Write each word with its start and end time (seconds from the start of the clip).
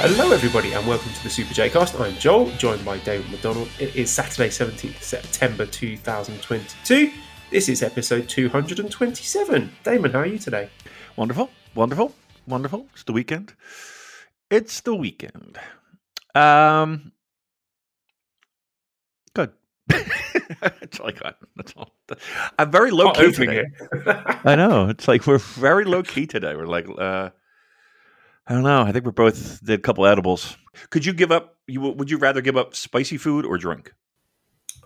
Hello, 0.00 0.30
everybody, 0.30 0.74
and 0.74 0.86
welcome 0.86 1.12
to 1.12 1.22
the 1.24 1.28
Super 1.28 1.52
J 1.52 1.68
Cast. 1.70 1.98
I'm 1.98 2.14
Joel, 2.14 2.52
joined 2.52 2.84
by 2.84 2.98
David 2.98 3.28
McDonald. 3.32 3.68
It 3.80 3.96
is 3.96 4.12
Saturday, 4.12 4.48
17th 4.48 5.02
September 5.02 5.66
2022. 5.66 7.10
This 7.50 7.68
is 7.68 7.82
episode 7.82 8.28
227. 8.28 9.72
Damon, 9.82 10.12
how 10.12 10.20
are 10.20 10.26
you 10.26 10.38
today? 10.38 10.70
Wonderful, 11.16 11.50
wonderful, 11.74 12.14
wonderful. 12.46 12.86
It's 12.92 13.02
the 13.02 13.12
weekend. 13.12 13.54
It's 14.52 14.82
the 14.82 14.94
weekend. 14.94 15.58
Um, 16.32 17.10
good. 19.34 19.50
That's 19.88 21.00
all 21.00 21.08
I 21.08 21.12
got. 21.12 21.38
That's 21.56 21.74
all. 21.76 21.90
I'm 22.56 22.70
very 22.70 22.92
low 22.92 23.10
key 23.10 23.32
today. 23.32 23.64
I 24.44 24.54
know. 24.54 24.90
It's 24.90 25.08
like 25.08 25.26
we're 25.26 25.38
very 25.38 25.84
low 25.84 26.04
key 26.04 26.28
today. 26.28 26.54
We're 26.54 26.66
like, 26.66 26.86
uh, 26.96 27.30
I 28.48 28.54
don't 28.54 28.62
know. 28.62 28.82
I 28.82 28.92
think 28.92 29.04
we 29.04 29.12
both 29.12 29.62
did 29.62 29.78
a 29.78 29.82
couple 29.82 30.06
edibles. 30.06 30.56
Could 30.90 31.04
you 31.04 31.12
give 31.12 31.30
up? 31.30 31.56
You 31.66 31.80
would 31.82 32.10
you 32.10 32.16
rather 32.16 32.40
give 32.40 32.56
up 32.56 32.74
spicy 32.74 33.18
food 33.18 33.44
or 33.44 33.58
drink? 33.58 33.92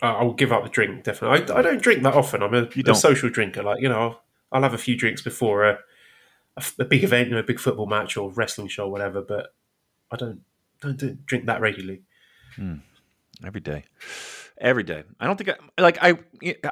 Uh, 0.02 0.16
I'll 0.16 0.32
give 0.32 0.50
up 0.50 0.64
the 0.64 0.68
drink, 0.68 1.04
definitely. 1.04 1.54
I, 1.54 1.58
I 1.58 1.62
don't 1.62 1.80
drink 1.80 2.02
that 2.02 2.14
often. 2.14 2.42
I'm 2.42 2.52
a, 2.52 2.68
You 2.74 2.82
a 2.88 2.94
social 2.94 3.30
drinker. 3.30 3.62
Like, 3.62 3.80
you 3.80 3.88
know, 3.88 4.00
I'll, 4.00 4.22
I'll 4.50 4.62
have 4.62 4.74
a 4.74 4.78
few 4.78 4.96
drinks 4.96 5.22
before 5.22 5.64
a 6.78 6.84
big 6.84 7.04
event, 7.04 7.28
you 7.28 7.34
know, 7.34 7.40
a 7.40 7.44
big 7.44 7.60
football 7.60 7.86
match 7.86 8.16
or 8.16 8.30
wrestling 8.32 8.66
show 8.66 8.86
or 8.86 8.90
whatever, 8.90 9.22
but 9.22 9.54
I 10.10 10.16
don't, 10.16 10.40
don't 10.80 10.96
do, 10.96 11.16
drink 11.24 11.46
that 11.46 11.60
regularly. 11.60 12.02
Every 13.44 13.60
day, 13.60 13.84
every 14.58 14.82
day. 14.82 15.04
I 15.20 15.26
don't 15.26 15.36
think 15.36 15.50
I 15.78 15.82
like. 15.82 15.98
I 16.02 16.18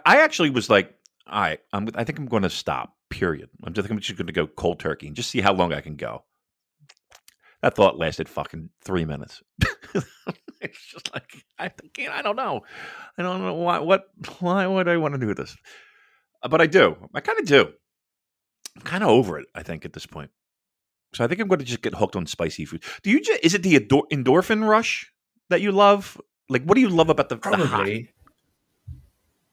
I 0.05 0.19
actually 0.19 0.50
was 0.50 0.69
like, 0.69 0.95
all 1.27 1.41
right. 1.41 1.61
I'm. 1.72 1.89
I 1.95 2.05
think 2.05 2.19
I'm 2.19 2.27
going 2.27 2.43
to 2.43 2.50
stop. 2.50 2.97
Period. 3.09 3.48
I'm 3.65 3.72
just. 3.72 3.89
I'm 3.89 3.98
just 3.98 4.17
going 4.19 4.27
to 4.27 4.33
go 4.33 4.47
cold 4.47 4.78
turkey 4.78 5.06
and 5.06 5.17
just 5.17 5.31
see 5.31 5.41
how 5.41 5.53
long 5.53 5.72
I 5.72 5.81
can 5.81 5.97
go. 5.97 6.25
That 7.62 7.75
thought 7.75 7.98
lasted 7.98 8.28
fucking 8.28 8.70
three 8.83 9.05
minutes. 9.05 9.42
it's 10.61 10.86
just 10.86 11.12
like 11.12 11.44
I 11.58 11.69
can't. 11.92 12.12
I 12.12 12.22
don't 12.22 12.36
know. 12.36 12.62
I 13.19 13.22
don't 13.22 13.42
know 13.42 13.55
why. 13.55 13.78
What? 13.80 14.05
Why 14.39 14.66
would 14.66 14.89
I 14.89 14.97
want 14.97 15.14
to 15.14 15.20
do 15.20 15.34
this? 15.34 15.56
Uh, 16.42 16.48
But 16.48 16.61
I 16.61 16.66
do. 16.66 16.97
I 17.14 17.20
kind 17.20 17.38
of 17.38 17.47
do. 17.47 17.72
I'm 18.77 18.83
kind 18.83 19.03
of 19.03 19.11
over 19.11 19.38
it. 19.38 19.47
I 19.55 19.62
think 19.62 19.84
at 19.84 19.92
this 19.92 20.06
point. 20.06 20.31
So 21.12 21.25
I 21.25 21.27
think 21.27 21.41
I'm 21.41 21.48
going 21.48 21.58
to 21.58 21.64
just 21.64 21.83
get 21.83 21.94
hooked 21.94 22.16
on 22.16 22.25
spicy 22.27 22.64
food. 22.64 22.83
Do 23.03 23.11
you? 23.11 23.20
Just, 23.20 23.41
is 23.44 23.55
it 23.55 23.62
the 23.62 23.77
endor- 23.77 24.06
endorphin 24.12 24.66
rush 24.66 25.12
that 25.50 25.61
you 25.61 25.72
love? 25.72 26.19
Like, 26.48 26.64
what 26.64 26.77
do 26.77 26.81
you 26.81 26.88
love 26.88 27.11
about 27.11 27.28
the 27.28 27.36
the? 27.36 27.41
Probably. 27.41 28.11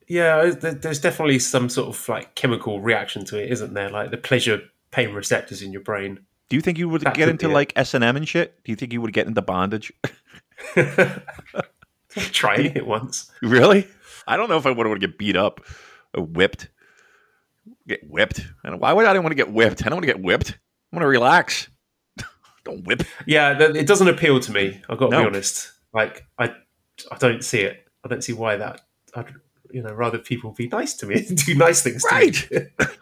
Yeah, 0.08 0.50
there's 0.50 1.00
definitely 1.00 1.38
some 1.38 1.68
sort 1.68 1.88
of 1.88 2.08
like 2.08 2.34
chemical 2.34 2.80
reaction 2.80 3.26
to 3.26 3.42
it, 3.42 3.52
isn't 3.52 3.74
there? 3.74 3.90
Like 3.90 4.10
the 4.10 4.16
pleasure 4.16 4.62
pain 4.90 5.12
receptors 5.12 5.60
in 5.60 5.70
your 5.72 5.82
brain. 5.82 6.20
Do 6.48 6.56
you 6.56 6.62
think 6.62 6.78
you 6.78 6.88
would 6.88 7.02
That 7.02 7.14
get 7.14 7.28
into 7.28 7.48
like 7.48 7.72
S 7.76 7.94
and 7.94 8.02
M 8.02 8.16
and 8.16 8.26
shit? 8.26 8.62
Do 8.64 8.72
you 8.72 8.76
think 8.76 8.92
you 8.92 9.00
would 9.02 9.12
get 9.12 9.26
into 9.26 9.42
bondage? 9.42 9.92
Trying 12.10 12.76
it 12.76 12.86
once. 12.86 13.30
really? 13.42 13.86
I 14.26 14.36
don't 14.36 14.48
know 14.48 14.56
if 14.56 14.66
I 14.66 14.70
would 14.70 14.86
want 14.86 15.00
to 15.00 15.06
get 15.06 15.18
beat 15.18 15.36
up 15.36 15.60
or 16.14 16.22
whipped. 16.24 16.68
Get 17.86 18.00
whipped. 18.08 18.40
Don't, 18.64 18.78
why 18.80 18.92
would 18.92 19.04
I 19.06 19.12
don't 19.12 19.22
want 19.22 19.32
to 19.32 19.36
get 19.36 19.52
whipped? 19.52 19.82
I 19.84 19.88
don't 19.88 19.96
want 19.96 20.06
to 20.06 20.12
get 20.12 20.22
whipped. 20.22 20.50
I 20.92 20.96
want 20.96 21.02
to 21.02 21.06
relax. 21.08 21.68
don't 22.64 22.84
whip. 22.86 23.02
Yeah, 23.26 23.58
it 23.60 23.86
doesn't 23.86 24.08
appeal 24.08 24.40
to 24.40 24.52
me. 24.52 24.80
I've 24.88 24.98
got 24.98 25.06
to 25.06 25.10
No. 25.16 25.20
be 25.22 25.26
honest. 25.26 25.70
Like 25.92 26.24
I, 26.38 26.54
I 27.12 27.18
don't 27.18 27.44
see 27.44 27.60
it. 27.60 27.86
I 28.04 28.08
don't 28.08 28.22
see 28.24 28.32
why 28.32 28.56
that. 28.56 28.80
I'd 29.14 29.34
you 29.70 29.82
know 29.82 29.92
rather 29.92 30.18
people 30.18 30.52
be 30.52 30.66
nice 30.68 30.94
to 30.94 31.06
me, 31.06 31.26
do 31.46 31.54
nice 31.54 31.82
things 31.82 32.02
to 32.04 32.14
Right. 32.14 32.50
me. 32.50 32.58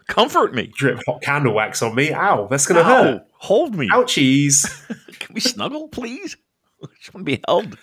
Comfort 0.09 0.53
me. 0.53 0.67
Drip 0.75 1.01
hot 1.07 1.23
candle 1.23 1.55
wax 1.55 1.81
on 1.83 1.95
me. 1.95 2.13
Ow, 2.13 2.49
that's 2.49 2.67
gonna 2.67 2.81
Ow, 2.81 2.85
hurt. 2.85 3.23
Hold 3.47 3.77
me. 3.77 3.89
Ouchies. 3.89 4.67
Can 5.21 5.35
we 5.35 5.41
snuggle, 5.41 5.89
please? 5.89 6.37
I 6.83 6.89
just 6.99 7.15
want 7.15 7.25
to 7.27 7.33
be 7.37 7.41
held. 7.47 7.79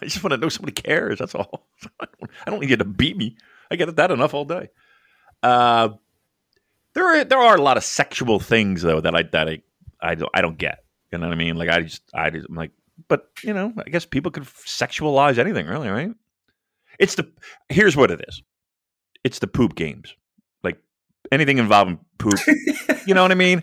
I 0.00 0.04
just 0.04 0.22
want 0.22 0.32
to 0.32 0.38
know 0.38 0.48
somebody 0.48 0.72
cares. 0.72 1.18
That's 1.18 1.34
all. 1.34 1.68
I 2.00 2.06
don't, 2.18 2.30
I 2.46 2.50
don't 2.50 2.60
need 2.60 2.70
you 2.70 2.76
to 2.78 2.84
beat 2.84 3.16
me. 3.16 3.36
I 3.70 3.76
get 3.76 3.94
that 3.94 4.10
enough 4.10 4.34
all 4.34 4.44
day. 4.44 4.70
Uh, 5.42 5.90
there 6.94 7.04
are 7.04 7.24
there 7.24 7.38
are 7.38 7.56
a 7.56 7.62
lot 7.62 7.76
of 7.76 7.84
sexual 7.84 8.40
things 8.40 8.82
though 8.82 9.00
that 9.00 9.14
I 9.14 9.22
that 9.24 9.48
I 9.48 9.62
I 10.00 10.14
don't, 10.14 10.30
I 10.32 10.40
don't 10.40 10.56
get. 10.56 10.84
You 11.12 11.18
know 11.18 11.26
what 11.26 11.34
I 11.34 11.36
mean? 11.36 11.56
Like 11.56 11.68
I 11.68 11.82
just 11.82 12.02
I 12.14 12.30
just, 12.30 12.48
I'm 12.48 12.54
like, 12.54 12.72
but 13.08 13.28
you 13.42 13.52
know, 13.52 13.72
I 13.78 13.90
guess 13.90 14.06
people 14.06 14.30
could 14.30 14.44
sexualize 14.44 15.38
anything, 15.38 15.66
really, 15.66 15.88
right? 15.88 16.10
It's 16.98 17.16
the 17.16 17.30
here's 17.68 17.96
what 17.96 18.10
it 18.10 18.24
is. 18.26 18.42
It's 19.24 19.40
the 19.40 19.46
poop 19.46 19.74
games, 19.74 20.14
like 20.62 20.78
anything 21.30 21.58
involving 21.58 21.98
poop. 22.18 22.38
you 23.06 23.14
know 23.14 23.22
what 23.22 23.32
I 23.32 23.36
mean? 23.36 23.62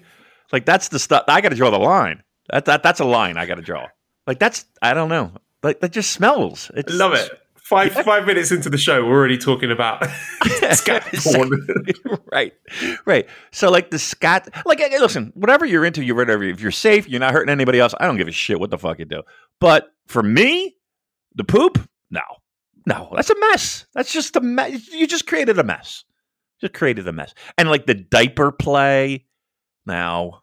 Like 0.53 0.65
that's 0.65 0.89
the 0.89 0.99
stuff. 0.99 1.25
I 1.27 1.41
got 1.41 1.49
to 1.49 1.55
draw 1.55 1.71
the 1.71 1.79
line. 1.79 2.23
That, 2.51 2.65
that 2.65 2.83
that's 2.83 2.99
a 2.99 3.05
line 3.05 3.37
I 3.37 3.47
got 3.47 3.55
to 3.55 3.63
draw. 3.63 3.87
Like 4.27 4.39
that's 4.39 4.65
I 4.81 4.93
don't 4.93 5.09
know. 5.09 5.33
Like 5.63 5.79
that 5.79 5.91
just 5.91 6.13
smells. 6.13 6.69
It's, 6.75 6.93
Love 6.93 7.13
it. 7.13 7.29
Five 7.55 7.93
five 7.93 8.25
minutes 8.25 8.51
into 8.51 8.69
the 8.69 8.77
show, 8.77 9.03
we're 9.03 9.17
already 9.17 9.37
talking 9.37 9.71
about 9.71 10.05
scat 10.73 11.07
porn. 11.23 11.49
right, 12.31 12.53
right. 13.05 13.25
So 13.51 13.71
like 13.71 13.89
the 13.89 13.97
scat, 13.97 14.49
like 14.65 14.79
hey, 14.79 14.99
listen, 14.99 15.31
whatever 15.33 15.65
you're 15.65 15.85
into, 15.85 16.03
you're 16.03 16.15
whatever. 16.15 16.43
If 16.43 16.61
you're 16.61 16.71
safe, 16.71 17.09
you're 17.09 17.21
not 17.21 17.31
hurting 17.31 17.49
anybody 17.49 17.79
else. 17.79 17.95
I 17.99 18.05
don't 18.05 18.17
give 18.17 18.27
a 18.27 18.31
shit 18.31 18.59
what 18.59 18.69
the 18.69 18.77
fuck 18.77 18.99
you 18.99 19.05
do. 19.05 19.23
But 19.59 19.91
for 20.07 20.21
me, 20.21 20.75
the 21.33 21.45
poop, 21.45 21.79
no, 22.11 22.21
no, 22.85 23.11
that's 23.15 23.29
a 23.29 23.39
mess. 23.39 23.87
That's 23.95 24.11
just 24.11 24.35
a 24.35 24.41
mess. 24.41 24.89
You 24.89 25.07
just 25.07 25.25
created 25.25 25.57
a 25.57 25.63
mess. 25.63 26.03
Just 26.59 26.73
created 26.73 27.07
a 27.07 27.13
mess. 27.13 27.33
And 27.57 27.69
like 27.69 27.87
the 27.87 27.95
diaper 27.95 28.51
play. 28.51 29.25
Now, 29.85 30.42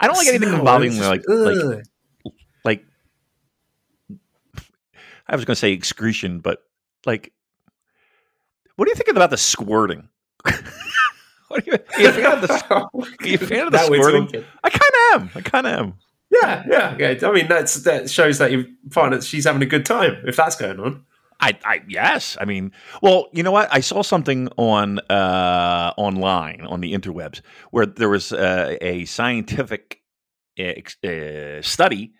I 0.00 0.06
don't 0.06 0.16
like 0.16 0.26
anything 0.28 0.48
Smell, 0.48 0.60
involving 0.60 0.92
just- 0.92 1.08
like 1.08 1.22
like 1.28 1.84
like 2.64 2.84
I 5.26 5.36
was 5.36 5.44
going 5.44 5.54
to 5.54 5.56
say 5.56 5.72
excretion, 5.72 6.40
but 6.40 6.62
like, 7.04 7.32
what 8.76 8.86
do 8.86 8.90
you 8.90 8.94
think 8.94 9.08
about 9.10 9.30
the 9.30 9.36
squirting? 9.36 10.08
what 11.48 11.64
do 11.64 11.70
you, 11.70 11.78
are 11.96 12.00
you 12.00 12.08
a 12.08 12.12
fan 12.12 12.32
of 12.32 12.40
the? 12.42 12.88
Are 13.20 13.26
you 13.26 13.38
fan 13.38 13.66
of 13.66 13.72
the 13.72 13.78
squirting? 13.78 14.44
I 14.64 14.70
kind 14.70 14.82
of 14.82 15.22
am. 15.22 15.30
I 15.34 15.40
kind 15.42 15.66
of 15.66 15.72
am. 15.78 15.94
Yeah, 16.30 16.64
yeah, 16.68 16.96
yeah. 16.98 17.28
I 17.28 17.32
mean, 17.32 17.48
that's 17.48 17.74
that 17.84 18.10
shows 18.10 18.38
that 18.38 18.52
you 18.52 18.66
find 18.90 19.12
that 19.14 19.24
she's 19.24 19.44
having 19.44 19.62
a 19.62 19.66
good 19.66 19.86
time 19.86 20.16
if 20.26 20.36
that's 20.36 20.56
going 20.56 20.78
on. 20.78 21.04
I, 21.40 21.56
I 21.64 21.82
yes. 21.88 22.36
I 22.40 22.44
mean, 22.44 22.72
well, 23.00 23.28
you 23.32 23.42
know 23.42 23.52
what? 23.52 23.68
I 23.72 23.80
saw 23.80 24.02
something 24.02 24.48
on 24.56 24.98
uh, 25.10 25.92
online 25.96 26.62
on 26.62 26.80
the 26.80 26.94
interwebs 26.94 27.40
where 27.70 27.86
there 27.86 28.08
was 28.08 28.32
uh, 28.32 28.76
a 28.80 29.04
scientific 29.04 30.02
uh, 30.58 31.62
study 31.62 32.12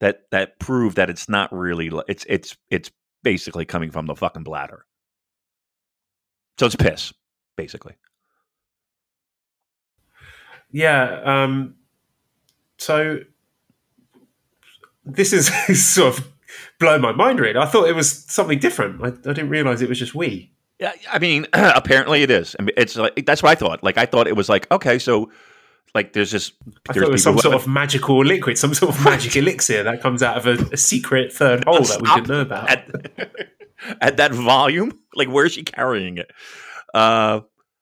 that 0.00 0.22
that 0.30 0.58
proved 0.58 0.96
that 0.96 1.08
it's 1.08 1.28
not 1.28 1.52
really. 1.52 1.90
It's 2.08 2.26
it's 2.28 2.56
it's 2.70 2.90
basically 3.22 3.64
coming 3.64 3.90
from 3.90 4.06
the 4.06 4.14
fucking 4.14 4.44
bladder. 4.44 4.84
So 6.58 6.66
it's 6.66 6.76
piss, 6.76 7.12
basically. 7.56 7.94
Yeah. 10.70 11.20
Um, 11.24 11.76
so 12.76 13.20
this 15.04 15.32
is 15.32 15.50
sort 15.92 16.18
of 16.18 16.32
blown 16.78 17.00
my 17.00 17.12
mind. 17.12 17.40
Really, 17.40 17.58
I 17.58 17.66
thought 17.66 17.88
it 17.88 17.94
was 17.94 18.10
something 18.10 18.58
different. 18.58 19.02
I, 19.02 19.08
I 19.08 19.32
didn't 19.32 19.50
realize 19.50 19.82
it 19.82 19.88
was 19.88 19.98
just 19.98 20.14
we. 20.14 20.52
Yeah, 20.78 20.92
I 21.10 21.18
mean, 21.18 21.46
apparently 21.52 22.22
it 22.22 22.30
is. 22.30 22.54
I 22.58 22.62
mean, 22.62 22.74
it's 22.76 22.96
like 22.96 23.26
that's 23.26 23.42
what 23.42 23.50
I 23.50 23.54
thought. 23.54 23.82
Like 23.82 23.98
I 23.98 24.06
thought 24.06 24.28
it 24.28 24.36
was 24.36 24.48
like 24.48 24.70
okay, 24.70 24.98
so 24.98 25.30
like 25.94 26.12
there's 26.12 26.30
just 26.30 26.52
I 26.88 26.92
there's 26.92 27.04
thought 27.04 27.08
it 27.08 27.12
was 27.12 27.22
some 27.22 27.38
sort 27.38 27.54
of 27.54 27.66
magical 27.66 28.24
liquid, 28.24 28.58
some 28.58 28.74
sort 28.74 28.94
of 28.94 29.04
magic 29.04 29.36
elixir 29.42 29.82
that 29.82 30.00
comes 30.00 30.22
out 30.22 30.36
of 30.36 30.46
a, 30.46 30.72
a 30.72 30.76
secret 30.76 31.32
third 31.32 31.64
hole 31.64 31.82
that 31.82 32.02
we 32.02 32.08
didn't 32.14 32.28
know 32.28 32.40
about. 32.40 32.70
at, 32.70 32.88
at 34.00 34.16
that 34.18 34.32
volume. 34.32 34.92
Like, 35.14 35.28
where's 35.30 35.54
she 35.54 35.64
carrying 35.64 36.18
it? 36.18 36.30
Uh, 36.94 37.40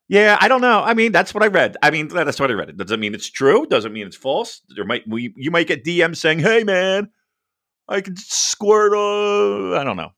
yeah, 0.08 0.38
I 0.40 0.48
don't 0.48 0.62
know. 0.62 0.80
I 0.80 0.94
mean, 0.94 1.12
that's 1.12 1.34
what 1.34 1.42
I 1.42 1.48
read. 1.48 1.76
I 1.82 1.90
mean, 1.90 2.08
that's 2.08 2.40
what 2.40 2.50
I 2.50 2.54
read. 2.54 2.70
It 2.70 2.78
doesn't 2.78 2.98
mean 2.98 3.14
it's 3.14 3.28
true. 3.28 3.66
Doesn't 3.66 3.92
mean 3.92 4.06
it's 4.06 4.16
false. 4.16 4.62
There 4.74 4.86
might 4.86 5.06
we 5.06 5.34
you 5.36 5.50
might 5.50 5.66
get 5.66 5.84
DMs 5.84 6.16
saying, 6.16 6.38
"Hey, 6.38 6.64
man, 6.64 7.10
I 7.88 8.00
can 8.00 8.16
squirt." 8.16 8.94
Uh, 8.94 9.78
I 9.78 9.84
don't 9.84 9.96
know. 9.96 10.10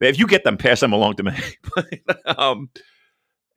If 0.00 0.18
you 0.18 0.26
get 0.26 0.44
them, 0.44 0.56
pass 0.56 0.80
them 0.80 0.92
along 0.92 1.16
to 1.16 1.22
me. 1.22 1.32
But, 1.74 2.38
um, 2.38 2.68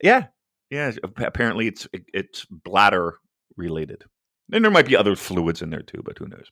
yeah, 0.02 0.26
yeah. 0.70 0.92
Apparently, 1.02 1.66
it's 1.66 1.86
it, 1.92 2.04
it's 2.14 2.46
bladder 2.46 3.18
related, 3.56 4.04
and 4.52 4.64
there 4.64 4.70
might 4.70 4.86
be 4.86 4.96
other 4.96 5.16
fluids 5.16 5.60
in 5.60 5.70
there 5.70 5.82
too. 5.82 6.02
But 6.04 6.18
who 6.18 6.26
knows? 6.26 6.50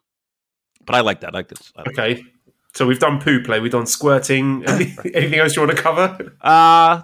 But 0.84 0.96
I 0.96 1.00
like 1.00 1.20
that. 1.20 1.34
I 1.34 1.38
like 1.38 1.48
this. 1.48 1.72
I 1.76 1.82
like 1.82 1.98
Okay. 1.98 2.22
So 2.74 2.86
we've 2.86 2.98
done 2.98 3.20
poo 3.20 3.40
play, 3.42 3.60
we've 3.60 3.70
done 3.70 3.86
squirting. 3.86 4.64
Anything 4.68 5.38
else 5.38 5.54
you 5.54 5.62
want 5.62 5.76
to 5.76 5.80
cover? 5.82 6.36
Uh, 6.40 7.02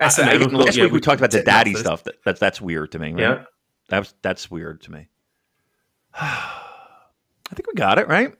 I- 0.00 0.34
look, 0.34 0.52
last 0.52 0.76
yeah, 0.76 0.84
week 0.84 0.92
we 0.92 1.00
talked 1.00 1.20
about 1.20 1.30
the 1.30 1.42
daddy 1.44 1.74
stuff. 1.74 2.02
That, 2.04 2.16
that's 2.24 2.40
that's 2.40 2.60
weird 2.60 2.90
to 2.92 2.98
me. 2.98 3.12
Right? 3.12 3.20
Yeah. 3.20 3.44
That's 3.88 4.12
that's 4.22 4.50
weird 4.50 4.82
to 4.82 4.92
me. 4.92 5.08
I 6.14 7.54
think 7.54 7.66
we 7.68 7.74
got 7.74 7.98
it 7.98 8.08
right. 8.08 8.34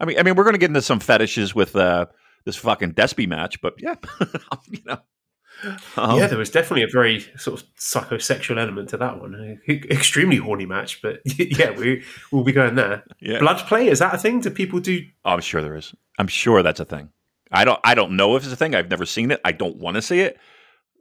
I 0.00 0.04
mean, 0.04 0.18
I 0.18 0.22
mean, 0.22 0.34
we're 0.34 0.44
going 0.44 0.54
to 0.54 0.58
get 0.58 0.70
into 0.70 0.82
some 0.82 1.00
fetishes 1.00 1.54
with 1.54 1.74
uh, 1.76 2.06
this 2.44 2.56
fucking 2.56 2.92
Despy 2.92 3.26
match, 3.28 3.60
but 3.60 3.74
yeah, 3.78 3.94
you 4.70 4.80
know, 4.84 4.98
Um, 5.96 6.18
yeah, 6.18 6.26
there 6.26 6.38
was 6.38 6.50
definitely 6.50 6.82
a 6.82 6.88
very 6.92 7.20
sort 7.38 7.60
of 7.60 7.66
psychosexual 7.76 8.58
element 8.60 8.90
to 8.90 8.96
that 8.98 9.18
one. 9.20 9.58
Extremely 9.68 10.36
horny 10.36 10.66
match, 10.66 11.00
but 11.00 11.20
yeah, 11.24 11.70
we 11.70 12.02
we'll 12.30 12.44
be 12.44 12.52
going 12.52 12.74
there. 12.74 13.04
yeah. 13.20 13.38
Blood 13.38 13.66
play 13.66 13.88
is 13.88 14.00
that 14.00 14.14
a 14.14 14.18
thing? 14.18 14.40
Do 14.40 14.50
people 14.50 14.80
do? 14.80 15.00
Oh, 15.24 15.30
I'm 15.32 15.40
sure 15.40 15.62
there 15.62 15.76
is. 15.76 15.94
I'm 16.18 16.28
sure 16.28 16.62
that's 16.62 16.80
a 16.80 16.84
thing. 16.84 17.08
I 17.52 17.64
don't. 17.64 17.80
I 17.84 17.94
don't 17.94 18.16
know 18.16 18.36
if 18.36 18.42
it's 18.42 18.52
a 18.52 18.56
thing. 18.56 18.74
I've 18.74 18.90
never 18.90 19.06
seen 19.06 19.30
it. 19.30 19.40
I 19.44 19.52
don't 19.52 19.76
want 19.76 19.94
to 19.94 20.02
see 20.02 20.20
it, 20.20 20.36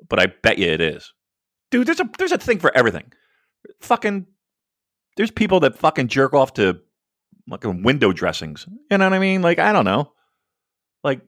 but 0.07 0.19
I 0.19 0.27
bet 0.27 0.57
you 0.57 0.71
it 0.71 0.79
is. 0.81 1.11
Dude, 1.71 1.87
there's 1.87 1.99
a 1.99 2.09
there's 2.17 2.31
a 2.31 2.37
thing 2.37 2.59
for 2.59 2.71
everything. 2.77 3.11
Fucking, 3.81 4.27
there's 5.17 5.31
people 5.31 5.59
that 5.61 5.77
fucking 5.77 6.07
jerk 6.07 6.33
off 6.33 6.53
to 6.53 6.79
fucking 7.49 7.83
window 7.83 8.11
dressings. 8.13 8.65
You 8.91 8.97
know 8.97 9.05
what 9.05 9.13
I 9.13 9.19
mean? 9.19 9.41
Like 9.41 9.59
I 9.59 9.71
don't 9.71 9.85
know. 9.85 10.11
Like 11.03 11.21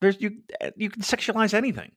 there's 0.00 0.20
you 0.20 0.38
you 0.76 0.90
can 0.90 1.02
sexualize 1.02 1.54
anything. 1.54 1.92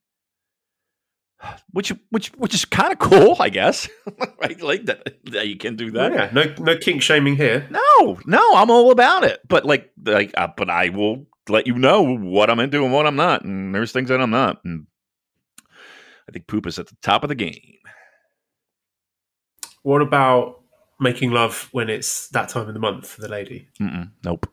Which 1.71 1.91
which 2.09 2.29
which 2.35 2.53
is 2.53 2.65
kind 2.65 2.93
of 2.93 2.99
cool, 2.99 3.35
I 3.39 3.49
guess. 3.49 3.89
right? 4.41 4.61
Like 4.61 4.85
that, 4.85 5.17
that 5.31 5.47
you 5.47 5.57
can 5.57 5.75
do 5.75 5.91
that. 5.91 6.13
yeah, 6.13 6.29
no 6.31 6.53
no 6.59 6.77
kink 6.77 7.01
shaming 7.01 7.35
here. 7.35 7.67
No, 7.69 8.19
no, 8.25 8.55
I'm 8.55 8.69
all 8.69 8.91
about 8.91 9.23
it. 9.23 9.41
But 9.47 9.65
like, 9.65 9.91
like, 10.05 10.31
uh, 10.37 10.47
but 10.55 10.69
I 10.69 10.89
will 10.89 11.25
let 11.49 11.67
you 11.67 11.77
know 11.77 12.15
what 12.15 12.49
I'm 12.49 12.59
into 12.59 12.83
and 12.83 12.93
what 12.93 13.05
I'm 13.05 13.17
not, 13.17 13.43
and 13.43 13.75
there's 13.75 13.91
things 13.91 14.09
that 14.09 14.21
I'm 14.21 14.31
not. 14.31 14.63
And 14.63 14.87
I 16.29 16.31
think 16.31 16.47
poop 16.47 16.65
is 16.67 16.79
at 16.79 16.87
the 16.87 16.95
top 17.01 17.23
of 17.23 17.29
the 17.29 17.35
game. 17.35 17.77
What 19.81 20.01
about 20.01 20.62
making 20.99 21.31
love 21.31 21.69
when 21.71 21.89
it's 21.89 22.29
that 22.29 22.49
time 22.49 22.67
of 22.67 22.73
the 22.73 22.79
month 22.79 23.07
for 23.07 23.21
the 23.21 23.27
lady? 23.27 23.67
Mm-mm, 23.81 24.11
nope. 24.23 24.47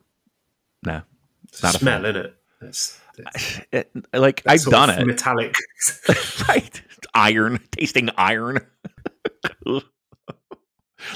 Nah. 0.84 1.02
It's 1.48 1.62
Not 1.62 1.74
a 1.74 1.78
smell, 1.78 2.04
isn't 2.04 2.16
it? 2.16 2.34
It's, 2.62 3.00
it's 3.18 3.60
It- 3.72 3.90
like 4.12 4.42
I've 4.46 4.62
done 4.64 4.90
it. 4.90 5.06
Metallic. 5.06 5.54
right? 6.48 6.82
Iron, 7.14 7.58
tasting 7.72 8.08
iron, 8.16 8.58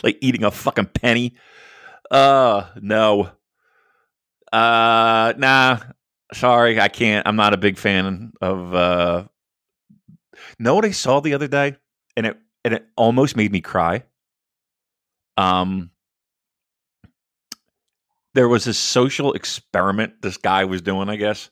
like 0.02 0.18
eating 0.20 0.44
a 0.44 0.50
fucking 0.50 0.86
penny. 0.86 1.34
Uh, 2.10 2.66
no. 2.80 3.30
Uh, 4.52 5.32
nah. 5.36 5.78
Sorry, 6.32 6.80
I 6.80 6.88
can't. 6.88 7.26
I'm 7.28 7.36
not 7.36 7.54
a 7.54 7.58
big 7.58 7.78
fan 7.78 8.32
of. 8.40 8.74
uh 8.74 9.24
Know 10.58 10.74
what 10.74 10.84
I 10.84 10.90
saw 10.90 11.20
the 11.20 11.34
other 11.34 11.46
day, 11.48 11.76
and 12.16 12.26
it 12.26 12.36
and 12.64 12.74
it 12.74 12.86
almost 12.96 13.36
made 13.36 13.52
me 13.52 13.60
cry. 13.60 14.02
Um, 15.36 15.90
there 18.34 18.48
was 18.48 18.64
this 18.64 18.78
social 18.78 19.32
experiment 19.32 20.22
this 20.22 20.36
guy 20.36 20.64
was 20.64 20.82
doing, 20.82 21.08
I 21.08 21.16
guess, 21.16 21.50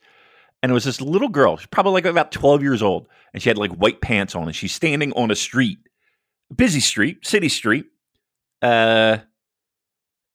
and 0.62 0.70
it 0.70 0.74
was 0.74 0.84
this 0.84 1.00
little 1.00 1.28
girl, 1.28 1.56
she's 1.56 1.66
probably 1.66 1.92
like 1.92 2.04
about 2.04 2.32
12 2.32 2.62
years 2.62 2.82
old, 2.82 3.08
and 3.32 3.42
she 3.42 3.48
had 3.48 3.58
like 3.58 3.72
white 3.72 4.00
pants 4.00 4.34
on, 4.34 4.44
and 4.44 4.54
she's 4.54 4.74
standing 4.74 5.12
on 5.12 5.30
a 5.30 5.36
street, 5.36 5.78
busy 6.54 6.80
street, 6.80 7.26
city 7.26 7.48
street, 7.48 7.86
uh, 8.62 9.18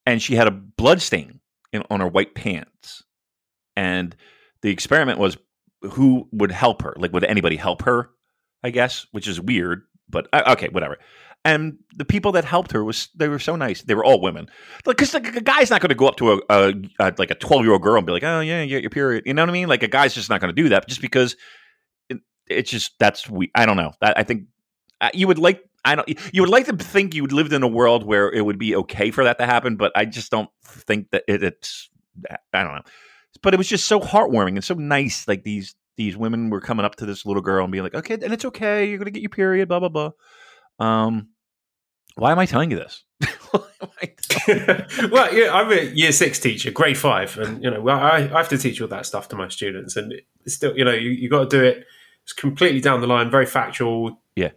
and 0.06 0.22
she 0.22 0.36
had 0.36 0.48
a 0.48 0.52
blood 0.52 1.02
stain 1.02 1.40
in, 1.72 1.84
on 1.90 2.02
her 2.02 2.08
white 2.08 2.36
pants. 2.36 3.04
And 3.76 4.16
the 4.62 4.70
experiment 4.70 5.20
was 5.20 5.38
who 5.82 6.28
would 6.32 6.52
help 6.52 6.82
her? 6.82 6.96
Like, 6.98 7.14
would 7.14 7.24
anybody 7.24 7.56
help 7.56 7.84
her? 7.84 8.10
I 8.64 8.72
guess, 8.72 9.06
which 9.12 9.28
is 9.28 9.40
weird, 9.40 9.84
but 10.10 10.28
uh, 10.34 10.44
okay, 10.54 10.68
whatever. 10.70 10.98
And 11.48 11.78
the 11.96 12.04
people 12.04 12.34
that 12.34 12.44
helped 12.44 12.74
her 12.74 12.84
was 12.84 13.08
they 13.16 13.30
were 13.30 13.40
so 13.40 13.56
nice. 13.56 13.82
They 13.82 13.96
were 13.96 14.04
all 14.04 14.20
women, 14.20 14.50
because 14.84 15.14
like, 15.14 15.34
a 15.34 15.40
guy's 15.40 15.70
not 15.70 15.80
going 15.80 15.88
to 15.88 15.96
go 15.96 16.06
up 16.06 16.18
to 16.18 16.34
a, 16.34 16.40
a, 16.50 16.74
a 17.00 17.14
like 17.18 17.32
a 17.32 17.36
twelve 17.36 17.64
year 17.64 17.72
old 17.72 17.82
girl 17.82 17.96
and 17.96 18.06
be 18.06 18.12
like, 18.12 18.24
"Oh 18.24 18.42
yeah, 18.42 18.66
get 18.66 18.84
your 18.84 18.90
period." 18.90 19.24
You 19.26 19.34
know 19.34 19.44
what 19.44 19.50
I 19.50 19.54
mean? 19.54 19.70
Like 19.70 19.82
a 19.82 19.88
guy's 19.88 20.14
just 20.14 20.30
not 20.30 20.42
going 20.42 20.54
to 20.54 20.62
do 20.62 20.68
that, 20.68 20.90
just 20.90 21.00
because 21.00 21.38
it, 22.10 22.18
it's 22.48 22.70
just 22.70 23.00
that's 23.00 23.30
we. 23.30 23.50
I 23.56 23.66
don't 23.66 23.78
know. 23.78 23.94
That 24.02 24.18
I 24.18 24.24
think 24.24 24.48
uh, 25.00 25.10
you 25.14 25.26
would 25.28 25.40
like. 25.40 25.64
I 25.86 25.96
don't. 25.96 26.10
You 26.34 26.42
would 26.42 26.50
like 26.50 26.66
to 26.66 26.76
think 26.76 27.16
you 27.16 27.26
lived 27.28 27.54
in 27.54 27.64
a 27.64 27.68
world 27.68 28.06
where 28.06 28.30
it 28.30 28.42
would 28.42 28.60
be 28.60 28.76
okay 28.76 29.10
for 29.10 29.24
that 29.24 29.38
to 29.38 29.46
happen, 29.46 29.78
but 29.78 29.94
I 29.96 30.04
just 30.04 30.30
don't 30.30 30.50
think 30.66 31.12
that 31.12 31.24
it, 31.30 31.44
it's. 31.44 31.90
I 32.52 32.62
don't 32.62 32.76
know. 32.76 32.82
But 33.42 33.54
it 33.54 33.58
was 33.58 33.70
just 33.70 33.88
so 33.88 34.02
heartwarming 34.02 34.56
and 34.56 34.64
so 34.66 34.74
nice. 34.74 35.30
Like 35.30 35.44
these 35.44 35.76
these 35.96 36.18
women 36.18 36.50
were 36.50 36.60
coming 36.60 36.86
up 36.86 36.98
to 36.98 37.06
this 37.06 37.26
little 37.26 37.42
girl 37.42 37.64
and 37.64 37.72
being 37.72 37.86
like, 37.86 37.96
"Okay, 37.96 38.16
and 38.16 38.34
it's 38.34 38.44
okay. 38.44 38.90
You're 38.90 38.98
gonna 38.98 39.12
get 39.12 39.22
your 39.22 39.30
period." 39.30 39.70
Blah 39.70 39.80
blah 39.80 39.88
blah. 39.88 40.12
Um, 40.80 41.30
why 42.18 42.32
am 42.32 42.40
I 42.40 42.46
telling 42.46 42.72
you 42.72 42.78
this? 42.78 43.04
well, 45.12 45.34
yeah, 45.34 45.54
I'm 45.54 45.72
a 45.72 45.82
year 45.94 46.12
six 46.12 46.40
teacher, 46.40 46.72
grade 46.72 46.98
five, 46.98 47.38
and 47.38 47.64
you 47.64 47.70
know, 47.70 47.82
well, 47.82 48.00
I, 48.00 48.18
I 48.18 48.38
have 48.38 48.50
to 48.50 48.58
teach 48.58 48.82
all 48.82 48.88
that 48.88 49.06
stuff 49.06 49.30
to 49.30 49.36
my 49.36 49.48
students, 49.50 49.96
and 49.96 50.14
it's 50.46 50.56
still, 50.56 50.78
you 50.78 50.84
know, 50.84 50.94
you, 50.94 51.12
you 51.12 51.30
got 51.30 51.50
to 51.50 51.58
do 51.58 51.64
it. 51.64 51.86
It's 52.24 52.34
completely 52.34 52.82
down 52.82 53.02
the 53.02 53.08
line, 53.08 53.30
very 53.32 53.46
factual. 53.46 54.22
Yeah. 54.36 54.52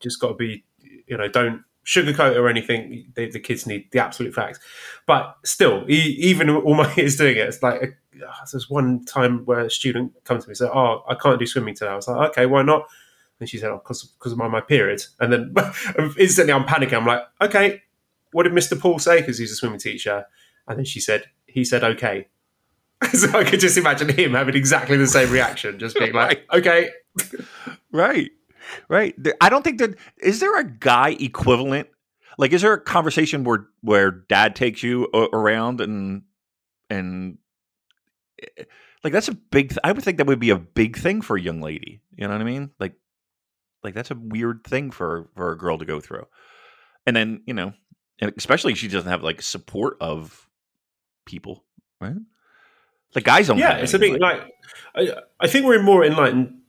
just 0.00 0.20
got 0.20 0.28
to 0.28 0.34
be, 0.34 0.64
you 1.06 1.16
know, 1.16 1.28
don't 1.28 1.62
sugarcoat 1.86 2.36
or 2.36 2.48
anything. 2.48 3.12
The, 3.14 3.30
the 3.30 3.40
kids 3.40 3.66
need 3.66 3.90
the 3.92 4.00
absolute 4.00 4.34
facts, 4.34 4.58
but 5.06 5.36
still, 5.44 5.84
e- 5.88 6.16
even 6.18 6.50
all 6.56 6.74
my 6.74 6.92
years 6.94 7.16
doing 7.16 7.36
it, 7.36 7.48
it's 7.48 7.62
like 7.62 7.82
uh, 7.82 8.26
there's 8.50 8.70
one 8.70 9.04
time 9.04 9.44
where 9.44 9.60
a 9.60 9.70
student 9.70 10.12
comes 10.24 10.44
to 10.44 10.48
me 10.48 10.52
and 10.52 10.58
said, 10.58 10.70
"Oh, 10.72 11.02
I 11.08 11.14
can't 11.14 11.38
do 11.38 11.46
swimming 11.46 11.74
today." 11.74 11.90
I 11.90 11.96
was 11.96 12.08
like, 12.08 12.30
"Okay, 12.30 12.46
why 12.46 12.62
not?" 12.62 12.86
And 13.40 13.48
she 13.48 13.58
said, 13.58 13.70
"Oh, 13.70 13.78
because 13.78 14.32
of 14.32 14.38
my, 14.38 14.48
my 14.48 14.60
period." 14.60 15.02
And 15.20 15.32
then 15.32 15.54
instantly, 16.18 16.52
I'm 16.52 16.64
panicking. 16.64 16.94
I'm 16.94 17.06
like, 17.06 17.22
"Okay, 17.40 17.82
what 18.32 18.44
did 18.44 18.52
Mr. 18.52 18.78
Paul 18.78 18.98
say?" 18.98 19.20
Because 19.20 19.38
he's 19.38 19.52
a 19.52 19.56
swimming 19.56 19.80
teacher. 19.80 20.26
And 20.68 20.78
then 20.78 20.84
she 20.84 21.00
said, 21.00 21.24
"He 21.46 21.64
said 21.64 21.84
okay." 21.84 22.28
so 23.12 23.38
I 23.38 23.44
could 23.44 23.60
just 23.60 23.76
imagine 23.76 24.08
him 24.08 24.34
having 24.34 24.54
exactly 24.54 24.96
the 24.96 25.06
same 25.06 25.30
reaction, 25.30 25.78
just 25.78 25.98
being 25.98 26.12
like, 26.12 26.46
"Okay." 26.52 26.90
Right. 27.92 28.30
Right. 28.88 29.14
I 29.40 29.48
don't 29.50 29.62
think 29.62 29.78
that 29.78 29.94
is 30.22 30.40
there 30.40 30.58
a 30.58 30.64
guy 30.64 31.10
equivalent? 31.20 31.88
Like, 32.38 32.52
is 32.52 32.62
there 32.62 32.72
a 32.72 32.80
conversation 32.80 33.44
where 33.44 33.66
where 33.82 34.10
dad 34.10 34.56
takes 34.56 34.82
you 34.82 35.04
around 35.32 35.80
and 35.80 36.22
and 36.90 37.38
eh, 38.42 38.64
like 39.02 39.12
that's 39.12 39.28
a 39.28 39.34
big. 39.34 39.70
Th- 39.70 39.80
I 39.84 39.92
would 39.92 40.02
think 40.02 40.18
that 40.18 40.26
would 40.26 40.40
be 40.40 40.50
a 40.50 40.58
big 40.58 40.96
thing 40.96 41.20
for 41.20 41.36
a 41.36 41.40
young 41.40 41.60
lady. 41.60 42.00
You 42.16 42.26
know 42.26 42.32
what 42.32 42.40
I 42.40 42.44
mean? 42.44 42.70
Like, 42.80 42.94
like 43.84 43.94
that's 43.94 44.10
a 44.10 44.16
weird 44.16 44.64
thing 44.64 44.90
for 44.90 45.28
for 45.36 45.52
a 45.52 45.58
girl 45.58 45.78
to 45.78 45.84
go 45.84 46.00
through. 46.00 46.26
And 47.06 47.14
then 47.14 47.42
you 47.46 47.54
know, 47.54 47.74
and 48.20 48.32
especially 48.36 48.74
she 48.74 48.88
doesn't 48.88 49.10
have 49.10 49.22
like 49.22 49.42
support 49.42 49.96
of 50.00 50.48
people, 51.26 51.64
right? 52.00 52.16
Like 53.14 53.24
guys 53.24 53.46
don't. 53.46 53.58
yeah, 53.58 53.76
it's 53.76 53.94
a 53.94 53.98
anything 53.98 54.14
bit 54.14 54.22
like 54.22 54.50
I, 54.94 55.14
I 55.40 55.46
think 55.46 55.66
we're 55.66 55.78
in 55.78 55.84
more 55.84 56.04
enlightened 56.04 56.60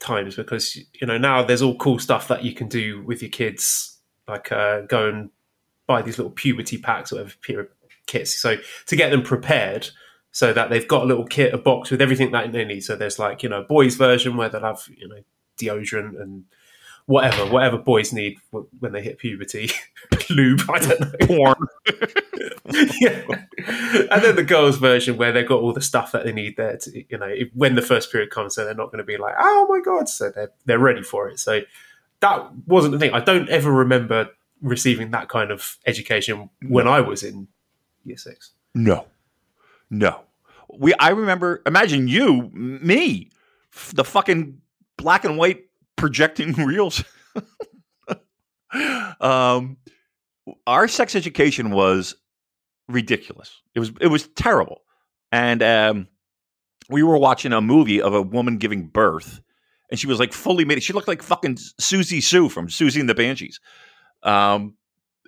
times 0.00 0.36
because 0.36 0.76
you 0.76 1.06
know 1.06 1.18
now 1.18 1.44
there's 1.44 1.62
all 1.62 1.76
cool 1.76 1.98
stuff 1.98 2.28
that 2.28 2.44
you 2.44 2.52
can 2.52 2.68
do 2.68 3.02
with 3.04 3.22
your 3.22 3.30
kids, 3.30 3.98
like 4.26 4.50
uh, 4.50 4.80
go 4.82 5.08
and 5.08 5.30
buy 5.86 6.02
these 6.02 6.18
little 6.18 6.32
puberty 6.32 6.78
packs 6.78 7.12
or 7.12 7.16
whatever 7.16 7.70
kits, 8.06 8.34
so 8.34 8.56
to 8.86 8.96
get 8.96 9.10
them 9.10 9.22
prepared. 9.22 9.90
So 10.32 10.52
that 10.52 10.68
they've 10.68 10.88
got 10.88 11.04
a 11.04 11.06
little 11.06 11.24
kit, 11.24 11.54
a 11.54 11.58
box 11.58 11.92
with 11.92 12.02
everything 12.02 12.32
that 12.32 12.50
they 12.50 12.64
need. 12.64 12.80
So 12.80 12.96
there's 12.96 13.20
like 13.20 13.44
you 13.44 13.48
know 13.48 13.62
boys 13.62 13.94
version 13.94 14.36
where 14.36 14.48
they'll 14.48 14.62
have 14.62 14.82
you 14.88 15.06
know 15.06 15.20
deodorant 15.58 16.20
and 16.20 16.44
whatever 17.06 17.44
whatever 17.46 17.76
boys 17.76 18.12
need 18.12 18.38
when 18.50 18.92
they 18.92 19.02
hit 19.02 19.18
puberty, 19.18 19.70
lube. 20.30 20.62
I 20.70 20.78
don't 20.78 21.00
know. 21.00 21.26
porn. 21.26 21.66
yeah. 23.00 23.22
And 24.10 24.22
then 24.22 24.36
the 24.36 24.44
girls' 24.46 24.78
version 24.78 25.16
where 25.16 25.32
they've 25.32 25.46
got 25.46 25.60
all 25.60 25.72
the 25.72 25.82
stuff 25.82 26.12
that 26.12 26.24
they 26.24 26.32
need 26.32 26.56
there 26.56 26.76
to, 26.76 27.04
you 27.08 27.18
know, 27.18 27.26
if, 27.26 27.48
when 27.54 27.74
the 27.74 27.82
first 27.82 28.10
period 28.10 28.30
comes, 28.30 28.54
so 28.54 28.64
they're 28.64 28.74
not 28.74 28.86
going 28.86 28.98
to 28.98 29.04
be 29.04 29.16
like, 29.16 29.34
oh 29.38 29.66
my 29.68 29.80
God. 29.80 30.08
So 30.08 30.30
they're, 30.30 30.50
they're 30.64 30.78
ready 30.78 31.02
for 31.02 31.28
it. 31.28 31.38
So 31.38 31.60
that 32.20 32.50
wasn't 32.66 32.92
the 32.92 32.98
thing. 32.98 33.12
I 33.12 33.20
don't 33.20 33.48
ever 33.48 33.70
remember 33.70 34.30
receiving 34.62 35.10
that 35.10 35.28
kind 35.28 35.50
of 35.50 35.78
education 35.86 36.48
when 36.66 36.88
I 36.88 37.00
was 37.00 37.22
in 37.22 37.48
year 38.04 38.16
six. 38.16 38.52
No, 38.74 39.06
no. 39.90 40.20
We. 40.76 40.94
I 40.94 41.10
remember. 41.10 41.62
Imagine 41.66 42.08
you, 42.08 42.50
me, 42.52 43.30
the 43.92 44.04
fucking 44.04 44.60
black 44.96 45.24
and 45.24 45.36
white 45.36 45.64
projecting 45.96 46.52
reels. 46.64 47.04
um, 49.20 49.76
our 50.66 50.88
sex 50.88 51.14
education 51.14 51.70
was 51.70 52.16
ridiculous. 52.88 53.62
It 53.74 53.80
was. 53.80 53.92
It 54.00 54.08
was 54.08 54.28
terrible, 54.28 54.82
and 55.32 55.62
um, 55.62 56.08
we 56.88 57.02
were 57.02 57.18
watching 57.18 57.52
a 57.52 57.60
movie 57.60 58.00
of 58.00 58.14
a 58.14 58.22
woman 58.22 58.58
giving 58.58 58.86
birth, 58.86 59.40
and 59.90 59.98
she 59.98 60.06
was 60.06 60.18
like 60.18 60.32
fully 60.32 60.64
made. 60.64 60.82
She 60.82 60.92
looked 60.92 61.08
like 61.08 61.22
fucking 61.22 61.56
Siouxsie 61.80 62.22
Sioux 62.22 62.48
from 62.48 62.68
Siouxsie 62.68 63.00
and 63.00 63.08
the 63.08 63.14
Banshees. 63.14 63.60
Um, 64.22 64.74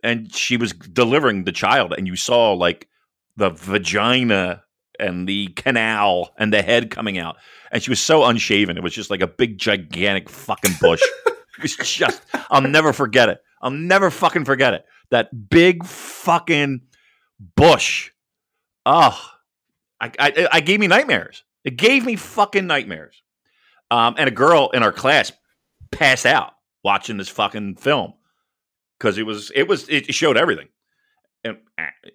and 0.03 0.33
she 0.33 0.57
was 0.57 0.73
delivering 0.73 1.45
the 1.45 1.53
child, 1.53 1.95
and 1.97 2.07
you 2.07 2.17
saw 2.17 2.53
like 2.53 2.89
the 3.37 3.51
vagina 3.51 4.63
and 4.99 5.29
the 5.29 5.49
canal 5.49 6.35
and 6.39 6.53
the 6.53 6.63
head 6.63 6.91
coming 6.91 7.19
out. 7.19 7.37
And 7.71 7.83
she 7.83 7.91
was 7.91 8.01
so 8.01 8.25
unshaven. 8.25 8.77
It 8.77 8.83
was 8.83 8.95
just 8.95 9.11
like 9.11 9.21
a 9.21 9.27
big, 9.27 9.59
gigantic 9.59 10.29
fucking 10.29 10.75
bush. 10.81 11.03
it 11.27 11.63
was 11.63 11.77
just, 11.77 12.23
I'll 12.51 12.63
never 12.63 12.93
forget 12.93 13.29
it. 13.29 13.43
I'll 13.61 13.71
never 13.71 14.11
fucking 14.11 14.45
forget 14.45 14.75
it. 14.75 14.85
That 15.11 15.49
big 15.51 15.85
fucking 15.85 16.83
bush. 17.57 18.11
Oh, 18.85 19.21
I, 20.01 20.13
I, 20.19 20.49
I 20.53 20.61
gave 20.61 20.81
me 20.81 20.87
nightmares. 20.87 21.45
It 21.65 21.77
gave 21.77 22.05
me 22.05 22.17
fucking 22.17 22.67
nightmares. 22.67 23.23
Um, 23.91 24.15
and 24.19 24.29
a 24.29 24.33
girl 24.33 24.71
in 24.73 24.83
our 24.83 24.93
class 24.93 25.33
passed 25.91 26.27
out 26.27 26.53
watching 26.85 27.17
this 27.17 27.29
fucking 27.29 27.77
film 27.77 28.15
because 28.99 29.19
it 29.19 29.25
was 29.25 29.51
it 29.55 29.65
was 29.65 29.89
it 29.89 30.13
showed 30.15 30.37
everything, 30.37 30.69
and 31.45 31.59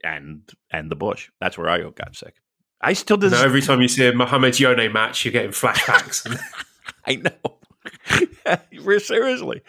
and 0.03 0.49
and 0.71 0.91
the 0.91 0.95
bush. 0.95 1.29
That's 1.39 1.57
where 1.57 1.69
I 1.69 1.81
got 1.81 2.15
sick. 2.15 2.35
I 2.81 2.93
still 2.93 3.17
does. 3.17 3.31
Now, 3.31 3.43
every 3.43 3.61
time 3.61 3.81
you 3.81 3.87
see 3.87 4.07
a 4.07 4.13
Mohamed 4.13 4.59
Yone 4.59 4.91
match, 4.91 5.23
you're 5.23 5.31
getting 5.31 5.51
flashbacks. 5.51 6.25
I 7.05 7.15
know. 7.15 7.57
Seriously. 8.99 9.61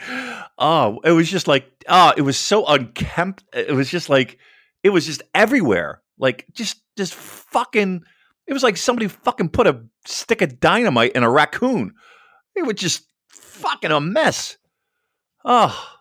Oh, 0.59 1.01
it 1.05 1.13
was 1.13 1.31
just 1.31 1.47
like, 1.47 1.71
oh, 1.89 2.13
it 2.17 2.23
was 2.23 2.37
so 2.37 2.67
unkempt. 2.67 3.45
It 3.53 3.73
was 3.73 3.91
just 3.91 4.09
like, 4.09 4.39
it 4.83 4.91
was 4.91 5.07
just 5.07 5.23
everywhere. 5.35 6.03
Like, 6.19 6.47
just, 6.53 6.83
just 6.97 7.15
fucking, 7.15 8.03
it 8.47 8.53
was 8.53 8.63
like 8.63 8.77
somebody 8.77 9.09
fucking 9.09 9.51
put 9.51 9.67
a 9.67 9.83
stick 10.07 10.43
of 10.43 10.61
dynamite 10.61 11.13
in 11.13 11.23
a 11.23 11.31
raccoon. 11.31 11.95
It 12.55 12.67
was 12.67 12.77
just 12.77 13.05
fucking 13.29 13.91
a 13.91 14.01
mess. 14.01 14.57
Oh, 15.45 15.99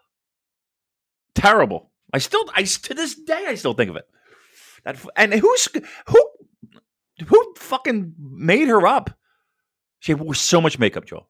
terrible. 1.36 1.92
I 2.14 2.20
still, 2.20 2.44
I 2.54 2.64
to 2.64 2.94
this 2.94 3.16
day, 3.16 3.46
I 3.48 3.56
still 3.56 3.74
think 3.74 3.90
of 3.90 3.96
it. 3.96 4.06
That 4.84 4.98
and 5.16 5.34
who's 5.34 5.68
who 5.74 5.82
who 6.08 6.31
fucking 7.72 8.14
made 8.20 8.68
her 8.68 8.86
up? 8.86 9.18
She 10.00 10.14
wore 10.14 10.36
so 10.36 10.60
much 10.60 10.78
makeup, 10.78 11.06
Joel. 11.06 11.30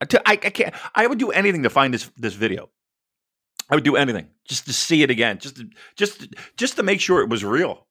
I, 0.00 0.06
I, 0.24 0.32
I 0.32 0.36
can't. 0.36 0.74
I 0.94 1.06
would 1.06 1.18
do 1.18 1.30
anything 1.30 1.64
to 1.64 1.70
find 1.70 1.92
this 1.92 2.10
this 2.16 2.34
video. 2.34 2.70
I 3.68 3.74
would 3.74 3.84
do 3.84 3.96
anything 3.96 4.28
just 4.46 4.66
to 4.66 4.72
see 4.72 5.02
it 5.02 5.10
again, 5.10 5.38
just 5.38 5.56
to, 5.56 5.68
just 5.96 6.28
just 6.56 6.76
to 6.76 6.82
make 6.82 7.00
sure 7.00 7.20
it 7.20 7.28
was 7.28 7.44
real, 7.44 7.86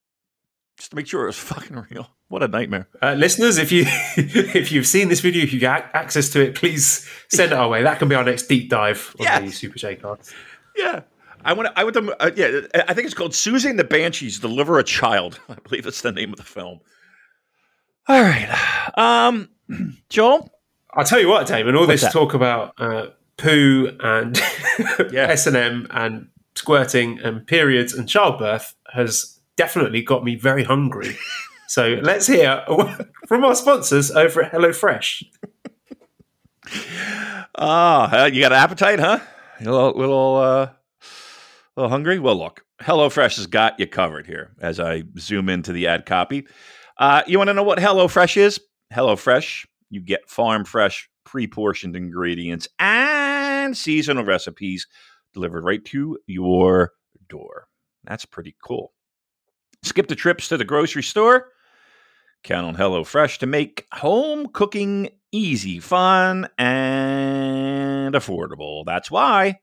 just 0.77 0.91
to 0.91 0.95
make 0.95 1.07
sure 1.07 1.23
it 1.23 1.27
was 1.27 1.37
fucking 1.51 1.85
real. 1.91 2.07
What 2.29 2.43
a 2.43 2.47
nightmare, 2.47 2.87
uh, 3.01 3.13
listeners! 3.13 3.57
If 3.57 3.71
you 3.71 3.83
if 4.17 4.71
you've 4.71 4.87
seen 4.87 5.09
this 5.09 5.19
video, 5.19 5.43
if 5.43 5.51
you 5.51 5.59
get 5.59 5.89
access 5.93 6.29
to 6.29 6.41
it, 6.41 6.55
please 6.55 7.09
send 7.27 7.51
it 7.51 7.57
our 7.57 7.67
way. 7.67 7.83
That 7.83 7.99
can 7.99 8.07
be 8.07 8.15
our 8.15 8.23
next 8.23 8.47
deep 8.47 8.69
dive 8.69 9.15
on 9.19 9.25
yes. 9.25 9.41
the 9.41 9.51
Super 9.51 9.77
J 9.77 9.95
Cast. 9.95 10.33
Yeah, 10.75 11.01
I 11.43 11.53
want 11.53 11.67
to. 11.67 11.79
I 11.79 11.83
want 11.83 11.95
to. 11.95 12.23
Uh, 12.23 12.31
yeah, 12.35 12.83
I 12.87 12.93
think 12.93 13.05
it's 13.05 13.15
called 13.15 13.35
and 13.45 13.79
the 13.79 13.83
Banshees 13.83 14.39
Deliver 14.39 14.79
a 14.79 14.83
Child. 14.83 15.39
I 15.49 15.55
believe 15.55 15.83
that's 15.83 16.01
the 16.01 16.11
name 16.11 16.31
of 16.31 16.37
the 16.37 16.43
film. 16.43 16.79
All 18.09 18.23
right, 18.23 18.49
um, 18.97 19.49
Joel. 20.09 20.49
I'll 20.95 21.05
tell 21.05 21.19
you 21.19 21.27
what, 21.29 21.45
Damon. 21.45 21.75
All 21.75 21.81
What's 21.85 22.01
this 22.01 22.01
that? 22.01 22.11
talk 22.11 22.33
about 22.33 22.73
uh, 22.79 23.09
poo 23.37 23.95
and 23.99 24.35
S 25.13 25.45
and 25.45 25.55
M 25.55 25.85
and 25.91 26.29
squirting 26.55 27.19
and 27.19 27.45
periods 27.45 27.93
and 27.93 28.09
childbirth 28.09 28.73
has 28.93 29.39
definitely 29.57 30.01
got 30.01 30.23
me 30.23 30.33
very 30.33 30.63
hungry. 30.63 31.17
so 31.67 31.99
let's 32.01 32.25
hear 32.25 32.65
from 33.27 33.45
our 33.45 33.53
sponsors 33.53 34.09
over 34.09 34.41
at 34.41 34.53
HelloFresh. 34.53 35.25
Ah, 37.59 38.09
oh, 38.11 38.25
you 38.25 38.41
got 38.41 38.53
an 38.53 38.57
appetite, 38.57 38.99
huh? 38.99 39.19
A 39.59 39.63
little, 39.65 39.91
little 39.91 40.35
uh, 40.37 40.65
a 40.65 40.71
little 41.75 41.89
hungry? 41.91 42.17
Well, 42.17 42.39
look, 42.39 42.65
HelloFresh 42.81 43.35
has 43.35 43.45
got 43.45 43.79
you 43.79 43.85
covered 43.85 44.25
here 44.25 44.55
as 44.59 44.79
I 44.79 45.03
zoom 45.19 45.47
into 45.47 45.71
the 45.71 45.85
ad 45.85 46.07
copy. 46.07 46.47
Uh, 46.99 47.23
you 47.25 47.37
want 47.37 47.47
to 47.47 47.53
know 47.53 47.63
what 47.63 47.79
HelloFresh 47.79 48.37
is? 48.37 48.59
HelloFresh, 48.93 49.65
you 49.89 50.01
get 50.01 50.29
farm 50.29 50.65
fresh, 50.65 51.09
pre 51.25 51.47
portioned 51.47 51.95
ingredients 51.95 52.67
and 52.77 53.75
seasonal 53.75 54.25
recipes 54.25 54.85
delivered 55.33 55.63
right 55.63 55.83
to 55.85 56.17
your 56.27 56.91
door. 57.29 57.67
That's 58.03 58.25
pretty 58.25 58.55
cool. 58.63 58.93
Skip 59.83 60.07
the 60.07 60.15
trips 60.15 60.49
to 60.49 60.57
the 60.57 60.65
grocery 60.65 61.03
store. 61.03 61.47
Count 62.43 62.67
on 62.67 62.75
HelloFresh 62.75 63.39
to 63.39 63.47
make 63.47 63.85
home 63.93 64.47
cooking 64.47 65.09
easy, 65.31 65.79
fun, 65.79 66.49
and 66.57 68.13
affordable. 68.13 68.85
That's 68.85 69.09
why 69.09 69.59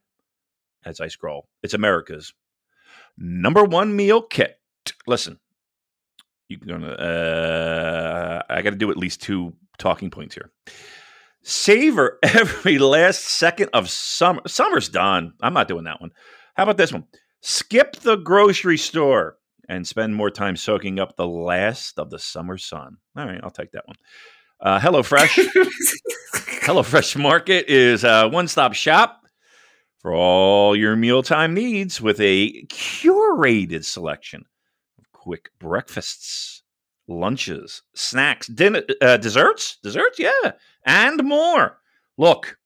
as 0.86 1.00
I 1.00 1.08
scroll. 1.08 1.48
It's 1.62 1.74
America's 1.74 2.32
number 3.18 3.64
one 3.64 3.94
meal 3.94 4.22
kit. 4.22 4.58
Listen, 5.06 5.38
you're 6.48 6.60
gonna. 6.60 6.92
Uh, 6.92 8.42
I 8.48 8.62
got 8.62 8.70
to 8.70 8.76
do 8.76 8.90
at 8.90 8.96
least 8.96 9.22
two 9.22 9.54
talking 9.78 10.10
points 10.10 10.34
here. 10.34 10.50
Savor 11.42 12.18
every 12.22 12.78
last 12.78 13.22
second 13.22 13.70
of 13.72 13.88
summer. 13.88 14.42
Summer's 14.46 14.88
done. 14.88 15.34
I'm 15.40 15.54
not 15.54 15.68
doing 15.68 15.84
that 15.84 16.00
one. 16.00 16.10
How 16.54 16.64
about 16.64 16.76
this 16.76 16.92
one? 16.92 17.04
Skip 17.42 17.96
the 17.96 18.16
grocery 18.16 18.78
store 18.78 19.36
and 19.68 19.86
spend 19.86 20.14
more 20.14 20.30
time 20.30 20.56
soaking 20.56 20.98
up 20.98 21.16
the 21.16 21.26
last 21.26 21.98
of 21.98 22.10
the 22.10 22.18
summer 22.18 22.58
sun. 22.58 22.96
All 23.16 23.26
right, 23.26 23.40
I'll 23.42 23.50
take 23.50 23.72
that 23.72 23.86
one. 23.86 23.96
Uh, 24.60 24.80
HelloFresh. 24.80 25.48
HelloFresh 26.64 27.20
Market 27.20 27.68
is 27.68 28.04
a 28.04 28.28
one 28.28 28.48
stop 28.48 28.72
shop 28.72 29.26
for 29.98 30.14
all 30.14 30.74
your 30.74 30.96
mealtime 30.96 31.54
needs 31.54 32.00
with 32.00 32.20
a 32.20 32.64
curated 32.66 33.84
selection 33.84 34.44
quick 35.26 35.50
breakfasts, 35.58 36.62
lunches, 37.08 37.82
snacks, 37.96 38.46
dinner, 38.46 38.82
uh, 39.00 39.16
desserts, 39.16 39.76
desserts, 39.82 40.20
yeah, 40.20 40.52
and 40.84 41.24
more. 41.24 41.78
Look, 42.16 42.56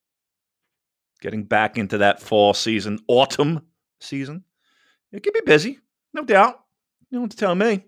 getting 1.22 1.44
back 1.44 1.78
into 1.78 1.96
that 1.96 2.20
fall 2.20 2.52
season, 2.52 2.98
autumn 3.08 3.62
season, 3.98 4.44
it 5.10 5.22
can 5.22 5.32
be 5.32 5.40
busy, 5.40 5.78
no 6.12 6.22
doubt. 6.22 6.60
You 7.08 7.16
don't 7.16 7.22
have 7.22 7.30
to 7.30 7.36
tell 7.38 7.54
me. 7.54 7.84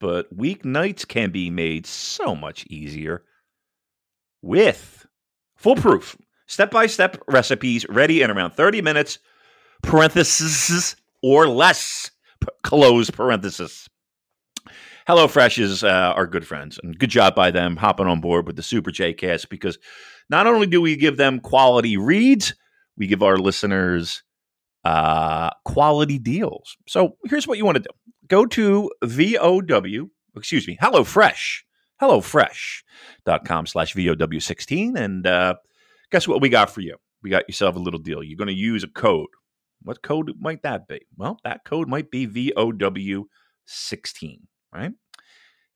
But 0.00 0.36
weeknights 0.36 1.06
can 1.06 1.30
be 1.30 1.48
made 1.48 1.86
so 1.86 2.34
much 2.34 2.66
easier 2.66 3.22
with 4.42 5.06
foolproof 5.54 6.16
step 6.48 6.72
by 6.72 6.88
step 6.88 7.22
recipes 7.28 7.86
ready 7.88 8.20
in 8.22 8.32
around 8.32 8.50
30 8.54 8.82
minutes, 8.82 9.20
parentheses 9.80 10.96
or 11.22 11.46
less, 11.46 12.10
close 12.64 13.08
parenthesis. 13.08 13.88
HelloFresh 15.08 15.58
is 15.58 15.82
uh, 15.82 16.12
our 16.16 16.26
good 16.26 16.46
friends, 16.46 16.78
and 16.82 16.98
good 16.98 17.10
job 17.10 17.34
by 17.34 17.50
them 17.50 17.76
hopping 17.76 18.06
on 18.06 18.20
board 18.20 18.46
with 18.46 18.56
the 18.56 18.62
Super 18.62 18.90
J 18.90 19.12
Cast 19.12 19.48
because 19.48 19.78
not 20.30 20.46
only 20.46 20.66
do 20.66 20.80
we 20.80 20.96
give 20.96 21.16
them 21.16 21.40
quality 21.40 21.96
reads, 21.96 22.54
we 22.96 23.06
give 23.06 23.22
our 23.22 23.36
listeners 23.36 24.22
uh, 24.84 25.50
quality 25.64 26.18
deals. 26.18 26.76
So 26.86 27.16
here's 27.24 27.46
what 27.46 27.58
you 27.58 27.64
want 27.64 27.76
to 27.76 27.82
do 27.82 27.90
go 28.28 28.46
to 28.46 28.90
VOW, 29.04 30.08
excuse 30.36 30.66
me, 30.68 30.78
HelloFresh, 30.80 31.62
HelloFresh.com 32.00 33.66
slash 33.66 33.94
VOW16, 33.94 34.96
and 34.96 35.26
uh, 35.26 35.54
guess 36.10 36.28
what 36.28 36.40
we 36.40 36.48
got 36.48 36.70
for 36.70 36.80
you? 36.80 36.96
We 37.22 37.30
got 37.30 37.48
yourself 37.48 37.76
a 37.76 37.80
little 37.80 38.00
deal. 38.00 38.22
You're 38.22 38.38
going 38.38 38.48
to 38.48 38.54
use 38.54 38.84
a 38.84 38.88
code. 38.88 39.28
What 39.82 40.02
code 40.02 40.32
might 40.38 40.62
that 40.62 40.86
be? 40.86 41.00
Well, 41.16 41.38
that 41.44 41.64
code 41.64 41.88
might 41.88 42.10
be 42.10 42.26
VOW16, 42.26 43.26
right? 44.72 44.92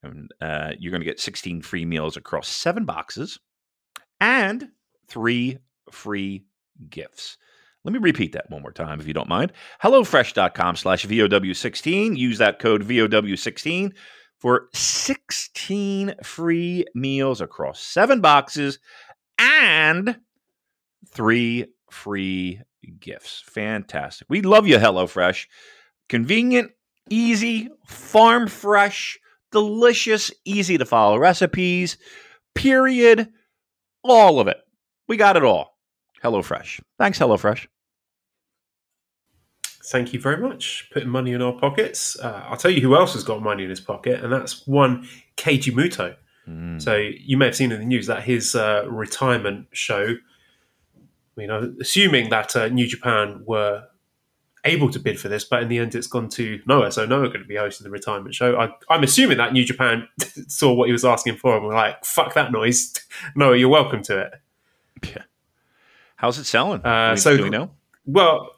And 0.02 0.30
uh, 0.40 0.72
you're 0.78 0.90
going 0.90 1.00
to 1.00 1.06
get 1.06 1.20
16 1.20 1.62
free 1.62 1.84
meals 1.84 2.16
across 2.16 2.48
seven 2.48 2.84
boxes 2.84 3.38
and 4.20 4.68
three 5.08 5.58
free 5.90 6.44
gifts. 6.88 7.38
Let 7.84 7.92
me 7.92 7.98
repeat 8.00 8.32
that 8.32 8.50
one 8.50 8.62
more 8.62 8.72
time, 8.72 9.00
if 9.00 9.06
you 9.06 9.14
don't 9.14 9.28
mind. 9.28 9.52
HelloFresh.com 9.82 10.76
slash 10.76 11.06
VOW16. 11.06 12.16
Use 12.16 12.38
that 12.38 12.58
code 12.58 12.82
VOW16 12.84 13.92
for 14.40 14.68
16 14.74 16.14
free 16.24 16.84
meals 16.94 17.40
across 17.40 17.80
seven 17.80 18.20
boxes 18.20 18.80
and 19.38 20.18
three 21.08 21.66
free 21.90 22.60
gifts. 22.98 23.42
Fantastic. 23.46 24.26
We 24.28 24.42
love 24.42 24.66
you, 24.66 24.78
HelloFresh. 24.78 25.46
Convenient, 26.08 26.72
easy, 27.10 27.68
farm 27.86 28.48
fresh, 28.48 29.18
delicious, 29.52 30.32
easy 30.44 30.78
to 30.78 30.84
follow 30.84 31.18
recipes, 31.18 31.96
period. 32.54 33.28
All 34.02 34.40
of 34.40 34.48
it. 34.48 34.58
We 35.08 35.16
got 35.16 35.36
it 35.36 35.44
all. 35.44 35.76
HelloFresh. 36.22 36.80
Thanks, 36.98 37.18
HelloFresh. 37.18 37.66
Thank 39.86 40.12
you 40.12 40.20
very 40.20 40.38
much. 40.38 40.88
Putting 40.92 41.08
money 41.08 41.32
in 41.32 41.42
our 41.42 41.52
pockets. 41.52 42.18
Uh, 42.18 42.44
I'll 42.48 42.56
tell 42.56 42.70
you 42.70 42.80
who 42.80 42.96
else 42.96 43.12
has 43.12 43.22
got 43.22 43.42
money 43.42 43.64
in 43.64 43.70
his 43.70 43.80
pocket, 43.80 44.22
and 44.22 44.32
that's 44.32 44.66
one 44.66 45.08
Keiji 45.36 45.72
Muto. 45.72 46.16
Mm. 46.48 46.82
So 46.82 46.96
you 46.96 47.36
may 47.36 47.46
have 47.46 47.56
seen 47.56 47.70
in 47.70 47.78
the 47.78 47.86
news 47.86 48.06
that 48.06 48.24
his 48.24 48.54
uh, 48.54 48.84
retirement 48.88 49.66
show 49.72 50.16
I 51.36 51.40
mean, 51.40 51.76
assuming 51.80 52.30
that 52.30 52.56
uh, 52.56 52.68
New 52.68 52.86
Japan 52.86 53.42
were 53.44 53.84
able 54.66 54.90
to 54.90 54.98
bid 54.98 55.18
for 55.18 55.28
this, 55.28 55.44
but 55.44 55.62
in 55.62 55.68
the 55.68 55.78
end, 55.78 55.94
it's 55.94 56.06
gone 56.06 56.28
to 56.30 56.60
Noah. 56.66 56.92
So 56.92 57.06
Noah 57.06 57.28
going 57.28 57.40
to 57.40 57.46
be 57.46 57.56
hosting 57.56 57.84
the 57.84 57.90
retirement 57.90 58.34
show. 58.34 58.56
I, 58.56 58.70
I'm 58.90 59.02
assuming 59.02 59.38
that 59.38 59.52
New 59.52 59.64
Japan 59.64 60.08
saw 60.48 60.72
what 60.74 60.86
he 60.88 60.92
was 60.92 61.04
asking 61.04 61.36
for 61.36 61.56
and 61.56 61.64
were 61.66 61.74
like, 61.74 62.04
"Fuck 62.04 62.34
that 62.34 62.52
noise, 62.52 62.92
Noah, 63.34 63.56
you're 63.56 63.68
welcome 63.68 64.02
to 64.04 64.18
it." 64.18 64.32
Yeah. 65.04 65.22
How's 66.16 66.38
it 66.38 66.44
selling? 66.44 66.84
Uh, 66.84 67.12
we, 67.14 67.16
so- 67.18 67.36
do 67.36 67.42
we 67.44 67.50
know? 67.50 67.70
Well, 68.04 68.52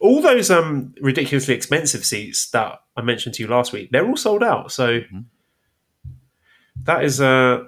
all 0.00 0.20
those 0.20 0.50
um, 0.50 0.94
ridiculously 1.00 1.54
expensive 1.54 2.04
seats 2.04 2.50
that 2.50 2.80
I 2.96 3.02
mentioned 3.02 3.34
to 3.36 3.42
you 3.42 3.48
last 3.48 3.72
week, 3.72 3.90
they're 3.92 4.06
all 4.06 4.16
sold 4.16 4.42
out. 4.42 4.72
So 4.72 5.00
Mhm. 5.00 5.24
that 6.84 7.04
is 7.04 7.20
uh, 7.20 7.64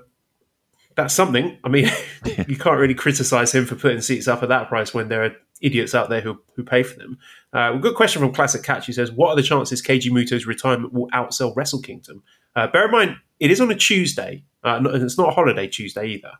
that's 0.96 1.14
something. 1.14 1.58
I 1.64 1.68
mean, 1.68 1.88
you 2.48 2.56
can't 2.56 2.78
really 2.78 2.94
criticize 2.94 3.52
him 3.54 3.66
for 3.66 3.74
putting 3.76 4.00
seats 4.00 4.28
up 4.28 4.42
at 4.42 4.48
that 4.48 4.68
price 4.68 4.94
when 4.94 5.08
there 5.08 5.24
are 5.24 5.36
idiots 5.64 5.94
out 5.94 6.08
there 6.08 6.20
who, 6.20 6.40
who 6.54 6.62
pay 6.62 6.82
for 6.82 6.98
them. 6.98 7.18
Uh, 7.54 7.72
a 7.74 7.78
good 7.78 7.94
question 7.94 8.20
from 8.20 8.32
Classic 8.32 8.62
Catch. 8.62 8.86
He 8.86 8.92
says, 8.92 9.10
"What 9.10 9.30
are 9.30 9.36
the 9.36 9.42
chances 9.42 9.82
Keiji 9.82 10.10
Muto's 10.12 10.46
retirement 10.46 10.92
will 10.92 11.08
outsell 11.10 11.54
Wrestle 11.56 11.80
Kingdom?" 11.80 12.22
Uh, 12.54 12.66
bear 12.68 12.86
in 12.86 12.92
mind, 12.92 13.16
it 13.40 13.50
is 13.50 13.60
on 13.60 13.70
a 13.70 13.74
Tuesday. 13.74 14.44
Uh, 14.62 14.78
no- 14.78 14.90
it's 14.90 15.18
not 15.18 15.28
a 15.28 15.32
holiday 15.32 15.66
Tuesday 15.66 16.06
either. 16.06 16.32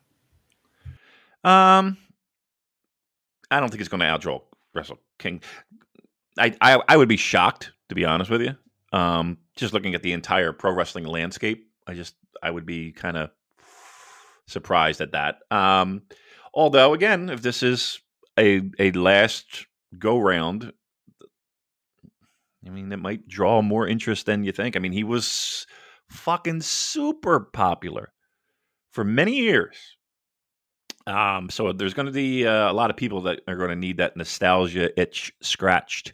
Um, 1.43 1.97
I 3.51 3.59
don't 3.59 3.69
think 3.69 3.81
it's 3.81 3.89
going 3.89 3.99
to 3.99 4.05
outdraw 4.05 4.41
Wrestle 4.73 4.99
King. 5.19 5.41
I, 6.37 6.55
I 6.61 6.81
I 6.87 6.97
would 6.97 7.09
be 7.09 7.17
shocked 7.17 7.71
to 7.89 7.95
be 7.95 8.05
honest 8.05 8.29
with 8.29 8.41
you. 8.41 8.55
Um, 8.97 9.37
just 9.55 9.73
looking 9.73 9.95
at 9.95 10.03
the 10.03 10.13
entire 10.13 10.51
pro 10.53 10.71
wrestling 10.71 11.05
landscape, 11.05 11.69
I 11.87 11.93
just 11.93 12.15
I 12.41 12.51
would 12.51 12.65
be 12.65 12.91
kind 12.91 13.17
of 13.17 13.29
surprised 14.47 15.01
at 15.01 15.11
that. 15.11 15.39
Um, 15.51 16.03
although 16.53 16.93
again, 16.93 17.29
if 17.29 17.41
this 17.41 17.63
is 17.63 17.99
a 18.37 18.61
a 18.79 18.91
last 18.91 19.65
go 19.97 20.19
round, 20.19 20.73
I 22.65 22.69
mean, 22.69 22.91
it 22.91 22.97
might 22.97 23.27
draw 23.27 23.61
more 23.61 23.87
interest 23.87 24.25
than 24.25 24.43
you 24.43 24.51
think. 24.51 24.75
I 24.75 24.79
mean, 24.79 24.91
he 24.91 25.03
was 25.03 25.67
fucking 26.09 26.61
super 26.61 27.39
popular 27.39 28.11
for 28.91 29.03
many 29.03 29.37
years. 29.37 29.75
Um, 31.07 31.49
so 31.49 31.71
there's 31.71 31.93
going 31.93 32.07
to 32.07 32.11
be 32.11 32.47
uh, 32.47 32.71
a 32.71 32.73
lot 32.73 32.89
of 32.89 32.97
people 32.97 33.21
that 33.23 33.41
are 33.47 33.57
going 33.57 33.69
to 33.69 33.75
need 33.75 33.97
that 33.97 34.17
nostalgia 34.17 34.99
itch 34.99 35.33
scratched. 35.41 36.13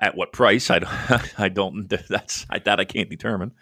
At 0.00 0.16
what 0.16 0.32
price? 0.32 0.70
I 0.70 0.78
don't. 0.78 1.30
I 1.40 1.48
don't. 1.48 1.88
That's 2.08 2.46
I, 2.48 2.58
that 2.60 2.80
I 2.80 2.84
can't 2.84 3.10
determine. 3.10 3.52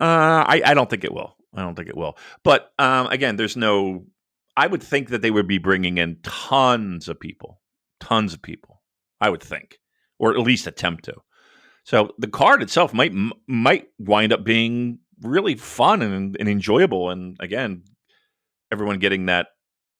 Uh, 0.00 0.44
I 0.46 0.62
I 0.64 0.74
don't 0.74 0.90
think 0.90 1.04
it 1.04 1.12
will. 1.12 1.34
I 1.54 1.62
don't 1.62 1.74
think 1.74 1.88
it 1.88 1.96
will. 1.96 2.18
But 2.44 2.72
um, 2.78 3.06
again, 3.06 3.36
there's 3.36 3.56
no. 3.56 4.04
I 4.58 4.66
would 4.66 4.82
think 4.82 5.10
that 5.10 5.22
they 5.22 5.30
would 5.30 5.46
be 5.46 5.58
bringing 5.58 5.98
in 5.98 6.18
tons 6.24 7.08
of 7.08 7.20
people, 7.20 7.60
tons 8.00 8.34
of 8.34 8.42
people. 8.42 8.82
I 9.20 9.30
would 9.30 9.42
think, 9.42 9.78
or 10.18 10.32
at 10.32 10.38
least 10.40 10.66
attempt 10.66 11.04
to. 11.04 11.14
So 11.84 12.10
the 12.18 12.26
card 12.28 12.60
itself 12.62 12.92
might 12.92 13.12
might 13.46 13.86
wind 13.98 14.32
up 14.32 14.42
being 14.44 14.98
really 15.22 15.54
fun 15.54 16.02
and, 16.02 16.36
and 16.38 16.48
enjoyable. 16.48 17.10
And 17.10 17.36
again, 17.40 17.84
everyone 18.72 18.98
getting 18.98 19.26
that 19.26 19.48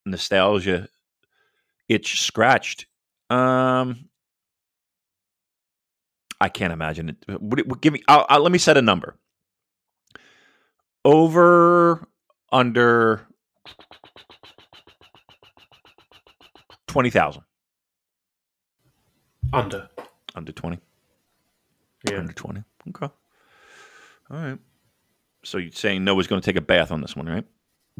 nostalgia 0.05 0.89
itch 1.87 2.21
scratched. 2.21 2.85
Um, 3.29 4.09
I 6.41 6.49
can't 6.49 6.73
imagine 6.73 7.09
it. 7.09 7.17
Would 7.41 7.59
it 7.59 7.67
would 7.67 7.81
give 7.81 7.93
me? 7.93 8.03
I'll, 8.07 8.25
I'll- 8.29 8.41
let 8.43 8.51
me 8.51 8.59
set 8.59 8.77
a 8.77 8.81
number. 8.81 9.17
Over 11.05 12.07
under 12.51 13.25
twenty 16.89 17.09
thousand. 17.09 17.43
Under. 19.53 19.89
Under 20.35 20.51
twenty. 20.51 20.79
Yeah. 22.09 22.17
Under 22.17 22.33
twenty. 22.33 22.63
Okay. 22.89 23.13
All 24.31 24.37
right. 24.37 24.59
So 25.43 25.57
you're 25.57 25.71
saying 25.71 26.03
Noah's 26.03 26.27
going 26.27 26.41
to 26.41 26.45
take 26.45 26.57
a 26.57 26.61
bath 26.61 26.91
on 26.91 27.01
this 27.01 27.15
one, 27.15 27.27
right? 27.27 27.45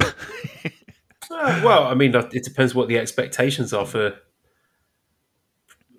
Uh, 1.31 1.61
well, 1.63 1.83
I 1.83 1.93
mean, 1.93 2.15
it 2.15 2.43
depends 2.43 2.73
what 2.73 2.87
the 2.87 2.97
expectations 2.97 3.71
are 3.71 3.85
for 3.85 4.15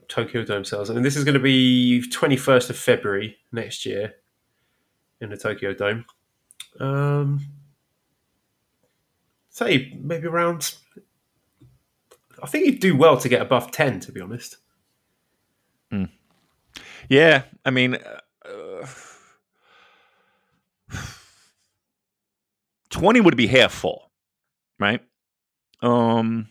Tokyo 0.09 0.45
Dome 0.45 0.65
sales. 0.65 0.91
I 0.91 0.95
mean, 0.95 1.05
this 1.05 1.15
is 1.15 1.23
going 1.23 1.35
to 1.35 1.41
be 1.41 2.03
21st 2.11 2.71
of 2.71 2.77
February 2.77 3.37
next 3.53 3.87
year 3.87 4.15
in 5.21 5.31
the 5.31 5.37
Tokyo 5.37 5.73
Dome. 5.73 6.05
Um, 6.81 7.47
say 9.51 9.97
maybe 10.03 10.27
around. 10.27 10.75
I 12.43 12.47
think 12.47 12.67
you'd 12.67 12.81
do 12.81 12.97
well 12.97 13.17
to 13.19 13.29
get 13.29 13.43
above 13.43 13.71
10, 13.71 14.01
to 14.01 14.13
be 14.13 14.21
honest. 14.21 14.57
Yeah, 17.09 17.43
I 17.65 17.71
mean, 17.71 17.97
uh, 18.45 18.87
twenty 22.91 23.21
would 23.21 23.37
be 23.37 23.49
half 23.49 23.73
full, 23.73 24.11
right? 24.79 25.01
Um, 25.83 26.49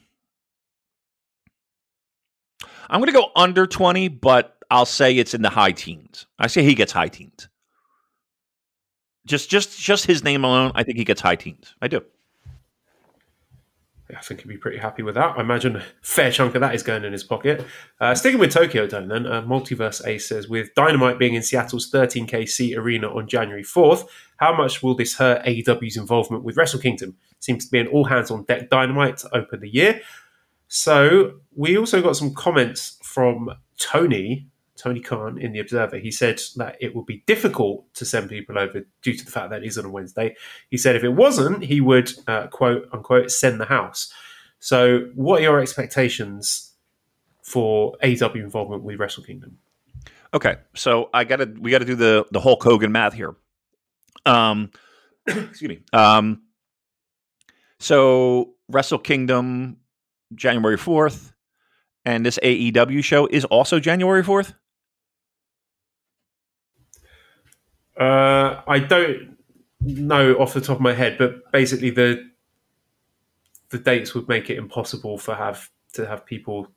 I'm 2.90 3.00
going 3.00 3.08
to 3.08 3.18
go 3.18 3.32
under 3.36 3.66
twenty, 3.68 4.10
but 4.10 4.58
I'll 4.70 4.86
say 4.86 5.16
it's 5.16 5.34
in 5.34 5.42
the 5.42 5.50
high 5.50 5.72
teens. 5.72 6.26
I 6.38 6.48
say 6.48 6.64
he 6.64 6.76
gets 6.76 6.92
high 6.92 7.08
teens. 7.08 7.48
Just, 9.26 9.50
just, 9.50 9.80
just 9.80 10.06
his 10.08 10.24
name 10.24 10.44
alone, 10.44 10.72
I 10.76 10.84
think 10.84 10.98
he 10.98 11.06
gets 11.06 11.22
high 11.22 11.36
teens. 11.36 11.76
I 11.82 11.88
do. 11.88 12.04
I 14.16 14.22
think 14.22 14.42
he'd 14.42 14.48
be 14.48 14.58
pretty 14.58 14.80
happy 14.80 15.04
with 15.04 15.16
that. 15.16 15.38
I 15.38 15.42
imagine 15.42 15.76
a 15.76 15.84
fair 16.02 16.32
chunk 16.32 16.56
of 16.56 16.62
that 16.62 16.74
is 16.74 16.82
going 16.82 17.04
in 17.04 17.14
his 17.14 17.24
pocket. 17.24 17.66
Uh, 18.00 18.16
sticking 18.16 18.40
with 18.40 18.52
Tokyo 18.52 18.88
Dome, 18.88 19.08
then, 19.08 19.28
uh, 19.28 19.44
Multiverse 19.44 20.06
Ace 20.08 20.28
says, 20.28 20.50
with 20.50 20.74
Dynamite 20.74 21.20
being 21.20 21.36
in 21.36 21.44
Seattle's 21.44 21.92
13k 21.92 22.50
seat 22.50 22.76
arena 22.76 23.08
on 23.08 23.28
January 23.28 23.64
4th, 23.64 24.08
how 24.38 24.56
much 24.56 24.82
will 24.82 24.96
this 24.96 25.16
hurt 25.16 25.46
AEW's 25.46 25.96
involvement 25.96 26.44
with 26.44 26.58
Wrestle 26.58 26.80
Kingdom? 26.80 27.18
Seems 27.40 27.66
to 27.66 27.72
be 27.72 27.80
an 27.80 27.88
all 27.88 28.06
hands 28.06 28.32
on 28.32 28.46
deck 28.46 28.70
Dynamite 28.70 29.18
to 29.18 29.36
open 29.36 29.60
the 29.60 29.70
year. 29.70 30.02
So 30.68 31.40
we 31.56 31.78
also 31.78 32.02
got 32.02 32.16
some 32.16 32.34
comments 32.34 32.98
from 33.04 33.52
Tony, 33.80 34.48
Tony 34.80 35.02
Khan 35.02 35.38
in 35.38 35.52
the 35.52 35.60
Observer. 35.60 35.98
He 35.98 36.10
said 36.10 36.40
that 36.56 36.78
it 36.80 36.96
would 36.96 37.06
be 37.06 37.24
difficult 37.28 37.94
to 37.96 38.06
send 38.06 38.30
people 38.30 38.58
over 38.58 38.86
due 39.02 39.14
to 39.14 39.26
the 39.26 39.32
fact 39.32 39.50
that 39.50 39.64
it 39.64 39.68
is 39.68 39.78
on 39.78 39.86
a 39.86 39.90
Wednesday. 39.90 40.36
He 40.70 40.78
said 40.78 40.96
if 40.96 41.04
it 41.04 41.10
wasn't, 41.10 41.64
he 41.64 41.82
would 41.82 42.12
uh, 42.28 42.48
quote 42.48 42.88
unquote 42.94 43.30
send 43.30 43.60
the 43.60 43.66
house. 43.66 44.12
So, 44.60 45.10
what 45.16 45.40
are 45.40 45.44
your 45.44 45.60
expectations 45.60 46.74
for 47.44 47.98
AEW 48.04 48.36
involvement 48.36 48.84
with 48.84 49.00
Wrestle 49.00 49.24
Kingdom? 49.24 49.58
Okay, 50.34 50.58
so 50.76 51.10
I 51.14 51.24
gotta 51.24 51.54
we 51.60 51.72
gotta 51.72 51.86
do 51.86 51.96
the 51.96 52.26
the 52.32 52.40
Hulk 52.40 52.64
Hogan 52.64 52.92
math 52.92 53.14
here. 53.14 53.36
Um, 54.26 54.72
excuse 55.28 55.70
me. 55.70 55.82
Um, 55.92 56.44
so 57.80 58.54
Wrestle 58.70 59.00
Kingdom 59.00 59.78
January 60.36 60.78
fourth, 60.78 61.34
and 62.06 62.26
this 62.26 62.40
AEW 62.44 63.04
show 63.04 63.28
is 63.28 63.44
also 63.46 63.80
January 63.80 64.24
fourth. 64.24 64.54
Uh, 68.00 68.62
I 68.68 68.80
don't 68.80 69.38
know 69.82 70.36
off 70.36 70.54
the 70.54 70.62
top 70.62 70.78
of 70.78 70.82
my 70.82 70.94
head, 70.94 71.18
but 71.18 71.52
basically 71.52 71.90
the 71.90 72.30
the 73.70 73.78
dates 73.78 74.16
would 74.16 74.28
make 74.28 74.50
it 74.50 74.58
impossible 74.58 75.18
for 75.18 75.36
have 75.36 75.70
to 75.94 76.06
have 76.08 76.26
people 76.26 76.68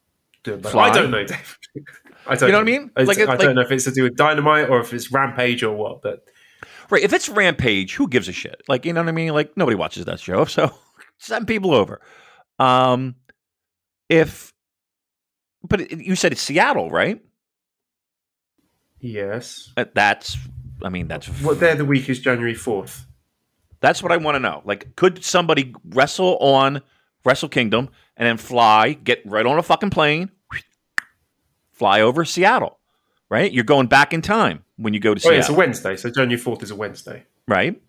do 0.42 0.54
it. 0.54 0.66
Fly? 0.66 0.88
I 0.88 0.94
don't 0.94 1.11
know, 1.11 1.24
Dave. 1.26 1.58
I 2.26 2.35
don't 2.35 2.48
You 2.48 2.52
know 2.52 2.58
what 2.58 2.62
I 2.62 2.64
mean? 2.64 2.90
I, 2.96 3.02
Like 3.04 3.18
I 3.18 3.24
like- 3.24 3.38
don't 3.38 3.54
know 3.54 3.62
if 3.62 3.70
it's 3.70 3.85
to 3.85 3.92
do 3.92 4.02
with 4.04 4.16
Dynamite 4.16 4.68
or 4.68 4.80
if 4.80 4.92
it's 4.92 5.11
Rampage 5.12 5.62
or 5.62 5.74
what. 5.74 6.02
But 6.02 6.24
Right. 6.90 7.02
If 7.02 7.12
it's 7.14 7.28
Rampage, 7.30 7.94
who 7.94 8.06
gives 8.08 8.28
a 8.28 8.32
shit? 8.32 8.61
Like, 8.68 8.85
you 8.85 8.92
know 8.92 9.00
what 9.00 9.08
I 9.08 9.12
mean? 9.12 9.32
Like, 9.32 9.56
nobody 9.56 9.76
watches 9.76 10.04
that 10.04 10.20
show. 10.20 10.44
So 10.48 10.70
send 11.18 11.46
people 11.46 11.72
over. 11.72 12.00
Um, 12.58 13.14
if, 14.11 14.52
but 15.66 15.90
you 15.90 16.14
said 16.16 16.32
it's 16.32 16.42
Seattle, 16.42 16.90
right? 16.90 17.22
yes, 19.00 19.72
Uh, 19.76 19.85
That's, 19.94 20.37
I 20.84 20.88
mean, 20.88 21.08
that's, 21.08 21.26
what 21.42 21.62
of 21.62 21.78
the 21.78 21.84
week 21.84 22.08
is 22.08 22.20
January 22.20 22.54
fourth? 22.54 23.06
that's 23.80 24.00
what 24.02 24.12
I 24.12 24.16
want 24.16 24.36
to 24.36 24.38
know. 24.38 24.62
Like, 24.64 24.94
could 24.94 25.24
somebody 25.24 25.74
wrestle 25.84 26.38
on 26.38 26.82
Wrestle 27.24 27.48
Kingdom 27.48 27.88
and 28.16 28.26
then 28.26 28.36
fly, 28.36 28.92
get 28.92 29.20
right 29.24 29.44
on 29.44 29.58
a 29.58 29.62
fucking 29.62 29.90
plane, 29.90 30.30
fly 31.72 32.00
over 32.00 32.24
Seattle, 32.24 32.78
right? 33.28 33.50
You're 33.52 33.64
going 33.64 33.88
back 33.88 34.12
in 34.12 34.22
time 34.22 34.64
when 34.76 34.94
you 34.94 35.00
go 35.00 35.14
to 35.14 35.28
Oh, 35.28 35.32
yeah, 35.32 35.40
it's 35.40 35.48
a 35.48 35.52
Wednesday, 35.52 35.96
so 35.96 36.10
January 36.10 36.38
fourth 36.38 36.62
is 36.62 36.70
a 36.70 36.76
Wednesday. 36.76 37.24
right? 37.48 37.80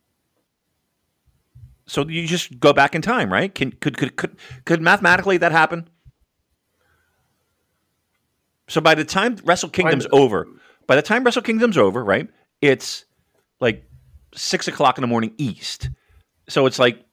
So 1.86 2.08
you 2.08 2.26
just 2.26 2.60
go 2.60 2.74
back 2.74 2.96
in 2.96 3.02
time, 3.02 3.32
right? 3.32 3.54
Can 3.54 3.72
could 3.72 3.98
could 3.98 4.16
could 4.16 4.36
could 4.66 4.82
mathematically 4.82 5.38
that 5.38 5.52
happen? 5.52 5.90
So 8.68 8.80
by 8.82 8.96
the 8.96 9.04
time 9.04 9.36
Wrestle 9.44 9.70
Kingdom's 9.70 10.08
over, 10.12 10.48
by 10.88 10.96
the 10.96 11.02
time 11.02 11.24
Wrestle 11.24 11.42
Kingdom's 11.42 11.78
over, 11.78 12.04
right? 12.04 12.30
It's 12.64 13.04
like 13.60 13.84
six 14.34 14.70
o'clock 14.70 14.98
in 14.98 15.02
the 15.02 15.08
morning 15.08 15.34
East. 15.38 15.90
So 16.48 16.66
it's 16.66 16.80
like, 16.80 17.04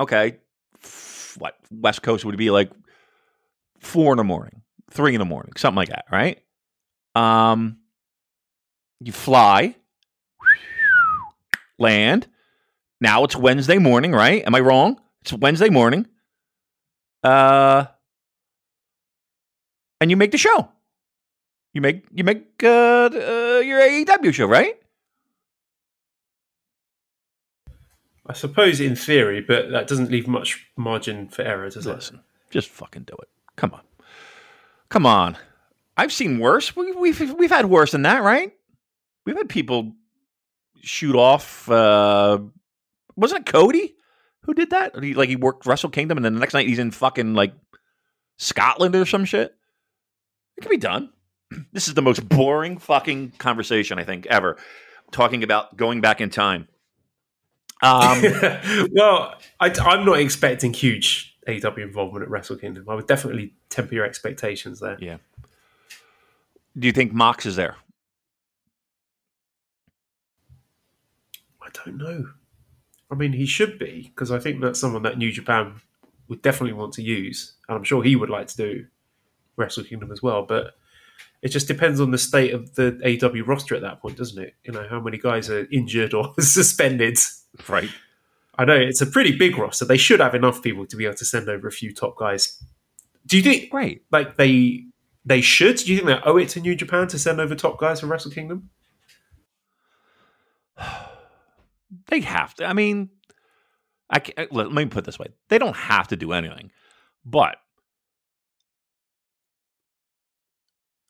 okay, 0.00 0.38
f- 0.82 1.36
what 1.38 1.58
West 1.70 2.00
Coast 2.00 2.24
would 2.24 2.38
be 2.38 2.48
like 2.50 2.70
four 3.80 4.14
in 4.14 4.16
the 4.16 4.24
morning. 4.24 4.62
three 4.90 5.14
in 5.14 5.18
the 5.18 5.26
morning, 5.26 5.52
something 5.58 5.76
like 5.76 5.90
that, 5.90 6.06
right? 6.10 6.40
Um, 7.14 7.80
you 9.00 9.12
fly, 9.12 9.74
land. 11.78 12.26
Now 12.98 13.24
it's 13.24 13.36
Wednesday 13.36 13.76
morning, 13.76 14.12
right? 14.12 14.42
Am 14.46 14.54
I 14.54 14.60
wrong? 14.60 14.98
It's 15.20 15.34
Wednesday 15.34 15.68
morning. 15.68 16.06
Uh, 17.22 17.86
and 20.00 20.10
you 20.10 20.16
make 20.16 20.30
the 20.30 20.38
show. 20.38 20.70
You 21.76 21.82
make 21.82 22.06
you 22.10 22.24
make 22.24 22.46
uh, 22.62 23.10
uh, 23.12 23.60
your 23.62 23.82
AEW 23.82 24.32
show, 24.32 24.46
right? 24.46 24.80
I 28.26 28.32
suppose 28.32 28.80
in 28.80 28.96
theory, 28.96 29.42
but 29.42 29.70
that 29.72 29.86
doesn't 29.86 30.10
leave 30.10 30.26
much 30.26 30.70
margin 30.78 31.28
for 31.28 31.42
error, 31.42 31.68
does 31.68 31.86
it? 31.86 32.14
Just 32.48 32.70
fucking 32.70 33.02
do 33.02 33.14
it. 33.20 33.28
Come 33.56 33.74
on, 33.74 33.82
come 34.88 35.04
on. 35.04 35.36
I've 35.98 36.14
seen 36.14 36.38
worse. 36.38 36.74
We, 36.74 36.92
we've 36.92 37.34
we've 37.34 37.50
had 37.50 37.66
worse 37.66 37.92
than 37.92 38.02
that, 38.04 38.22
right? 38.22 38.54
We've 39.26 39.36
had 39.36 39.50
people 39.50 39.92
shoot 40.80 41.14
off. 41.14 41.70
Uh, 41.70 42.38
wasn't 43.16 43.46
it 43.46 43.52
Cody 43.52 43.96
who 44.44 44.54
did 44.54 44.70
that? 44.70 44.98
He, 45.04 45.12
like 45.12 45.28
he 45.28 45.36
worked 45.36 45.66
Wrestle 45.66 45.90
Kingdom, 45.90 46.16
and 46.16 46.24
then 46.24 46.32
the 46.32 46.40
next 46.40 46.54
night 46.54 46.68
he's 46.68 46.78
in 46.78 46.90
fucking 46.90 47.34
like 47.34 47.52
Scotland 48.38 48.96
or 48.96 49.04
some 49.04 49.26
shit. 49.26 49.54
It 50.56 50.62
can 50.62 50.70
be 50.70 50.78
done. 50.78 51.10
This 51.72 51.88
is 51.88 51.94
the 51.94 52.02
most 52.02 52.28
boring 52.28 52.78
fucking 52.78 53.32
conversation 53.38 53.98
I 53.98 54.04
think 54.04 54.26
ever. 54.26 54.56
Talking 55.12 55.42
about 55.44 55.76
going 55.76 56.00
back 56.00 56.20
in 56.20 56.30
time. 56.30 56.68
Um, 57.82 58.22
well, 58.92 59.34
I, 59.60 59.68
am 59.68 60.04
not 60.04 60.18
expecting 60.18 60.72
huge 60.72 61.36
AEW 61.46 61.78
involvement 61.78 62.22
at 62.22 62.30
Wrestle 62.30 62.56
Kingdom. 62.56 62.88
I 62.88 62.94
would 62.94 63.06
definitely 63.06 63.54
temper 63.68 63.94
your 63.94 64.04
expectations 64.04 64.80
there. 64.80 64.96
Yeah. 65.00 65.18
Do 66.78 66.86
you 66.86 66.92
think 66.92 67.12
Mox 67.12 67.46
is 67.46 67.56
there? 67.56 67.76
I 71.62 71.68
don't 71.84 71.96
know. 71.98 72.30
I 73.10 73.14
mean, 73.14 73.32
he 73.32 73.46
should 73.46 73.78
be 73.78 74.10
because 74.14 74.30
I 74.30 74.38
think 74.38 74.60
that's 74.60 74.80
someone 74.80 75.02
that 75.02 75.18
New 75.18 75.30
Japan 75.30 75.80
would 76.28 76.42
definitely 76.42 76.72
want 76.72 76.94
to 76.94 77.02
use, 77.02 77.54
and 77.68 77.76
I'm 77.76 77.84
sure 77.84 78.02
he 78.02 78.16
would 78.16 78.30
like 78.30 78.48
to 78.48 78.56
do 78.56 78.86
Wrestle 79.56 79.84
Kingdom 79.84 80.10
as 80.10 80.22
well. 80.22 80.42
But 80.42 80.74
it 81.46 81.50
just 81.50 81.68
depends 81.68 82.00
on 82.00 82.10
the 82.10 82.18
state 82.18 82.52
of 82.52 82.74
the 82.74 82.98
AEW 83.04 83.46
roster 83.46 83.76
at 83.76 83.82
that 83.82 84.02
point, 84.02 84.16
doesn't 84.16 84.42
it? 84.42 84.54
You 84.64 84.72
know, 84.72 84.84
how 84.90 84.98
many 84.98 85.16
guys 85.16 85.48
are 85.48 85.64
injured 85.70 86.12
or 86.12 86.34
suspended. 86.40 87.18
Right. 87.68 87.88
I 88.58 88.64
know 88.64 88.74
it's 88.74 89.00
a 89.00 89.06
pretty 89.06 89.38
big 89.38 89.56
roster. 89.56 89.84
They 89.84 89.96
should 89.96 90.18
have 90.18 90.34
enough 90.34 90.60
people 90.60 90.86
to 90.86 90.96
be 90.96 91.04
able 91.04 91.14
to 91.18 91.24
send 91.24 91.48
over 91.48 91.68
a 91.68 91.72
few 91.72 91.94
top 91.94 92.18
guys. 92.18 92.60
Do 93.26 93.36
you 93.36 93.44
think, 93.44 93.72
right? 93.72 94.02
Like 94.10 94.36
they 94.36 94.86
they 95.24 95.40
should? 95.40 95.76
Do 95.76 95.92
you 95.92 95.98
think 95.98 96.08
they 96.08 96.28
owe 96.28 96.36
it 96.36 96.48
to 96.50 96.60
New 96.60 96.74
Japan 96.74 97.06
to 97.08 97.18
send 97.18 97.40
over 97.40 97.54
top 97.54 97.78
guys 97.78 98.00
from 98.00 98.10
Wrestle 98.10 98.32
Kingdom? 98.32 98.70
they 102.08 102.18
have 102.22 102.56
to. 102.56 102.64
I 102.64 102.72
mean, 102.72 103.10
I 104.10 104.20
let 104.50 104.72
me 104.72 104.86
put 104.86 105.04
this 105.04 105.16
way: 105.20 105.28
they 105.48 105.58
don't 105.58 105.76
have 105.76 106.08
to 106.08 106.16
do 106.16 106.32
anything, 106.32 106.72
but 107.24 107.58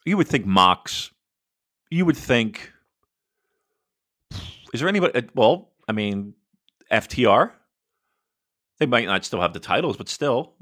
you 0.07 0.17
would 0.17 0.29
think 0.29 0.47
Mox. 0.47 1.11
You 1.91 2.07
would 2.07 2.17
think. 2.17 2.73
Is 4.73 4.81
there 4.81 4.89
anybody? 4.89 5.19
Uh, 5.19 5.23
well, 5.35 5.73
I 5.87 5.93
mean, 5.93 6.35
FTR. 6.91 7.53
They 8.79 8.87
might 8.87 9.07
not 9.07 9.25
still 9.25 9.41
have 9.41 9.53
the 9.53 9.61
titles, 9.61 9.97
but 9.97 10.09
still, 10.09 10.55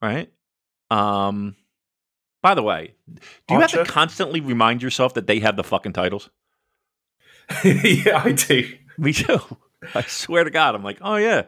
right? 0.00 0.30
Um. 0.90 1.56
By 2.42 2.54
the 2.56 2.62
way, 2.62 2.94
do 3.08 3.54
you 3.54 3.60
Archer? 3.60 3.78
have 3.78 3.86
to 3.86 3.92
constantly 3.92 4.40
remind 4.40 4.82
yourself 4.82 5.14
that 5.14 5.28
they 5.28 5.38
have 5.38 5.56
the 5.56 5.62
fucking 5.62 5.92
titles? 5.92 6.28
yeah, 7.64 8.22
I 8.24 8.32
do. 8.32 8.68
Me 8.98 9.12
too. 9.12 9.40
I 9.94 10.02
swear 10.02 10.42
to 10.42 10.50
God, 10.50 10.74
I'm 10.74 10.82
like, 10.82 10.98
oh 11.00 11.16
yeah, 11.16 11.42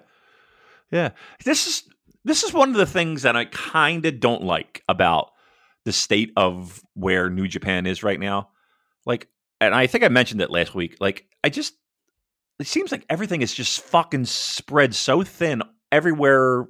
yeah. 0.93 1.11
This 1.45 1.67
is 1.67 1.89
this 2.25 2.45
is 2.45 2.53
one 2.53 2.71
of 2.71 2.77
the 2.77 2.87
things 2.87 3.23
that 3.23 3.37
I 3.37 3.47
kind 3.47 4.07
of 4.07 4.21
don't 4.21 4.45
like 4.45 4.85
about 4.89 5.33
the 5.85 5.93
state 5.93 6.33
of 6.37 6.83
where 6.95 7.31
New 7.31 7.49
Japan 7.49 7.87
is 7.87 8.03
right 8.03 8.19
now. 8.19 8.51
Like, 9.07 9.29
and 9.61 9.75
I 9.75 9.87
think 9.87 10.05
I 10.05 10.09
mentioned 10.09 10.41
it 10.41 10.51
last 10.51 10.75
week. 10.75 10.97
Like, 11.01 11.27
I 11.43 11.49
just 11.49 11.75
it 12.59 12.67
seems 12.67 12.93
like 12.93 13.05
everything 13.11 13.43
is 13.43 13.53
just 13.53 13.81
fucking 13.81 14.27
spread 14.27 14.95
so 14.95 15.23
thin 15.23 15.63
everywhere. 15.91 16.67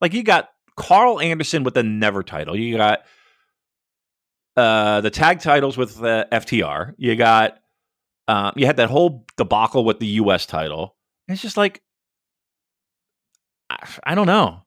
Like, 0.00 0.14
you 0.14 0.22
got 0.22 0.50
Karl 0.76 1.20
Anderson 1.20 1.64
with 1.64 1.74
the 1.74 1.82
NEVER 1.82 2.22
title. 2.22 2.56
You 2.56 2.76
got 2.76 3.00
uh 4.56 5.00
the 5.00 5.10
tag 5.10 5.40
titles 5.40 5.76
with 5.76 6.02
uh, 6.02 6.26
FTR. 6.32 6.94
You 6.96 7.16
got 7.16 7.58
um, 8.30 8.52
you 8.54 8.66
had 8.66 8.76
that 8.76 8.90
whole 8.90 9.26
debacle 9.36 9.84
with 9.84 9.98
the 9.98 10.06
U.S. 10.06 10.46
title. 10.46 10.96
It's 11.26 11.42
just 11.42 11.56
like 11.56 11.82
I, 13.68 13.88
I 14.04 14.14
don't 14.14 14.26
know. 14.26 14.62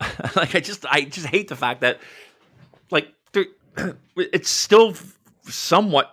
like 0.36 0.54
I 0.54 0.60
just 0.60 0.86
I 0.86 1.02
just 1.02 1.26
hate 1.26 1.48
the 1.48 1.56
fact 1.56 1.82
that 1.82 2.00
it's 4.16 4.50
still 4.50 4.94
somewhat 5.42 6.10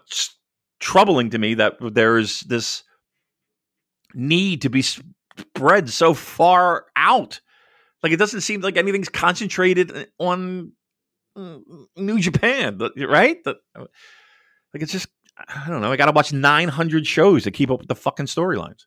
troubling 0.79 1.29
to 1.31 1.37
me 1.37 1.55
that 1.55 1.77
there's 1.81 2.41
this 2.41 2.83
need 4.13 4.61
to 4.61 4.69
be 4.69 4.81
spread 4.81 5.89
so 5.89 6.13
far 6.13 6.85
out. 6.95 7.41
Like 8.03 8.11
it 8.11 8.17
doesn't 8.17 8.41
seem 8.41 8.61
like 8.61 8.77
anything's 8.77 9.09
concentrated 9.09 10.09
on 10.19 10.73
mm, 11.37 11.61
New 11.97 12.19
Japan, 12.19 12.79
right? 12.97 13.37
like 13.45 13.87
it's 14.73 14.91
just 14.91 15.07
I 15.37 15.67
don't 15.67 15.81
know. 15.81 15.91
I 15.91 15.97
got 15.97 16.05
to 16.05 16.11
watch 16.13 16.31
900 16.31 17.05
shows 17.05 17.43
to 17.43 17.51
keep 17.51 17.69
up 17.69 17.79
with 17.79 17.87
the 17.87 17.95
fucking 17.95 18.27
storylines. 18.27 18.85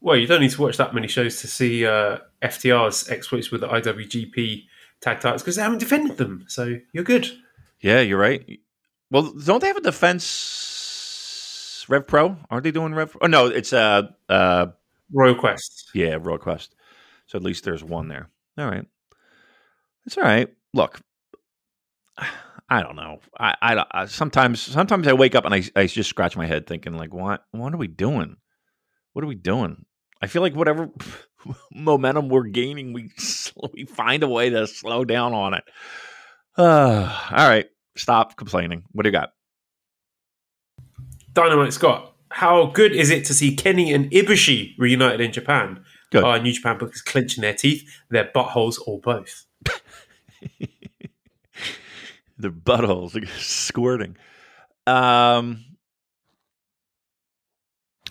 Well, 0.00 0.16
you 0.16 0.26
don't 0.26 0.40
need 0.40 0.52
to 0.52 0.62
watch 0.62 0.76
that 0.76 0.94
many 0.94 1.08
shows 1.08 1.40
to 1.40 1.48
see 1.48 1.84
uh, 1.84 2.18
FTR's 2.42 3.08
exploits 3.10 3.50
with 3.50 3.62
the 3.62 3.68
IWGP 3.68 4.64
tag 5.00 5.20
titles 5.20 5.42
because 5.42 5.56
they 5.56 5.62
haven't 5.62 5.78
defended 5.78 6.16
them. 6.16 6.44
So 6.48 6.78
you're 6.92 7.04
good. 7.04 7.28
Yeah, 7.80 8.00
you're 8.00 8.18
right. 8.18 8.60
Well, 9.10 9.32
don't 9.32 9.60
they 9.60 9.68
have 9.68 9.76
a 9.76 9.80
defense 9.80 10.24
Rev 11.88 12.06
Pro? 12.06 12.36
Aren't 12.50 12.64
they 12.64 12.70
doing 12.70 12.94
Rev? 12.94 13.12
Pro? 13.12 13.20
Oh 13.22 13.26
no, 13.26 13.46
it's 13.46 13.72
uh 13.72 14.02
uh 14.28 14.66
Royal 15.12 15.34
Quest. 15.34 15.90
Yeah, 15.94 16.18
Royal 16.20 16.38
Quest. 16.38 16.74
So 17.26 17.36
at 17.36 17.42
least 17.42 17.64
there's 17.64 17.82
one 17.82 18.08
there. 18.08 18.28
All 18.58 18.66
right, 18.68 18.84
it's 20.04 20.16
all 20.18 20.24
right. 20.24 20.48
Look, 20.74 21.00
I 22.70 22.82
don't 22.82 22.96
know. 22.96 23.20
I, 23.40 23.54
I, 23.62 23.84
I, 23.92 24.04
sometimes 24.06 24.60
sometimes 24.60 25.08
I 25.08 25.14
wake 25.14 25.34
up 25.34 25.46
and 25.46 25.54
I, 25.54 25.62
I 25.74 25.86
just 25.86 26.10
scratch 26.10 26.36
my 26.36 26.44
head 26.46 26.66
thinking 26.66 26.96
like 26.96 27.14
what 27.14 27.44
what 27.52 27.72
are 27.72 27.78
we 27.78 27.88
doing? 27.88 28.36
What 29.14 29.24
are 29.24 29.28
we 29.28 29.34
doing? 29.34 29.86
I 30.20 30.26
feel 30.26 30.42
like 30.42 30.54
whatever 30.54 30.90
momentum 31.74 32.28
we're 32.28 32.44
gaining, 32.44 32.92
we 32.92 33.10
we 33.72 33.84
find 33.84 34.22
a 34.22 34.28
way 34.28 34.50
to 34.50 34.66
slow 34.66 35.04
down 35.04 35.32
on 35.34 35.54
it. 35.54 35.64
Uh, 36.58 37.16
all 37.30 37.48
right, 37.48 37.66
stop 37.96 38.36
complaining. 38.36 38.82
What 38.90 39.04
do 39.04 39.10
you 39.10 39.12
got? 39.12 39.28
Dynamite 41.32 41.72
Scott, 41.72 42.16
how 42.30 42.66
good 42.66 42.90
is 42.90 43.10
it 43.10 43.24
to 43.26 43.34
see 43.34 43.54
Kenny 43.54 43.92
and 43.92 44.10
Ibushi 44.10 44.74
reunited 44.76 45.20
in 45.20 45.30
Japan? 45.30 45.84
Good. 46.10 46.24
Our 46.24 46.40
New 46.40 46.52
Japan 46.52 46.78
book 46.78 46.94
is 46.94 47.02
clenching 47.02 47.42
their 47.42 47.54
teeth, 47.54 47.88
their 48.10 48.30
buttholes, 48.34 48.78
or 48.86 48.98
both. 48.98 49.46
their 52.38 52.50
buttholes 52.50 53.14
are 53.14 53.26
squirting. 53.38 54.16
Um, 54.86 55.64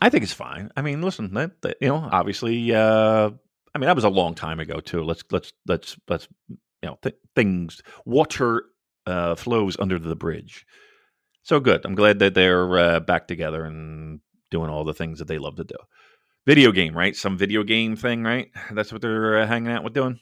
I 0.02 0.10
think 0.10 0.24
it's 0.24 0.34
fine. 0.34 0.70
I 0.76 0.82
mean, 0.82 1.02
listen, 1.02 1.34
that, 1.34 1.62
that 1.62 1.78
you 1.82 1.88
know, 1.88 2.08
obviously, 2.12 2.74
uh, 2.74 3.30
I 3.74 3.80
mean, 3.80 3.88
that 3.88 3.96
was 3.96 4.04
a 4.04 4.10
long 4.10 4.36
time 4.36 4.60
ago 4.60 4.80
too. 4.80 5.04
Let's 5.04 5.24
let's 5.32 5.54
let's 5.68 5.98
let's 6.08 6.28
you 6.50 6.58
know, 6.84 7.00
th- 7.02 7.16
things 7.36 7.82
water 8.06 8.66
uh, 9.06 9.36
flows 9.36 9.78
under 9.80 9.98
the 9.98 10.16
bridge. 10.16 10.66
So 11.44 11.60
good. 11.60 11.86
I'm 11.86 11.96
glad 11.96 12.20
that 12.20 12.34
they're 12.34 12.78
uh, 12.78 13.00
back 13.00 13.28
together 13.28 13.66
and 13.66 14.20
doing 14.52 14.70
all 14.70 14.84
the 14.84 14.94
things 14.94 15.20
that 15.20 15.28
they 15.28 15.38
love 15.38 15.56
to 15.58 15.64
do. 15.64 15.76
Video 16.46 16.72
game, 16.72 16.96
right? 16.96 17.16
Some 17.16 17.38
video 17.38 17.64
game 17.64 17.96
thing, 17.96 18.24
right? 18.24 18.50
That's 18.72 18.92
what 18.92 19.02
they're 19.02 19.40
uh, 19.40 19.48
hanging 19.48 19.72
out 19.72 19.84
with 19.84 19.94
doing. 19.94 20.20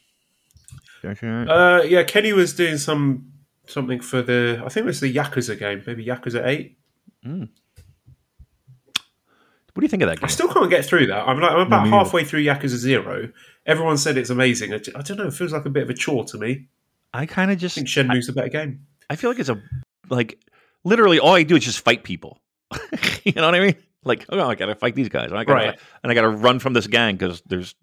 Uh, 1.50 1.82
yeah, 1.84 2.04
Kenny 2.04 2.34
was 2.34 2.54
doing 2.54 2.78
some 2.78 3.32
something 3.68 4.00
for 4.00 4.22
the. 4.22 4.62
I 4.66 4.70
think 4.70 4.84
it 4.84 4.88
was 4.88 5.00
the 5.00 5.14
Yakuza 5.14 5.58
game, 5.58 5.84
maybe 5.86 6.06
Yakuza 6.06 6.46
Eight. 6.46 6.78
Mm. 7.26 7.50
What 9.76 9.82
do 9.82 9.86
you 9.86 9.90
think 9.90 10.04
of 10.04 10.10
that 10.10 10.20
game? 10.20 10.26
I 10.26 10.30
still 10.30 10.48
can't 10.48 10.70
get 10.70 10.86
through 10.86 11.08
that. 11.08 11.28
I'm 11.28 11.38
like 11.42 11.52
I'm 11.52 11.60
about 11.60 11.86
no, 11.86 11.92
halfway 11.92 12.24
through 12.24 12.44
Yakuza 12.44 12.78
Zero. 12.78 13.30
Everyone 13.66 13.98
said 13.98 14.18
it's 14.18 14.30
amazing. 14.30 14.74
I, 14.74 14.78
I, 14.78 15.02
don't 15.02 15.18
know. 15.18 15.28
It 15.28 15.34
feels 15.34 15.52
like 15.52 15.66
a 15.66 15.70
bit 15.70 15.84
of 15.84 15.90
a 15.90 15.94
chore 15.94 16.24
to 16.26 16.38
me. 16.38 16.68
I 17.14 17.26
kind 17.26 17.52
of 17.52 17.58
just 17.58 17.78
I 17.78 17.82
think 17.82 17.90
Shenmue's 17.90 18.30
I, 18.30 18.32
a 18.32 18.36
better 18.36 18.48
game. 18.48 18.86
I 19.10 19.18
feel 19.18 19.30
like 19.30 19.40
it's 19.40 19.50
a 19.50 19.62
like 20.10 20.40
literally 20.86 21.20
all 21.20 21.36
I 21.36 21.44
do 21.44 21.58
is 21.58 21.66
just 21.66 21.82
fight 21.82 22.06
people. 22.06 22.40
you 23.26 23.34
know 23.34 23.48
what 23.48 23.56
I 23.56 23.60
mean? 23.60 23.76
Like, 24.06 24.26
oh, 24.30 24.48
I 24.48 24.56
gotta 24.56 24.76
fight 24.76 24.96
these 24.96 25.10
guys. 25.10 25.34
I 25.34 25.44
gotta, 25.44 25.68
right. 25.68 25.80
and 26.04 26.12
I 26.12 26.16
gotta 26.16 26.30
run 26.30 26.60
from 26.60 26.72
this 26.72 26.88
gang 26.88 27.18
because 27.18 27.42
there's. 27.46 27.76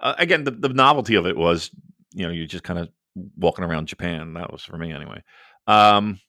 Uh, 0.00 0.04
uh, 0.06 0.14
again, 0.18 0.44
the, 0.44 0.50
the 0.50 0.68
novelty 0.68 1.16
of 1.16 1.26
it 1.26 1.36
was, 1.36 1.70
you 2.12 2.26
know, 2.26 2.32
you're 2.32 2.46
just 2.46 2.64
kind 2.64 2.78
of 2.78 2.88
walking 3.36 3.64
around 3.64 3.88
Japan. 3.88 4.34
That 4.34 4.50
was 4.50 4.62
for 4.62 4.78
me 4.78 4.92
anyway. 4.92 5.22
Um, 5.66 6.20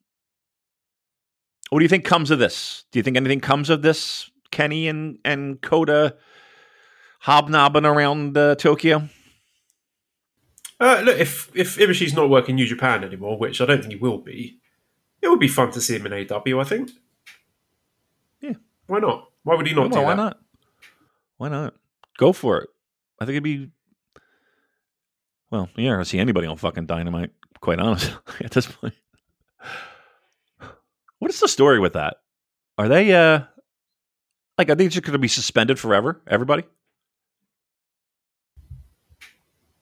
what 1.69 1.79
do 1.79 1.85
you 1.85 1.89
think 1.89 2.05
comes 2.05 2.31
of 2.31 2.39
this? 2.39 2.85
Do 2.91 2.99
you 2.99 3.03
think 3.03 3.17
anything 3.17 3.39
comes 3.39 3.69
of 3.69 3.81
this? 3.81 4.29
Kenny 4.51 4.87
and 4.87 5.19
and 5.23 5.61
Kota 5.61 6.15
hobnobbing 7.21 7.85
around 7.85 8.37
uh, 8.37 8.55
Tokyo. 8.55 9.09
Uh, 10.79 11.01
look, 11.03 11.17
if 11.17 11.51
if 11.55 11.77
Ibushi's 11.77 12.13
not 12.13 12.29
working 12.29 12.55
New 12.55 12.67
Japan 12.67 13.03
anymore, 13.03 13.37
which 13.37 13.61
I 13.61 13.65
don't 13.65 13.81
think 13.81 13.93
he 13.93 13.99
will 13.99 14.19
be, 14.19 14.59
it 15.21 15.27
would 15.27 15.39
be 15.39 15.47
fun 15.47 15.71
to 15.71 15.81
see 15.81 15.95
him 15.95 16.05
in 16.05 16.11
AEW. 16.11 16.61
I 16.61 16.63
think. 16.63 16.91
Yeah. 18.41 18.53
Why 18.85 18.99
not? 18.99 19.29
Why 19.43 19.55
would 19.55 19.67
he 19.67 19.73
not 19.73 19.91
why 19.91 20.03
that? 20.03 20.15
not? 20.15 20.39
Why 21.37 21.49
not? 21.49 21.73
Go 22.17 22.33
for 22.33 22.59
it. 22.59 22.69
I 23.19 23.25
think 23.25 23.33
it'd 23.33 23.43
be. 23.43 23.69
Well, 25.49 25.69
you're 25.75 25.91
not 25.91 25.97
gonna 25.97 26.05
see 26.05 26.19
anybody 26.19 26.47
on 26.47 26.57
fucking 26.57 26.85
Dynamite. 26.85 27.31
Quite 27.59 27.79
honestly, 27.79 28.13
at 28.41 28.51
this 28.51 28.67
point. 28.67 28.93
What 31.19 31.31
is 31.31 31.39
the 31.39 31.47
story 31.47 31.79
with 31.79 31.93
that? 31.93 32.17
Are 32.77 32.87
they 32.87 33.13
uh 33.13 33.41
like 34.57 34.69
are 34.69 34.75
they 34.75 34.87
just 34.87 35.03
going 35.03 35.13
to 35.13 35.19
be 35.19 35.27
suspended 35.27 35.79
forever? 35.79 36.21
Everybody? 36.27 36.63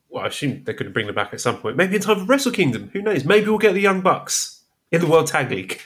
Well, 0.10 0.24
I 0.24 0.28
assume 0.28 0.64
they 0.64 0.74
could 0.74 0.94
bring 0.94 1.08
them 1.08 1.16
back 1.16 1.34
at 1.34 1.42
some 1.42 1.58
point. 1.58 1.76
Maybe 1.76 1.96
in 1.96 2.02
time 2.02 2.20
for 2.20 2.26
Wrestle 2.26 2.52
Kingdom. 2.52 2.90
Who 2.94 3.02
knows? 3.02 3.26
Maybe 3.26 3.48
we'll 3.48 3.58
get 3.58 3.74
the 3.74 3.82
Young 3.82 4.02
Bucks 4.02 4.64
in 4.92 5.02
the 5.02 5.08
World 5.08 5.28
Tag 5.28 5.52
League. 5.52 5.80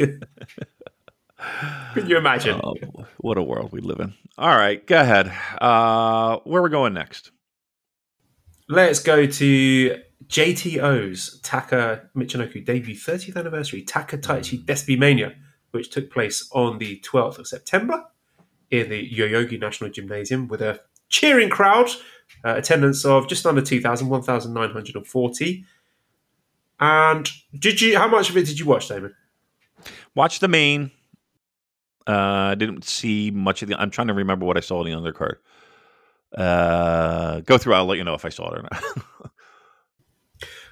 Can 1.94 2.08
you 2.08 2.18
imagine? 2.18 2.60
Oh, 2.64 2.76
what 3.18 3.38
a 3.38 3.44
world 3.44 3.72
we 3.72 3.82
live 3.82 4.00
in. 4.00 4.14
All 4.38 4.56
right, 4.56 4.86
go 4.86 5.00
ahead. 5.00 5.32
Uh 5.62 6.38
where 6.44 6.62
are 6.62 6.64
we 6.64 6.70
going 6.70 6.94
next? 6.94 7.32
Let's 8.68 9.00
go 9.00 9.26
to 9.26 10.00
JTO's 10.28 11.40
Taka 11.42 12.10
Michinoku 12.16 12.64
debut 12.64 12.96
30th 12.96 13.36
anniversary 13.36 13.82
Taka 13.82 14.18
Taichi 14.18 14.64
Despy 14.64 15.00
Mania, 15.00 15.34
which 15.72 15.90
took 15.90 16.12
place 16.12 16.48
on 16.52 16.78
the 16.78 17.00
12th 17.00 17.40
of 17.40 17.48
September 17.48 18.04
in 18.72 18.90
the 18.90 19.10
Yoyogi 19.12 19.60
National 19.60 19.90
Gymnasium 19.90 20.48
with 20.48 20.62
a 20.62 20.80
cheering 21.10 21.50
crowd, 21.50 21.90
uh, 22.46 22.56
attendance 22.56 23.04
of 23.06 23.28
just 23.28 23.46
under 23.46 23.62
2,000, 23.62 24.08
1,940. 24.10 25.66
And 26.80 27.30
did 27.58 27.82
you? 27.82 27.98
How 27.98 28.08
much 28.08 28.30
of 28.30 28.38
it 28.38 28.46
did 28.46 28.60
you 28.60 28.66
watch, 28.66 28.88
Damon? 28.88 29.14
Watch 30.16 30.40
the 30.40 30.48
main. 30.48 30.92
Uh 32.08 32.56
didn't 32.56 32.86
see 32.86 33.30
much 33.32 33.62
of 33.62 33.68
the 33.70 33.80
I'm 33.80 33.92
trying 33.92 34.08
to 34.08 34.14
remember 34.14 34.46
what 34.46 34.58
I 34.58 34.62
saw 34.62 34.84
in 34.84 34.92
the 34.92 34.98
undercard. 34.98 35.36
Uh 36.36 37.42
go 37.42 37.58
through, 37.58 37.74
I'll 37.74 37.86
let 37.86 37.98
you 37.98 38.04
know 38.04 38.14
if 38.14 38.24
I 38.26 38.30
saw 38.30 38.52
it 38.54 38.60
or 38.60 38.64
not. 38.64 38.84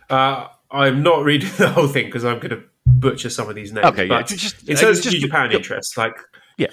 Uh, 0.10 0.48
I'm 0.72 1.04
not 1.04 1.26
reading 1.26 1.50
the 1.58 1.68
whole 1.70 1.88
thing 1.88 2.06
because 2.06 2.24
I'm 2.24 2.38
going 2.40 2.52
to 2.52 2.64
butcher 2.86 3.30
some 3.30 3.50
of 3.50 3.56
these 3.56 3.74
names. 3.74 3.88
okay, 3.88 4.06
yeah. 4.06 4.20
but 4.20 4.28
Just, 4.28 4.68
in 4.70 4.78
terms 4.78 5.00
of 5.00 5.04
just- 5.04 5.14
New 5.16 5.20
Japan 5.20 5.50
go- 5.50 5.58
interest, 5.58 5.98
like 5.98 6.16
Yeah. 6.58 6.68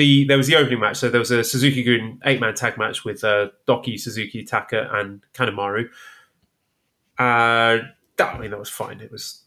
The 0.00 0.24
there 0.24 0.38
was 0.38 0.46
the 0.46 0.56
opening 0.56 0.80
match. 0.80 0.96
So 0.96 1.10
there 1.10 1.18
was 1.18 1.30
a 1.30 1.44
Suzuki 1.44 1.82
Gun 1.82 2.18
eight 2.24 2.40
man 2.40 2.54
tag 2.54 2.78
match 2.78 3.04
with 3.04 3.22
uh, 3.22 3.50
DOUKI, 3.68 4.00
Suzuki, 4.00 4.42
Taka, 4.42 4.88
and 4.94 5.22
Kanemaru. 5.34 5.90
Uh, 7.18 7.84
that, 8.16 8.34
I 8.34 8.38
mean, 8.38 8.50
that 8.50 8.58
was 8.58 8.70
fine. 8.70 9.00
It 9.00 9.12
was. 9.12 9.42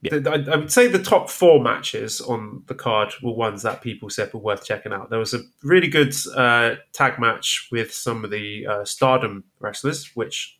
Yeah. 0.00 0.18
I, 0.26 0.50
I 0.50 0.56
would 0.56 0.72
say 0.72 0.88
the 0.88 1.00
top 1.00 1.30
four 1.30 1.62
matches 1.62 2.20
on 2.20 2.64
the 2.66 2.74
card 2.74 3.12
were 3.22 3.34
ones 3.34 3.62
that 3.62 3.82
people 3.82 4.10
said 4.10 4.34
were 4.34 4.40
worth 4.40 4.64
checking 4.64 4.92
out. 4.92 5.10
There 5.10 5.20
was 5.20 5.32
a 5.32 5.42
really 5.62 5.86
good 5.86 6.12
uh, 6.34 6.74
tag 6.92 7.20
match 7.20 7.68
with 7.70 7.94
some 7.94 8.24
of 8.24 8.32
the 8.32 8.66
uh, 8.66 8.84
Stardom 8.84 9.44
wrestlers, 9.60 10.10
which 10.16 10.58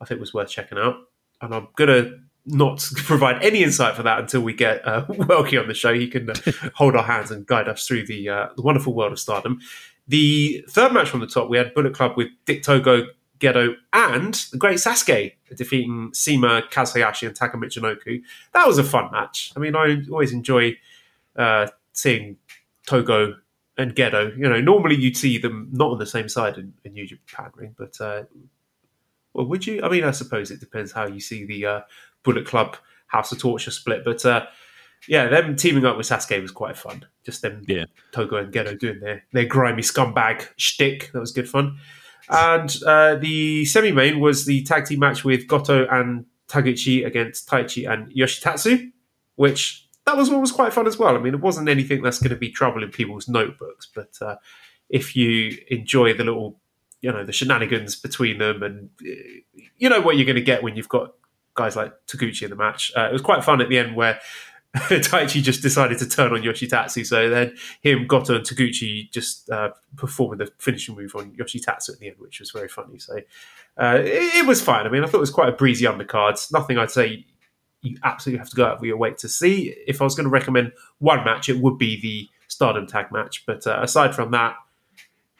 I 0.00 0.04
think 0.04 0.18
was 0.18 0.34
worth 0.34 0.50
checking 0.50 0.78
out. 0.78 0.96
And 1.40 1.54
I'm 1.54 1.68
gonna 1.76 2.10
not 2.46 2.88
provide 2.96 3.42
any 3.44 3.62
insight 3.62 3.96
for 3.96 4.02
that 4.04 4.18
until 4.18 4.40
we 4.40 4.54
get 4.54 4.86
uh, 4.86 5.04
Welky 5.08 5.60
on 5.60 5.68
the 5.68 5.74
show. 5.74 5.92
He 5.92 6.08
can 6.08 6.30
uh, 6.30 6.34
hold 6.74 6.96
our 6.96 7.02
hands 7.02 7.30
and 7.30 7.46
guide 7.46 7.68
us 7.68 7.86
through 7.86 8.06
the 8.06 8.28
uh, 8.28 8.48
the 8.56 8.62
wonderful 8.62 8.94
world 8.94 9.12
of 9.12 9.18
Stardom. 9.18 9.60
The 10.08 10.64
third 10.68 10.92
match 10.92 11.08
from 11.08 11.20
the 11.20 11.26
top, 11.26 11.50
we 11.50 11.58
had 11.58 11.74
Bullet 11.74 11.92
Club 11.94 12.16
with 12.16 12.28
Dick 12.44 12.62
Togo, 12.62 13.06
Gedo, 13.40 13.74
and 13.92 14.34
the 14.52 14.56
Great 14.56 14.78
Sasuke 14.78 15.32
defeating 15.56 16.10
Sema, 16.12 16.62
Kaz 16.70 16.92
Hayashi, 16.92 17.26
and 17.26 17.34
Taka 17.34 17.56
Michinoku. 17.56 18.22
That 18.52 18.66
was 18.66 18.78
a 18.78 18.84
fun 18.84 19.10
match. 19.10 19.52
I 19.56 19.60
mean, 19.60 19.74
I 19.74 20.02
always 20.10 20.32
enjoy 20.32 20.76
uh, 21.34 21.66
seeing 21.92 22.36
Togo 22.86 23.34
and 23.76 23.94
Gedo. 23.94 24.36
You 24.36 24.48
know, 24.48 24.60
normally 24.60 24.94
you'd 24.94 25.16
see 25.16 25.38
them 25.38 25.68
not 25.72 25.90
on 25.90 25.98
the 25.98 26.06
same 26.06 26.28
side 26.28 26.56
in, 26.56 26.72
in 26.84 26.92
New 26.92 27.06
Japan 27.06 27.50
ring, 27.56 27.74
but 27.76 28.00
uh, 28.00 28.24
well, 29.34 29.46
would 29.46 29.66
you? 29.66 29.82
I 29.82 29.88
mean, 29.90 30.04
I 30.04 30.12
suppose 30.12 30.50
it 30.50 30.60
depends 30.60 30.92
how 30.92 31.06
you 31.06 31.20
see 31.20 31.44
the 31.44 31.66
uh, 31.66 31.80
Bullet 32.26 32.46
Club 32.46 32.76
House 33.06 33.32
of 33.32 33.38
Torture 33.38 33.70
split, 33.70 34.04
but 34.04 34.22
uh, 34.26 34.44
yeah, 35.08 35.28
them 35.28 35.56
teaming 35.56 35.86
up 35.86 35.96
with 35.96 36.06
Sasuke 36.06 36.42
was 36.42 36.50
quite 36.50 36.76
fun. 36.76 37.06
Just 37.24 37.40
them, 37.42 37.62
Yeah. 37.66 37.84
Togo 38.12 38.36
and 38.36 38.52
Gedo 38.52 38.78
doing 38.78 39.00
their 39.00 39.24
their 39.32 39.46
grimy 39.46 39.82
scumbag 39.82 40.48
shtick. 40.56 41.10
That 41.12 41.20
was 41.20 41.32
good 41.32 41.48
fun. 41.48 41.78
And 42.28 42.76
uh, 42.84 43.14
the 43.14 43.64
semi-main 43.64 44.18
was 44.20 44.44
the 44.46 44.62
tag 44.64 44.86
team 44.86 44.98
match 44.98 45.24
with 45.24 45.46
Goto 45.46 45.86
and 45.88 46.26
Taguchi 46.48 47.06
against 47.06 47.48
Taichi 47.48 47.88
and 47.90 48.12
Yoshitatsu, 48.12 48.90
which 49.36 49.86
that 50.06 50.16
was 50.16 50.28
what 50.30 50.40
was 50.40 50.52
quite 50.52 50.72
fun 50.72 50.86
as 50.86 50.98
well. 50.98 51.16
I 51.16 51.20
mean, 51.20 51.34
it 51.34 51.40
wasn't 51.40 51.68
anything 51.68 52.02
that's 52.02 52.18
going 52.18 52.30
to 52.30 52.36
be 52.36 52.50
trouble 52.50 52.82
in 52.82 52.90
people's 52.90 53.28
notebooks, 53.28 53.88
but 53.94 54.10
uh, 54.20 54.36
if 54.88 55.14
you 55.14 55.56
enjoy 55.68 56.14
the 56.14 56.24
little, 56.24 56.60
you 57.00 57.12
know, 57.12 57.24
the 57.24 57.32
shenanigans 57.32 57.94
between 57.96 58.38
them, 58.38 58.62
and 58.62 58.90
uh, 59.02 59.60
you 59.76 59.88
know 59.88 60.00
what 60.00 60.16
you're 60.16 60.26
going 60.26 60.36
to 60.36 60.42
get 60.42 60.62
when 60.64 60.76
you've 60.76 60.88
got 60.88 61.14
guys 61.56 61.76
like 61.76 61.92
Taguchi 62.06 62.42
in 62.42 62.50
the 62.50 62.56
match, 62.56 62.92
uh, 62.96 63.08
it 63.08 63.12
was 63.12 63.22
quite 63.22 63.44
fun 63.44 63.60
at 63.60 63.68
the 63.68 63.78
end 63.78 63.96
where. 63.96 64.20
Taichi 64.76 65.42
just 65.42 65.62
decided 65.62 65.96
to 66.00 66.06
turn 66.06 66.34
on 66.34 66.42
Yoshitatsu, 66.42 67.06
so 67.06 67.30
then 67.30 67.56
him, 67.80 68.06
Goto, 68.06 68.34
and 68.34 68.44
Taguchi 68.44 69.10
just 69.10 69.48
uh, 69.48 69.70
performing 69.96 70.36
the 70.36 70.52
finishing 70.58 70.94
move 70.94 71.16
on 71.16 71.30
Yoshitatsu 71.30 71.94
at 71.94 71.98
the 71.98 72.08
end, 72.08 72.16
which 72.18 72.40
was 72.40 72.50
very 72.50 72.68
funny. 72.68 72.98
So 72.98 73.16
uh, 73.80 74.00
it, 74.00 74.34
it 74.34 74.46
was 74.46 74.60
fine. 74.60 74.84
I 74.84 74.90
mean, 74.90 75.02
I 75.02 75.06
thought 75.06 75.16
it 75.16 75.20
was 75.20 75.30
quite 75.30 75.48
a 75.48 75.52
breezy 75.52 75.86
undercard. 75.86 76.52
Nothing 76.52 76.76
I'd 76.76 76.90
say 76.90 77.24
you 77.86 77.96
absolutely 78.02 78.38
have 78.38 78.50
to 78.50 78.56
go 78.56 78.66
out 78.66 78.78
of 78.78 78.84
your 78.84 78.96
way 78.96 79.12
to 79.12 79.28
see. 79.28 79.74
If 79.86 80.00
I 80.00 80.04
was 80.04 80.14
going 80.14 80.24
to 80.24 80.30
recommend 80.30 80.72
one 80.98 81.24
match, 81.24 81.48
it 81.48 81.58
would 81.58 81.78
be 81.78 82.00
the 82.00 82.28
Stardom 82.48 82.86
tag 82.86 83.10
match. 83.10 83.44
But 83.46 83.66
uh, 83.66 83.80
aside 83.82 84.14
from 84.14 84.30
that, 84.32 84.56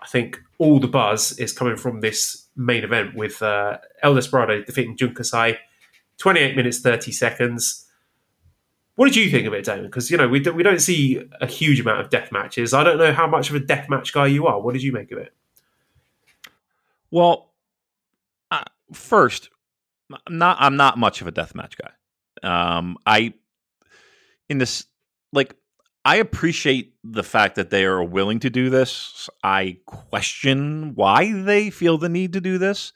I 0.01 0.07
think 0.07 0.41
all 0.59 0.79
the 0.79 0.89
buzz 0.89 1.39
is 1.39 1.53
coming 1.53 1.77
from 1.77 2.01
this 2.01 2.47
main 2.57 2.85
event 2.85 3.15
with 3.15 3.43
uh, 3.43 3.79
El 4.03 4.15
Desperado 4.15 4.63
defeating 4.63 4.97
Jun 4.97 5.15
Kasai, 5.15 5.59
28 6.19 6.57
minutes 6.57 6.81
30 6.81 7.13
seconds. 7.13 7.87
What 8.97 9.07
did 9.07 9.17
you 9.17 9.31
think 9.31 9.47
of 9.47 9.53
it, 9.53 9.65
Damon? 9.65 9.85
Because 9.85 10.11
you 10.11 10.17
know 10.17 10.27
we 10.27 10.41
don't, 10.41 10.57
we 10.57 10.63
don't 10.63 10.81
see 10.81 11.23
a 11.41 11.47
huge 11.47 11.81
amount 11.81 12.01
of 12.01 12.11
death 12.11 12.33
matches. 12.33 12.73
I 12.73 12.83
don't 12.83 12.99
know 12.99 13.13
how 13.13 13.27
much 13.27 13.51
of 13.51 13.57
a 13.57 13.61
death 13.61 13.89
match 13.91 14.13
guy 14.13 14.27
you 14.27 14.47
are. 14.47 14.61
What 14.61 14.73
did 14.73 14.83
you 14.83 14.93
make 14.93 15.13
of 15.13 15.19
it? 15.19 15.35
Well, 17.11 17.53
uh, 18.51 18.65
first, 18.93 19.51
I'm 20.11 20.39
not 20.39 20.57
I'm 20.61 20.77
not 20.77 20.99
much 20.99 21.21
of 21.21 21.27
a 21.27 21.31
death 21.31 21.55
match 21.55 21.77
guy. 21.77 21.91
Um, 22.43 22.97
I 23.05 23.35
in 24.49 24.59
this 24.59 24.87
like 25.33 25.55
I 26.07 26.17
appreciate 26.17 26.95
the 27.03 27.25
fact 27.25 27.57
that 27.57 27.71
they 27.71 27.85
are 27.85 28.03
willing 28.03 28.39
to 28.41 28.51
do 28.51 28.71
this. 28.71 29.29
I 29.43 29.79
question 29.87 30.95
why 30.95 31.33
they 31.33 31.69
feel 31.69 31.99
the 31.99 32.09
need 32.09 32.33
to 32.35 32.41
do 32.41 32.59
this. 32.59 32.93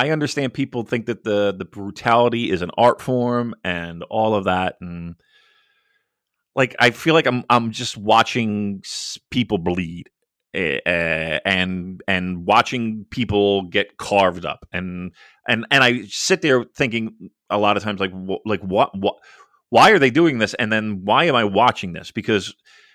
I 0.00 0.08
understand 0.08 0.54
people 0.54 0.82
think 0.82 1.04
that 1.06 1.24
the 1.24 1.54
the 1.56 1.66
brutality 1.66 2.50
is 2.50 2.62
an 2.62 2.70
art 2.78 3.02
form 3.02 3.54
and 3.62 4.02
all 4.04 4.34
of 4.34 4.44
that 4.44 4.76
and 4.80 5.14
like 6.56 6.74
I 6.78 6.90
feel 6.90 7.12
like 7.12 7.26
I'm 7.26 7.44
I'm 7.50 7.70
just 7.70 7.98
watching 7.98 8.82
people 9.30 9.58
bleed 9.58 10.08
uh, 10.54 10.80
and 10.88 12.02
and 12.08 12.46
watching 12.46 13.04
people 13.10 13.64
get 13.64 13.98
carved 13.98 14.46
up 14.46 14.66
and 14.72 15.12
and 15.46 15.66
and 15.70 15.84
I 15.84 16.04
sit 16.06 16.40
there 16.40 16.64
thinking 16.64 17.30
a 17.50 17.58
lot 17.58 17.76
of 17.76 17.82
times 17.82 18.00
like 18.00 18.12
like 18.46 18.60
what 18.62 18.98
what 18.98 19.16
why 19.68 19.90
are 19.90 19.98
they 19.98 20.10
doing 20.10 20.38
this? 20.38 20.54
And 20.54 20.72
then 20.72 21.04
why 21.04 21.24
am 21.24 21.34
I 21.34 21.44
watching 21.44 21.92
this? 21.92 22.10
Because 22.10 22.54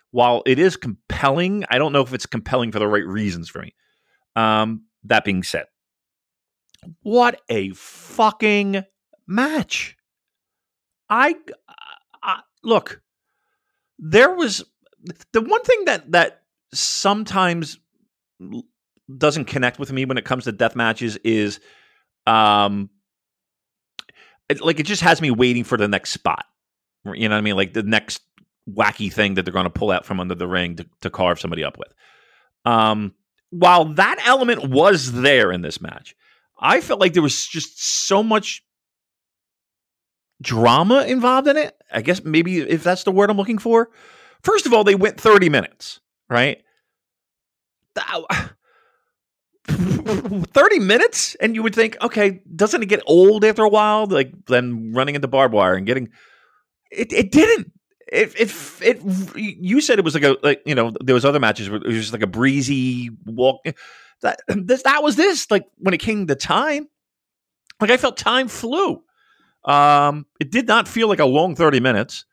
while 0.10 0.42
it 0.48 0.58
is 0.58 0.76
compelling 0.76 1.66
I 1.70 1.78
don't 1.78 1.94
know 1.94 2.02
if 2.02 2.16
it's 2.16 2.26
compelling 2.26 2.72
for 2.72 2.80
the 2.80 2.88
right 2.88 3.06
reasons 3.06 3.48
for 3.48 3.62
me. 3.62 3.76
Um 4.36 4.86
that 5.04 5.24
being 5.24 5.44
said 5.44 5.66
what 7.04 7.42
a 7.50 7.70
fucking 7.72 8.84
match. 9.28 9.98
I, 11.10 11.36
I 12.24 12.42
look 12.64 13.02
there 14.00 14.34
was 14.34 14.64
the 15.32 15.42
one 15.42 15.64
thing 15.64 15.86
that 15.86 16.12
that 16.12 16.44
sometimes 16.74 17.80
doesn't 19.18 19.46
connect 19.46 19.80
with 19.80 19.92
me 19.92 20.06
when 20.06 20.18
it 20.18 20.26
comes 20.26 20.46
to 20.46 20.52
death 20.52 20.76
matches 20.76 21.18
is 21.18 21.60
um 22.28 22.90
it, 24.50 24.62
like 24.62 24.80
it 24.80 24.86
just 24.86 25.02
has 25.02 25.22
me 25.22 25.32
waiting 25.32 25.64
for 25.64 25.78
the 25.78 25.88
next 25.88 26.12
spot. 26.12 26.46
You 27.04 27.30
know 27.30 27.36
what 27.36 27.40
i 27.40 27.42
mean? 27.42 27.56
Like 27.56 27.74
the 27.74 27.84
next 27.84 28.22
wacky 28.70 29.12
thing 29.12 29.36
that 29.36 29.44
they're 29.44 29.54
going 29.54 29.66
to 29.66 29.70
pull 29.70 29.92
out 29.92 30.06
from 30.06 30.20
under 30.20 30.36
the 30.36 30.48
ring 30.48 30.76
to, 30.78 30.86
to 31.02 31.10
carve 31.10 31.40
somebody 31.40 31.64
up 31.64 31.78
with. 31.78 31.94
Um 32.66 33.14
while 33.52 33.86
that 33.86 34.22
element 34.26 34.70
was 34.70 35.14
there 35.14 35.52
in 35.52 35.62
this 35.62 35.80
match 35.80 36.16
I 36.58 36.82
felt 36.82 37.00
like 37.00 37.14
there 37.14 37.22
was 37.22 37.46
just 37.46 37.84
so 37.84 38.24
much 38.24 38.64
drama 40.42 41.04
involved 41.04 41.48
in 41.48 41.58
it. 41.58 41.76
I 41.92 42.02
guess 42.02 42.24
maybe 42.24 42.60
if 42.60 42.84
that's 42.84 43.04
the 43.04 43.12
word 43.12 43.30
I'm 43.30 43.38
looking 43.38 43.58
for. 43.58 43.90
First 44.44 44.66
of 44.66 44.74
all, 44.74 44.84
they 44.84 44.96
went 44.96 45.20
30 45.20 45.50
minutes, 45.50 46.00
right? 46.30 46.62
30 49.68 50.80
minutes 50.80 51.36
and 51.36 51.56
you 51.56 51.64
would 51.64 51.74
think 51.74 51.98
okay 52.02 52.42
doesn't 52.56 52.84
it 52.84 52.86
get 52.86 53.02
old 53.08 53.44
after 53.44 53.64
a 53.64 53.70
while 53.70 54.06
like 54.06 54.32
then 54.46 54.94
running 54.94 55.16
into 55.16 55.28
barbed 55.28 55.54
wire 55.56 55.74
and 55.74 55.88
getting 55.88 56.10
it, 56.92 57.12
it 57.12 57.32
didn't 57.32 57.72
it, 58.12 58.40
it 58.40 58.54
it 58.82 59.02
you 59.36 59.82
said 59.82 59.98
it 59.98 60.06
was 60.06 60.14
like 60.14 60.24
a 60.24 60.38
like 60.44 60.62
you 60.66 60.76
know 60.76 60.92
there 61.02 61.16
was 61.16 61.26
other 61.26 61.40
matches 61.40 61.68
where 61.68 61.80
it 61.80 61.88
was 61.88 61.96
just 61.96 62.14
like 62.14 62.22
a 62.22 62.28
breezy 62.28 63.10
walk 63.26 63.62
that 64.26 64.42
this 64.48 64.84
that 64.84 65.02
was 65.04 65.16
this 65.16 65.50
like 65.50 65.66
when 65.78 65.94
it 65.94 66.00
came 66.00 66.28
to 66.28 66.36
time. 66.36 66.88
Like 67.80 67.92
I 67.92 67.98
felt 67.98 68.18
time 68.18 68.48
flew. 68.48 69.04
Um 69.64 70.26
it 70.40 70.52
did 70.52 70.68
not 70.68 70.88
feel 70.88 71.08
like 71.08 71.20
a 71.20 71.26
long 71.26 71.56
30 71.56 71.80
minutes. 71.80 72.26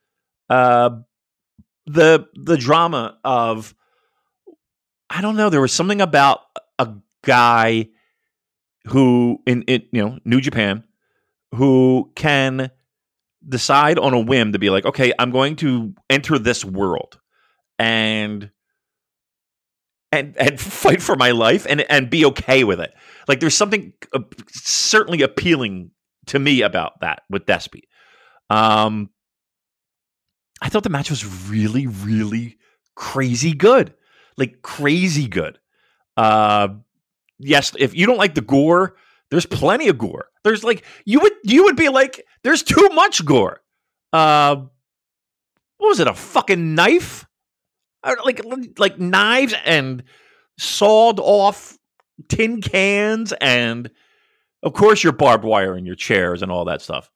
Uh 0.50 0.90
the 1.86 2.26
the 2.34 2.56
drama 2.56 3.18
of 3.24 3.74
I 5.10 5.20
don't 5.20 5.36
know 5.36 5.50
there 5.50 5.60
was 5.60 5.72
something 5.72 6.00
about 6.00 6.40
a 6.78 6.94
guy 7.24 7.88
who 8.88 9.40
in 9.46 9.64
it 9.66 9.88
you 9.92 10.02
know 10.02 10.18
New 10.24 10.40
Japan 10.40 10.84
who 11.54 12.10
can 12.14 12.70
decide 13.46 13.98
on 13.98 14.14
a 14.14 14.20
whim 14.20 14.52
to 14.52 14.58
be 14.58 14.70
like, 14.70 14.86
okay, 14.86 15.12
I'm 15.18 15.30
going 15.30 15.56
to 15.56 15.94
enter 16.08 16.38
this 16.38 16.64
world. 16.64 17.18
And 17.78 18.50
and 20.12 20.36
and 20.36 20.60
fight 20.60 21.02
for 21.02 21.16
my 21.16 21.30
life 21.30 21.66
and 21.68 21.80
and 21.90 22.10
be 22.10 22.24
okay 22.26 22.62
with 22.62 22.80
it. 22.80 22.92
Like 23.26 23.40
there's 23.40 23.56
something 23.56 23.94
uh, 24.12 24.20
certainly 24.50 25.22
appealing 25.22 25.90
to 26.26 26.38
me 26.38 26.62
about 26.62 27.00
that 27.00 27.22
with 27.30 27.46
Despy. 27.46 27.82
Um, 28.50 29.10
I 30.60 30.68
thought 30.68 30.84
the 30.84 30.90
match 30.90 31.10
was 31.10 31.48
really, 31.48 31.86
really 31.86 32.58
crazy 32.94 33.52
good, 33.52 33.94
like 34.36 34.62
crazy 34.62 35.26
good. 35.26 35.58
Uh, 36.16 36.68
yes, 37.38 37.72
if 37.78 37.94
you 37.96 38.06
don't 38.06 38.18
like 38.18 38.34
the 38.34 38.42
gore, 38.42 38.96
there's 39.30 39.46
plenty 39.46 39.88
of 39.88 39.98
gore. 39.98 40.26
There's 40.44 40.62
like 40.62 40.84
you 41.04 41.20
would 41.20 41.32
you 41.42 41.64
would 41.64 41.76
be 41.76 41.88
like, 41.88 42.24
there's 42.44 42.62
too 42.62 42.90
much 42.92 43.24
gore. 43.24 43.62
Uh, 44.12 44.56
what 45.78 45.88
was 45.88 46.00
it? 46.00 46.06
A 46.06 46.14
fucking 46.14 46.74
knife? 46.74 47.26
Like 48.04 48.42
like 48.78 48.98
knives 48.98 49.54
and 49.64 50.02
sawed 50.58 51.20
off 51.20 51.78
tin 52.28 52.60
cans 52.60 53.32
and 53.40 53.90
of 54.62 54.72
course 54.72 55.02
your 55.02 55.12
barbed 55.12 55.44
wire 55.44 55.74
and 55.74 55.86
your 55.86 55.96
chairs 55.96 56.42
and 56.42 56.50
all 56.50 56.64
that 56.64 56.82
stuff. 56.82 57.10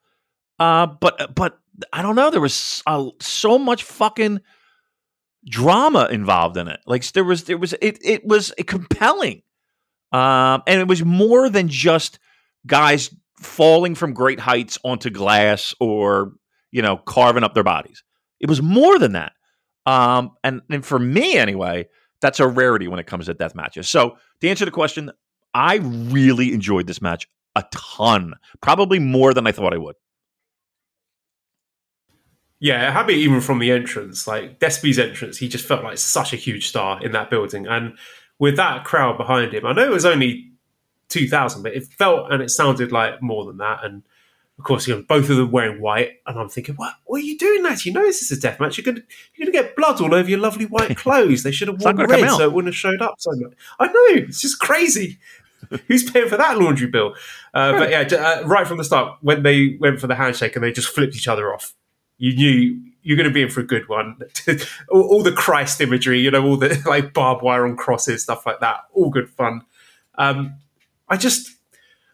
Uh, 0.58 0.86
but 0.86 1.34
but 1.34 1.58
I 1.92 2.02
don't 2.02 2.16
know. 2.16 2.30
There 2.30 2.40
was 2.40 2.82
uh, 2.86 3.10
so 3.20 3.58
much 3.58 3.82
fucking 3.82 4.40
drama 5.48 6.08
involved 6.10 6.56
in 6.56 6.68
it. 6.68 6.80
Like 6.86 7.04
there 7.12 7.24
was 7.24 7.44
there 7.44 7.58
was 7.58 7.74
it 7.74 7.98
it 8.02 8.24
was 8.24 8.52
compelling. 8.66 9.42
Um, 10.12 10.62
and 10.66 10.80
it 10.80 10.88
was 10.88 11.04
more 11.04 11.48
than 11.50 11.68
just 11.68 12.18
guys 12.66 13.14
falling 13.40 13.94
from 13.94 14.14
great 14.14 14.40
heights 14.40 14.78
onto 14.84 15.10
glass 15.10 15.74
or, 15.80 16.32
you 16.70 16.80
know, 16.80 16.96
carving 16.96 17.44
up 17.44 17.54
their 17.54 17.64
bodies. 17.64 18.02
It 18.40 18.48
was 18.48 18.62
more 18.62 18.98
than 18.98 19.12
that. 19.12 19.32
Um, 19.86 20.32
and, 20.42 20.62
and 20.68 20.84
for 20.84 20.98
me, 20.98 21.36
anyway, 21.36 21.88
that's 22.20 22.40
a 22.40 22.46
rarity 22.46 22.88
when 22.88 22.98
it 22.98 23.06
comes 23.06 23.26
to 23.26 23.34
death 23.34 23.54
matches. 23.54 23.88
So 23.88 24.18
to 24.40 24.48
answer 24.48 24.64
the 24.64 24.70
question, 24.70 25.10
I 25.54 25.76
really 25.76 26.52
enjoyed 26.52 26.86
this 26.86 27.00
match 27.00 27.28
a 27.54 27.64
ton, 27.72 28.34
probably 28.60 28.98
more 28.98 29.32
than 29.32 29.46
I 29.46 29.52
thought 29.52 29.72
I 29.72 29.78
would. 29.78 29.96
Yeah, 32.58 32.90
happy 32.90 33.14
even 33.14 33.40
from 33.40 33.58
the 33.58 33.70
entrance. 33.70 34.26
Like 34.26 34.58
Despy's 34.58 34.98
entrance, 34.98 35.38
he 35.38 35.48
just 35.48 35.66
felt 35.66 35.84
like 35.84 35.98
such 35.98 36.32
a 36.32 36.36
huge 36.36 36.68
star 36.68 37.02
in 37.04 37.12
that 37.12 37.30
building. 37.30 37.66
And 37.66 37.96
with 38.38 38.56
that 38.56 38.84
crowd 38.84 39.18
behind 39.18 39.54
him, 39.54 39.66
I 39.66 39.72
know 39.72 39.84
it 39.84 39.90
was 39.90 40.04
only 40.04 40.52
2000, 41.08 41.62
but 41.62 41.74
it 41.74 41.84
felt 41.84 42.32
and 42.32 42.42
it 42.42 42.50
sounded 42.50 42.92
like 42.92 43.22
more 43.22 43.44
than 43.44 43.58
that. 43.58 43.84
And 43.84 44.02
of 44.58 44.64
course, 44.64 44.86
you 44.86 44.94
know, 44.94 45.02
both 45.02 45.28
of 45.28 45.36
them 45.36 45.50
wearing 45.50 45.80
white, 45.80 46.12
and 46.26 46.38
I'm 46.38 46.48
thinking, 46.48 46.76
what, 46.76 46.94
what 47.04 47.20
are 47.20 47.24
you 47.24 47.36
doing, 47.36 47.62
lads? 47.62 47.84
You 47.84 47.92
know 47.92 48.02
this 48.02 48.22
is 48.22 48.36
a 48.36 48.40
death 48.40 48.58
match. 48.58 48.78
You're 48.78 48.84
going 48.84 49.02
you're 49.34 49.46
gonna 49.46 49.64
get 49.64 49.76
blood 49.76 50.00
all 50.00 50.14
over 50.14 50.28
your 50.28 50.38
lovely 50.38 50.64
white 50.64 50.96
clothes. 50.96 51.42
They 51.42 51.52
should 51.52 51.68
have 51.68 51.80
worn 51.80 51.96
red 51.96 52.30
so 52.30 52.44
it 52.44 52.52
wouldn't 52.52 52.72
have 52.72 52.78
showed 52.78 53.02
up 53.02 53.16
so 53.18 53.32
much. 53.32 53.52
I 53.78 53.86
know, 53.86 54.22
it's 54.24 54.40
just 54.40 54.58
crazy. 54.58 55.18
Who's 55.88 56.08
paying 56.08 56.28
for 56.28 56.36
that 56.36 56.58
laundry 56.58 56.86
bill? 56.86 57.14
Uh, 57.52 57.72
but 57.72 57.90
yeah, 57.90 58.00
uh, 58.00 58.46
right 58.46 58.66
from 58.66 58.78
the 58.78 58.84
start, 58.84 59.18
when 59.20 59.42
they 59.42 59.76
went 59.80 60.00
for 60.00 60.06
the 60.06 60.14
handshake 60.14 60.54
and 60.54 60.64
they 60.64 60.72
just 60.72 60.88
flipped 60.88 61.16
each 61.16 61.28
other 61.28 61.52
off, 61.52 61.74
you 62.18 62.34
knew 62.34 62.80
you're 63.02 63.16
going 63.16 63.28
to 63.28 63.32
be 63.32 63.42
in 63.42 63.48
for 63.48 63.60
a 63.60 63.66
good 63.66 63.88
one. 63.88 64.18
all, 64.90 65.02
all, 65.02 65.22
the 65.22 65.32
Christ 65.32 65.80
imagery, 65.80 66.20
you 66.20 66.30
know, 66.30 66.44
all 66.44 66.56
the 66.56 66.80
like 66.86 67.12
barbed 67.12 67.42
wire 67.42 67.66
on 67.66 67.76
crosses, 67.76 68.22
stuff 68.22 68.44
like 68.46 68.60
that, 68.60 68.80
all 68.92 69.10
good 69.10 69.30
fun. 69.30 69.62
Um, 70.16 70.56
I 71.08 71.16
just, 71.16 71.55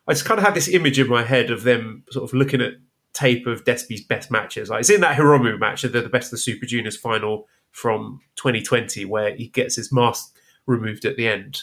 I 0.06 0.12
just 0.12 0.24
kind 0.24 0.38
of 0.38 0.44
had 0.44 0.54
this 0.54 0.68
image 0.68 0.98
in 0.98 1.08
my 1.08 1.22
head 1.22 1.50
of 1.50 1.62
them 1.62 2.04
sort 2.10 2.28
of 2.28 2.34
looking 2.34 2.60
at 2.60 2.74
tape 3.12 3.46
of 3.46 3.64
Despy's 3.64 4.02
best 4.02 4.30
matches. 4.30 4.70
Like 4.70 4.80
it's 4.80 4.90
in 4.90 5.00
that 5.02 5.16
Hiromu 5.16 5.58
match, 5.58 5.82
the, 5.82 5.88
the 5.88 6.08
best 6.08 6.26
of 6.26 6.32
the 6.32 6.38
Super 6.38 6.66
Juniors 6.66 6.96
final 6.96 7.46
from 7.70 8.20
2020, 8.36 9.04
where 9.04 9.34
he 9.34 9.48
gets 9.48 9.76
his 9.76 9.92
mask 9.92 10.36
removed 10.66 11.04
at 11.04 11.16
the 11.16 11.28
end. 11.28 11.62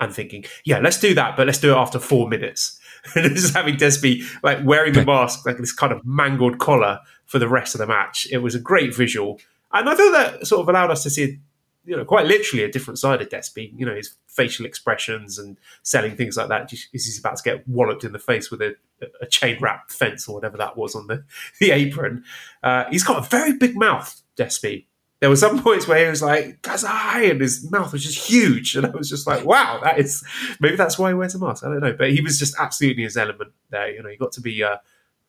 And 0.00 0.12
thinking, 0.12 0.44
yeah, 0.64 0.80
let's 0.80 0.98
do 0.98 1.14
that, 1.14 1.36
but 1.36 1.46
let's 1.46 1.60
do 1.60 1.70
it 1.70 1.76
after 1.76 2.00
four 2.00 2.28
minutes. 2.28 2.80
and 3.14 3.32
just 3.36 3.54
having 3.54 3.76
Despy 3.76 4.24
like 4.42 4.58
wearing 4.64 4.92
the 4.92 5.04
mask, 5.04 5.46
like 5.46 5.58
this 5.58 5.72
kind 5.72 5.92
of 5.92 6.04
mangled 6.04 6.58
collar, 6.58 6.98
for 7.26 7.38
the 7.38 7.48
rest 7.48 7.74
of 7.74 7.78
the 7.78 7.86
match. 7.86 8.26
It 8.30 8.38
was 8.38 8.54
a 8.54 8.60
great 8.60 8.94
visual, 8.94 9.40
and 9.72 9.88
I 9.88 9.94
thought 9.94 10.12
that 10.12 10.46
sort 10.46 10.62
of 10.62 10.68
allowed 10.68 10.90
us 10.90 11.02
to 11.04 11.10
see, 11.10 11.38
you 11.84 11.96
know, 11.96 12.04
quite 12.04 12.26
literally 12.26 12.64
a 12.64 12.70
different 12.70 12.98
side 12.98 13.20
of 13.20 13.28
Despy. 13.28 13.72
You 13.76 13.86
know, 13.86 13.94
his 13.94 14.14
facial 14.26 14.66
expressions 14.66 15.38
and 15.38 15.58
selling 15.82 16.16
things 16.16 16.36
like 16.36 16.48
that. 16.48 16.70
He's 16.70 17.18
about 17.18 17.36
to 17.36 17.42
get 17.42 17.68
walloped 17.68 18.04
in 18.04 18.12
the 18.12 18.18
face 18.18 18.50
with 18.50 18.62
a, 18.62 18.76
a 19.20 19.26
chain 19.26 19.58
wrap 19.60 19.90
fence 19.90 20.28
or 20.28 20.34
whatever 20.34 20.56
that 20.56 20.76
was 20.76 20.94
on 20.94 21.06
the 21.06 21.24
the 21.60 21.70
apron. 21.70 22.24
Uh, 22.62 22.84
he's 22.90 23.04
got 23.04 23.24
a 23.24 23.28
very 23.28 23.54
big 23.54 23.76
mouth, 23.76 24.22
Despy. 24.36 24.86
There 25.20 25.30
were 25.30 25.36
some 25.36 25.62
points 25.62 25.88
where 25.88 26.04
he 26.04 26.10
was 26.10 26.22
like 26.22 26.62
"Kasai," 26.62 27.30
and 27.30 27.40
his 27.40 27.70
mouth 27.70 27.92
was 27.92 28.02
just 28.02 28.28
huge, 28.28 28.76
and 28.76 28.86
I 28.86 28.90
was 28.90 29.08
just 29.08 29.26
like, 29.26 29.44
"Wow, 29.44 29.80
that 29.82 29.98
is 29.98 30.22
maybe 30.60 30.76
that's 30.76 30.98
why 30.98 31.08
he 31.08 31.14
wears 31.14 31.34
a 31.34 31.38
mask." 31.38 31.64
I 31.64 31.68
don't 31.68 31.80
know, 31.80 31.94
but 31.94 32.10
he 32.10 32.20
was 32.20 32.38
just 32.38 32.54
absolutely 32.58 33.04
his 33.04 33.16
element 33.16 33.52
there. 33.70 33.90
You 33.90 34.02
know, 34.02 34.10
he 34.10 34.16
got 34.16 34.32
to 34.32 34.40
be 34.40 34.60
a 34.60 34.80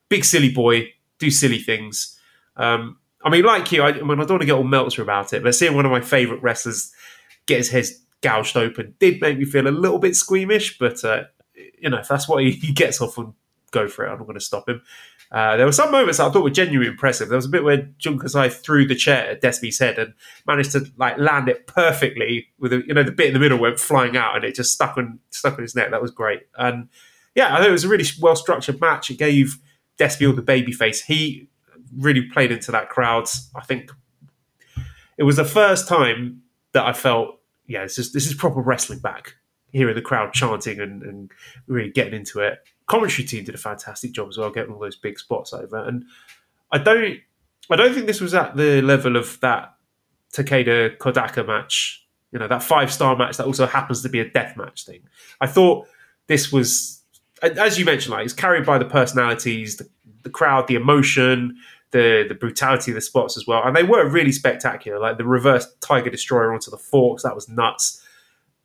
big 0.08 0.24
silly 0.24 0.52
boy 0.52 0.92
do 1.18 1.30
silly 1.30 1.58
things. 1.58 2.18
Um, 2.56 2.98
I 3.26 3.28
mean, 3.28 3.44
like 3.44 3.72
you, 3.72 3.82
I, 3.82 3.88
I, 3.88 3.92
mean, 3.92 4.12
I 4.12 4.24
don't 4.24 4.30
want 4.30 4.42
to 4.42 4.46
get 4.46 4.54
all 4.54 4.62
melter 4.62 5.02
about 5.02 5.32
it, 5.32 5.42
but 5.42 5.52
seeing 5.52 5.74
one 5.74 5.84
of 5.84 5.90
my 5.90 6.00
favourite 6.00 6.40
wrestlers 6.44 6.92
get 7.46 7.58
his 7.58 7.70
head 7.70 7.84
gouged 8.22 8.56
open 8.56 8.94
did 9.00 9.20
make 9.20 9.36
me 9.36 9.44
feel 9.44 9.66
a 9.66 9.70
little 9.70 9.98
bit 9.98 10.14
squeamish. 10.14 10.78
But 10.78 11.04
uh, 11.04 11.24
you 11.76 11.90
know, 11.90 11.98
if 11.98 12.06
that's 12.06 12.28
what 12.28 12.44
he, 12.44 12.52
he, 12.52 12.72
gets 12.72 13.00
off 13.00 13.18
on, 13.18 13.34
go 13.72 13.88
for 13.88 14.06
it, 14.06 14.10
I'm 14.10 14.18
not 14.18 14.28
going 14.28 14.38
to 14.38 14.44
stop 14.44 14.68
him. 14.68 14.80
Uh, 15.32 15.56
there 15.56 15.66
were 15.66 15.72
some 15.72 15.90
moments 15.90 16.20
I 16.20 16.30
thought 16.30 16.44
were 16.44 16.50
genuinely 16.50 16.88
impressive. 16.88 17.28
There 17.28 17.36
was 17.36 17.46
a 17.46 17.50
bit 17.50 17.64
where 17.64 17.88
Jun 17.98 18.20
threw 18.20 18.86
the 18.86 18.94
chair 18.94 19.30
at 19.30 19.42
Despy's 19.42 19.80
head 19.80 19.98
and 19.98 20.14
managed 20.46 20.70
to 20.72 20.86
like 20.96 21.18
land 21.18 21.48
it 21.48 21.66
perfectly 21.66 22.46
with 22.60 22.72
a, 22.72 22.84
you 22.86 22.94
know 22.94 23.02
the 23.02 23.10
bit 23.10 23.26
in 23.26 23.34
the 23.34 23.40
middle 23.40 23.58
went 23.58 23.80
flying 23.80 24.16
out 24.16 24.36
and 24.36 24.44
it 24.44 24.54
just 24.54 24.72
stuck 24.72 24.96
on 24.96 25.18
stuck 25.30 25.54
on 25.54 25.62
his 25.62 25.74
neck. 25.74 25.90
That 25.90 26.00
was 26.00 26.12
great. 26.12 26.42
And 26.56 26.90
yeah, 27.34 27.52
I 27.52 27.58
think 27.58 27.70
it 27.70 27.72
was 27.72 27.82
a 27.82 27.88
really 27.88 28.06
well 28.20 28.36
structured 28.36 28.80
match. 28.80 29.10
It 29.10 29.18
gave 29.18 29.58
Despy, 29.98 30.34
the 30.36 30.42
babyface, 30.42 31.02
he 31.06 31.48
really 31.96 32.22
played 32.22 32.52
into 32.52 32.72
that 32.72 32.88
crowd. 32.88 33.28
I 33.54 33.62
think 33.62 33.90
it 35.18 35.22
was 35.22 35.36
the 35.36 35.44
first 35.44 35.88
time 35.88 36.42
that 36.72 36.84
I 36.84 36.92
felt, 36.92 37.40
yeah, 37.66 37.82
this 37.82 37.98
is 37.98 38.12
this 38.12 38.26
is 38.26 38.34
proper 38.34 38.60
wrestling 38.60 39.00
back. 39.00 39.36
Hearing 39.72 39.94
the 39.94 40.02
crowd 40.02 40.32
chanting 40.32 40.80
and, 40.80 41.02
and 41.02 41.30
really 41.66 41.90
getting 41.90 42.14
into 42.14 42.40
it. 42.40 42.60
Commentary 42.86 43.26
team 43.26 43.44
did 43.44 43.54
a 43.54 43.58
fantastic 43.58 44.12
job 44.12 44.28
as 44.28 44.38
well, 44.38 44.50
getting 44.50 44.72
all 44.72 44.80
those 44.80 44.96
big 44.96 45.18
spots 45.18 45.52
over. 45.52 45.76
And 45.76 46.04
I 46.72 46.78
don't, 46.78 47.18
I 47.70 47.76
don't 47.76 47.92
think 47.92 48.06
this 48.06 48.20
was 48.20 48.32
at 48.32 48.56
the 48.56 48.80
level 48.80 49.16
of 49.16 49.38
that 49.40 49.74
Takeda 50.32 50.96
Kodaka 50.98 51.46
match. 51.46 52.06
You 52.32 52.38
know, 52.38 52.48
that 52.48 52.62
five 52.62 52.92
star 52.92 53.16
match 53.16 53.36
that 53.36 53.46
also 53.46 53.66
happens 53.66 54.02
to 54.02 54.08
be 54.08 54.20
a 54.20 54.30
death 54.30 54.56
match 54.56 54.86
thing. 54.86 55.02
I 55.40 55.46
thought 55.46 55.88
this 56.26 56.52
was 56.52 56.96
as 57.42 57.78
you 57.78 57.84
mentioned, 57.84 58.12
like 58.12 58.24
it's 58.24 58.34
carried 58.34 58.64
by 58.64 58.78
the 58.78 58.84
personalities, 58.84 59.76
the, 59.76 59.88
the 60.22 60.30
crowd, 60.30 60.66
the 60.68 60.74
emotion, 60.74 61.56
the 61.92 62.24
the 62.28 62.34
brutality 62.34 62.90
of 62.90 62.94
the 62.94 63.00
spots 63.00 63.36
as 63.36 63.46
well, 63.46 63.62
and 63.64 63.74
they 63.74 63.82
were 63.82 64.08
really 64.08 64.32
spectacular. 64.32 64.98
Like 64.98 65.18
the 65.18 65.24
reverse 65.24 65.66
Tiger 65.80 66.10
Destroyer 66.10 66.52
onto 66.52 66.70
the 66.70 66.78
forks, 66.78 67.22
that 67.22 67.34
was 67.34 67.48
nuts. 67.48 68.02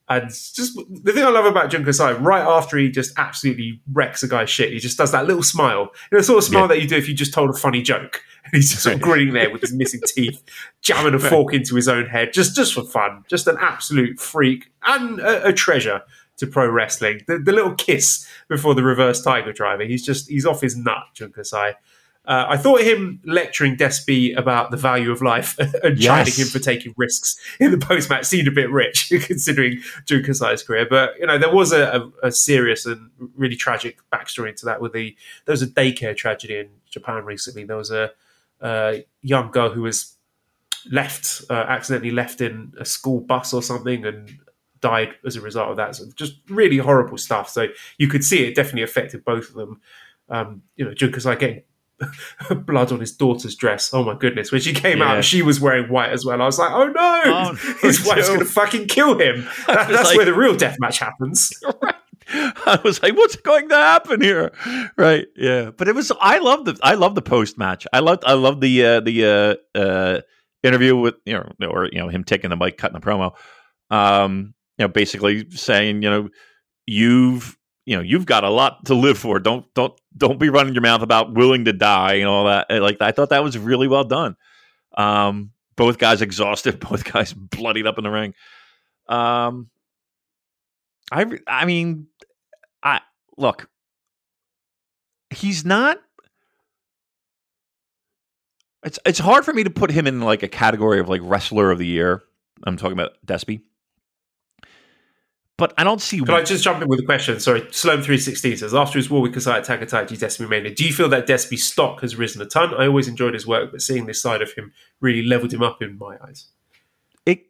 And 0.10 0.28
just 0.30 0.76
the 0.76 1.14
thing 1.14 1.24
I 1.24 1.30
love 1.30 1.46
about 1.46 1.70
Jun 1.70 1.86
Kasai, 1.86 2.14
right 2.14 2.46
after 2.46 2.78
he 2.78 2.90
just 2.90 3.18
absolutely 3.18 3.80
wrecks 3.94 4.22
a 4.24 4.28
guy's 4.28 4.50
shit, 4.50 4.74
he 4.74 4.80
just 4.80 4.98
does 4.98 5.14
that 5.14 5.26
little 5.26 5.44
smile. 5.44 5.84
You 5.84 5.88
know, 6.12 6.18
the 6.18 6.24
sort 6.24 6.40
of 6.40 6.44
smile 6.44 6.64
yeah. 6.64 6.68
that 6.68 6.82
you 6.82 6.88
do 6.90 6.98
if 6.98 7.08
you 7.08 7.14
just 7.14 7.34
told 7.34 7.50
a 7.50 7.54
funny 7.54 7.82
joke. 7.82 8.22
And 8.44 8.56
he's 8.56 8.72
just 8.72 8.82
sort 8.82 8.96
of 8.96 9.02
grinning 9.02 9.36
there 9.36 9.52
with 9.52 9.62
his 9.62 9.72
missing 9.72 10.02
teeth, 10.08 10.42
jamming 10.82 11.14
a 11.14 11.20
fork 11.20 11.54
into 11.54 11.76
his 11.76 11.88
own 11.88 12.08
head, 12.08 12.34
just 12.34 12.56
just 12.56 12.74
for 12.74 12.84
fun. 12.84 13.24
Just 13.30 13.46
an 13.46 13.56
absolute 13.60 14.20
freak 14.20 14.72
and 14.82 15.20
a, 15.20 15.50
a 15.50 15.54
treasure 15.54 16.02
to 16.38 16.48
pro 16.48 16.68
wrestling. 16.68 17.22
The, 17.28 17.38
the 17.38 17.52
little 17.52 17.76
kiss 17.76 18.28
before 18.48 18.74
the 18.74 18.84
reverse 18.84 19.22
tiger 19.22 19.54
driver. 19.54 19.84
He's 19.84 20.04
just 20.04 20.28
he's 20.28 20.48
off 20.48 20.60
his 20.60 20.76
nut, 20.76 21.04
Jun 21.14 21.32
Kasai. 21.32 21.76
Uh, 22.24 22.46
I 22.50 22.58
thought 22.58 22.82
him 22.82 23.20
lecturing 23.26 23.76
Despy 23.78 24.38
about 24.38 24.70
the 24.70 24.78
value 24.78 25.12
of 25.12 25.24
life 25.24 25.58
and 25.84 25.98
Yes. 25.98 26.06
chiding 26.06 26.34
him 26.36 26.48
for 26.48 26.60
taking 26.60 26.94
risks 26.96 27.36
in 27.60 27.72
the 27.72 27.80
post 27.80 28.12
match 28.12 28.26
seemed 28.26 28.48
a 28.48 28.52
bit 28.52 28.70
rich 28.70 29.12
considering 29.26 29.82
Jun 30.06 30.22
Kasai's 30.22 30.62
career. 30.62 30.86
But 30.88 31.18
you 31.20 31.26
know, 31.26 31.40
there 31.40 31.54
was 31.54 31.72
a, 31.72 32.12
a, 32.22 32.28
a 32.28 32.32
serious 32.32 32.86
and 32.86 33.10
really 33.36 33.56
tragic 33.56 33.98
backstory 34.14 34.56
to 34.58 34.66
that. 34.66 34.82
With 34.82 34.94
the 34.94 35.16
there 35.46 35.54
was 35.54 35.64
a 35.64 35.68
daycare 35.68 36.16
tragedy 36.16 36.58
in 36.60 36.70
Japan 36.90 37.26
recently. 37.26 37.64
There 37.64 37.78
was 37.78 37.92
a, 37.92 38.12
young 39.24 39.50
girl 39.50 39.72
who 39.72 39.82
was 39.82 40.16
left 40.92 41.42
uh, 41.50 41.54
accidentally 41.54 42.12
left 42.12 42.42
in 42.42 42.74
a 42.80 42.86
school 42.86 43.20
bus 43.20 43.54
or 43.54 43.64
something 43.64 44.06
and 44.06 44.38
died 44.82 45.16
as 45.26 45.36
a 45.36 45.42
result 45.42 45.70
of 45.72 45.78
that. 45.78 45.96
So 45.96 46.06
just 46.16 46.36
really 46.50 46.78
horrible 46.78 47.18
stuff. 47.18 47.50
So 47.50 47.68
you 47.98 48.08
could 48.08 48.24
see 48.24 48.46
it 48.46 48.56
definitely 48.56 48.84
affected 48.84 49.26
both 49.26 49.50
of 49.50 49.56
them. 49.56 49.82
Um, 50.30 50.62
you 50.76 50.86
know, 50.86 50.94
Jun 50.94 51.12
Kasai 51.12 51.36
getting 51.36 51.64
blood 52.66 52.92
on 52.92 53.00
his 53.00 53.12
daughter's 53.12 53.56
dress. 53.56 53.94
Oh 53.94 54.04
my 54.04 54.16
goodness! 54.16 54.52
When 54.52 54.62
she 54.62 54.74
came 54.74 55.00
Yeah. 55.00 55.14
out, 55.18 55.24
she 55.26 55.42
was 55.42 55.60
wearing 55.60 55.90
white 55.90 56.12
as 56.12 56.26
well. 56.26 56.42
I 56.42 56.46
was 56.46 56.58
like, 56.60 56.72
oh 56.72 56.88
no, 56.88 57.22
Oh, 57.26 57.52
no, 57.52 57.54
his 57.82 58.06
wife's 58.06 58.28
going 58.28 58.40
to 58.40 58.46
fucking 58.46 58.88
kill 58.88 59.18
him. 59.20 59.48
That- 59.68 59.90
that's 59.90 60.10
like- 60.10 60.18
where 60.18 60.26
the 60.26 60.34
real 60.34 60.56
death 60.56 60.78
match 60.80 61.00
happens. 61.00 61.52
I 62.34 62.80
was 62.84 63.02
like, 63.04 63.16
"What's 63.18 63.36
going 63.36 63.68
to 63.70 63.76
happen 63.76 64.22
here?" 64.22 64.52
Right? 64.96 65.28
Yeah. 65.36 65.72
But 65.72 65.88
it 65.90 65.96
was. 65.96 66.12
I 66.22 66.38
love 66.38 66.64
the. 66.66 66.78
I 66.82 66.94
love 66.94 67.16
the 67.16 67.22
post 67.22 67.58
match. 67.58 67.86
I 67.92 68.00
loved. 68.00 68.24
I 68.26 68.34
love 68.34 68.62
the 68.62 68.86
uh, 68.86 69.00
the 69.02 69.58
uh, 69.76 69.78
uh, 69.78 70.22
interview 70.64 70.96
with 70.96 71.16
you 71.26 71.34
know, 71.34 71.68
or 71.68 71.86
you 71.92 71.98
know, 72.00 72.08
him 72.08 72.24
taking 72.24 72.50
the 72.50 72.56
mic, 72.56 72.78
cutting 72.78 72.98
the 72.98 73.06
promo. 73.06 73.34
Um, 73.90 74.54
you 74.78 74.86
know, 74.86 74.88
basically 74.88 75.50
saying, 75.50 76.04
you 76.04 76.10
know, 76.10 76.30
you've 76.86 77.58
you 77.86 77.96
know, 77.96 78.02
you've 78.02 78.26
got 78.26 78.44
a 78.44 78.50
lot 78.50 78.86
to 78.86 78.94
live 78.94 79.18
for. 79.18 79.40
Don't 79.40 79.66
don't 79.74 80.00
don't 80.16 80.40
be 80.40 80.50
running 80.50 80.74
your 80.74 80.82
mouth 80.82 81.02
about 81.02 81.34
willing 81.34 81.66
to 81.66 81.74
die 81.74 82.16
and 82.16 82.28
all 82.28 82.46
that. 82.46 82.70
Like 82.70 83.02
I 83.02 83.12
thought 83.12 83.30
that 83.30 83.44
was 83.44 83.58
really 83.58 83.88
well 83.88 84.04
done. 84.04 84.36
Um, 84.96 85.52
both 85.76 85.98
guys 85.98 86.22
exhausted, 86.22 86.80
both 86.90 87.04
guys 87.04 87.34
bloodied 87.34 87.88
up 87.88 87.98
in 87.98 88.04
the 88.04 88.12
ring. 88.12 88.34
Um, 89.08 89.70
I 91.12 91.26
I 91.48 91.66
mean, 91.66 92.08
I 92.84 93.02
look. 93.38 93.68
He's 95.30 95.66
not. 95.66 96.00
It's 98.84 99.00
it's 99.06 99.20
hard 99.20 99.46
for 99.46 99.54
me 99.54 99.64
to 99.64 99.70
put 99.70 99.92
him 99.92 100.08
in 100.08 100.22
like 100.22 100.44
a 100.44 100.48
category 100.48 101.00
of 101.00 101.10
like 101.10 101.22
wrestler 101.24 101.72
of 101.72 101.78
the 101.78 101.86
year. 101.86 102.24
I'm 102.64 102.78
talking 102.78 102.94
about 102.94 103.14
Despy. 103.26 103.62
But 105.62 105.76
I 105.78 105.84
don't 105.84 106.02
see 106.02 106.20
Can 106.20 106.34
I 106.34 106.42
just 106.42 106.64
jump 106.64 106.82
in 106.82 106.88
with 106.88 107.00
a 107.00 107.04
question? 107.04 107.40
Sorry, 107.40 107.62
Sloan316 107.62 108.58
says, 108.58 108.74
after 108.74 108.98
his 108.98 109.12
war 109.12 109.22
with 109.22 109.34
Kasai 109.36 109.60
at 109.60 109.64
Takatachi 109.64 110.18
Despy 110.18 110.50
Mania, 110.50 110.74
do 110.74 110.84
you 110.84 110.92
feel 110.92 111.08
that 111.10 111.28
Despy's 111.28 111.64
stock 111.64 112.02
has 112.02 112.16
risen 112.16 112.42
a 112.42 112.48
ton? 112.48 112.74
I 112.74 112.88
always 112.88 113.08
enjoyed 113.08 113.36
his 113.36 113.46
work, 113.46 113.72
but 113.72 113.80
seeing 113.80 114.08
this 114.08 114.20
side 114.20 114.42
of 114.42 114.52
him 114.54 114.74
really 115.02 115.22
leveled 115.22 115.54
him 115.54 115.62
up 115.62 115.80
in 115.84 116.00
my 116.00 116.18
eyes. 116.24 116.48
it 117.28 117.46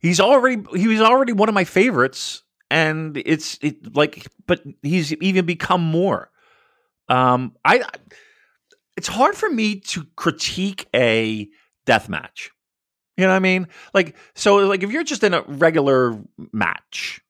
he's 0.00 0.18
already 0.18 0.62
he 0.74 0.88
was 0.88 1.02
already 1.02 1.34
one 1.34 1.48
of 1.50 1.54
my 1.54 1.64
favorites 1.64 2.42
and 2.70 3.16
it's 3.18 3.58
it 3.60 3.94
like 3.94 4.26
but 4.46 4.62
he's 4.82 5.12
even 5.14 5.44
become 5.44 5.82
more 5.82 6.30
um 7.08 7.54
i 7.64 7.84
it's 8.96 9.08
hard 9.08 9.34
for 9.34 9.50
me 9.50 9.78
to 9.80 10.06
critique 10.16 10.88
a 10.94 11.46
death 11.84 12.08
match 12.08 12.50
you 13.16 13.24
know 13.24 13.30
what 13.30 13.36
i 13.36 13.40
mean 13.40 13.68
like 13.92 14.16
so 14.34 14.56
like 14.56 14.82
if 14.82 14.90
you're 14.90 15.04
just 15.04 15.22
in 15.22 15.34
a 15.34 15.42
regular 15.42 16.18
match 16.52 17.21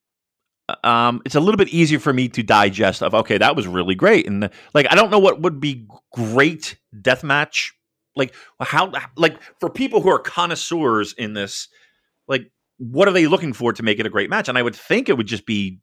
um 0.84 1.20
it's 1.24 1.34
a 1.34 1.40
little 1.40 1.56
bit 1.56 1.68
easier 1.68 1.98
for 1.98 2.12
me 2.12 2.28
to 2.28 2.42
digest 2.42 3.02
of 3.02 3.14
okay 3.14 3.38
that 3.38 3.56
was 3.56 3.66
really 3.66 3.94
great. 3.94 4.26
And 4.26 4.50
like 4.74 4.86
i 4.90 4.94
don't 4.94 5.10
know 5.10 5.18
what 5.18 5.40
would 5.40 5.60
be 5.60 5.86
great 6.12 6.76
death 7.00 7.24
match 7.24 7.72
like 8.16 8.34
how 8.60 8.92
like 9.16 9.38
for 9.60 9.70
people 9.70 10.00
who 10.00 10.10
are 10.10 10.18
connoisseurs 10.18 11.14
in 11.14 11.34
this 11.34 11.68
like 12.28 12.50
what 12.78 13.08
are 13.08 13.12
they 13.12 13.26
looking 13.26 13.52
for 13.52 13.72
to 13.72 13.82
make 13.82 13.98
it 14.00 14.06
a 14.06 14.10
great 14.10 14.30
match? 14.30 14.48
And 14.48 14.58
i 14.58 14.62
would 14.62 14.76
think 14.76 15.08
it 15.08 15.16
would 15.16 15.26
just 15.26 15.46
be 15.46 15.80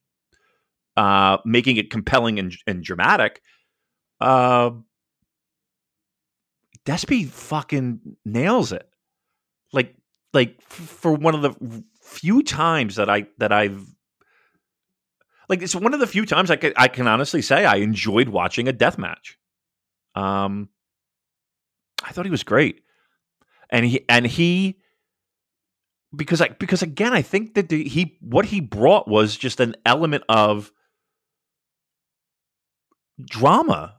uh 0.97 1.37
making 1.45 1.77
it 1.77 1.91
compelling 1.91 2.39
and, 2.39 2.55
and 2.67 2.83
dramatic. 2.83 3.41
Uh 4.19 4.71
Despy 6.85 7.27
fucking 7.27 7.99
nails 8.25 8.71
it. 8.71 8.89
Like 9.71 9.95
like 10.33 10.61
for 10.61 11.13
one 11.13 11.35
of 11.35 11.41
the 11.41 11.83
few 12.01 12.41
times 12.41 12.95
that 12.95 13.09
i 13.09 13.27
that 13.37 13.51
i've 13.51 13.85
like 15.49 15.61
it's 15.61 15.75
one 15.75 15.93
of 15.93 15.99
the 15.99 16.07
few 16.07 16.25
times 16.25 16.49
i 16.49 16.55
can, 16.55 16.73
I 16.77 16.87
can 16.87 17.07
honestly 17.07 17.41
say 17.41 17.65
i 17.65 17.75
enjoyed 17.75 18.29
watching 18.29 18.67
a 18.67 18.73
death 18.73 18.97
match 18.97 19.37
um 20.15 20.69
i 22.03 22.11
thought 22.11 22.25
he 22.25 22.31
was 22.31 22.43
great 22.43 22.81
and 23.69 23.85
he 23.85 24.05
and 24.09 24.25
he 24.25 24.79
because 26.15 26.41
I 26.41 26.49
because 26.49 26.81
again 26.81 27.13
I 27.13 27.21
think 27.21 27.53
that 27.53 27.69
the, 27.69 27.87
he 27.87 28.17
what 28.21 28.45
he 28.45 28.61
brought 28.61 29.07
was 29.07 29.37
just 29.37 29.59
an 29.59 29.75
element 29.85 30.23
of 30.29 30.71
drama. 33.23 33.95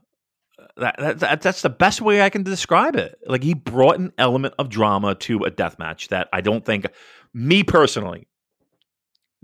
That, 0.77 0.95
that, 0.99 1.19
that 1.19 1.41
that's 1.41 1.61
the 1.61 1.69
best 1.69 2.01
way 2.01 2.21
I 2.21 2.29
can 2.29 2.43
describe 2.43 2.95
it. 2.95 3.17
Like 3.25 3.43
he 3.43 3.53
brought 3.53 3.99
an 3.99 4.13
element 4.17 4.53
of 4.57 4.69
drama 4.69 5.15
to 5.15 5.43
a 5.43 5.51
death 5.51 5.77
match 5.79 6.07
that 6.09 6.29
I 6.31 6.41
don't 6.41 6.65
think 6.65 6.87
me 7.33 7.63
personally 7.63 8.27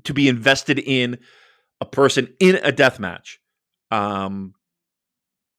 to 0.03 0.13
be 0.13 0.29
invested 0.29 0.79
in 0.79 1.17
a 1.81 1.85
person 1.85 2.33
in 2.39 2.55
a 2.63 2.71
death 2.71 2.99
match. 2.99 3.39
Um 3.91 4.53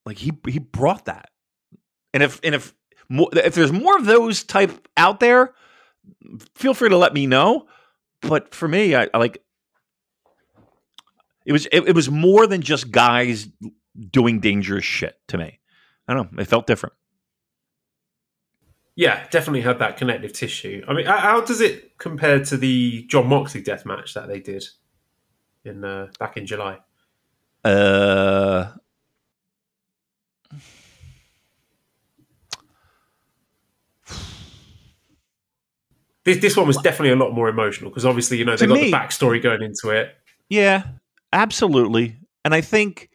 like 0.05 0.19
he 0.19 0.33
he 0.49 0.59
brought 0.59 1.05
that. 1.07 1.31
And 2.14 2.23
if 2.23 2.41
and 2.43 2.55
if 2.55 2.75
if 3.11 3.55
there's 3.55 3.73
more 3.73 3.97
of 3.97 4.07
those 4.07 4.43
type 4.43 4.89
out 4.97 5.21
there, 5.21 5.55
feel 6.55 6.75
free 6.75 6.89
to 6.89 6.97
let 6.97 7.14
me 7.14 7.27
know. 7.27 7.66
But 8.23 8.55
for 8.55 8.66
me, 8.69 8.95
I, 8.97 9.09
I 9.14 9.19
like 9.19 9.43
it 11.47 11.53
was 11.53 11.66
it, 11.66 11.89
it 11.89 11.95
was 11.95 12.11
more 12.11 12.47
than 12.47 12.61
just 12.62 12.91
guys 12.91 13.49
doing 14.11 14.41
dangerous 14.41 14.85
shit 14.85 15.16
to 15.29 15.39
me. 15.39 15.61
I 16.07 16.14
don't 16.14 16.33
know. 16.33 16.43
It 16.43 16.47
felt 16.47 16.66
different. 16.66 16.95
Yeah, 18.97 19.27
definitely 19.31 19.61
had 19.61 19.79
that 19.79 19.97
connective 19.97 20.33
tissue. 20.33 20.83
I 20.89 20.93
mean, 20.93 21.07
how- 21.07 21.19
how 21.19 21.41
does 21.41 21.61
it 21.61 21.97
compare 21.99 22.45
to 22.47 22.57
the 22.57 23.05
John 23.05 23.29
Moxley 23.29 23.62
death 23.62 23.87
match 23.87 24.14
that 24.14 24.27
they 24.27 24.41
did 24.41 24.64
in 25.65 25.85
uh, 25.85 26.09
back 26.19 26.37
in 26.37 26.47
July? 26.47 26.79
Uh, 27.65 28.73
This, 36.25 36.39
this 36.39 36.57
one 36.57 36.67
was 36.67 36.77
definitely 36.79 37.11
a 37.11 37.17
lot 37.17 37.33
more 37.33 37.49
emotional 37.49 37.91
because 37.91 38.05
obviously, 38.05 38.37
you 38.37 38.45
know, 38.45 38.55
they 38.57 38.67
got 38.67 38.75
me- 38.75 38.91
the 38.91 38.97
backstory 38.97 39.43
going 39.43 39.63
into 39.63 39.91
it. 39.91 40.15
yeah, 40.51 40.83
absolutely. 41.33 42.17
And 42.45 42.55
I 42.55 42.61
think 42.61 43.09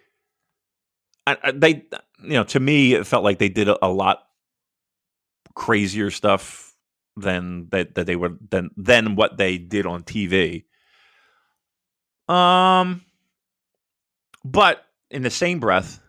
I, 1.27 1.37
I- 1.43 1.51
they, 1.51 1.85
you 2.23 2.29
know, 2.33 2.43
to 2.45 2.59
me, 2.59 2.93
it 2.95 3.05
felt 3.05 3.23
like 3.23 3.37
they 3.37 3.49
did 3.49 3.69
a, 3.69 3.85
a 3.85 3.89
lot 3.89 4.23
crazier 5.53 6.09
stuff 6.09 6.73
than 7.15 7.67
that 7.69 7.93
that 7.93 8.07
they 8.07 8.15
were 8.15 8.35
than 8.49 8.71
than 8.75 9.15
what 9.15 9.37
they 9.37 9.59
did 9.59 9.85
on 9.85 10.01
TV. 10.01 10.63
Um, 12.27 13.03
but 14.43 14.85
in 15.09 15.21
the 15.21 15.29
same 15.29 15.59
breath, 15.59 15.99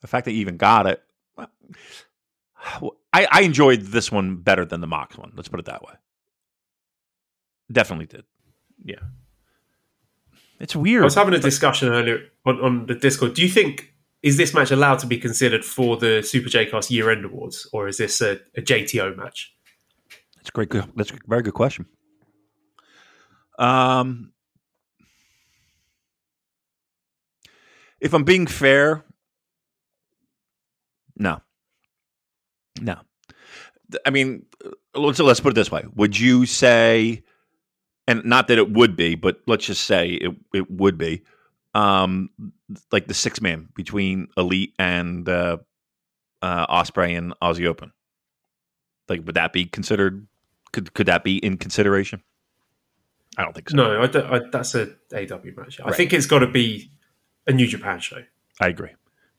the 0.00 0.06
fact 0.06 0.24
that 0.24 0.32
you 0.32 0.40
even 0.40 0.56
got 0.56 0.86
it, 0.86 1.02
I, 3.12 3.26
I 3.30 3.40
enjoyed 3.42 3.82
this 3.82 4.12
one 4.12 4.36
better 4.36 4.64
than 4.64 4.80
the 4.80 4.86
Mox 4.86 5.16
one. 5.16 5.32
Let's 5.34 5.48
put 5.48 5.60
it 5.60 5.66
that 5.66 5.82
way. 5.82 5.94
Definitely 7.70 8.06
did. 8.06 8.24
Yeah. 8.84 8.96
It's 10.58 10.76
weird. 10.76 11.02
I 11.02 11.04
was 11.04 11.14
having 11.14 11.34
a 11.34 11.38
discussion 11.38 11.88
earlier 11.88 12.20
on, 12.44 12.60
on 12.60 12.86
the 12.86 12.94
Discord. 12.94 13.34
Do 13.34 13.42
you 13.42 13.48
think 13.48 13.94
is 14.22 14.36
this 14.36 14.52
match 14.52 14.70
allowed 14.70 14.98
to 14.98 15.06
be 15.06 15.16
considered 15.16 15.64
for 15.64 15.96
the 15.96 16.22
Super 16.22 16.50
J 16.50 16.66
Cast 16.66 16.90
Year 16.90 17.10
End 17.10 17.24
Awards, 17.24 17.66
or 17.72 17.88
is 17.88 17.96
this 17.96 18.20
a, 18.20 18.32
a 18.54 18.60
JTO 18.60 19.16
match? 19.16 19.54
That's 20.36 20.50
a 20.50 20.52
great. 20.52 20.70
That's 20.94 21.10
a 21.10 21.18
very 21.26 21.42
good 21.42 21.54
question. 21.54 21.86
Um, 23.60 24.32
if 28.00 28.14
I'm 28.14 28.24
being 28.24 28.46
fair, 28.46 29.04
no, 31.16 31.40
no. 32.80 32.96
I 34.06 34.10
mean, 34.10 34.46
let's 34.94 35.18
let's 35.18 35.40
put 35.40 35.52
it 35.52 35.54
this 35.56 35.70
way: 35.70 35.84
Would 35.94 36.18
you 36.18 36.46
say, 36.46 37.22
and 38.08 38.24
not 38.24 38.48
that 38.48 38.58
it 38.58 38.72
would 38.72 38.96
be, 38.96 39.14
but 39.14 39.40
let's 39.46 39.66
just 39.66 39.84
say 39.84 40.10
it 40.12 40.32
it 40.54 40.70
would 40.70 40.96
be, 40.96 41.22
um, 41.74 42.30
like 42.92 43.08
the 43.08 43.14
six 43.14 43.42
man 43.42 43.68
between 43.74 44.28
Elite 44.38 44.74
and 44.78 45.28
uh, 45.28 45.58
uh, 46.40 46.66
Osprey 46.70 47.14
and 47.14 47.34
Aussie 47.42 47.66
Open? 47.66 47.92
Like, 49.08 49.26
would 49.26 49.34
that 49.34 49.52
be 49.52 49.66
considered? 49.66 50.26
Could 50.72 50.94
could 50.94 51.06
that 51.08 51.24
be 51.24 51.38
in 51.38 51.58
consideration? 51.58 52.22
I 53.38 53.44
don't 53.44 53.54
think 53.54 53.70
so. 53.70 53.76
No, 53.76 54.02
I 54.02 54.06
don't, 54.06 54.26
I, 54.32 54.40
that's 54.50 54.74
a 54.74 54.86
AEW 55.12 55.56
match. 55.56 55.80
I 55.84 55.92
think 55.92 56.12
it's 56.12 56.26
got 56.26 56.40
to 56.40 56.46
be 56.48 56.90
a 57.46 57.52
New 57.52 57.66
Japan 57.66 58.00
show. 58.00 58.22
I 58.60 58.68
agree. 58.68 58.90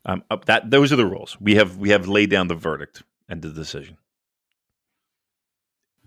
Um, 0.06 0.24
that 0.46 0.72
those 0.72 0.92
are 0.92 0.96
the 0.96 1.06
rules. 1.06 1.38
We 1.40 1.56
have 1.56 1.78
we 1.78 1.90
have 1.90 2.08
laid 2.08 2.30
down 2.30 2.48
the 2.48 2.56
verdict 2.56 3.04
and 3.30 3.42
the 3.42 3.50
decision. 3.50 3.98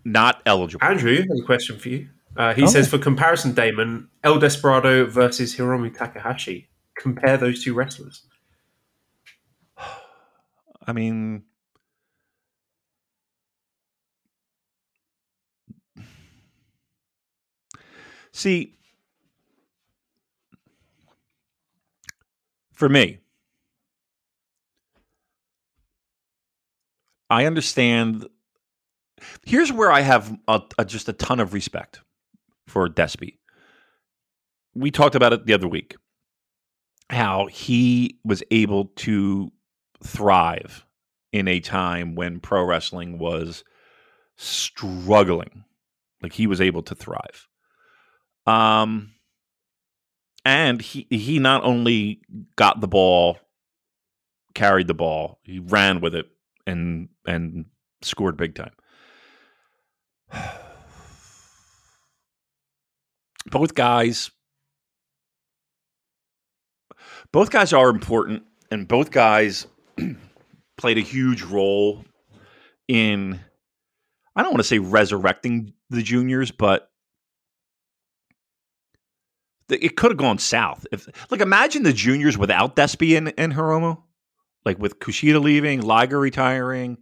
Not 0.03 0.41
eligible. 0.45 0.85
Andrew, 0.85 1.23
a 1.41 1.45
question 1.45 1.79
for 1.79 1.89
you. 1.89 2.09
Uh, 2.37 2.53
he 2.53 2.63
Oh. 2.63 2.67
says 2.67 2.89
for 2.89 2.97
comparison, 2.97 3.53
Damon, 3.53 4.09
El 4.23 4.39
Desperado 4.39 5.05
versus 5.05 5.55
Hiromu 5.55 5.95
Takahashi. 5.95 6.67
Compare 6.97 7.37
those 7.37 7.63
two 7.63 7.73
wrestlers. 7.73 8.23
I 10.87 10.93
mean, 10.93 11.43
see, 18.35 18.75
for 22.73 22.89
me, 22.89 23.19
I 27.29 27.45
understand. 27.45 28.27
Here's 29.45 29.71
where 29.71 29.91
I 29.91 30.01
have 30.01 30.37
a, 30.47 30.61
a, 30.77 30.85
just 30.85 31.09
a 31.09 31.13
ton 31.13 31.39
of 31.39 31.53
respect 31.53 32.01
for 32.67 32.87
Despy. 32.89 33.37
We 34.75 34.91
talked 34.91 35.15
about 35.15 35.33
it 35.33 35.45
the 35.45 35.53
other 35.53 35.67
week. 35.67 35.95
How 37.09 37.47
he 37.47 38.19
was 38.23 38.43
able 38.51 38.85
to 38.97 39.51
thrive 40.03 40.85
in 41.31 41.47
a 41.47 41.59
time 41.59 42.15
when 42.15 42.39
pro 42.39 42.63
wrestling 42.63 43.17
was 43.17 43.63
struggling. 44.35 45.63
Like 46.21 46.33
he 46.33 46.47
was 46.47 46.59
able 46.59 46.83
to 46.83 46.95
thrive. 46.95 47.47
Um 48.45 49.11
and 50.43 50.81
he 50.81 51.07
he 51.09 51.39
not 51.39 51.63
only 51.63 52.21
got 52.55 52.81
the 52.81 52.87
ball, 52.87 53.39
carried 54.53 54.87
the 54.87 54.93
ball, 54.93 55.39
he 55.43 55.59
ran 55.59 56.01
with 56.01 56.15
it 56.15 56.27
and 56.67 57.09
and 57.25 57.65
scored 58.01 58.37
big 58.37 58.55
time. 58.55 58.73
Both 63.51 63.75
guys 63.75 64.31
both 67.31 67.49
guys 67.49 67.73
are 67.73 67.89
important 67.89 68.43
and 68.71 68.87
both 68.87 69.11
guys 69.11 69.67
played 70.77 70.97
a 70.97 71.01
huge 71.01 71.41
role 71.43 72.05
in 72.87 73.39
I 74.35 74.41
don't 74.41 74.51
want 74.51 74.61
to 74.61 74.67
say 74.67 74.79
resurrecting 74.79 75.73
the 75.89 76.01
juniors, 76.01 76.51
but 76.51 76.89
it 79.69 79.95
could 79.95 80.11
have 80.11 80.17
gone 80.17 80.37
south. 80.37 80.85
If 80.91 81.07
like 81.31 81.41
imagine 81.41 81.83
the 81.83 81.93
juniors 81.93 82.37
without 82.37 82.75
Despy 82.75 83.17
and, 83.17 83.33
and 83.37 83.53
Hiromu, 83.53 84.01
like 84.63 84.79
with 84.79 84.99
Kushida 84.99 85.41
leaving, 85.41 85.81
Liger 85.81 86.19
retiring, 86.19 86.97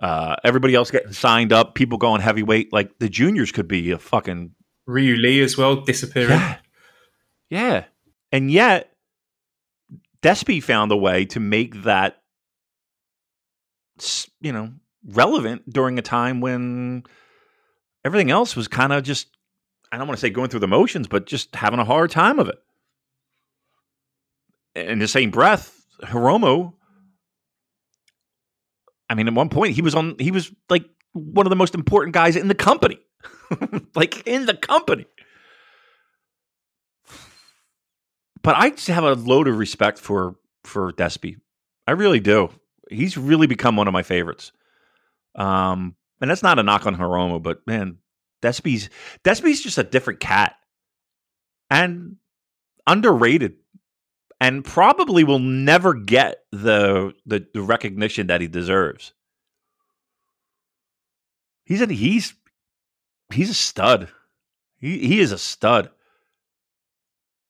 uh, 0.00 0.36
everybody 0.44 0.74
else 0.74 0.90
getting 0.90 1.12
signed 1.12 1.52
up, 1.52 1.74
people 1.74 1.98
going 1.98 2.20
heavyweight. 2.20 2.72
Like 2.72 2.98
the 2.98 3.08
juniors 3.08 3.52
could 3.52 3.68
be 3.68 3.90
a 3.90 3.98
fucking 3.98 4.52
Ryu 4.86 5.16
Lee 5.16 5.42
as 5.42 5.56
well, 5.56 5.76
disappearing. 5.76 6.38
yeah, 6.38 6.56
yeah, 7.50 7.84
and 8.32 8.50
yet 8.50 8.92
Despy 10.22 10.62
found 10.62 10.92
a 10.92 10.96
way 10.96 11.24
to 11.26 11.40
make 11.40 11.82
that 11.82 12.22
you 14.40 14.52
know 14.52 14.72
relevant 15.06 15.70
during 15.70 15.98
a 15.98 16.02
time 16.02 16.40
when 16.40 17.04
everything 18.04 18.30
else 18.30 18.56
was 18.56 18.68
kind 18.68 18.92
of 18.92 19.02
just 19.02 19.28
I 19.94 19.96
don't 19.96 20.08
want 20.08 20.18
to 20.18 20.20
say 20.20 20.30
going 20.30 20.50
through 20.50 20.60
the 20.60 20.66
motions, 20.66 21.06
but 21.06 21.24
just 21.24 21.54
having 21.54 21.78
a 21.78 21.84
hard 21.84 22.10
time 22.10 22.40
of 22.40 22.48
it. 22.48 22.58
In 24.74 24.98
the 24.98 25.06
same 25.06 25.30
breath, 25.30 25.86
Hiromu, 26.02 26.72
I 29.08 29.14
mean, 29.14 29.28
at 29.28 29.34
one 29.34 29.48
point 29.48 29.76
he 29.76 29.82
was 29.82 29.94
on 29.94 30.16
he 30.18 30.32
was 30.32 30.50
like 30.68 30.84
one 31.12 31.46
of 31.46 31.50
the 31.50 31.56
most 31.56 31.76
important 31.76 32.12
guys 32.12 32.34
in 32.34 32.48
the 32.48 32.56
company. 32.56 32.98
like 33.94 34.26
in 34.26 34.46
the 34.46 34.54
company. 34.54 35.06
But 38.42 38.56
I 38.56 38.70
just 38.70 38.88
have 38.88 39.04
a 39.04 39.14
load 39.14 39.46
of 39.46 39.58
respect 39.58 40.00
for 40.00 40.34
for 40.64 40.92
Despy. 40.92 41.36
I 41.86 41.92
really 41.92 42.18
do. 42.18 42.50
He's 42.90 43.16
really 43.16 43.46
become 43.46 43.76
one 43.76 43.86
of 43.86 43.92
my 43.92 44.02
favorites. 44.02 44.50
Um, 45.36 45.94
and 46.20 46.28
that's 46.28 46.42
not 46.42 46.58
a 46.58 46.64
knock 46.64 46.84
on 46.84 46.96
Hiromu, 46.96 47.40
but 47.40 47.64
man, 47.64 47.98
Despy's 48.44 48.90
Despy's 49.24 49.62
just 49.62 49.78
a 49.78 49.82
different 49.82 50.20
cat. 50.20 50.56
And 51.70 52.16
underrated. 52.86 53.56
And 54.40 54.64
probably 54.64 55.24
will 55.24 55.38
never 55.38 55.94
get 55.94 56.44
the 56.52 57.14
the, 57.24 57.46
the 57.54 57.62
recognition 57.62 58.26
that 58.26 58.40
he 58.40 58.46
deserves. 58.46 59.14
He's 61.64 61.80
a, 61.80 61.86
he's 61.86 62.34
he's 63.32 63.48
a 63.48 63.54
stud. 63.54 64.08
He 64.78 64.98
he 65.06 65.20
is 65.20 65.32
a 65.32 65.38
stud. 65.38 65.90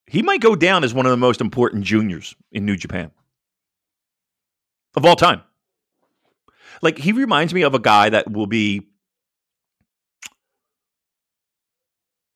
He 0.06 0.22
might 0.22 0.40
go 0.40 0.54
down 0.54 0.84
as 0.84 0.94
one 0.94 1.06
of 1.06 1.10
the 1.10 1.16
most 1.16 1.40
important 1.40 1.84
juniors 1.84 2.36
in 2.52 2.64
New 2.64 2.76
Japan 2.76 3.10
of 4.94 5.04
all 5.04 5.16
time. 5.16 5.42
Like 6.82 6.98
he 6.98 7.12
reminds 7.12 7.54
me 7.54 7.62
of 7.62 7.74
a 7.74 7.80
guy 7.80 8.10
that 8.10 8.30
will 8.30 8.46
be 8.46 8.88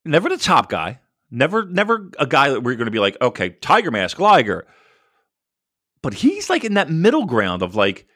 never 0.05 0.29
the 0.29 0.37
top 0.37 0.69
guy, 0.69 0.99
never 1.31 1.65
never 1.65 2.09
a 2.17 2.25
guy 2.25 2.49
that 2.49 2.61
we're 2.61 2.75
going 2.75 2.85
to 2.85 2.91
be 2.91 2.99
like, 2.99 3.17
okay, 3.21 3.49
Tiger 3.49 3.91
Mask, 3.91 4.19
Liger, 4.19 4.67
but 6.01 6.13
he's 6.13 6.49
like 6.49 6.63
in 6.63 6.75
that 6.75 6.89
middle 6.89 7.25
ground 7.25 7.61
of 7.61 7.75
like 7.75 8.07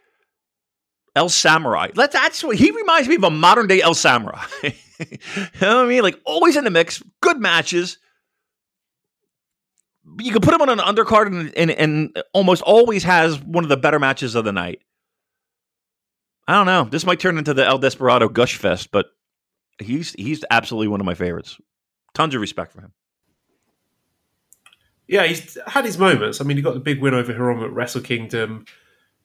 El 1.16 1.30
Samurai. 1.30 1.90
Let 1.96 2.12
that's 2.12 2.44
what 2.44 2.58
he 2.58 2.72
reminds 2.72 3.08
me 3.08 3.16
of 3.16 3.24
a 3.24 3.30
modern 3.30 3.68
day 3.68 3.82
El 3.82 3.94
Samurai. 3.94 4.44
you 4.64 4.72
know 5.62 5.78
what 5.78 5.86
I 5.86 5.88
mean? 5.88 6.04
Like 6.04 6.20
always 6.26 6.56
in 6.56 6.64
the 6.64 6.72
mix, 6.72 7.04
good 7.22 7.40
matches. 7.40 7.98
You 10.20 10.32
can 10.32 10.42
put 10.42 10.54
him 10.54 10.62
on 10.62 10.70
an 10.70 10.80
undercard 10.80 11.28
and, 11.28 11.56
and, 11.56 11.72
and 11.72 12.24
almost 12.34 12.62
always 12.62 13.04
has 13.04 13.42
one 13.42 13.64
of 13.64 13.70
the 13.70 13.78
better 13.78 14.00
matches 14.00 14.36
of 14.36 14.44
the 14.44 14.52
night. 14.52 14.80
I 16.46 16.56
don't 16.56 16.66
know. 16.66 16.84
This 16.84 17.06
might 17.06 17.22
turn 17.22 17.38
into 17.38 17.54
the 17.54 17.66
El 17.66 17.78
Desperado 17.78 18.28
gush 18.28 18.58
fest, 18.58 18.90
but 18.92 19.08
he's 19.80 20.12
he's 20.14 20.44
absolutely 20.52 20.90
one 20.90 21.00
of 21.00 21.06
my 21.06 21.14
favorites. 21.14 21.58
Tons 22.14 22.36
of 22.36 22.42
respect 22.42 22.74
for 22.74 22.82
him. 22.82 22.92
Yeah, 25.08 25.26
he's 25.26 25.58
had 25.68 25.86
his 25.86 25.98
moments. 25.98 26.40
I 26.40 26.44
mean, 26.44 26.58
he 26.58 26.64
got 26.64 26.74
the 26.74 26.80
big 26.80 27.02
win 27.02 27.14
over 27.14 27.34
Hiromu 27.34 27.66
at 27.66 27.74
Wrestle 27.74 28.02
Kingdom. 28.02 28.66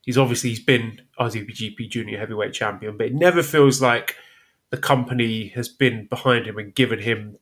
He's 0.02 0.18
obviously 0.18 0.50
he's 0.50 0.64
been 0.64 1.02
IWGP 1.20 1.88
Junior 1.90 2.18
Heavyweight 2.18 2.52
Champion, 2.52 2.96
but 2.96 3.06
it 3.06 3.14
never 3.14 3.42
feels 3.42 3.80
like 3.80 4.16
the 4.70 4.76
company 4.76 5.48
has 5.48 5.68
been 5.68 6.06
behind 6.06 6.46
him 6.46 6.58
and 6.58 6.74
given 6.74 6.98
him 6.98 7.36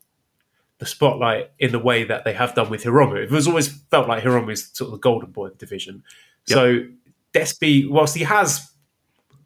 the 0.79 0.87
spotlight 0.87 1.51
in 1.59 1.73
the 1.73 1.79
way 1.79 2.05
that 2.05 2.25
they 2.25 2.35
have 2.35 2.55
done 2.55 2.69
with 2.69 2.85
Hiromu. 2.85 3.23
It 3.23 3.31
was 3.31 3.49
always 3.49 3.69
felt 3.69 4.09
like 4.09 4.23
Hiromu 4.23 4.53
is 4.53 4.71
sort 4.73 4.89
of 4.89 4.93
the 4.93 4.99
golden 4.99 5.31
boy 5.31 5.47
of 5.47 5.53
the 5.53 5.59
division. 5.59 6.03
So 6.45 6.85
Despy, 7.33 7.89
whilst 7.89 8.17
he 8.17 8.25
has 8.25 8.71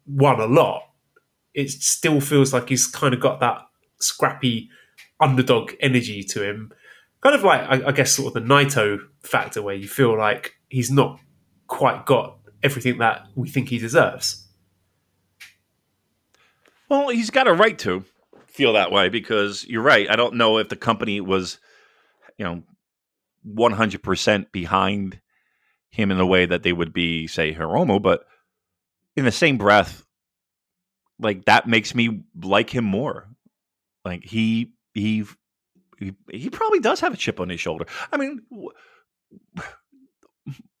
won 0.05 0.39
a 0.39 0.45
lot, 0.45 0.83
it 1.53 1.69
still 1.69 2.21
feels 2.21 2.53
like 2.53 2.69
he's 2.69 2.87
kind 2.87 3.13
of 3.13 3.19
got 3.19 3.39
that 3.39 3.61
scrappy 3.99 4.69
underdog 5.21 5.73
energy 5.79 6.23
to 6.23 6.47
him. 6.47 6.73
Kind 7.21 7.35
of 7.35 7.43
like, 7.43 7.61
I, 7.61 7.87
I 7.87 7.91
guess, 7.91 8.15
sort 8.15 8.35
of 8.35 8.41
the 8.41 8.47
Naito 8.47 8.99
factor, 9.21 9.61
where 9.61 9.75
you 9.75 9.87
feel 9.87 10.17
like 10.17 10.55
he's 10.69 10.91
not 10.91 11.19
quite 11.67 12.05
got 12.05 12.39
everything 12.63 12.97
that 12.97 13.27
we 13.35 13.47
think 13.47 13.69
he 13.69 13.77
deserves. 13.77 14.47
Well, 16.89 17.09
he's 17.09 17.29
got 17.29 17.47
a 17.47 17.53
right 17.53 17.77
to 17.79 18.03
feel 18.47 18.73
that 18.73 18.91
way 18.91 19.09
because 19.09 19.65
you're 19.65 19.81
right. 19.81 20.09
I 20.09 20.15
don't 20.15 20.35
know 20.35 20.57
if 20.57 20.69
the 20.69 20.75
company 20.75 21.21
was, 21.21 21.59
you 22.37 22.45
know, 22.45 22.63
100% 23.47 24.51
behind 24.51 25.21
him 25.89 26.11
in 26.11 26.17
the 26.17 26.25
way 26.25 26.45
that 26.45 26.63
they 26.63 26.73
would 26.73 26.93
be, 26.93 27.27
say, 27.27 27.53
Hiromu, 27.53 28.01
but 28.01 28.25
in 29.15 29.25
the 29.25 29.31
same 29.31 29.57
breath, 29.57 30.05
like 31.19 31.45
that 31.45 31.67
makes 31.67 31.93
me 31.95 32.23
like 32.41 32.69
him 32.69 32.85
more. 32.85 33.29
Like 34.03 34.23
he 34.23 34.73
he 34.93 35.25
he, 36.31 36.49
probably 36.49 36.79
does 36.79 36.99
have 37.01 37.13
a 37.13 37.17
chip 37.17 37.39
on 37.39 37.49
his 37.49 37.59
shoulder. 37.59 37.85
I 38.11 38.17
mean, 38.17 38.41
wh- 38.51 39.61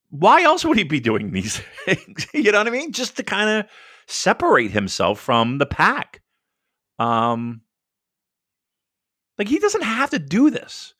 why 0.09 0.41
else 0.41 0.65
would 0.65 0.77
he 0.77 0.83
be 0.83 0.99
doing 0.99 1.31
these 1.31 1.61
things? 1.85 2.27
you 2.33 2.51
know 2.51 2.57
what 2.57 2.67
I 2.67 2.71
mean? 2.71 2.91
Just 2.91 3.17
to 3.17 3.23
kind 3.23 3.49
of 3.49 3.71
separate 4.07 4.71
himself 4.71 5.19
from 5.19 5.57
the 5.57 5.65
pack. 5.65 6.21
Um, 6.99 7.61
like 9.37 9.47
he 9.47 9.59
doesn't 9.59 9.83
have 9.83 10.11
to 10.11 10.19
do 10.19 10.49
this. 10.49 10.93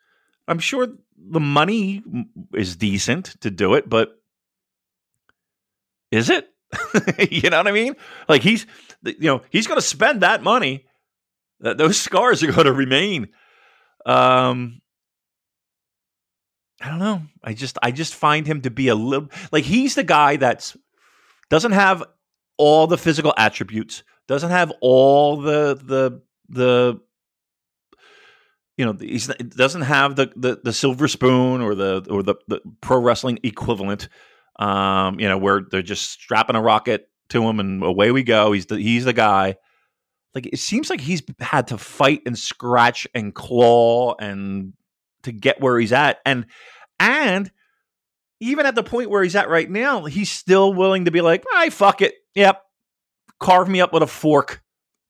I'm 0.47 0.59
sure 0.59 0.87
the 1.17 1.39
money 1.39 2.03
is 2.53 2.75
decent 2.75 3.39
to 3.41 3.51
do 3.51 3.75
it, 3.75 3.87
but 3.89 4.19
is 6.11 6.29
it? 6.29 6.47
you 7.29 7.49
know 7.49 7.57
what 7.57 7.67
I 7.67 7.71
mean? 7.71 7.95
Like 8.27 8.41
he's, 8.41 8.65
you 9.03 9.15
know, 9.19 9.41
he's 9.49 9.67
going 9.67 9.79
to 9.79 9.85
spend 9.85 10.21
that 10.21 10.41
money. 10.41 10.85
That 11.61 11.77
those 11.77 11.99
scars 12.01 12.43
are 12.43 12.51
going 12.51 12.65
to 12.65 12.73
remain. 12.73 13.29
Um, 14.05 14.81
I 16.81 16.89
don't 16.89 16.99
know. 16.99 17.23
I 17.43 17.53
just 17.53 17.77
I 17.81 17.91
just 17.91 18.15
find 18.15 18.47
him 18.47 18.61
to 18.61 18.71
be 18.71 18.87
a 18.87 18.95
little 18.95 19.29
like 19.51 19.63
he's 19.63 19.95
the 19.95 20.03
guy 20.03 20.37
that's 20.37 20.75
doesn't 21.49 21.73
have 21.73 22.03
all 22.57 22.87
the 22.87 22.97
physical 22.97 23.33
attributes, 23.37 24.03
doesn't 24.27 24.49
have 24.49 24.71
all 24.81 25.37
the 25.37 25.75
the 25.75 26.21
the 26.49 26.99
you 28.77 28.85
know 28.85 28.93
he 28.99 29.19
doesn't 29.19 29.83
have 29.83 30.15
the, 30.15 30.31
the 30.35 30.59
the 30.63 30.73
silver 30.73 31.07
spoon 31.07 31.61
or 31.61 31.75
the 31.75 32.05
or 32.09 32.23
the, 32.23 32.35
the 32.47 32.61
pro 32.81 32.99
wrestling 32.99 33.39
equivalent. 33.43 34.09
Um, 34.57 35.19
you 35.19 35.27
know 35.27 35.37
where 35.37 35.61
they're 35.69 35.81
just 35.81 36.09
strapping 36.09 36.55
a 36.55 36.61
rocket 36.61 37.07
to 37.29 37.43
him 37.43 37.59
and 37.59 37.83
away 37.83 38.11
we 38.11 38.23
go. 38.23 38.51
He's 38.53 38.65
the 38.65 38.77
he's 38.77 39.05
the 39.05 39.13
guy. 39.13 39.57
Like 40.33 40.47
it 40.47 40.59
seems 40.59 40.89
like 40.89 41.01
he's 41.01 41.21
had 41.39 41.67
to 41.67 41.77
fight 41.77 42.21
and 42.25 42.37
scratch 42.37 43.07
and 43.13 43.33
claw 43.33 44.15
and 44.19 44.73
to 45.23 45.31
get 45.31 45.61
where 45.61 45.79
he's 45.79 45.91
at 45.91 46.19
and 46.25 46.45
and 46.99 47.51
even 48.39 48.65
at 48.65 48.73
the 48.73 48.83
point 48.83 49.09
where 49.09 49.21
he's 49.21 49.35
at 49.35 49.49
right 49.49 49.69
now, 49.69 50.05
he's 50.05 50.31
still 50.31 50.73
willing 50.73 51.05
to 51.05 51.11
be 51.11 51.21
like, 51.21 51.45
"I 51.53 51.69
fuck 51.69 52.01
it. 52.01 52.15
Yep. 52.33 52.61
Carve 53.39 53.69
me 53.69 53.81
up 53.81 53.93
with 53.93 54.03
a 54.03 54.07
fork. 54.07 54.63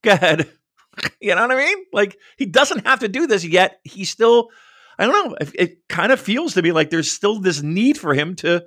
Go 0.04 0.12
ahead." 0.12 0.50
you 1.22 1.34
know 1.34 1.42
what 1.42 1.52
I 1.52 1.58
mean? 1.58 1.86
Like 1.94 2.18
he 2.38 2.46
doesn't 2.46 2.86
have 2.86 3.00
to 3.00 3.08
do 3.08 3.28
this 3.28 3.46
yet. 3.46 3.80
He's 3.84 4.10
still 4.10 4.50
I 4.98 5.08
don't 5.08 5.30
know. 5.30 5.36
It, 5.42 5.52
it 5.56 5.88
kind 5.90 6.12
of 6.12 6.20
feels 6.20 6.54
to 6.54 6.62
me 6.62 6.72
like 6.72 6.90
there's 6.90 7.12
still 7.12 7.40
this 7.40 7.62
need 7.62 7.98
for 7.98 8.14
him 8.14 8.36
to 8.38 8.66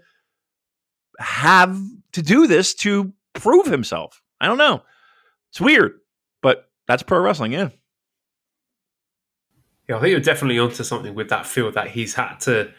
have 1.18 1.78
to 2.12 2.22
do 2.22 2.46
this 2.46 2.74
to 2.74 3.12
prove 3.34 3.66
himself. 3.66 4.22
I 4.40 4.46
don't 4.46 4.58
know. 4.58 4.82
It's 5.50 5.60
weird, 5.60 5.92
that's 6.86 7.02
pro 7.02 7.20
wrestling, 7.20 7.52
yeah. 7.52 7.70
Yeah, 9.88 9.96
I 9.96 10.00
think 10.00 10.10
you're 10.12 10.20
definitely 10.20 10.58
onto 10.58 10.82
something 10.82 11.14
with 11.14 11.28
that 11.28 11.46
feel 11.46 11.70
that 11.72 11.88
he's 11.88 12.14
had 12.14 12.36
to 12.40 12.72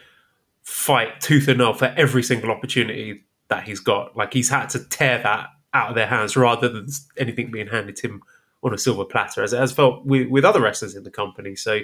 fight 0.64 1.22
tooth 1.22 1.48
and 1.48 1.60
nail 1.60 1.74
for 1.74 1.94
every 1.96 2.24
single 2.24 2.50
opportunity 2.50 3.26
that 3.50 3.64
he's 3.64 3.80
got. 3.80 4.18
Like 4.18 4.34
he's 4.34 4.50
had 4.50 4.70
to 4.70 4.84
tear 4.90 5.22
that 5.22 5.50
out 5.74 5.90
of 5.90 5.96
their 5.96 6.08
hands 6.08 6.36
rather 6.36 6.68
than 6.68 6.88
anything 7.18 7.52
being 7.52 7.68
handed 7.68 7.96
to 7.98 8.08
him 8.08 8.24
on 8.64 8.74
a 8.74 8.78
silver 8.78 9.06
platter, 9.06 9.44
as 9.44 9.54
it 9.54 9.60
has 9.60 9.72
felt 9.72 10.06
with, 10.06 10.28
with 10.30 10.44
other 10.44 10.62
wrestlers 10.62 10.96
in 10.96 11.04
the 11.04 11.12
company. 11.12 11.56
So, 11.56 11.82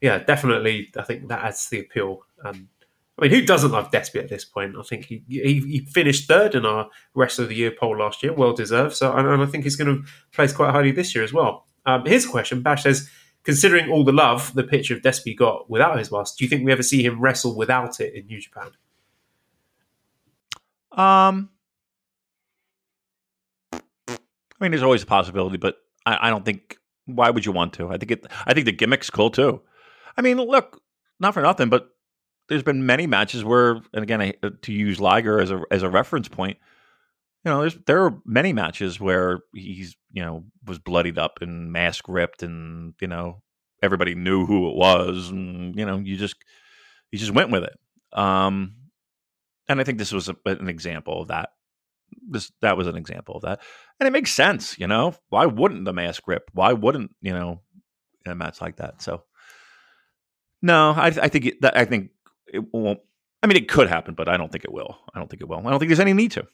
yeah, 0.00 0.18
definitely, 0.18 0.90
I 0.96 1.02
think 1.02 1.28
that 1.28 1.44
adds 1.44 1.64
to 1.64 1.70
the 1.70 1.80
appeal. 1.80 2.22
Um, 2.44 2.68
I 3.18 3.22
mean, 3.22 3.30
who 3.30 3.46
doesn't 3.46 3.70
love 3.70 3.90
Despy 3.90 4.16
at 4.16 4.28
this 4.28 4.44
point? 4.44 4.74
I 4.78 4.82
think 4.82 5.06
he, 5.06 5.22
he, 5.28 5.60
he 5.60 5.86
finished 5.86 6.28
third 6.28 6.54
in 6.54 6.66
our 6.66 6.90
rest 7.14 7.38
of 7.38 7.48
the 7.48 7.54
Year 7.54 7.70
poll 7.70 7.98
last 7.98 8.22
year, 8.22 8.32
well 8.32 8.52
deserved. 8.52 8.94
So, 8.94 9.10
and, 9.12 9.26
and 9.26 9.42
I 9.42 9.46
think 9.46 9.64
he's 9.64 9.76
going 9.76 10.02
to 10.02 10.08
place 10.32 10.52
quite 10.52 10.72
highly 10.72 10.90
this 10.90 11.14
year 11.14 11.24
as 11.24 11.32
well. 11.32 11.66
Um, 11.86 12.04
here's 12.04 12.26
a 12.26 12.28
question: 12.28 12.60
Bash 12.60 12.82
says, 12.82 13.08
considering 13.42 13.90
all 13.90 14.04
the 14.04 14.12
love 14.12 14.52
the 14.54 14.64
picture 14.64 14.94
of 14.94 15.00
Despy 15.00 15.34
got 15.36 15.70
without 15.70 15.98
his 15.98 16.12
mask, 16.12 16.36
do 16.36 16.44
you 16.44 16.48
think 16.48 16.64
we 16.64 16.72
ever 16.72 16.82
see 16.82 17.02
him 17.02 17.20
wrestle 17.20 17.56
without 17.56 18.00
it 18.00 18.14
in 18.14 18.26
New 18.26 18.40
Japan? 18.40 18.72
Um, 20.92 21.50
I 23.72 23.78
mean, 24.60 24.72
there's 24.72 24.82
always 24.82 25.02
a 25.02 25.06
possibility, 25.06 25.56
but 25.56 25.76
I, 26.04 26.28
I 26.28 26.30
don't 26.30 26.44
think. 26.44 26.78
Why 27.08 27.30
would 27.30 27.46
you 27.46 27.52
want 27.52 27.72
to? 27.74 27.88
I 27.88 27.98
think 27.98 28.10
it. 28.10 28.26
I 28.46 28.52
think 28.52 28.66
the 28.66 28.72
gimmick's 28.72 29.10
cool 29.10 29.30
too. 29.30 29.62
I 30.16 30.22
mean, 30.22 30.38
look, 30.38 30.82
not 31.20 31.34
for 31.34 31.40
nothing, 31.40 31.68
but 31.68 31.88
there's 32.48 32.62
been 32.62 32.86
many 32.86 33.06
matches 33.06 33.44
where, 33.44 33.80
and 33.92 34.02
again, 34.02 34.20
I, 34.20 34.34
uh, 34.42 34.50
to 34.62 34.72
use 34.72 35.00
Liger 35.00 35.40
as 35.40 35.50
a 35.50 35.62
as 35.70 35.82
a 35.82 35.90
reference 35.90 36.28
point, 36.28 36.58
you 37.44 37.50
know, 37.50 37.60
there's 37.60 37.76
there 37.86 38.04
are 38.04 38.18
many 38.24 38.52
matches 38.52 39.00
where 39.00 39.40
he's 39.54 39.96
you 40.12 40.22
know 40.22 40.44
was 40.66 40.78
bloodied 40.78 41.18
up 41.18 41.38
and 41.40 41.72
mask 41.72 42.08
ripped, 42.08 42.42
and 42.42 42.94
you 43.00 43.08
know 43.08 43.42
everybody 43.82 44.14
knew 44.14 44.46
who 44.46 44.70
it 44.70 44.76
was, 44.76 45.30
and 45.30 45.76
you 45.76 45.84
know 45.84 45.98
you 45.98 46.16
just 46.16 46.36
you 47.10 47.18
just 47.18 47.34
went 47.34 47.50
with 47.50 47.64
it. 47.64 47.78
Um, 48.12 48.74
and 49.68 49.80
I 49.80 49.84
think 49.84 49.98
this 49.98 50.12
was 50.12 50.28
a, 50.28 50.36
an 50.46 50.68
example 50.68 51.22
of 51.22 51.28
that 51.28 51.50
this 52.28 52.52
that 52.62 52.76
was 52.76 52.86
an 52.86 52.96
example 52.96 53.36
of 53.36 53.42
that, 53.42 53.60
and 53.98 54.06
it 54.06 54.12
makes 54.12 54.32
sense. 54.32 54.78
You 54.78 54.86
know, 54.86 55.14
why 55.28 55.46
wouldn't 55.46 55.84
the 55.84 55.92
mask 55.92 56.26
rip? 56.26 56.50
Why 56.52 56.72
wouldn't 56.72 57.14
you 57.20 57.32
know 57.32 57.60
in 58.24 58.32
a 58.32 58.34
match 58.34 58.60
like 58.60 58.76
that? 58.76 59.02
So, 59.02 59.24
no, 60.62 60.90
I, 60.90 61.06
I 61.06 61.28
think 61.28 61.46
it, 61.46 61.56
I 61.62 61.84
think 61.84 62.10
it 62.52 62.72
won't. 62.72 63.00
I 63.42 63.46
mean, 63.46 63.56
it 63.56 63.68
could 63.68 63.88
happen, 63.88 64.14
but 64.14 64.28
I 64.28 64.36
don't 64.36 64.50
think 64.50 64.64
it 64.64 64.72
will. 64.72 64.96
I 65.14 65.18
don't 65.18 65.28
think 65.28 65.42
it 65.42 65.48
will. 65.48 65.58
I 65.58 65.70
don't 65.70 65.78
think 65.78 65.88
there's 65.88 66.00
any 66.00 66.12
need 66.12 66.32
to. 66.32 66.46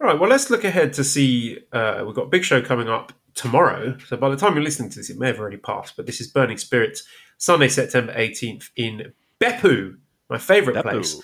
All 0.00 0.06
right. 0.06 0.18
Well, 0.18 0.30
let's 0.30 0.50
look 0.50 0.64
ahead 0.64 0.92
to 0.94 1.04
see. 1.04 1.58
Uh, 1.72 2.02
we've 2.06 2.14
got 2.14 2.26
a 2.26 2.28
big 2.28 2.44
show 2.44 2.62
coming 2.62 2.88
up 2.88 3.12
tomorrow. 3.34 3.96
So 4.06 4.16
by 4.16 4.28
the 4.28 4.36
time 4.36 4.54
you're 4.54 4.62
listening 4.62 4.90
to 4.90 4.98
this, 4.98 5.10
it 5.10 5.18
may 5.18 5.28
have 5.28 5.38
already 5.38 5.56
passed. 5.56 5.96
But 5.96 6.06
this 6.06 6.20
is 6.20 6.28
Burning 6.28 6.58
Spirits, 6.58 7.04
Sunday, 7.36 7.68
September 7.68 8.12
18th 8.14 8.70
in 8.76 9.12
Beppu, 9.40 9.96
my 10.28 10.38
favourite 10.38 10.82
place. 10.82 11.20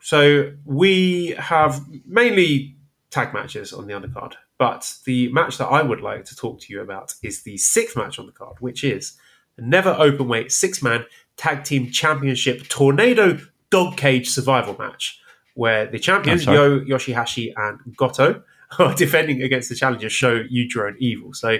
So 0.00 0.52
we 0.64 1.34
have 1.38 1.84
mainly 2.06 2.76
tag 3.10 3.32
matches 3.32 3.72
on 3.72 3.86
the 3.86 3.94
undercard, 3.94 4.34
but 4.58 4.94
the 5.04 5.32
match 5.32 5.58
that 5.58 5.66
I 5.66 5.82
would 5.82 6.00
like 6.00 6.24
to 6.26 6.36
talk 6.36 6.60
to 6.60 6.72
you 6.72 6.80
about 6.80 7.14
is 7.22 7.42
the 7.42 7.56
sixth 7.56 7.96
match 7.96 8.18
on 8.18 8.26
the 8.26 8.32
card, 8.32 8.56
which 8.60 8.84
is 8.84 9.16
NEVER 9.58 9.96
open 9.98 10.28
weight 10.28 10.52
six 10.52 10.82
man 10.82 11.04
tag 11.36 11.64
team 11.64 11.90
championship 11.90 12.68
tornado 12.68 13.38
dog 13.70 13.96
cage 13.96 14.28
survival 14.28 14.76
match, 14.78 15.20
where 15.54 15.86
the 15.86 15.98
champions 15.98 16.46
Yo 16.46 16.80
Yoshihashi 16.80 17.52
and 17.56 17.78
Goto 17.96 18.42
are 18.78 18.94
defending 18.94 19.42
against 19.42 19.68
the 19.68 19.74
challengers 19.74 20.12
Sho 20.12 20.44
Yujiro 20.44 20.88
and 20.88 21.00
Evil. 21.00 21.32
So 21.32 21.58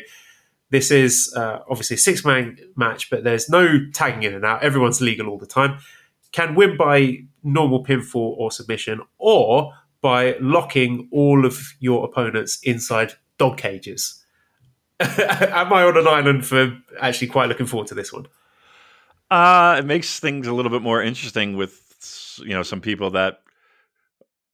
this 0.71 0.91
is 0.91 1.33
uh, 1.37 1.61
obviously 1.69 1.95
a 1.95 1.99
six 1.99 2.25
man 2.25 2.59
match, 2.77 3.11
but 3.11 3.25
there's 3.25 3.49
no 3.49 3.79
tagging 3.93 4.25
in 4.25 4.35
and 4.35 4.45
out. 4.45 4.63
Everyone's 4.63 5.01
legal 5.01 5.29
all 5.29 5.39
the 5.39 5.47
time 5.47 5.79
can 6.33 6.55
win 6.55 6.77
by 6.77 7.19
normal 7.43 7.85
pinfall 7.85 8.37
or 8.37 8.51
submission, 8.51 9.01
or 9.19 9.73
by 10.03 10.37
locking 10.41 11.09
all 11.11 11.47
of 11.47 11.75
your 11.81 12.05
opponents 12.05 12.59
inside 12.63 13.15
dog 13.39 13.57
cages. 13.57 14.25
Am 15.01 15.73
I 15.73 15.83
on 15.83 15.97
an 15.97 16.09
island 16.09 16.47
for 16.47 16.79
actually 17.01 17.29
quite 17.29 17.49
looking 17.49 17.67
forward 17.67 17.89
to 17.89 17.95
this 17.95 18.13
one? 18.13 18.27
Uh, 19.31 19.77
it 19.79 19.85
makes 19.85 20.21
things 20.21 20.47
a 20.47 20.53
little 20.53 20.71
bit 20.71 20.83
more 20.83 21.03
interesting 21.03 21.57
with 21.57 22.39
you 22.39 22.55
know 22.55 22.63
some 22.63 22.81
people 22.81 23.11
that 23.11 23.41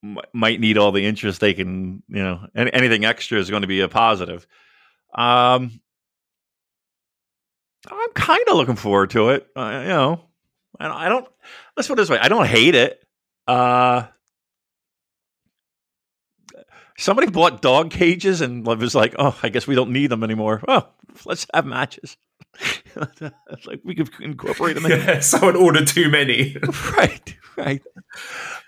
m- 0.03 0.19
might 0.33 0.61
need 0.61 0.79
all 0.79 0.93
the 0.93 1.07
interest 1.07 1.41
they 1.41 1.55
can. 1.55 2.03
You 2.09 2.23
know, 2.23 2.47
any, 2.55 2.73
anything 2.73 3.05
extra 3.05 3.39
is 3.39 3.51
going 3.51 3.63
to 3.63 3.69
be 3.69 3.81
a 3.81 3.89
positive. 3.89 4.47
Um, 5.15 5.81
I'm 7.91 8.13
kind 8.15 8.45
of 8.49 8.57
looking 8.57 8.77
forward 8.77 9.11
to 9.11 9.31
it. 9.31 9.47
Uh, 9.57 9.81
you 9.83 9.89
know, 9.89 10.21
I 10.79 11.09
don't, 11.09 11.27
let's 11.77 11.89
put 11.89 11.95
it 11.95 12.03
this 12.03 12.11
way. 12.11 12.19
I 12.19 12.29
don't 12.29 12.47
hate 12.47 12.75
it. 12.75 13.03
Uh, 13.47 14.05
somebody 17.03 17.29
bought 17.31 17.61
dog 17.61 17.91
cages 17.91 18.41
and 18.41 18.65
was 18.65 18.95
like, 18.95 19.15
"Oh, 19.19 19.39
I 19.43 19.49
guess 19.49 19.67
we 19.67 19.75
don't 19.75 19.91
need 19.91 20.09
them 20.09 20.23
anymore." 20.23 20.63
Oh, 20.69 20.89
let's 21.25 21.47
have 21.53 21.67
matches. 21.67 22.17
like 23.67 23.81
we 23.85 23.95
could 23.95 24.11
incorporate 24.21 24.75
them. 24.75 24.87
In. 24.87 24.93
Yeah, 24.93 25.21
someone 25.21 25.57
ordered 25.57 25.87
too 25.87 26.11
many. 26.11 26.57
right, 26.97 27.37
right. 27.57 27.83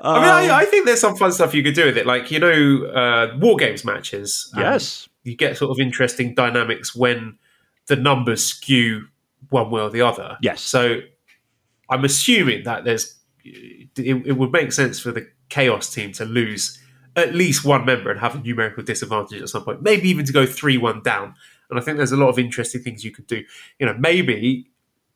I 0.00 0.14
mean, 0.14 0.24
I, 0.24 0.44
um, 0.46 0.50
I, 0.52 0.64
think 0.64 0.86
there's 0.86 1.00
some 1.00 1.16
fun 1.16 1.32
stuff 1.32 1.54
you 1.54 1.62
could 1.62 1.74
do 1.74 1.86
with 1.86 1.98
it, 1.98 2.06
like 2.06 2.30
you 2.30 2.38
know, 2.38 2.86
uh, 2.86 3.36
war 3.38 3.56
games 3.56 3.84
matches. 3.84 4.50
Um, 4.56 4.62
yes, 4.62 5.08
you 5.22 5.36
get 5.36 5.56
sort 5.56 5.70
of 5.70 5.80
interesting 5.80 6.34
dynamics 6.34 6.94
when 6.94 7.38
the 7.86 7.96
numbers 7.96 8.44
skew 8.44 9.06
one 9.50 9.70
way 9.70 9.82
or 9.82 9.90
the 9.90 10.00
other. 10.00 10.38
Yes. 10.40 10.62
So 10.62 11.00
I'm 11.90 12.04
assuming 12.04 12.64
that 12.64 12.84
there's 12.84 13.14
it, 13.44 13.90
it, 14.26 14.32
would 14.38 14.52
make 14.52 14.72
sense 14.72 14.98
for 14.98 15.12
the 15.12 15.28
chaos 15.50 15.92
team 15.92 16.12
to 16.12 16.24
lose 16.24 16.78
at 17.16 17.34
least 17.34 17.64
one 17.64 17.84
member 17.84 18.10
and 18.10 18.20
have 18.20 18.34
a 18.34 18.40
numerical 18.40 18.82
disadvantage 18.82 19.40
at 19.40 19.48
some 19.48 19.64
point, 19.64 19.82
maybe 19.82 20.08
even 20.08 20.24
to 20.24 20.32
go 20.32 20.46
three 20.46 20.78
one 20.78 21.02
down. 21.02 21.34
And 21.70 21.78
I 21.78 21.82
think 21.82 21.96
there's 21.96 22.12
a 22.12 22.16
lot 22.16 22.28
of 22.28 22.38
interesting 22.38 22.82
things 22.82 23.04
you 23.04 23.10
could 23.10 23.26
do. 23.26 23.44
You 23.78 23.86
know, 23.86 23.94
maybe 23.98 24.68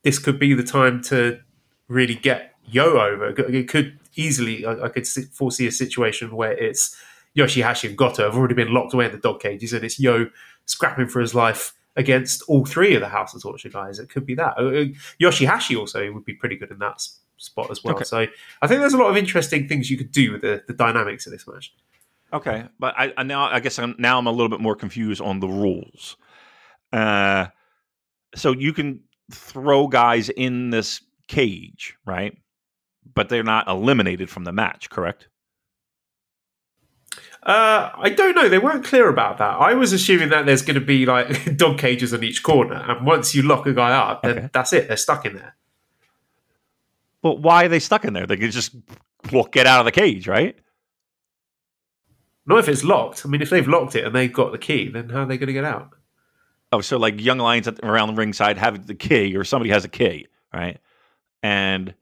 this 0.03 0.19
could 0.19 0.39
be 0.39 0.55
the 0.55 0.63
time 0.63 1.03
to 1.05 1.41
really 1.89 2.15
get 2.15 2.55
Yo 2.71 3.01
over. 3.01 3.29
It 3.51 3.69
could 3.69 3.99
easily, 4.15 4.67
I, 4.67 4.85
I 4.85 4.89
could 4.89 5.07
foresee 5.07 5.67
a 5.67 5.73
situation 5.73 6.37
where 6.37 6.53
it's 6.53 6.97
Yoshihashi 7.37 7.89
and 7.89 7.97
Goto 7.97 8.25
have 8.25 8.37
already 8.37 8.55
been 8.55 8.75
locked 8.75 8.95
away 8.95 9.07
in 9.07 9.13
the 9.13 9.19
dog 9.19 9.41
cages, 9.41 9.73
and 9.73 9.85
it's 9.85 9.99
Yo 9.99 10.29
scrapping 10.67 11.09
for 11.09 11.21
his 11.21 11.35
life 11.35 11.73
against 11.97 12.43
all 12.43 12.65
three 12.65 12.95
of 12.95 13.01
the 13.01 13.09
House 13.09 13.35
of 13.35 13.43
Torture 13.43 13.69
guys. 13.69 13.99
It 13.99 14.11
could 14.11 14.27
be 14.27 14.35
that. 14.35 14.55
Uh, 14.59 14.67
uh, 14.67 14.85
Yoshihashi 15.21 15.79
also 15.79 16.13
would 16.13 16.25
be 16.25 16.35
pretty 16.35 16.57
good 16.57 16.71
in 16.71 16.79
that 16.79 17.07
spot 17.39 17.71
as 17.71 17.83
well. 17.83 17.95
Okay. 17.95 18.05
So 18.05 18.27
I 18.63 18.67
think 18.67 18.81
there's 18.81 18.95
a 18.95 18.99
lot 18.99 19.11
of 19.11 19.17
interesting 19.17 19.67
things 19.67 19.91
you 19.91 19.97
could 19.97 20.13
do 20.13 20.33
with 20.33 20.43
the, 20.43 20.63
the 20.67 20.75
dynamics 20.75 21.27
of 21.27 21.33
this 21.33 21.47
match. 21.47 21.73
Okay, 22.33 22.67
but 22.79 22.95
I, 22.99 23.13
I 23.17 23.23
now 23.23 23.49
I 23.49 23.61
guess 23.61 23.79
I'm 23.79 23.95
now 23.99 24.19
I'm 24.19 24.27
a 24.27 24.31
little 24.33 24.51
bit 24.51 24.61
more 24.61 24.77
confused 24.77 25.21
on 25.21 25.41
the 25.41 25.49
rules. 25.49 26.17
Uh, 26.93 27.47
so 28.35 28.53
you 28.53 28.73
can 28.73 29.01
throw 29.33 29.87
guys 29.89 30.29
in 30.29 30.71
this 30.71 31.01
cage, 31.29 31.97
right? 32.05 32.37
But 33.15 33.29
they're 33.31 33.43
not 33.43 33.69
eliminated 33.69 34.29
from 34.29 34.45
the 34.45 34.53
match, 34.53 34.91
correct? 34.91 35.29
Uh, 37.43 37.91
I 37.97 38.11
don't 38.11 38.35
know. 38.35 38.49
They 38.49 38.59
weren't 38.59 38.85
clear 38.85 39.09
about 39.09 39.39
that. 39.39 39.57
I 39.59 39.73
was 39.75 39.93
assuming 39.93 40.29
that 40.31 40.45
there's 40.45 40.63
going 40.63 40.79
to 40.79 40.85
be 40.85 41.07
like 41.07 41.57
dog 41.57 41.79
cages 41.79 42.13
on 42.13 42.23
each 42.23 42.43
corner, 42.43 42.75
and 42.89 43.07
once 43.07 43.35
you 43.35 43.43
lock 43.43 43.67
a 43.67 43.73
guy 43.73 43.93
up, 43.93 44.23
then 44.23 44.39
Okay. 44.39 44.51
that's 44.53 44.73
it. 44.73 44.89
They're 44.89 44.97
stuck 44.97 45.25
in 45.25 45.35
there. 45.35 45.57
But 47.23 47.41
why 47.41 47.65
are 47.65 47.69
they 47.69 47.79
stuck 47.81 48.05
in 48.05 48.13
there? 48.13 48.27
They 48.27 48.37
could 48.37 48.53
just 48.53 48.75
walk, 49.33 49.53
get 49.53 49.67
out 49.67 49.81
of 49.81 49.85
the 49.87 49.93
cage, 49.93 50.29
right? 50.29 50.57
Not 52.49 52.61
if 52.61 52.69
it's 52.69 52.83
locked. 52.83 53.27
I 53.27 53.29
mean, 53.29 53.43
if 53.43 53.51
they've 53.51 53.69
locked 53.69 53.95
it 53.95 54.07
and 54.07 54.15
they've 54.15 54.33
got 54.33 54.53
the 54.53 54.59
key, 54.59 54.89
then 54.89 55.11
how 55.11 55.21
are 55.21 55.27
they 55.27 55.37
going 55.37 55.49
to 55.49 55.53
get 55.53 55.65
out? 55.65 55.91
Oh, 56.73 56.81
so 56.81 56.97
like 56.97 57.21
young 57.21 57.39
lions 57.39 57.69
at, 57.69 57.79
around 57.83 58.09
the 58.09 58.15
ringside 58.15 58.57
have 58.57 58.87
the 58.87 58.95
key, 58.95 59.37
or 59.37 59.45
somebody 59.45 59.71
has 59.71 59.85
a 59.85 59.89
key, 59.89 60.29
right? 60.53 60.79
And 61.43 61.95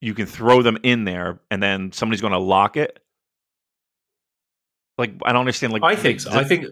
you 0.00 0.14
can 0.14 0.26
throw 0.26 0.62
them 0.62 0.78
in 0.84 1.04
there, 1.04 1.40
and 1.50 1.60
then 1.60 1.90
somebody's 1.90 2.20
going 2.20 2.32
to 2.32 2.38
lock 2.38 2.76
it. 2.76 3.00
Like 4.96 5.14
I 5.24 5.32
don't 5.32 5.40
understand. 5.40 5.72
Like 5.72 5.82
I 5.82 5.96
think 5.96 6.20
so. 6.20 6.30
I 6.30 6.44
think. 6.44 6.66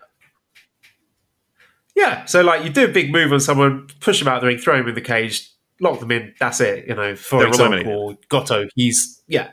Yeah, 1.97 2.25
so 2.27 2.43
like 2.43 2.63
you 2.63 2.71
do 2.71 2.85
a 2.85 2.89
big 2.89 3.11
move 3.11 3.33
on 3.33 3.41
someone, 3.41 3.89
push 4.01 4.21
them 4.21 4.29
out 4.29 4.37
of 4.37 4.41
the 4.43 4.49
ring, 4.49 4.59
throw 4.59 4.77
them 4.77 4.89
in 4.89 4.95
the 4.95 5.01
cage, 5.01 5.51
lock 5.81 5.99
them 5.99 6.13
in. 6.13 6.35
That's 6.39 6.61
it. 6.61 6.87
You 6.87 6.95
know, 6.95 7.17
for 7.17 7.41
They're 7.41 7.49
example, 7.49 8.17
Goto, 8.29 8.69
he's 8.75 9.23
yeah. 9.27 9.51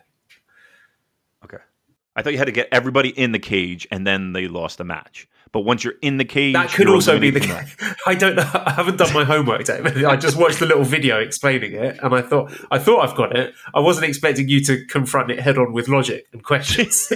I 2.16 2.22
thought 2.22 2.34
you 2.34 2.38
had 2.38 2.46
to 2.46 2.52
get 2.52 2.70
everybody 2.72 3.10
in 3.10 3.32
the 3.32 3.40
cage 3.40 3.88
and 3.92 4.06
then 4.06 4.34
they 4.34 4.48
lost 4.48 4.78
the 4.78 4.84
match. 4.84 5.28
But 5.52 5.62
once 5.62 5.84
you're 5.84 5.94
in 6.02 6.18
the 6.18 6.26
cage, 6.26 6.54
that 6.54 6.72
could 6.72 6.90
also 6.90 7.20
be 7.20 7.30
the. 7.30 7.40
eliminated. 7.40 7.96
I 8.08 8.16
don't 8.16 8.36
know. 8.36 8.50
I 8.54 8.72
haven't 8.72 8.98
done 8.98 9.14
my 9.14 9.24
homework. 9.24 9.64
David. 9.64 10.04
I 10.04 10.16
just 10.16 10.36
watched 10.36 10.60
the 10.60 10.66
little 10.66 10.84
video 10.84 11.20
explaining 11.20 11.74
it, 11.74 12.00
and 12.02 12.14
I 12.14 12.24
thought 12.24 12.52
I 12.72 12.80
thought 12.80 13.08
I've 13.08 13.16
got 13.16 13.38
it. 13.38 13.54
I 13.72 13.80
wasn't 13.80 14.08
expecting 14.08 14.50
you 14.50 14.62
to 14.66 14.84
confront 14.88 15.30
it 15.30 15.40
head 15.40 15.60
on 15.60 15.72
with 15.72 15.88
logic 15.88 16.26
and 16.34 16.44
questions. 16.44 17.14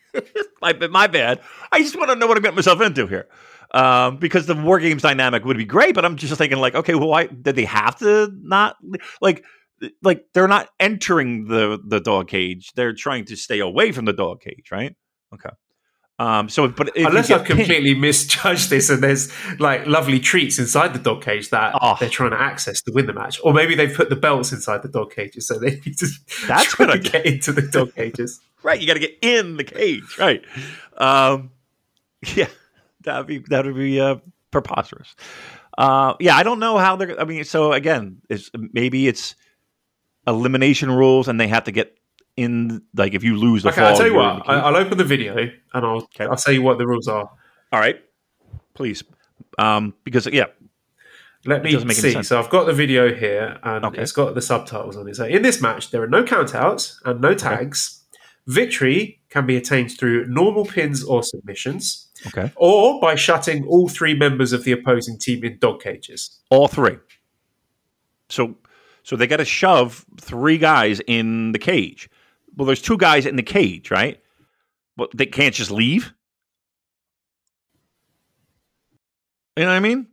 my, 0.60 0.74
my 0.74 1.06
bad. 1.06 1.40
I 1.72 1.80
just 1.80 1.96
want 1.96 2.10
to 2.10 2.16
know 2.16 2.26
what 2.26 2.36
I 2.36 2.40
got 2.40 2.54
myself 2.54 2.82
into 2.82 3.06
here. 3.06 3.28
Um, 3.72 4.18
because 4.18 4.46
the 4.46 4.54
war 4.54 4.80
games 4.80 5.02
dynamic 5.02 5.44
would 5.44 5.56
be 5.56 5.64
great, 5.64 5.94
but 5.94 6.04
I'm 6.04 6.16
just 6.16 6.36
thinking 6.36 6.58
like, 6.58 6.74
okay, 6.74 6.96
well, 6.96 7.08
why 7.08 7.26
did 7.26 7.54
they 7.54 7.64
have 7.64 7.96
to 8.00 8.30
not 8.42 8.76
like, 9.20 9.44
like 10.02 10.24
they're 10.34 10.48
not 10.48 10.68
entering 10.78 11.46
the 11.46 11.78
the 11.86 12.00
dog 12.00 12.28
cage; 12.28 12.72
they're 12.74 12.92
trying 12.94 13.24
to 13.26 13.36
stay 13.36 13.60
away 13.60 13.92
from 13.92 14.04
the 14.04 14.12
dog 14.12 14.40
cage, 14.40 14.70
right? 14.70 14.94
Okay. 15.34 15.50
Um. 16.18 16.48
So, 16.50 16.68
but 16.68 16.94
if 16.96 17.06
Unless 17.06 17.30
I've 17.30 17.44
pinned- 17.46 17.60
completely 17.60 17.94
misjudged 17.94 18.68
this, 18.68 18.90
and 18.90 19.02
there's 19.02 19.32
like 19.58 19.86
lovely 19.86 20.20
treats 20.20 20.58
inside 20.58 20.92
the 20.92 20.98
dog 20.98 21.22
cage 21.22 21.48
that 21.50 21.74
Oh. 21.80 21.96
they're 21.98 22.10
trying 22.10 22.32
to 22.32 22.40
access 22.40 22.82
to 22.82 22.92
win 22.92 23.06
the 23.06 23.14
match, 23.14 23.40
or 23.42 23.54
maybe 23.54 23.74
they've 23.74 23.94
put 23.94 24.10
the 24.10 24.16
belts 24.16 24.52
inside 24.52 24.82
the 24.82 24.88
dog 24.88 25.14
cages, 25.14 25.46
so 25.46 25.58
they 25.58 25.70
need 25.86 25.96
to 25.98 26.06
That's 26.46 26.66
try 26.66 26.86
to 26.94 26.98
get 26.98 27.24
into 27.24 27.52
the 27.52 27.62
dog 27.62 27.94
cages. 27.96 28.38
right, 28.62 28.78
you 28.78 28.86
got 28.86 28.94
to 28.94 29.00
get 29.00 29.16
in 29.22 29.56
the 29.56 29.64
cage, 29.64 30.18
right? 30.18 30.44
Um. 30.98 31.50
Yeah, 32.36 32.48
that'd 33.00 33.26
be 33.26 33.38
that 33.48 33.64
would 33.64 33.76
be 33.76 33.98
uh, 33.98 34.16
preposterous. 34.50 35.14
Uh, 35.78 36.16
yeah, 36.20 36.36
I 36.36 36.42
don't 36.42 36.58
know 36.58 36.76
how 36.76 36.96
they're. 36.96 37.18
I 37.18 37.24
mean, 37.24 37.44
so 37.44 37.72
again, 37.72 38.18
it's 38.28 38.50
maybe 38.54 39.08
it's 39.08 39.34
elimination 40.26 40.90
rules, 40.90 41.28
and 41.28 41.40
they 41.40 41.48
have 41.48 41.64
to 41.64 41.72
get 41.72 41.96
in. 42.36 42.82
Like, 42.94 43.14
if 43.14 43.22
you 43.24 43.36
lose 43.36 43.62
the 43.62 43.70
Okay, 43.70 43.80
fall, 43.80 43.90
I'll 43.90 43.96
tell 43.96 44.06
you 44.06 44.14
what. 44.14 44.48
I, 44.48 44.60
i'll 44.60 44.76
open 44.76 44.98
the 44.98 45.04
video 45.04 45.36
and 45.36 45.86
I'll 45.86 46.02
Okay. 46.02 46.24
I'll 46.26 46.36
tell 46.36 46.54
you 46.54 46.62
what 46.62 46.78
the 46.78 46.86
rules 46.86 47.08
are. 47.08 47.30
All 47.72 47.80
right, 47.80 48.00
please, 48.74 49.02
um, 49.58 49.94
because 50.04 50.26
yeah, 50.26 50.46
Let 51.46 51.62
me 51.62 51.72
doesn't 51.72 51.86
make 51.88 51.98
any 51.98 52.12
see. 52.12 52.22
So 52.22 52.38
I've 52.38 52.50
got 52.50 52.66
the 52.66 52.72
video 52.72 53.14
here, 53.14 53.58
and 53.62 53.84
Okay. 53.86 54.02
it's 54.02 54.12
got 54.12 54.34
the 54.34 54.42
subtitles 54.42 54.96
on 54.96 55.08
it. 55.08 55.16
So 55.16 55.24
in 55.24 55.42
this 55.42 55.60
match, 55.60 55.90
there 55.90 56.02
are 56.02 56.08
no 56.08 56.22
countouts 56.24 56.96
and 57.04 57.20
no 57.20 57.34
tags. 57.34 57.96
Victory 58.46 59.20
can 59.28 59.46
be 59.46 59.56
attained 59.56 59.96
through 59.96 60.26
normal 60.26 60.64
pins 60.64 61.04
or 61.04 61.22
submissions, 61.22 62.08
okay, 62.26 62.50
or 62.56 63.00
by 63.00 63.14
shutting 63.14 63.64
all 63.66 63.88
three 63.88 64.14
members 64.14 64.52
of 64.52 64.64
the 64.64 64.72
opposing 64.72 65.18
team 65.18 65.44
in 65.44 65.58
dog 65.58 65.80
cages. 65.80 66.40
all 66.50 66.66
three. 66.66 66.96
So, 68.28 68.56
so 69.10 69.16
they 69.16 69.26
got 69.26 69.38
to 69.38 69.44
shove 69.44 70.06
three 70.20 70.56
guys 70.56 71.00
in 71.04 71.50
the 71.50 71.58
cage. 71.58 72.08
Well, 72.54 72.64
there's 72.64 72.80
two 72.80 72.96
guys 72.96 73.26
in 73.26 73.34
the 73.34 73.42
cage, 73.42 73.90
right? 73.90 74.22
But 74.96 75.10
they 75.12 75.26
can't 75.26 75.52
just 75.52 75.72
leave. 75.72 76.14
You 79.56 79.64
know 79.64 79.70
what 79.70 79.74
I 79.74 79.80
mean? 79.80 80.06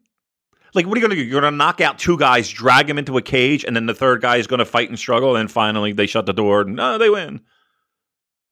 Like, 0.74 0.88
what 0.88 0.98
are 0.98 1.00
you 1.00 1.08
going 1.08 1.16
to 1.16 1.24
do? 1.24 1.30
You're 1.30 1.42
going 1.42 1.54
to 1.54 1.56
knock 1.56 1.80
out 1.80 2.00
two 2.00 2.18
guys, 2.18 2.50
drag 2.50 2.88
them 2.88 2.98
into 2.98 3.20
a 3.20 3.22
cage, 3.22 3.64
and 3.64 3.76
then 3.76 3.86
the 3.86 3.94
third 3.94 4.20
guy 4.20 4.38
is 4.38 4.48
going 4.48 4.58
to 4.58 4.66
fight 4.66 4.90
and 4.90 4.98
struggle, 4.98 5.36
and 5.36 5.52
finally 5.52 5.92
they 5.92 6.08
shut 6.08 6.26
the 6.26 6.34
door 6.34 6.62
and 6.62 6.76
no, 6.76 6.98
they 6.98 7.12
win. 7.12 7.42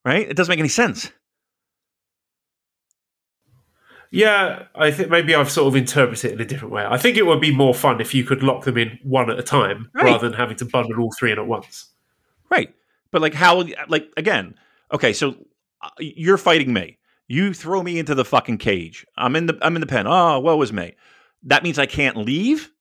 Right? 0.05 0.29
It 0.29 0.37
doesn't 0.37 0.51
make 0.51 0.59
any 0.59 0.69
sense. 0.69 1.11
Yeah, 4.15 4.67
I 4.75 4.91
think 4.91 5.09
maybe 5.09 5.35
I've 5.35 5.51
sort 5.51 5.67
of 5.67 5.75
interpreted 5.75 6.31
it 6.31 6.33
in 6.35 6.41
a 6.41 6.45
different 6.45 6.73
way. 6.73 6.85
I 6.89 6.97
think 6.97 7.17
it 7.17 7.25
would 7.25 7.41
be 7.41 7.53
more 7.53 7.73
fun 7.73 7.99
if 7.99 8.13
you 8.13 8.23
could 8.23 8.43
lock 8.43 8.63
them 8.63 8.77
in 8.77 8.97
one 9.03 9.29
at 9.29 9.37
a 9.37 9.43
time 9.43 9.89
Right. 9.93 10.05
rather 10.05 10.29
than 10.29 10.37
having 10.37 10.55
to 10.57 10.65
bundle 10.65 11.01
all 11.01 11.11
three 11.19 11.33
in 11.33 11.37
at 11.37 11.47
once. 11.47 11.89
Right. 12.49 12.73
But 13.11 13.21
like 13.21 13.33
how 13.33 13.65
like 13.89 14.09
again, 14.15 14.55
okay, 14.93 15.11
so 15.11 15.35
uh, 15.81 15.89
you're 15.99 16.37
fighting 16.37 16.71
me. 16.71 16.97
You 17.27 17.53
throw 17.53 17.83
me 17.83 17.99
into 17.99 18.15
the 18.15 18.23
fucking 18.23 18.59
cage. 18.59 19.05
I'm 19.17 19.35
in 19.35 19.47
the 19.47 19.57
I'm 19.61 19.75
in 19.75 19.81
the 19.81 19.87
pen. 19.87 20.07
Oh, 20.07 20.39
what 20.39 20.57
was 20.57 20.71
me? 20.71 20.95
That 21.43 21.63
means 21.63 21.77
I 21.77 21.85
can't 21.85 22.15
leave 22.17 22.71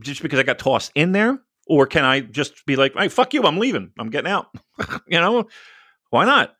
just 0.00 0.22
because 0.22 0.38
I 0.38 0.42
got 0.42 0.58
tossed 0.58 0.92
in 0.94 1.12
there? 1.12 1.38
Or 1.66 1.86
can 1.86 2.04
I 2.04 2.20
just 2.20 2.64
be 2.64 2.76
like, 2.76 2.94
hey, 2.94 3.08
fuck 3.08 3.34
you, 3.34 3.42
I'm 3.42 3.58
leaving. 3.58 3.90
I'm 3.98 4.08
getting 4.08 4.30
out. 4.30 4.46
you 5.06 5.20
know? 5.20 5.48
Why 6.10 6.24
not? 6.24 6.54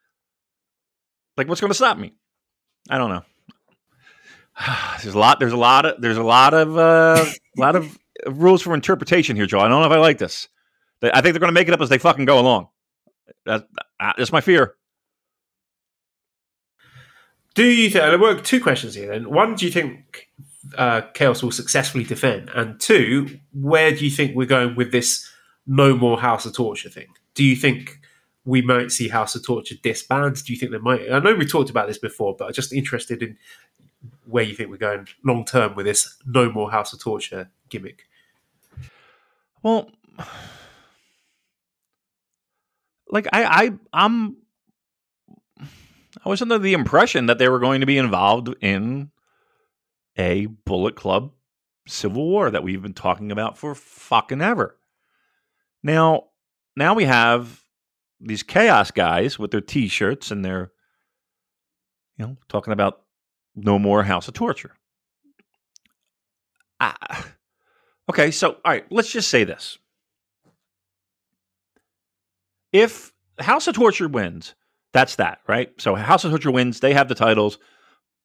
Like 1.39 1.49
what's 1.49 1.61
gonna 1.63 1.73
stop 1.75 1.97
me? 1.97 2.13
I 2.91 2.99
don't 2.99 3.09
know. 3.11 3.23
there's 5.03 5.15
a 5.15 5.19
lot 5.19 5.41
there's 5.41 5.53
a 5.53 5.57
lot 5.57 5.87
of 5.87 6.01
there's 6.01 6.17
a 6.17 6.23
lot 6.23 6.55
of 6.55 6.77
uh 6.77 7.25
lot 7.57 7.77
of 7.77 7.99
rules 8.27 8.63
for 8.63 8.75
interpretation 8.75 9.37
here, 9.37 9.47
Joe. 9.47 9.61
I 9.61 9.69
don't 9.69 9.81
know 9.81 9.87
if 9.87 9.93
I 9.93 9.99
like 9.99 10.19
this. 10.19 10.49
I 11.03 11.21
think 11.21 11.33
they're 11.33 11.41
going 11.41 11.49
to 11.49 11.53
make 11.53 11.69
it 11.69 11.75
up 11.75 11.81
as 11.81 11.89
they 11.89 11.99
fucking 11.99 12.25
go 12.25 12.41
along. 12.41 12.69
That, 13.47 13.69
uh, 14.01 14.13
that's 14.19 14.33
my 14.33 14.41
fear. 14.41 14.75
Do 17.55 17.65
you 17.65 17.91
think? 17.91 18.21
Were 18.21 18.41
two 18.41 18.61
questions 18.61 18.95
here. 18.95 19.09
Then 19.09 19.31
one, 19.31 19.55
do 19.55 19.65
you 19.65 19.71
think 19.71 20.29
uh, 20.77 21.03
Chaos 21.15 21.43
will 21.43 21.53
successfully 21.53 22.05
defend? 22.05 22.51
And 22.55 22.81
two, 22.81 23.39
where 23.53 23.95
do 23.95 24.05
you 24.05 24.11
think 24.11 24.35
we're 24.35 24.47
going 24.47 24.75
with 24.75 24.93
this 24.93 25.29
no 25.67 25.97
more 25.97 26.21
House 26.21 26.47
of 26.47 26.55
Torture 26.55 26.89
thing? 26.89 27.07
Do 27.35 27.45
you 27.45 27.55
think 27.55 28.01
we 28.45 28.63
might 28.63 28.91
see 28.91 29.09
House 29.09 29.35
of 29.35 29.45
Torture 29.45 29.77
disband? 29.83 30.45
Do 30.45 30.53
you 30.53 30.59
think 30.59 30.73
they 30.73 30.79
might? 30.79 31.11
I 31.11 31.21
know 31.21 31.35
we 31.35 31.47
talked 31.47 31.71
about 31.71 31.87
this 31.87 31.99
before, 31.99 32.35
but 32.37 32.47
I'm 32.47 32.53
just 32.53 32.73
interested 32.73 33.23
in 33.23 33.37
where 34.27 34.45
you 34.45 34.55
think 34.55 34.71
we're 34.71 34.77
going 34.77 35.07
long 35.25 35.45
term 35.45 35.75
with 35.75 35.87
this 35.87 36.17
no 36.27 36.51
more 36.51 36.71
House 36.71 36.93
of 36.93 37.01
Torture 37.01 37.51
gimmick. 37.69 38.05
Well, 39.63 39.91
like 43.09 43.27
I, 43.33 43.45
I, 43.45 43.71
I'm, 43.93 44.37
I 46.25 46.29
was 46.29 46.43
under 46.43 46.59
the 46.59 46.75
impression 46.75 47.27
that 47.27 47.39
they 47.39 47.49
were 47.49 47.59
going 47.59 47.81
to 47.81 47.87
be 47.87 47.99
involved 47.99 48.55
in 48.61 49.11
a 50.17 50.47
Bullet 50.47 50.97
Club 50.97 51.33
civil 51.87 52.27
war 52.27 52.51
that 52.51 52.63
we've 52.63 52.83
been 52.83 52.95
talking 52.95 53.33
about 53.33 53.57
for 53.57 53.75
fucking 53.75 54.43
ever. 54.43 54.77
Now, 55.83 56.25
now 56.77 56.95
we 56.95 57.05
have 57.05 57.63
these 58.21 58.43
chaos 58.43 58.91
guys 58.91 59.39
with 59.39 59.51
their 59.51 59.61
t-shirts 59.61 60.31
and 60.31 60.45
their, 60.45 60.73
you 62.17 62.27
know, 62.27 62.37
talking 62.49 62.73
about 62.73 63.03
no 63.65 63.79
more 63.79 64.03
House 64.03 64.29
of 64.29 64.35
Torture. 64.35 64.75
Ah, 66.81 67.27
okay, 68.09 68.31
so 68.31 68.57
all 68.65 68.73
right, 68.73 68.85
let's 68.91 69.11
just 69.11 69.29
say 69.29 69.45
this: 69.45 69.79
if 72.73 73.13
House 73.39 73.67
of 73.67 73.75
Torture 73.75 74.09
wins, 74.09 74.55
that's 74.93 75.17
that, 75.17 75.41
right? 75.49 75.71
So 75.81 75.95
House 75.95 76.25
of 76.25 76.31
Torture 76.31 76.51
wins; 76.51 76.81
they 76.81 76.95
have 76.95 77.09
the 77.09 77.15
titles. 77.15 77.59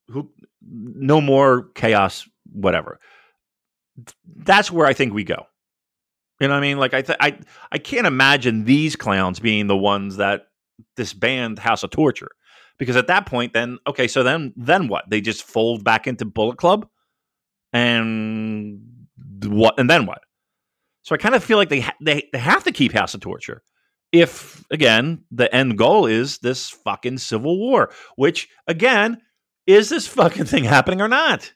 Who, 0.10 0.30
no 0.62 1.22
more 1.22 1.70
chaos, 1.76 2.28
whatever. 2.52 3.00
That's 4.36 4.72
where 4.72 4.86
I 4.86 4.94
think 4.94 5.14
we 5.14 5.24
go. 5.24 5.46
You 6.40 6.48
know 6.48 6.56
what 6.56 6.60
I 6.60 6.62
mean? 6.62 6.78
Like 6.78 6.94
I, 6.94 7.02
th- 7.02 7.18
I, 7.22 7.38
I 7.72 7.78
can't 7.78 8.08
imagine 8.08 8.66
these 8.66 8.96
clowns 8.96 9.40
being 9.40 9.68
the 9.68 9.78
ones 9.78 10.18
that 10.18 10.48
disband 10.98 11.60
House 11.60 11.84
of 11.84 11.92
Torture, 11.92 12.32
because 12.78 12.96
at 12.96 13.08
that 13.08 13.26
point, 13.26 13.54
then 13.54 13.78
okay, 13.88 14.08
so 14.08 14.24
then 14.24 14.54
then 14.56 14.88
what? 14.88 15.10
They 15.10 15.22
just 15.22 15.44
fold 15.44 15.84
back 15.84 16.08
into 16.08 16.26
Bullet 16.26 16.58
Club, 16.58 16.88
and 17.72 18.82
what? 19.46 19.80
And 19.80 19.90
then 19.90 20.06
what? 20.06 20.22
So 21.04 21.14
I 21.14 21.18
kind 21.18 21.36
of 21.36 21.44
feel 21.44 21.58
like 21.58 21.70
they 21.70 21.82
ha- 21.82 21.96
they 22.02 22.30
they 22.32 22.40
have 22.40 22.64
to 22.64 22.72
keep 22.72 22.94
House 22.94 23.14
of 23.14 23.22
Torture. 23.22 23.62
If 24.12 24.64
again 24.72 25.24
the 25.32 25.54
end 25.54 25.78
goal 25.78 26.06
is 26.06 26.40
this 26.40 26.70
fucking 26.70 27.18
civil 27.18 27.58
war, 27.58 27.92
which 28.16 28.48
again 28.68 29.22
is 29.68 29.90
this 29.90 30.08
fucking 30.08 30.46
thing 30.46 30.64
happening 30.64 31.02
or 31.02 31.08
not? 31.08 31.54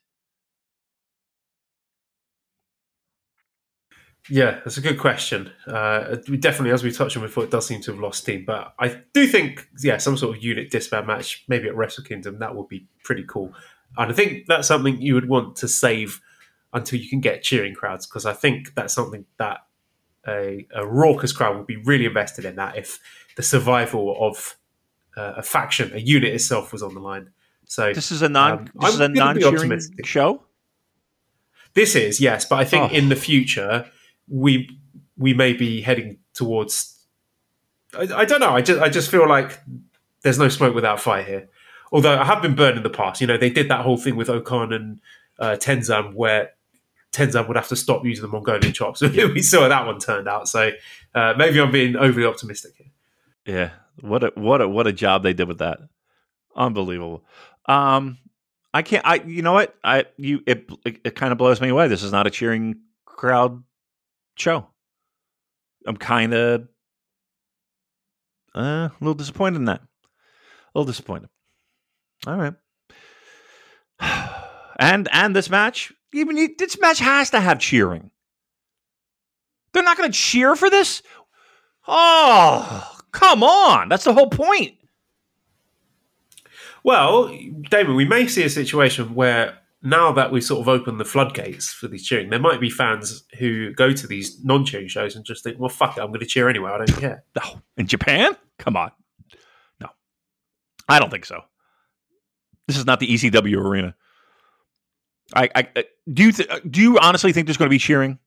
Yeah, 4.30 4.60
that's 4.64 4.78
a 4.78 4.82
good 4.82 5.00
question. 5.00 5.52
Uh, 5.66 6.18
we 6.28 6.38
definitely, 6.38 6.72
as 6.72 6.84
we 6.84 6.92
touched 6.92 7.16
on 7.16 7.24
before, 7.24 7.46
it 7.46 7.52
does 7.52 7.66
seem 7.66 7.82
to 7.84 7.92
have 7.92 8.00
lost 8.00 8.20
steam. 8.24 8.44
But 8.46 8.74
I 8.80 9.02
do 9.14 9.26
think, 9.28 9.68
yeah, 9.82 9.98
some 9.98 10.18
sort 10.18 10.36
of 10.38 10.44
unit 10.44 10.70
disband 10.70 11.08
match, 11.08 11.46
maybe 11.48 11.68
at 11.68 11.76
Wrestle 11.76 12.04
Kingdom, 12.04 12.40
that 12.40 12.56
would 12.56 12.68
be 12.68 12.88
pretty 13.04 13.24
cool. 13.28 13.54
And 13.98 14.12
I 14.12 14.14
think 14.16 14.46
that's 14.48 14.68
something 14.68 15.02
you 15.02 15.14
would 15.14 15.30
want 15.30 15.56
to 15.58 15.68
save 15.68 16.20
until 16.74 17.00
you 17.00 17.10
can 17.10 17.22
get 17.22 17.42
cheering 17.42 17.74
crowds, 17.74 18.06
because 18.06 18.26
I 18.26 18.34
think 18.34 18.76
that's 18.76 18.94
something 18.94 19.26
that 19.38 19.60
a, 20.28 20.68
a 20.76 20.86
raucous 20.86 21.32
crowd 21.32 21.56
would 21.58 21.68
be 21.68 21.78
really 21.78 22.06
invested 22.06 22.44
in. 22.44 22.58
That 22.58 22.78
if 22.78 23.00
the 23.38 23.44
survival 23.44 24.18
of 24.20 24.58
uh, 25.16 25.36
a 25.38 25.44
faction, 25.44 25.94
a 25.94 26.00
unit 26.00 26.34
itself, 26.34 26.74
was 26.74 26.84
on 26.84 26.94
the 26.94 27.00
line. 27.00 27.30
So 27.66 27.94
This 27.94 28.12
is 28.12 28.22
a 28.22 28.30
non. 28.30 28.52
Um, 28.52 28.70
this 28.82 28.94
is 28.96 29.02
I'm 29.02 29.12
a 29.12 29.14
non-cheering 29.16 29.82
show. 30.04 30.44
This 31.74 31.96
is 31.96 32.20
yes, 32.20 32.44
but 32.46 32.60
I 32.60 32.66
think 32.66 32.92
Oh. 32.92 32.96
in 32.96 33.10
the 33.10 33.16
future 33.16 33.90
we 34.28 34.80
we 35.18 35.34
may 35.34 35.54
be 35.54 35.82
heading 35.82 36.18
towards. 36.34 37.06
I, 37.94 38.08
I 38.14 38.26
don't 38.26 38.40
know. 38.40 38.52
I 38.52 38.62
just 38.62 38.82
I 38.82 38.90
just 38.90 39.10
feel 39.10 39.28
like 39.28 39.60
there's 40.22 40.40
no 40.40 40.50
smoke 40.50 40.76
without 40.76 41.00
fire 41.00 41.24
here. 41.24 41.50
Although 41.92 42.18
I 42.20 42.26
have 42.26 42.42
been 42.42 42.56
burned 42.56 42.78
in 42.78 42.84
the 42.84 42.90
past. 42.90 43.22
You 43.22 43.28
know, 43.28 43.38
they 43.38 43.50
did 43.50 43.70
that 43.70 43.82
whole 43.82 43.98
thing 43.98 44.18
with 44.18 44.30
O-Khan 44.30 44.74
and 44.74 45.00
uh, 45.40 45.56
Tenzan 45.58 46.14
where 46.14 46.52
Tenzan 47.14 47.48
would 47.48 47.56
have 47.56 47.70
to 47.70 47.76
stop 47.76 48.04
using 48.06 48.24
the 48.24 48.28
Mongolian 48.28 48.74
chops. 48.74 49.02
we 49.02 49.42
saw 49.42 49.62
how 49.62 49.68
that 49.70 49.86
one 49.86 50.00
turned 50.00 50.28
out. 50.28 50.50
So 50.50 50.72
uh, 51.16 51.34
maybe 51.38 51.60
I'm 51.60 51.72
being 51.72 51.96
overly 51.96 52.26
optimistic 52.26 52.74
here. 52.76 52.88
Yeah, 53.46 53.70
what 54.02 54.24
a 54.24 54.32
what 54.36 54.62
a 54.62 54.68
what 54.68 54.88
a 54.88 54.94
job 54.94 55.24
they 55.24 55.34
did 55.34 55.48
with 55.48 55.60
that. 55.60 55.80
Unbelievable. 56.56 57.24
Um, 57.66 58.18
I 58.74 58.82
can't. 58.82 59.06
I 59.06 59.16
you 59.16 59.42
know 59.42 59.54
what? 59.54 59.76
I 59.84 60.06
you 60.18 60.42
it 60.46 60.70
it, 60.86 61.00
it 61.06 61.16
kind 61.16 61.32
of 61.32 61.38
blows 61.38 61.62
me 61.62 61.70
away. 61.70 61.88
This 61.88 62.04
is 62.04 62.12
not 62.12 62.28
a 62.28 62.30
cheering 62.30 62.82
crowd 63.06 63.64
show. 64.40 64.68
I'm 65.86 65.98
kind 65.98 66.34
of 66.34 66.68
uh, 68.56 68.90
a 68.90 68.92
little 69.00 69.14
disappointed 69.14 69.58
in 69.58 69.66
that. 69.66 69.82
A 69.82 70.80
little 70.80 70.86
disappointed. 70.86 71.30
All 72.26 72.38
right. 72.38 72.54
And 74.80 75.10
and 75.12 75.36
this 75.36 75.50
match, 75.50 75.92
even 76.14 76.36
this 76.60 76.80
match 76.80 77.00
has 77.00 77.32
to 77.32 77.40
have 77.40 77.58
cheering. 77.58 78.12
They're 79.74 79.82
not 79.82 79.98
going 79.98 80.12
to 80.12 80.16
cheer 80.16 80.56
for 80.56 80.70
this. 80.70 81.02
Oh, 81.88 82.96
come 83.12 83.42
on! 83.42 83.90
That's 83.90 84.04
the 84.04 84.14
whole 84.14 84.30
point. 84.30 84.76
Well, 86.84 87.36
David, 87.70 87.96
we 87.96 88.06
may 88.06 88.28
see 88.28 88.44
a 88.44 88.50
situation 88.50 89.16
where 89.16 89.58
now 89.84 90.12
that 90.12 90.32
we 90.32 90.42
sort 90.42 90.62
of 90.62 90.68
opened 90.68 91.00
the 91.00 91.06
floodgates 91.06 91.72
for 91.72 91.88
these 91.88 92.06
cheering, 92.06 92.30
there 92.30 92.40
might 92.40 92.60
be 92.60 92.70
fans 92.70 93.24
who 93.38 93.74
go 93.74 93.92
to 93.94 94.08
these 94.08 94.44
non-cheering 94.44 94.88
shows 94.88 95.16
and 95.16 95.24
just 95.26 95.44
think, 95.44 95.60
"Well, 95.60 95.70
fuck 95.70 95.98
it, 95.98 96.02
I'm 96.02 96.08
going 96.08 96.20
to 96.20 96.26
cheer 96.26 96.50
anyway. 96.50 96.72
I 96.72 96.78
don't 96.80 96.98
care." 97.00 97.24
No, 97.36 97.62
in 97.78 97.88
Japan? 97.88 98.36
Come 98.58 98.76
on. 98.76 98.92
No, 99.80 99.88
I 100.90 101.00
don't 101.00 101.12
think 101.12 101.26
so. 101.26 101.42
This 102.68 102.78
is 102.78 102.86
not 102.86 103.00
the 103.00 103.08
ECW 103.08 103.58
arena. 103.58 103.96
I, 105.36 105.50
I 105.56 105.68
uh, 105.76 105.82
do. 106.12 106.24
You 106.24 106.32
th- 106.32 106.50
uh, 106.50 106.60
do 106.70 106.82
you 106.82 107.00
honestly 107.00 107.32
think 107.34 107.48
there's 107.48 107.58
going 107.58 107.70
to 107.70 107.74
be 107.74 107.80
cheering? 107.80 108.18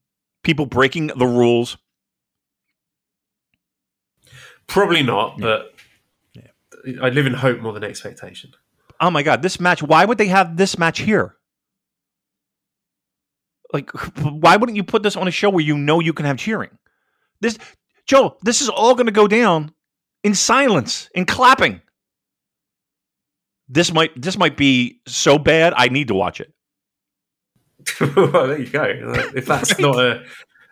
People 0.42 0.66
breaking 0.66 1.08
the 1.08 1.26
rules? 1.26 1.76
Probably 4.66 5.02
not, 5.02 5.38
Yeah. 5.38 5.62
but 6.34 7.02
I 7.02 7.08
live 7.08 7.26
in 7.26 7.34
hope 7.34 7.60
more 7.60 7.72
than 7.72 7.82
expectation. 7.84 8.52
Oh 9.00 9.10
my 9.10 9.22
god, 9.22 9.42
this 9.42 9.58
match. 9.58 9.82
Why 9.82 10.04
would 10.04 10.18
they 10.18 10.28
have 10.28 10.56
this 10.56 10.78
match 10.78 11.00
here? 11.00 11.36
Like, 13.72 13.90
why 14.22 14.56
wouldn't 14.56 14.76
you 14.76 14.84
put 14.84 15.02
this 15.02 15.16
on 15.16 15.28
a 15.28 15.30
show 15.30 15.50
where 15.50 15.64
you 15.64 15.76
know 15.76 16.00
you 16.00 16.12
can 16.12 16.26
have 16.26 16.36
cheering? 16.36 16.70
This, 17.40 17.58
Joe, 18.06 18.36
this 18.42 18.60
is 18.60 18.68
all 18.68 18.94
going 18.94 19.06
to 19.06 19.12
go 19.12 19.28
down 19.28 19.72
in 20.22 20.34
silence, 20.34 21.08
in 21.14 21.24
clapping. 21.24 21.80
This 23.68 23.92
might, 23.92 24.10
this 24.20 24.36
might 24.36 24.56
be 24.56 25.00
so 25.06 25.38
bad. 25.38 25.72
I 25.76 25.88
need 25.88 26.08
to 26.08 26.14
watch 26.14 26.40
it. 26.40 26.52
well, 28.16 28.48
there 28.48 28.58
you 28.58 28.68
go. 28.68 28.82
If 29.34 29.46
that's 29.46 29.78
not 29.78 29.98
a, 29.98 30.24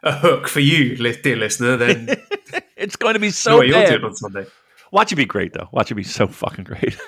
a 0.02 0.12
hook 0.12 0.48
for 0.48 0.60
you, 0.60 0.96
dear 0.96 1.36
listener, 1.36 1.76
then 1.76 2.08
it's 2.76 2.96
going 2.96 3.14
to 3.14 3.20
be 3.20 3.30
so 3.30 3.58
what 3.58 3.66
you're 3.66 3.76
bad. 3.76 3.90
doing 3.90 4.04
on 4.04 4.14
Sunday. 4.16 4.46
Watch 4.92 5.12
it 5.12 5.16
be 5.16 5.24
great 5.26 5.52
though. 5.52 5.68
Watch 5.72 5.90
it 5.90 5.94
be 5.94 6.02
so 6.02 6.26
fucking 6.26 6.64
great. 6.64 6.98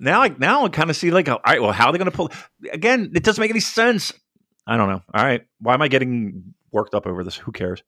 now, 0.00 0.22
I 0.22 0.34
now 0.38 0.64
I 0.64 0.68
kind 0.68 0.90
of 0.90 0.96
see 0.96 1.10
like, 1.10 1.28
all 1.28 1.40
right, 1.44 1.60
well, 1.60 1.72
how 1.72 1.86
are 1.86 1.92
they 1.92 1.98
going 1.98 2.10
to 2.10 2.16
pull? 2.16 2.30
Again, 2.72 3.12
it 3.14 3.22
doesn't 3.22 3.40
make 3.40 3.50
any 3.50 3.60
sense. 3.60 4.12
I 4.70 4.76
don't 4.76 4.88
know. 4.88 5.02
All 5.12 5.24
right, 5.24 5.44
why 5.58 5.74
am 5.74 5.82
I 5.82 5.88
getting 5.88 6.54
worked 6.70 6.94
up 6.94 7.04
over 7.04 7.24
this? 7.24 7.36
Who 7.36 7.50
cares? 7.50 7.82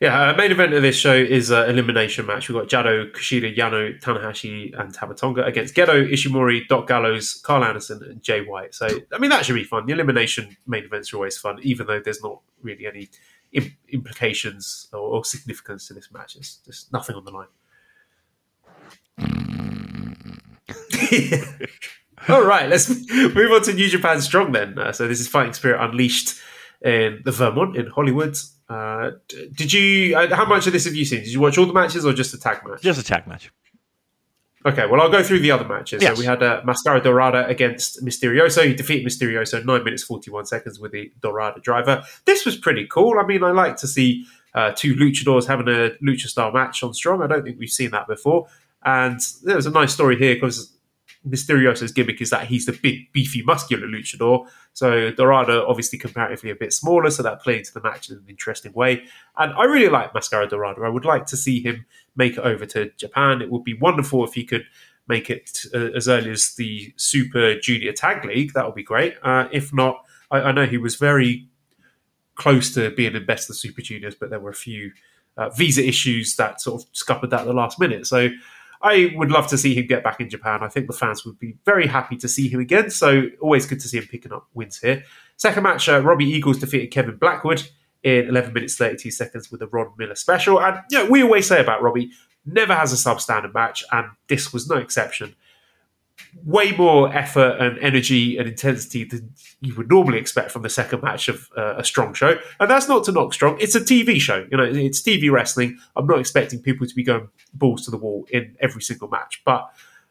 Yeah, 0.00 0.30
uh, 0.30 0.36
main 0.36 0.50
event 0.50 0.74
of 0.74 0.82
this 0.82 0.96
show 0.96 1.14
is 1.14 1.50
an 1.50 1.70
elimination 1.70 2.26
match. 2.26 2.48
We've 2.48 2.58
got 2.58 2.68
Jado, 2.68 3.12
Kushida, 3.12 3.56
Yano, 3.56 4.00
Tanahashi, 4.00 4.76
and 4.76 4.92
Tama 4.92 5.14
Tonga 5.14 5.44
against 5.44 5.76
Gedo, 5.76 6.12
Ishimori, 6.12 6.66
Doc 6.66 6.88
Gallows, 6.88 7.34
Karl 7.34 7.62
Anderson, 7.62 8.02
and 8.02 8.20
Jay 8.20 8.40
White. 8.40 8.74
So, 8.74 8.88
I 9.12 9.18
mean, 9.18 9.30
that 9.30 9.44
should 9.44 9.54
be 9.54 9.62
fun. 9.62 9.86
The 9.86 9.92
elimination 9.92 10.56
main 10.66 10.82
events 10.82 11.12
are 11.12 11.18
always 11.18 11.38
fun, 11.38 11.60
even 11.62 11.86
though 11.86 12.00
there's 12.00 12.22
not 12.22 12.40
really 12.60 12.86
any 12.86 13.10
im- 13.52 13.76
implications 13.90 14.88
or, 14.92 14.98
or 14.98 15.24
significance 15.24 15.86
to 15.86 15.94
this 15.94 16.10
match. 16.10 16.34
There's, 16.34 16.58
there's 16.66 16.88
nothing 16.92 17.14
on 17.14 17.24
the 17.24 17.30
line. 17.30 17.46
All 22.28 22.44
right, 22.44 22.68
let's 22.68 22.88
move 23.10 23.52
on 23.52 23.62
to 23.62 23.72
New 23.72 23.88
Japan 23.88 24.20
Strong 24.20 24.52
then. 24.52 24.78
Uh, 24.78 24.92
so 24.92 25.08
this 25.08 25.20
is 25.20 25.28
Fighting 25.28 25.52
Spirit 25.52 25.82
Unleashed 25.82 26.34
in 26.82 27.20
the 27.24 27.32
Vermont 27.32 27.76
in 27.76 27.86
Hollywood. 27.86 28.36
Uh, 28.68 29.12
did 29.54 29.72
you? 29.72 30.16
Uh, 30.16 30.34
how 30.34 30.46
much 30.46 30.66
of 30.66 30.72
this 30.72 30.84
have 30.84 30.94
you 30.94 31.04
seen? 31.04 31.20
Did 31.20 31.32
you 31.32 31.40
watch 31.40 31.58
all 31.58 31.66
the 31.66 31.72
matches 31.72 32.04
or 32.04 32.12
just 32.12 32.32
the 32.32 32.38
tag 32.38 32.60
match? 32.66 32.82
Just 32.82 33.00
a 33.00 33.04
tag 33.04 33.26
match. 33.26 33.50
Okay, 34.66 34.86
well 34.86 35.00
I'll 35.00 35.10
go 35.10 35.22
through 35.22 35.38
the 35.38 35.50
other 35.50 35.66
matches. 35.66 36.02
Yes. 36.02 36.14
So 36.14 36.20
we 36.20 36.26
had 36.26 36.42
uh, 36.42 36.60
Mascara 36.64 37.00
Dorada 37.00 37.46
against 37.46 38.04
Mysterioso. 38.04 38.66
He 38.66 38.74
defeated 38.74 39.06
Mysterioso 39.06 39.64
nine 39.64 39.84
minutes 39.84 40.02
forty 40.02 40.30
one 40.30 40.46
seconds 40.46 40.78
with 40.78 40.92
the 40.92 41.12
Dorada 41.22 41.60
driver. 41.60 42.02
This 42.24 42.44
was 42.44 42.56
pretty 42.56 42.86
cool. 42.86 43.18
I 43.18 43.26
mean, 43.26 43.42
I 43.44 43.52
like 43.52 43.76
to 43.76 43.86
see 43.86 44.26
uh, 44.54 44.72
two 44.74 44.94
luchadors 44.96 45.46
having 45.46 45.68
a 45.68 45.90
lucha 46.04 46.26
style 46.26 46.52
match 46.52 46.82
on 46.82 46.92
Strong. 46.92 47.22
I 47.22 47.26
don't 47.28 47.44
think 47.44 47.58
we've 47.58 47.70
seen 47.70 47.92
that 47.92 48.08
before. 48.08 48.48
And 48.84 49.20
there 49.42 49.56
was 49.56 49.66
a 49.66 49.70
nice 49.70 49.92
story 49.92 50.18
here 50.18 50.34
because 50.34 50.72
Mysterioso's 51.28 51.92
gimmick 51.92 52.20
is 52.20 52.30
that 52.30 52.46
he's 52.46 52.66
the 52.66 52.72
big, 52.72 53.12
beefy, 53.12 53.42
muscular 53.42 53.86
luchador. 53.86 54.46
So 54.72 55.10
Dorado, 55.10 55.66
obviously 55.66 55.98
comparatively 55.98 56.50
a 56.50 56.54
bit 56.54 56.72
smaller, 56.72 57.10
so 57.10 57.22
that 57.22 57.42
played 57.42 57.58
into 57.58 57.72
the 57.72 57.80
match 57.80 58.10
in 58.10 58.16
an 58.16 58.24
interesting 58.28 58.72
way. 58.72 59.04
And 59.36 59.52
I 59.54 59.64
really 59.64 59.88
like 59.88 60.14
Mascara 60.14 60.48
Dorado. 60.48 60.84
I 60.84 60.88
would 60.88 61.04
like 61.04 61.26
to 61.26 61.36
see 61.36 61.60
him 61.62 61.86
make 62.16 62.34
it 62.34 62.40
over 62.40 62.66
to 62.66 62.90
Japan. 62.96 63.42
It 63.42 63.50
would 63.50 63.64
be 63.64 63.74
wonderful 63.74 64.24
if 64.24 64.34
he 64.34 64.44
could 64.44 64.64
make 65.06 65.30
it 65.30 65.64
uh, 65.74 65.90
as 65.96 66.08
early 66.08 66.30
as 66.30 66.54
the 66.54 66.92
Super 66.96 67.58
Junior 67.58 67.92
Tag 67.92 68.24
League. 68.24 68.52
That 68.52 68.66
would 68.66 68.74
be 68.74 68.82
great. 68.82 69.16
Uh, 69.22 69.48
if 69.52 69.72
not, 69.72 70.04
I, 70.30 70.40
I 70.40 70.52
know 70.52 70.66
he 70.66 70.78
was 70.78 70.96
very 70.96 71.48
close 72.34 72.72
to 72.74 72.90
being 72.90 73.14
in 73.14 73.26
best 73.26 73.44
of 73.44 73.48
the 73.48 73.54
Super 73.54 73.82
Juniors, 73.82 74.14
but 74.14 74.30
there 74.30 74.40
were 74.40 74.50
a 74.50 74.54
few 74.54 74.92
uh, 75.36 75.48
visa 75.50 75.86
issues 75.86 76.36
that 76.36 76.60
sort 76.60 76.82
of 76.82 76.88
scuppered 76.92 77.30
that 77.30 77.40
at 77.40 77.46
the 77.46 77.52
last 77.52 77.80
minute. 77.80 78.06
So 78.06 78.28
I 78.80 79.12
would 79.16 79.30
love 79.30 79.48
to 79.48 79.58
see 79.58 79.74
him 79.74 79.86
get 79.86 80.04
back 80.04 80.20
in 80.20 80.30
Japan. 80.30 80.60
I 80.62 80.68
think 80.68 80.86
the 80.86 80.92
fans 80.92 81.24
would 81.24 81.38
be 81.38 81.56
very 81.64 81.86
happy 81.86 82.16
to 82.18 82.28
see 82.28 82.48
him 82.48 82.60
again. 82.60 82.90
So 82.90 83.24
always 83.40 83.66
good 83.66 83.80
to 83.80 83.88
see 83.88 83.98
him 83.98 84.06
picking 84.10 84.32
up 84.32 84.46
wins 84.54 84.78
here. 84.78 85.04
Second 85.36 85.62
match, 85.62 85.88
uh, 85.88 86.00
Robbie 86.00 86.26
Eagles 86.26 86.58
defeated 86.58 86.90
Kevin 86.90 87.16
Blackwood 87.16 87.68
in 88.02 88.28
11 88.28 88.52
minutes 88.52 88.76
32 88.76 89.10
seconds 89.10 89.50
with 89.50 89.62
a 89.62 89.66
Ron 89.66 89.92
Miller 89.98 90.14
special. 90.14 90.60
And 90.60 90.80
yeah, 90.90 91.08
we 91.08 91.22
always 91.22 91.48
say 91.48 91.60
about 91.60 91.82
Robbie, 91.82 92.10
never 92.46 92.74
has 92.74 92.92
a 92.92 92.96
substandard 92.96 93.54
match, 93.54 93.84
and 93.92 94.08
this 94.28 94.52
was 94.52 94.68
no 94.68 94.76
exception. 94.76 95.34
Way 96.44 96.72
more 96.72 97.12
effort 97.14 97.56
and 97.60 97.78
energy 97.78 98.36
and 98.36 98.48
intensity 98.48 99.04
than 99.04 99.32
you 99.60 99.74
would 99.74 99.88
normally 99.88 100.18
expect 100.18 100.50
from 100.50 100.62
the 100.62 100.70
second 100.70 101.02
match 101.02 101.28
of 101.28 101.48
uh, 101.56 101.76
a 101.76 101.84
strong 101.84 102.14
show. 102.14 102.38
And 102.60 102.70
that's 102.70 102.88
not 102.88 103.04
to 103.04 103.12
knock 103.12 103.34
strong. 103.34 103.56
It's 103.60 103.74
a 103.74 103.80
TV 103.80 104.20
show. 104.20 104.46
You 104.50 104.56
know, 104.56 104.64
it's 104.64 105.02
TV 105.02 105.30
wrestling. 105.30 105.78
I'm 105.96 106.06
not 106.06 106.20
expecting 106.20 106.60
people 106.60 106.86
to 106.86 106.94
be 106.94 107.02
going 107.02 107.28
balls 107.54 107.84
to 107.84 107.90
the 107.90 107.96
wall 107.96 108.26
in 108.30 108.56
every 108.60 108.82
single 108.82 109.08
match. 109.08 109.42
But 109.44 109.68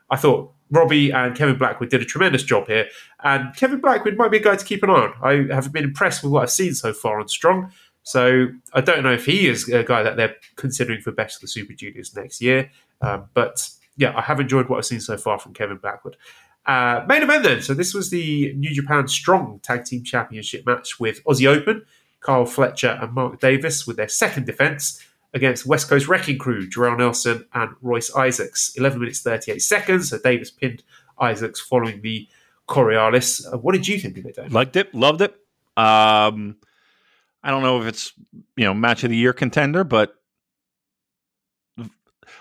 I 0.09 0.15
thought 0.17 0.51
Robbie 0.69 1.11
and 1.11 1.35
Kevin 1.35 1.57
Blackwood 1.57 1.89
did 1.89 2.01
a 2.01 2.05
tremendous 2.05 2.43
job 2.43 2.67
here. 2.67 2.87
And 3.23 3.55
Kevin 3.55 3.79
Blackwood 3.79 4.17
might 4.17 4.31
be 4.31 4.37
a 4.37 4.43
guy 4.43 4.55
to 4.55 4.65
keep 4.65 4.83
an 4.83 4.89
eye 4.89 4.93
on. 4.93 5.13
I 5.21 5.53
have 5.53 5.71
been 5.71 5.83
impressed 5.83 6.23
with 6.23 6.31
what 6.31 6.43
I've 6.43 6.51
seen 6.51 6.73
so 6.73 6.93
far 6.93 7.19
on 7.19 7.27
Strong. 7.27 7.71
So 8.03 8.47
I 8.73 8.79
don't 8.79 9.03
know 9.03 9.11
if 9.11 9.25
he 9.25 9.47
is 9.47 9.67
a 9.67 9.83
guy 9.83 10.01
that 10.03 10.15
they're 10.15 10.35
considering 10.55 11.01
for 11.01 11.11
best 11.11 11.35
of 11.37 11.41
the 11.41 11.47
Super 11.47 11.73
Juniors 11.73 12.15
next 12.15 12.41
year. 12.41 12.71
Um, 13.01 13.25
but 13.33 13.69
yeah, 13.97 14.13
I 14.15 14.21
have 14.21 14.39
enjoyed 14.39 14.69
what 14.69 14.77
I've 14.77 14.85
seen 14.85 15.01
so 15.01 15.17
far 15.17 15.39
from 15.39 15.53
Kevin 15.53 15.77
Blackwood. 15.77 16.15
Uh, 16.65 17.03
main 17.07 17.23
event 17.23 17.43
then. 17.43 17.61
So 17.61 17.73
this 17.73 17.93
was 17.93 18.09
the 18.09 18.53
New 18.53 18.71
Japan 18.71 19.07
Strong 19.07 19.61
Tag 19.63 19.85
Team 19.85 20.03
Championship 20.03 20.65
match 20.65 20.99
with 20.99 21.23
Aussie 21.23 21.47
Open, 21.47 21.83
Kyle 22.19 22.45
Fletcher 22.45 22.97
and 23.01 23.13
Mark 23.13 23.39
Davis 23.39 23.87
with 23.87 23.97
their 23.97 24.09
second 24.09 24.45
defense 24.45 25.03
against 25.33 25.65
West 25.65 25.89
Coast 25.89 26.07
Wrecking 26.07 26.37
Crew, 26.37 26.67
Jorel 26.69 26.97
Nelson 26.97 27.45
and 27.53 27.71
Royce 27.81 28.13
Isaacs. 28.15 28.73
11 28.75 28.99
minutes 28.99 29.21
38 29.21 29.59
seconds. 29.59 30.09
So 30.09 30.19
Davis 30.19 30.51
pinned 30.51 30.83
Isaacs 31.19 31.59
following 31.59 32.01
the 32.01 32.27
Coriolis. 32.67 33.41
Uh, 33.51 33.57
what 33.57 33.73
did 33.73 33.87
you 33.87 33.99
think 33.99 34.17
of 34.17 34.25
it, 34.25 34.35
Dave? 34.35 34.53
Liked 34.53 34.75
it, 34.75 34.93
loved 34.93 35.21
it. 35.21 35.31
Um, 35.77 36.57
I 37.43 37.51
don't 37.51 37.63
know 37.63 37.79
if 37.81 37.87
it's 37.87 38.13
you 38.55 38.65
know 38.65 38.73
match 38.73 39.03
of 39.03 39.09
the 39.09 39.15
year 39.15 39.31
contender, 39.31 39.83
but 39.83 40.15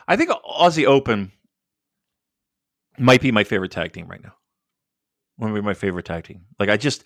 I 0.08 0.16
think 0.16 0.30
Aussie 0.30 0.86
Open 0.86 1.32
might 2.98 3.20
be 3.20 3.32
my 3.32 3.44
favorite 3.44 3.72
tag 3.72 3.92
team 3.92 4.06
right 4.08 4.22
now. 4.22 4.34
One 5.36 5.56
of 5.56 5.64
my 5.64 5.74
favorite 5.74 6.06
tag 6.06 6.24
team. 6.24 6.46
Like 6.58 6.68
I 6.68 6.76
just 6.76 7.04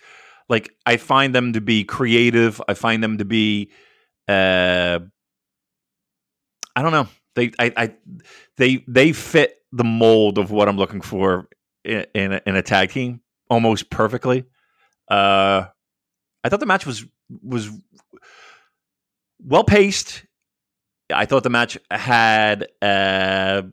like 0.49 0.73
I 0.85 0.97
find 0.97 1.35
them 1.35 1.53
to 1.53 1.61
be 1.61 1.83
creative. 1.83 2.61
I 2.67 2.73
find 2.73 3.03
them 3.03 3.17
to 3.17 3.25
be 3.25 3.71
uh 4.27 4.99
I 6.75 6.81
don't 6.81 6.91
know. 6.91 7.07
They 7.35 7.51
I, 7.59 7.73
I 7.75 7.93
they 8.57 8.83
they 8.87 9.11
fit 9.11 9.57
the 9.71 9.83
mold 9.83 10.37
of 10.37 10.51
what 10.51 10.67
I'm 10.69 10.77
looking 10.77 11.01
for 11.01 11.47
in 11.83 12.05
in 12.13 12.33
a, 12.33 12.41
in 12.45 12.55
a 12.55 12.61
tag 12.61 12.91
team 12.91 13.21
almost 13.49 13.89
perfectly. 13.89 14.45
Uh 15.09 15.65
I 16.43 16.49
thought 16.49 16.59
the 16.59 16.65
match 16.65 16.85
was 16.85 17.05
was 17.43 17.69
well 19.43 19.63
paced. 19.63 20.25
I 21.13 21.25
thought 21.25 21.43
the 21.43 21.49
match 21.49 21.77
had 21.89 22.67
uh 22.81 23.63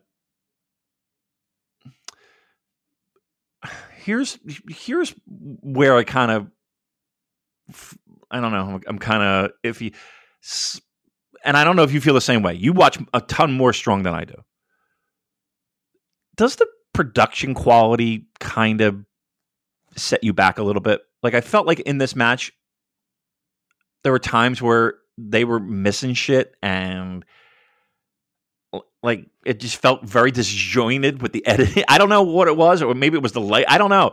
here's 4.09 4.39
here's 4.71 5.15
where 5.27 5.95
I 5.95 6.03
kind 6.03 6.31
of 6.33 6.47
I 8.31 8.41
don't 8.41 8.53
know. 8.53 8.77
I'm, 8.77 8.83
I'm 8.87 8.99
kind 8.99 9.23
of 9.23 9.51
iffy, 9.63 9.95
and 11.45 11.59
I 11.59 11.63
don't 11.63 11.77
know 11.77 11.83
if 11.83 11.93
you 11.93 12.01
feel 12.01 12.15
the 12.15 12.21
same 12.23 12.43
way. 12.43 12.55
You 12.55 12.73
watch 12.73 12.99
a 13.13 13.21
ton 13.21 13.53
more 13.53 13.75
strong 13.75 14.05
than 14.05 14.15
I 14.15 14.25
do. 14.25 14.35
Does 16.37 16.57
the 16.57 16.67
production 16.95 17.53
quality 17.53 18.29
kind 18.41 18.81
of 18.81 19.05
set 19.95 20.25
you 20.25 20.33
back 20.33 20.59
a 20.59 20.63
little 20.63 20.81
bit? 20.81 21.03
Like 21.23 21.35
I 21.35 21.43
felt 21.43 21.67
like 21.67 21.81
in 21.81 21.99
this 21.99 22.17
match, 22.17 22.51
there 24.05 24.13
were 24.13 24.19
times 24.19 24.63
where 24.63 24.95
they 25.19 25.45
were 25.45 25.61
missing 25.61 26.15
shit 26.15 26.55
and 26.63 27.27
like 29.03 29.27
it 29.45 29.61
just 29.61 29.77
felt 29.77 30.05
very 30.05 30.31
disjointed 30.31 31.23
with 31.23 31.33
the 31.33 31.47
editing. 31.47 31.85
I 31.89 31.99
don't 31.99 32.09
know 32.09 32.23
what 32.23 32.49
it 32.49 32.57
was, 32.57 32.83
or 32.83 32.95
maybe 32.95 33.17
it 33.17 33.23
was 33.23 33.33
the 33.33 33.41
light. 33.41 33.67
I 33.69 33.79
don't 33.79 33.91
know. 33.91 34.13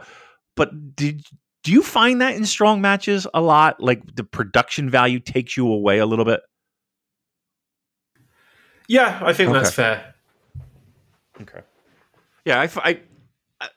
But 0.55 0.95
did 0.95 1.25
do 1.63 1.71
you 1.71 1.81
find 1.81 2.21
that 2.21 2.36
in 2.36 2.45
strong 2.45 2.81
matches 2.81 3.25
a 3.33 3.41
lot? 3.41 3.81
Like 3.81 4.15
the 4.15 4.23
production 4.23 4.89
value 4.89 5.19
takes 5.19 5.57
you 5.57 5.67
away 5.67 5.97
a 5.97 6.05
little 6.05 6.25
bit. 6.25 6.41
Yeah, 8.88 9.19
I 9.23 9.33
think 9.33 9.49
okay. 9.49 9.59
that's 9.59 9.73
fair. 9.73 10.13
Okay. 11.41 11.61
Yeah, 12.45 12.61
I, 12.61 12.69
I, 12.89 12.99
I 13.59 13.69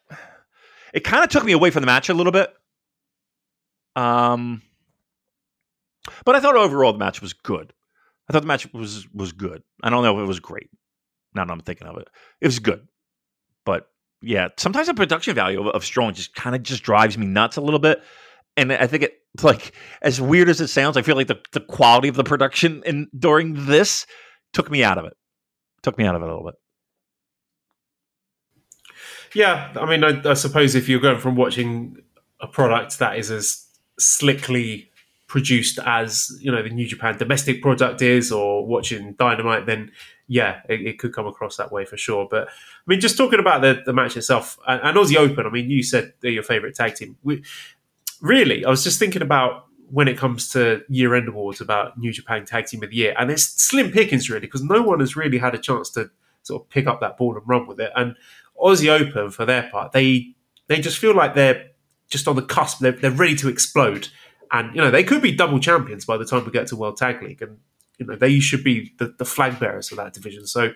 it 0.92 1.00
kind 1.00 1.24
of 1.24 1.30
took 1.30 1.44
me 1.44 1.52
away 1.52 1.70
from 1.70 1.80
the 1.82 1.86
match 1.86 2.11
a 2.11 2.14
little 2.14 2.32
bit. 2.32 2.52
Um, 3.96 4.62
but 6.24 6.36
I 6.36 6.40
thought 6.40 6.56
overall 6.56 6.92
the 6.92 6.98
match 6.98 7.22
was 7.22 7.32
good. 7.32 7.72
I 8.28 8.32
thought 8.32 8.42
the 8.42 8.46
match 8.46 8.72
was 8.72 9.06
was 9.14 9.32
good. 9.32 9.62
I 9.82 9.90
don't 9.90 10.04
know 10.04 10.18
if 10.18 10.22
it 10.22 10.28
was 10.28 10.40
great. 10.40 10.70
Now 11.39 11.45
that 11.45 11.53
I'm 11.53 11.61
thinking 11.61 11.86
of 11.86 11.97
it, 11.99 12.09
it 12.41 12.47
was 12.47 12.59
good. 12.59 12.89
But 13.64 13.89
yeah, 14.20 14.49
sometimes 14.57 14.89
the 14.89 14.95
production 14.95 15.36
value 15.36 15.61
of, 15.61 15.68
of 15.68 15.84
Strong 15.84 16.14
just 16.14 16.34
kind 16.34 16.57
of 16.57 16.64
just 16.64 16.82
drives 16.82 17.16
me 17.16 17.26
nuts 17.26 17.57
a 17.57 17.61
little 17.61 17.78
bit. 17.78 18.03
And 18.57 18.72
I 18.72 18.89
think 18.89 19.05
it 19.05 19.22
like 19.43 19.72
as 20.03 20.20
weird 20.20 20.49
as 20.49 20.61
it 20.61 20.66
sounds, 20.66 20.97
I 20.97 21.03
feel 21.03 21.14
like 21.14 21.28
the, 21.28 21.41
the 21.53 21.61
quality 21.61 22.09
of 22.09 22.16
the 22.16 22.24
production 22.24 22.82
in 22.84 23.07
during 23.16 23.66
this 23.66 24.05
took 24.53 24.68
me 24.68 24.82
out 24.82 24.99
of 24.99 25.05
it. 25.05 25.14
Took 25.82 25.97
me 25.97 26.05
out 26.05 26.16
of 26.16 26.22
it 26.22 26.24
a 26.24 26.28
little 26.28 26.45
bit. 26.45 26.55
Yeah, 29.32 29.72
I 29.76 29.86
mean, 29.86 30.03
I, 30.03 30.30
I 30.30 30.34
suppose 30.34 30.74
if 30.74 30.89
you're 30.89 30.99
going 30.99 31.20
from 31.20 31.36
watching 31.36 31.99
a 32.41 32.49
product 32.49 32.99
that 32.99 33.16
is 33.16 33.30
as 33.30 33.64
slickly 33.99 34.91
produced 35.28 35.78
as 35.84 36.30
you 36.41 36.51
know 36.51 36.62
the 36.62 36.70
New 36.70 36.86
Japan 36.86 37.16
domestic 37.16 37.62
product 37.62 38.03
is, 38.03 38.32
or 38.32 38.66
watching 38.66 39.12
Dynamite, 39.18 39.66
then 39.66 39.93
yeah, 40.28 40.60
it, 40.68 40.82
it, 40.82 40.98
could 40.98 41.12
come 41.12 41.26
across 41.26 41.56
that 41.56 41.72
way 41.72 41.84
for 41.84 41.96
sure. 41.96 42.28
But 42.30 42.48
I 42.48 42.50
mean, 42.86 43.00
just 43.00 43.16
talking 43.16 43.40
about 43.40 43.62
the, 43.62 43.82
the 43.84 43.92
match 43.92 44.16
itself 44.16 44.58
and, 44.66 44.80
and 44.82 44.96
Aussie 44.96 45.16
Open. 45.16 45.46
I 45.46 45.50
mean, 45.50 45.70
you 45.70 45.82
said 45.82 46.12
they're 46.20 46.30
your 46.30 46.42
favourite 46.42 46.74
tag 46.74 46.94
team. 46.94 47.16
We, 47.22 47.42
really, 48.20 48.64
I 48.64 48.70
was 48.70 48.84
just 48.84 48.98
thinking 48.98 49.22
about 49.22 49.64
when 49.90 50.06
it 50.06 50.18
comes 50.18 50.50
to 50.50 50.82
year 50.88 51.14
end 51.14 51.28
awards 51.28 51.62
about 51.62 51.98
New 51.98 52.12
Japan 52.12 52.44
Tag 52.44 52.66
Team 52.66 52.82
of 52.82 52.90
the 52.90 52.96
Year, 52.96 53.14
and 53.18 53.30
it's 53.30 53.44
slim 53.44 53.90
pickings 53.90 54.28
really 54.28 54.40
because 54.40 54.62
no 54.62 54.82
one 54.82 55.00
has 55.00 55.16
really 55.16 55.38
had 55.38 55.54
a 55.54 55.58
chance 55.58 55.90
to 55.90 56.10
sort 56.42 56.62
of 56.62 56.68
pick 56.68 56.86
up 56.86 57.00
that 57.00 57.16
ball 57.16 57.36
and 57.36 57.48
run 57.48 57.66
with 57.66 57.80
it. 57.80 57.90
And 57.96 58.14
Aussie 58.62 58.88
Open, 58.88 59.30
for 59.30 59.46
their 59.46 59.68
part, 59.70 59.92
they 59.92 60.34
they 60.66 60.80
just 60.80 60.98
feel 60.98 61.14
like 61.14 61.34
they're 61.34 61.70
just 62.10 62.28
on 62.28 62.36
the 62.36 62.42
cusp. 62.42 62.80
They're, 62.80 62.92
they're 62.92 63.10
ready 63.10 63.34
to 63.36 63.48
explode 63.48 64.08
and 64.52 64.74
you 64.74 64.80
know 64.80 64.90
they 64.90 65.04
could 65.04 65.22
be 65.22 65.32
double 65.32 65.60
champions 65.60 66.04
by 66.04 66.16
the 66.16 66.24
time 66.24 66.44
we 66.44 66.50
get 66.50 66.66
to 66.68 66.76
World 66.76 66.96
Tag 66.96 67.22
League, 67.22 67.42
and 67.42 67.58
you 67.99 68.07
know 68.07 68.16
they 68.16 68.40
should 68.40 68.64
be 68.64 68.94
the, 68.99 69.14
the 69.18 69.24
flag 69.24 69.59
bearers 69.59 69.90
of 69.90 69.99
that 69.99 70.14
division. 70.14 70.46
So 70.46 70.72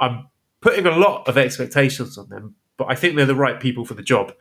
I'm 0.00 0.28
putting 0.60 0.86
a 0.86 0.96
lot 0.96 1.28
of 1.28 1.36
expectations 1.36 2.16
on 2.16 2.28
them, 2.28 2.54
but 2.76 2.86
I 2.90 2.94
think 2.94 3.16
they're 3.16 3.26
the 3.26 3.34
right 3.34 3.60
people 3.60 3.84
for 3.84 3.94
the 3.94 4.02
job. 4.02 4.32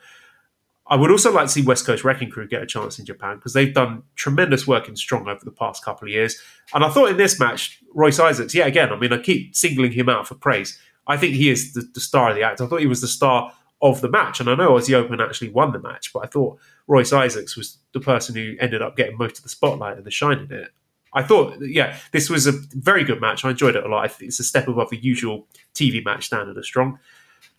I 0.88 0.96
would 0.96 1.12
also 1.12 1.32
like 1.32 1.46
to 1.46 1.52
see 1.52 1.62
West 1.62 1.86
Coast 1.86 2.04
Wrecking 2.04 2.30
Crew 2.30 2.48
get 2.48 2.62
a 2.62 2.66
chance 2.66 3.00
in 3.00 3.06
Japan 3.06 3.38
because 3.38 3.54
they've 3.54 3.74
done 3.74 4.04
tremendous 4.16 4.68
work 4.68 4.90
in 4.90 4.96
Strong 4.98 5.30
over 5.30 5.44
the 5.44 5.52
past 5.52 5.86
couple 5.86 6.08
of 6.08 6.14
years. 6.14 6.38
And 6.74 6.84
I 6.84 6.90
thought 6.90 7.10
in 7.10 7.18
this 7.18 7.40
match, 7.40 7.82
Royce 7.94 8.20
Isaacs, 8.20 8.54
yeah, 8.54 8.66
again, 8.66 8.92
I 8.92 8.98
mean, 8.98 9.14
I 9.14 9.20
keep 9.20 9.56
singling 9.56 9.94
him 9.94 10.10
out 10.10 10.28
for 10.28 10.36
praise. 10.36 10.78
I 11.08 11.16
think 11.16 11.36
he 11.36 11.50
is 11.50 11.74
the, 11.74 11.90
the 11.94 12.02
star 12.02 12.32
of 12.32 12.36
the 12.36 12.44
act. 12.44 12.60
I 12.60 12.68
thought 12.68 12.82
he 12.82 12.88
was 12.88 13.02
the 13.02 13.08
star 13.08 13.54
of 13.82 14.02
the 14.02 14.10
match. 14.10 14.40
And 14.40 14.50
I 14.50 14.56
know 14.56 14.72
Aussie 14.72 14.94
Open 14.94 15.22
actually 15.22 15.50
won 15.50 15.72
the 15.72 15.80
match, 15.80 16.12
but 16.14 16.26
I 16.26 16.28
thought 16.28 16.60
Royce 16.88 17.14
Isaacs 17.14 17.56
was 17.56 17.78
the 17.94 18.00
person 18.00 18.36
who 18.36 18.56
ended 18.60 18.82
up 18.82 18.98
getting 18.98 19.18
most 19.18 19.38
of 19.38 19.44
the 19.44 19.50
spotlight 19.50 19.98
and 19.98 20.06
the 20.06 20.12
shine 20.12 20.40
in 20.40 20.52
it. 20.52 20.72
I 21.14 21.24
thought, 21.24 21.58
yeah, 21.62 21.98
this 22.12 22.30
was 22.30 22.48
a 22.48 22.54
very 22.74 23.04
good 23.04 23.20
match. 23.20 23.44
I 23.44 23.50
enjoyed 23.50 23.76
it 23.76 23.84
a 23.84 23.88
lot. 23.90 24.12
it's 24.22 24.40
a 24.40 24.44
step 24.44 24.68
above 24.68 24.90
the 24.90 24.98
usual 24.98 25.48
TV 25.74 26.04
match 26.04 26.26
standard 26.26 26.58
of 26.58 26.66
strong. 26.66 27.00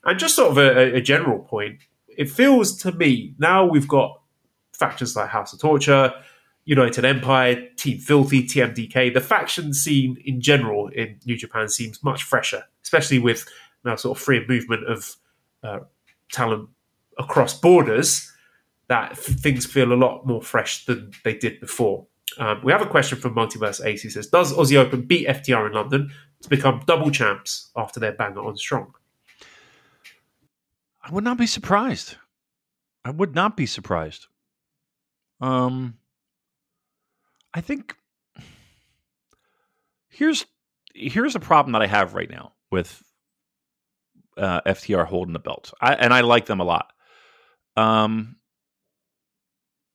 And 0.05 0.19
just 0.19 0.37
sort 0.37 0.51
of 0.51 0.59
a, 0.59 0.97
a 0.97 1.01
general 1.01 1.41
point, 1.41 1.81
it 2.09 2.31
feels 2.31 2.77
to 2.79 2.93
me 2.93 3.35
now 3.39 3.65
we've 3.65 3.89
got 3.89 4.21
factions 4.73 5.15
like 5.15 5.29
House 5.29 5.53
of 5.53 5.61
Torture, 5.61 6.13
United 6.65 7.05
Empire, 7.05 7.69
Team 7.77 7.99
Filthy, 7.99 8.45
TMDK. 8.45 9.13
The 9.13 9.21
faction 9.21 9.75
scene 9.75 10.17
in 10.25 10.41
general 10.41 10.89
in 10.89 11.19
New 11.27 11.37
Japan 11.37 11.69
seems 11.69 12.03
much 12.03 12.23
fresher, 12.23 12.65
especially 12.83 13.19
with 13.19 13.47
now 13.85 13.97
sort 13.97 14.17
of 14.17 14.23
free 14.23 14.45
movement 14.47 14.89
of 14.89 15.17
uh, 15.63 15.81
talent 16.31 16.69
across 17.19 17.59
borders 17.59 18.31
that 18.89 19.17
things 19.17 19.67
feel 19.67 19.93
a 19.93 19.95
lot 19.95 20.27
more 20.27 20.43
fresh 20.43 20.85
than 20.87 21.13
they 21.25 21.35
did 21.35 21.61
before. 21.61 22.07
Um, 22.39 22.61
we 22.62 22.72
have 22.72 22.83
a 22.83 22.87
question 22.87 23.18
from 23.18 23.35
Multiverse 23.35 23.85
Ace. 23.85 24.12
Says, 24.12 24.28
"Does 24.28 24.53
Aussie 24.53 24.76
Open 24.76 25.03
beat 25.03 25.26
FTR 25.26 25.66
in 25.66 25.72
London 25.72 26.12
to 26.43 26.49
become 26.49 26.83
double 26.87 27.11
champs 27.11 27.70
after 27.76 28.01
their 28.01 28.12
banger 28.12 28.41
on 28.41 28.57
Strong?" 28.57 28.95
I 31.03 31.11
would 31.11 31.24
not 31.24 31.39
be 31.39 31.47
surprised. 31.47 32.16
I 33.05 33.11
would 33.11 33.35
not 33.35 33.57
be 33.57 33.66
surprised. 33.66 34.26
Um, 35.41 35.99
I 37.53 37.61
think 37.61 37.97
here's 40.09 40.47
here's 40.95 41.35
a 41.35 41.41
problem 41.41 41.72
that 41.72 41.83
I 41.83 41.87
have 41.87 42.14
right 42.14 42.30
now 42.30 42.53
with 42.70 43.03
uh, 44.37 44.61
FTR 44.62 45.07
holding 45.07 45.33
the 45.33 45.39
belt, 45.39 45.72
I, 45.80 45.95
and 45.95 46.14
I 46.14 46.20
like 46.20 46.47
them 46.47 46.61
a 46.61 46.64
lot. 46.64 46.93
Um, 47.76 48.37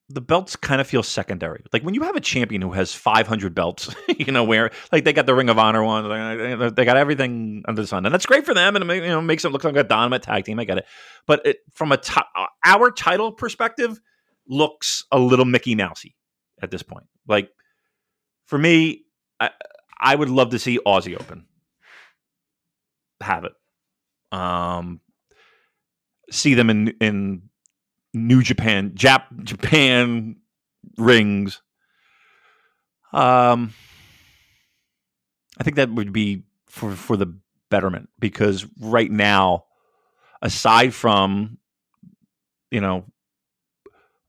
the 0.10 0.22
belts 0.22 0.56
kind 0.56 0.80
of 0.80 0.88
feel 0.88 1.04
secondary. 1.04 1.64
Like 1.74 1.84
when 1.84 1.94
you 1.94 2.04
have 2.04 2.16
a 2.16 2.22
champion 2.22 2.62
who 2.62 2.72
has 2.72 2.94
500 2.94 3.54
belts, 3.54 3.94
you 4.18 4.32
know, 4.32 4.44
where 4.44 4.72
like 4.92 5.04
they 5.04 5.14
got 5.14 5.26
the 5.26 5.36
Ring 5.36 5.50
of 5.50 5.60
Honor 5.60 5.84
one, 5.84 6.74
they 6.76 6.86
got 6.86 6.98
everything 6.98 7.64
under 7.68 7.82
the 7.82 7.88
sun, 7.88 8.06
and 8.06 8.14
that's 8.14 8.26
great 8.26 8.46
for 8.46 8.54
them, 8.54 8.76
and 8.76 8.90
it 8.90 9.04
you 9.04 9.10
know 9.10 9.22
makes 9.22 9.44
them 9.44 9.52
look 9.52 9.64
like 9.64 9.76
a 9.76 9.84
dominant 9.84 10.24
tag 10.24 10.46
team. 10.46 10.60
I 10.60 10.66
get 10.66 10.78
it, 10.78 10.86
but 11.26 11.46
it, 11.46 11.58
from 11.74 11.92
a 11.92 11.98
t- 11.98 12.22
uh, 12.36 12.46
our 12.64 12.92
title 12.92 13.32
perspective, 13.34 14.00
looks 14.48 15.04
a 15.12 15.20
little 15.20 15.46
Mickey 15.46 15.76
Mousey 15.76 16.16
at 16.62 16.72
this 16.72 16.84
point. 16.84 17.06
Like 17.28 17.50
for 18.46 18.58
me, 18.58 19.04
I, 19.40 19.52
I 20.00 20.16
would 20.16 20.30
love 20.30 20.52
to 20.52 20.60
see 20.60 20.80
Aussie 20.86 21.20
Open 21.20 21.46
have 23.22 23.46
it. 23.46 23.54
Um, 24.32 25.02
see 26.32 26.54
them 26.54 26.70
in 26.70 26.90
in 27.02 27.50
New 28.18 28.42
Japan, 28.42 28.92
Jap 28.92 29.44
Japan 29.44 30.38
rings. 30.98 31.62
Um, 33.14 33.74
I 35.60 35.64
think 35.64 35.76
that 35.78 35.92
would 35.92 36.12
be 36.12 36.44
for 36.68 36.96
for 36.96 37.18
the 37.18 37.38
betterment 37.70 38.10
because 38.20 38.66
right 38.80 39.12
now, 39.12 39.66
aside 40.42 40.94
from 40.94 41.58
you 42.72 42.82
know 42.82 43.06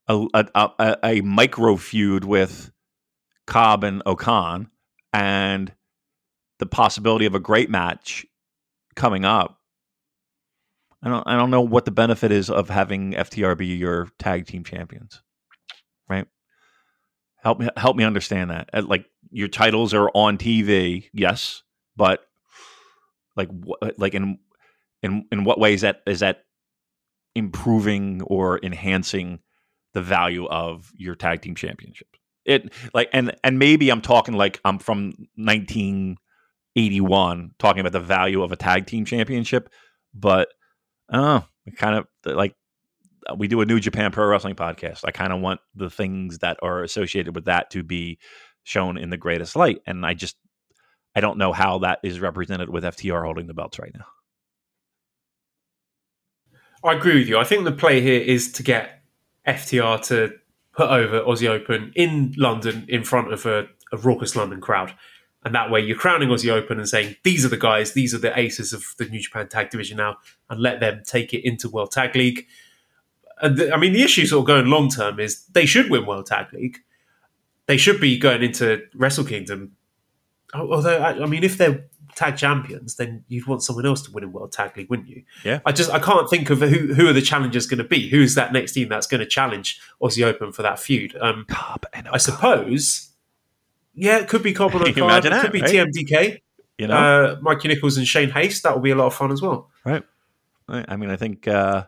a 0.09 0.27
a, 0.35 0.71
a, 0.79 0.97
a 1.05 1.21
micro 1.23 1.77
feud 1.77 2.25
with 2.25 2.73
Cobb 3.47 3.85
and 3.85 4.03
O-Khan 4.07 4.71
and 5.13 5.73
the 6.59 6.67
possibility 6.67 7.27
of 7.27 7.35
a 7.35 7.41
great 7.41 7.71
match 7.71 8.27
coming 8.95 9.25
up, 9.25 9.58
I 11.03 11.09
don't 11.09 11.27
I 11.27 11.37
don't 11.37 11.51
know 11.51 11.63
what 11.63 11.85
the 11.85 11.91
benefit 11.91 12.31
is 12.33 12.51
of 12.51 12.69
having 12.69 13.13
FTR 13.13 13.57
be 13.57 13.67
your 13.67 14.09
tag 14.19 14.47
team 14.47 14.65
champions, 14.65 15.23
right? 16.09 16.27
Help 17.43 17.61
me 17.61 17.69
help 17.77 17.97
me 17.97 18.05
understand 18.05 18.51
that. 18.51 18.71
Uh, 18.73 18.83
Like 18.83 19.07
your 19.31 19.49
titles 19.49 19.95
are 19.95 20.11
on 20.15 20.39
TV, 20.39 21.09
yes, 21.13 21.63
but 21.97 22.21
like 23.37 23.49
like 23.97 24.15
in 24.15 24.39
in 25.03 25.27
in 25.31 25.45
what 25.45 25.61
ways 25.61 25.83
that 25.83 26.03
is 26.07 26.21
that 26.21 26.45
improving 27.35 28.23
or 28.23 28.59
enhancing 28.63 29.41
the 29.95 30.03
value 30.03 30.47
of 30.47 30.93
your 30.97 31.15
tag 31.15 31.43
team 31.43 31.55
championship? 31.55 32.09
It 32.45 32.73
like 32.93 33.09
and 33.13 33.37
and 33.45 33.61
maybe 33.61 33.91
I'm 33.91 34.01
talking 34.01 34.35
like 34.35 34.61
I'm 34.65 34.81
from 34.81 35.13
1981 35.37 37.51
talking 37.59 37.81
about 37.81 37.93
the 37.93 38.01
value 38.01 38.43
of 38.43 38.51
a 38.51 38.57
tag 38.57 38.87
team 38.87 39.05
championship, 39.05 39.69
but 40.13 40.49
oh, 41.13 41.45
kind 41.77 41.97
of 41.97 42.07
like 42.25 42.55
uh, 43.29 43.35
we 43.35 43.49
do 43.49 43.61
a 43.61 43.67
New 43.67 43.81
Japan 43.81 44.11
Pro 44.11 44.27
Wrestling 44.27 44.55
podcast. 44.55 45.01
I 45.05 45.11
kind 45.11 45.33
of 45.33 45.41
want 45.41 45.61
the 45.75 45.91
things 45.91 46.39
that 46.39 46.59
are 46.63 46.83
associated 46.83 47.35
with 47.35 47.47
that 47.47 47.71
to 47.71 47.83
be 47.83 48.19
shown 48.63 48.99
in 48.99 49.11
the 49.11 49.17
greatest 49.17 49.57
light, 49.57 49.81
and 49.87 50.05
I 50.05 50.15
just 50.15 50.37
I 51.15 51.21
don't 51.21 51.39
know 51.39 51.53
how 51.53 51.79
that 51.79 52.01
is 52.03 52.21
represented 52.21 52.69
with 52.69 52.85
FTR 52.85 53.25
holding 53.25 53.47
the 53.47 53.55
belts 53.55 53.79
right 53.79 53.93
now. 53.95 54.07
I 56.85 56.95
agree 56.95 57.19
with 57.19 57.29
you. 57.29 57.39
I 57.39 57.45
think 57.45 57.65
the 57.65 57.73
play 57.73 58.01
here 58.01 58.21
is 58.21 58.53
to 58.53 58.63
get 58.63 59.03
FTR 59.47 60.01
to 60.07 60.35
put 60.73 60.91
over 60.91 61.23
Aussie 61.23 61.49
Open 61.49 61.93
in 61.97 62.35
London 62.37 62.87
in 62.89 63.03
front 63.03 63.33
of 63.33 63.47
a, 63.47 63.67
a 63.93 63.97
raucous 63.97 64.37
London 64.37 64.61
crowd. 64.61 64.95
And 65.45 65.55
that 65.55 65.71
way 65.71 65.81
you're 65.81 65.97
crowning 65.97 66.29
Aussie 66.29 66.51
Open 66.51 66.79
and 66.79 66.89
saying, 66.89 67.17
these 67.23 67.45
are 67.45 67.49
the 67.49 67.57
guys, 67.57 67.93
these 67.93 68.13
are 68.13 68.19
the 68.19 68.37
aces 68.39 68.73
of 68.73 68.85
the 68.99 69.05
New 69.05 69.21
Japan 69.21 69.49
Tag 69.49 69.71
Division 69.71 69.97
now, 69.97 70.17
and 70.51 70.61
let 70.61 70.81
them 70.81 71.03
take 71.07 71.33
it 71.33 71.47
into 71.47 71.69
World 71.69 71.93
Tag 71.93 72.17
League. 72.17 72.47
And 73.41 73.57
the, 73.57 73.73
I 73.73 73.77
mean, 73.77 73.93
the 73.93 74.03
issue 74.03 74.27
sort 74.27 74.41
of 74.41 74.47
going 74.47 74.67
long 74.67 74.89
term 74.89 75.21
is 75.21 75.47
they 75.47 75.65
should 75.65 75.91
win 75.91 76.07
World 76.07 76.27
Tag 76.27 76.53
League. 76.53 76.79
They 77.67 77.77
should 77.77 78.01
be 78.01 78.19
going 78.19 78.43
into 78.43 78.83
Wrestle 78.95 79.25
Kingdom. 79.25 79.77
Although, 80.55 80.99
I, 80.99 81.23
I 81.23 81.27
mean, 81.27 81.45
if 81.45 81.57
they're 81.57 81.85
tag 82.17 82.37
champions, 82.37 82.97
then 82.97 83.25
you'd 83.29 83.47
want 83.47 83.63
someone 83.63 83.87
else 83.87 84.03
to 84.03 84.11
win 84.11 84.25
in 84.25 84.33
World 84.33 84.51
Tag 84.51 84.77
League, 84.77 84.91
wouldn't 84.91 85.09
you? 85.09 85.23
Yeah. 85.45 85.61
I 85.65 85.73
just 85.73 85.91
I 85.91 86.01
can't 86.01 86.29
think 86.29 86.51
of 86.51 86.61
who 86.61 86.95
who 86.95 87.07
are 87.09 87.13
the 87.13 87.23
challengers 87.23 87.67
going 87.67 87.79
to 87.79 87.85
be. 87.85 88.09
Who's 88.09 88.35
that 88.35 88.53
next 88.53 88.73
team 88.73 88.89
that's 88.89 89.07
going 89.07 89.21
to 89.21 89.27
challenge 89.27 89.81
Aussie 90.03 90.25
Open 90.25 90.51
for 90.51 90.63
that 90.63 90.81
feud? 90.81 91.17
Um, 91.21 91.47
and 91.93 92.09
I 92.09 92.17
suppose. 92.17 93.08
Yeah, 94.01 94.19
it 94.19 94.29
could 94.29 94.43
be 94.43 94.53
Cobb 94.53 94.73
and 94.75 94.85
Can 94.85 94.97
you 94.97 95.03
O-Khan. 95.05 95.11
imagine 95.11 95.33
It 95.33 95.37
that, 95.37 95.43
could 95.43 95.53
be 95.53 95.61
right? 95.61 95.71
TMDK. 95.71 96.41
you 96.79 96.87
know, 96.87 96.95
Uh, 96.97 97.37
Mikey 97.43 97.69
Nichols 97.69 97.97
and 97.97 98.07
Shane 98.07 98.31
Haste. 98.31 98.63
That 98.63 98.75
will 98.75 98.81
be 98.83 98.91
a 98.91 98.95
lot 98.97 99.07
of 99.07 99.15
fun 99.15 99.33
as 99.33 99.43
well. 99.43 99.71
right? 99.85 100.03
I 100.69 100.85
I 100.89 100.97
mean, 100.97 101.11
I 101.11 101.17
think 101.17 101.49
uh, 101.49 101.85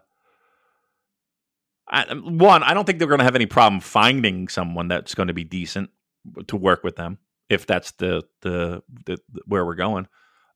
I, 1.88 2.14
one, 2.14 2.62
I 2.62 2.72
don't 2.74 2.84
think 2.84 2.98
they're 2.98 3.08
going 3.08 3.18
to 3.18 3.24
have 3.24 3.34
any 3.36 3.46
problem 3.46 3.80
finding 3.80 4.48
someone 4.48 4.88
that's 4.88 5.14
going 5.14 5.28
to 5.28 5.34
be 5.34 5.44
decent 5.44 5.90
to 6.46 6.56
work 6.56 6.84
with 6.84 6.96
them 6.96 7.18
if 7.48 7.66
that's 7.66 7.92
the 7.92 8.22
the, 8.42 8.82
the, 9.06 9.18
the 9.32 9.40
where 9.46 9.64
we're 9.66 9.74
going. 9.74 10.06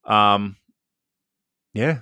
Um, 0.04 0.56
yeah, 1.72 2.00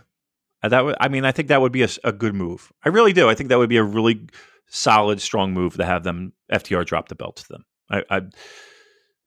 Uh, 0.63 0.69
that 0.69 0.85
would. 0.85 0.97
I 1.01 1.09
mean, 1.09 1.25
I 1.25 1.33
think 1.33 1.49
that 1.49 1.61
would 1.61 1.73
be 1.73 1.83
a 2.05 2.13
good 2.13 2.35
move. 2.35 2.73
I 2.85 2.89
really 2.91 3.13
do. 3.13 3.29
I 3.29 3.35
think 3.35 3.49
that 3.49 3.59
would 3.59 3.71
be 3.71 3.79
a 3.79 3.83
really 3.85 4.27
solid, 4.69 5.21
strong 5.21 5.53
move 5.55 5.75
to 5.77 5.85
have 5.85 6.03
them 6.05 6.33
FTR 6.53 6.85
drop 6.85 7.09
the 7.09 7.15
belt 7.15 7.37
to 7.37 7.49
them. 7.49 7.65
I, 7.91 8.05
I 8.11 8.23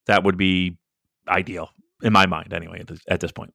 that 0.07 0.23
would 0.23 0.37
be 0.37 0.77
ideal 1.27 1.69
in 2.01 2.13
my 2.13 2.25
mind, 2.25 2.53
anyway. 2.53 2.79
At 2.79 2.87
this, 2.87 2.99
at 3.07 3.19
this 3.19 3.31
point, 3.31 3.53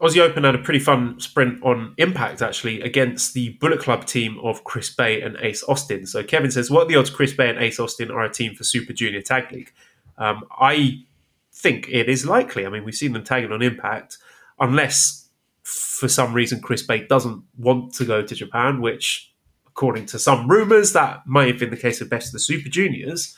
Aussie 0.00 0.20
Open 0.20 0.44
had 0.44 0.54
a 0.54 0.58
pretty 0.58 0.78
fun 0.78 1.18
sprint 1.20 1.62
on 1.62 1.94
Impact 1.96 2.42
actually 2.42 2.82
against 2.82 3.34
the 3.34 3.50
Bullet 3.60 3.80
Club 3.80 4.04
team 4.04 4.38
of 4.42 4.64
Chris 4.64 4.94
Bey 4.94 5.22
and 5.22 5.36
Ace 5.40 5.64
Austin. 5.64 6.06
So 6.06 6.22
Kevin 6.22 6.50
says, 6.50 6.70
"What 6.70 6.82
are 6.82 6.88
the 6.88 6.96
odds 6.96 7.10
Chris 7.10 7.32
Bey 7.32 7.48
and 7.48 7.58
Ace 7.58 7.80
Austin 7.80 8.10
are 8.10 8.22
a 8.22 8.32
team 8.32 8.54
for 8.54 8.64
Super 8.64 8.92
Junior 8.92 9.22
Tag 9.22 9.50
League?" 9.50 9.72
Um, 10.18 10.44
I 10.58 11.04
think 11.52 11.88
it 11.90 12.08
is 12.08 12.26
likely. 12.26 12.66
I 12.66 12.68
mean, 12.68 12.84
we've 12.84 12.94
seen 12.94 13.12
them 13.12 13.24
tagging 13.24 13.52
on 13.52 13.62
Impact, 13.62 14.18
unless 14.58 15.28
for 15.62 16.08
some 16.08 16.34
reason 16.34 16.60
Chris 16.60 16.82
Bey 16.82 17.06
doesn't 17.06 17.42
want 17.56 17.94
to 17.94 18.04
go 18.04 18.22
to 18.22 18.34
Japan, 18.34 18.80
which, 18.80 19.32
according 19.66 20.06
to 20.06 20.18
some 20.18 20.48
rumors, 20.48 20.92
that 20.92 21.26
may 21.26 21.48
have 21.48 21.58
been 21.58 21.70
the 21.70 21.76
case 21.76 22.00
of 22.00 22.10
Best 22.10 22.28
of 22.28 22.32
the 22.32 22.38
Super 22.38 22.68
Juniors. 22.68 23.36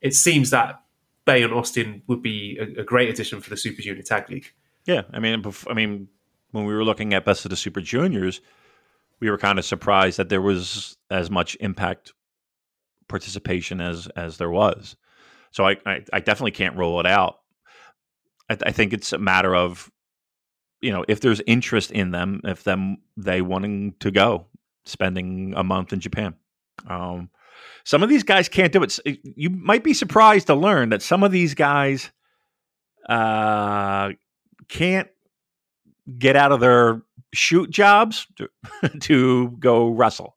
It 0.00 0.14
seems 0.14 0.50
that 0.50 0.82
Bey 1.24 1.42
and 1.42 1.52
Austin 1.52 2.02
would 2.06 2.22
be 2.22 2.58
a, 2.58 2.80
a 2.80 2.84
great 2.84 3.08
addition 3.08 3.40
for 3.40 3.50
the 3.50 3.56
Super 3.56 3.82
Junior 3.82 4.02
Tag 4.02 4.30
League. 4.30 4.52
Yeah, 4.86 5.02
I 5.12 5.18
mean, 5.18 5.44
I 5.68 5.74
mean, 5.74 6.08
when 6.52 6.64
we 6.64 6.74
were 6.74 6.84
looking 6.84 7.14
at 7.14 7.24
Best 7.24 7.44
of 7.44 7.50
the 7.50 7.56
Super 7.56 7.80
Juniors, 7.80 8.40
we 9.20 9.30
were 9.30 9.38
kind 9.38 9.58
of 9.58 9.64
surprised 9.64 10.18
that 10.18 10.28
there 10.28 10.40
was 10.40 10.96
as 11.10 11.30
much 11.30 11.56
impact 11.60 12.12
participation 13.08 13.80
as 13.80 14.06
as 14.16 14.38
there 14.38 14.50
was. 14.50 14.96
So 15.50 15.66
I 15.66 15.76
I, 15.84 16.04
I 16.12 16.20
definitely 16.20 16.52
can't 16.52 16.76
rule 16.76 16.98
it 17.00 17.06
out. 17.06 17.40
I, 18.48 18.56
I 18.66 18.72
think 18.72 18.92
it's 18.92 19.12
a 19.12 19.18
matter 19.18 19.54
of 19.54 19.90
you 20.80 20.90
know 20.90 21.04
if 21.06 21.20
there's 21.20 21.42
interest 21.46 21.90
in 21.90 22.12
them, 22.12 22.40
if 22.44 22.64
them 22.64 22.98
they 23.16 23.42
wanting 23.42 23.94
to 24.00 24.10
go, 24.10 24.46
spending 24.84 25.54
a 25.56 25.62
month 25.62 25.92
in 25.92 26.00
Japan. 26.00 26.34
Um, 26.86 27.28
some 27.84 28.02
of 28.02 28.08
these 28.08 28.22
guys 28.22 28.48
can't 28.48 28.72
do 28.72 28.82
it. 28.82 28.98
You 29.22 29.50
might 29.50 29.84
be 29.84 29.94
surprised 29.94 30.48
to 30.48 30.54
learn 30.54 30.90
that 30.90 31.02
some 31.02 31.22
of 31.22 31.32
these 31.32 31.54
guys 31.54 32.10
uh, 33.08 34.10
can't 34.68 35.08
get 36.18 36.36
out 36.36 36.52
of 36.52 36.60
their 36.60 37.02
shoot 37.32 37.70
jobs 37.70 38.26
to, 38.36 38.48
to 39.00 39.50
go 39.58 39.90
wrestle. 39.90 40.36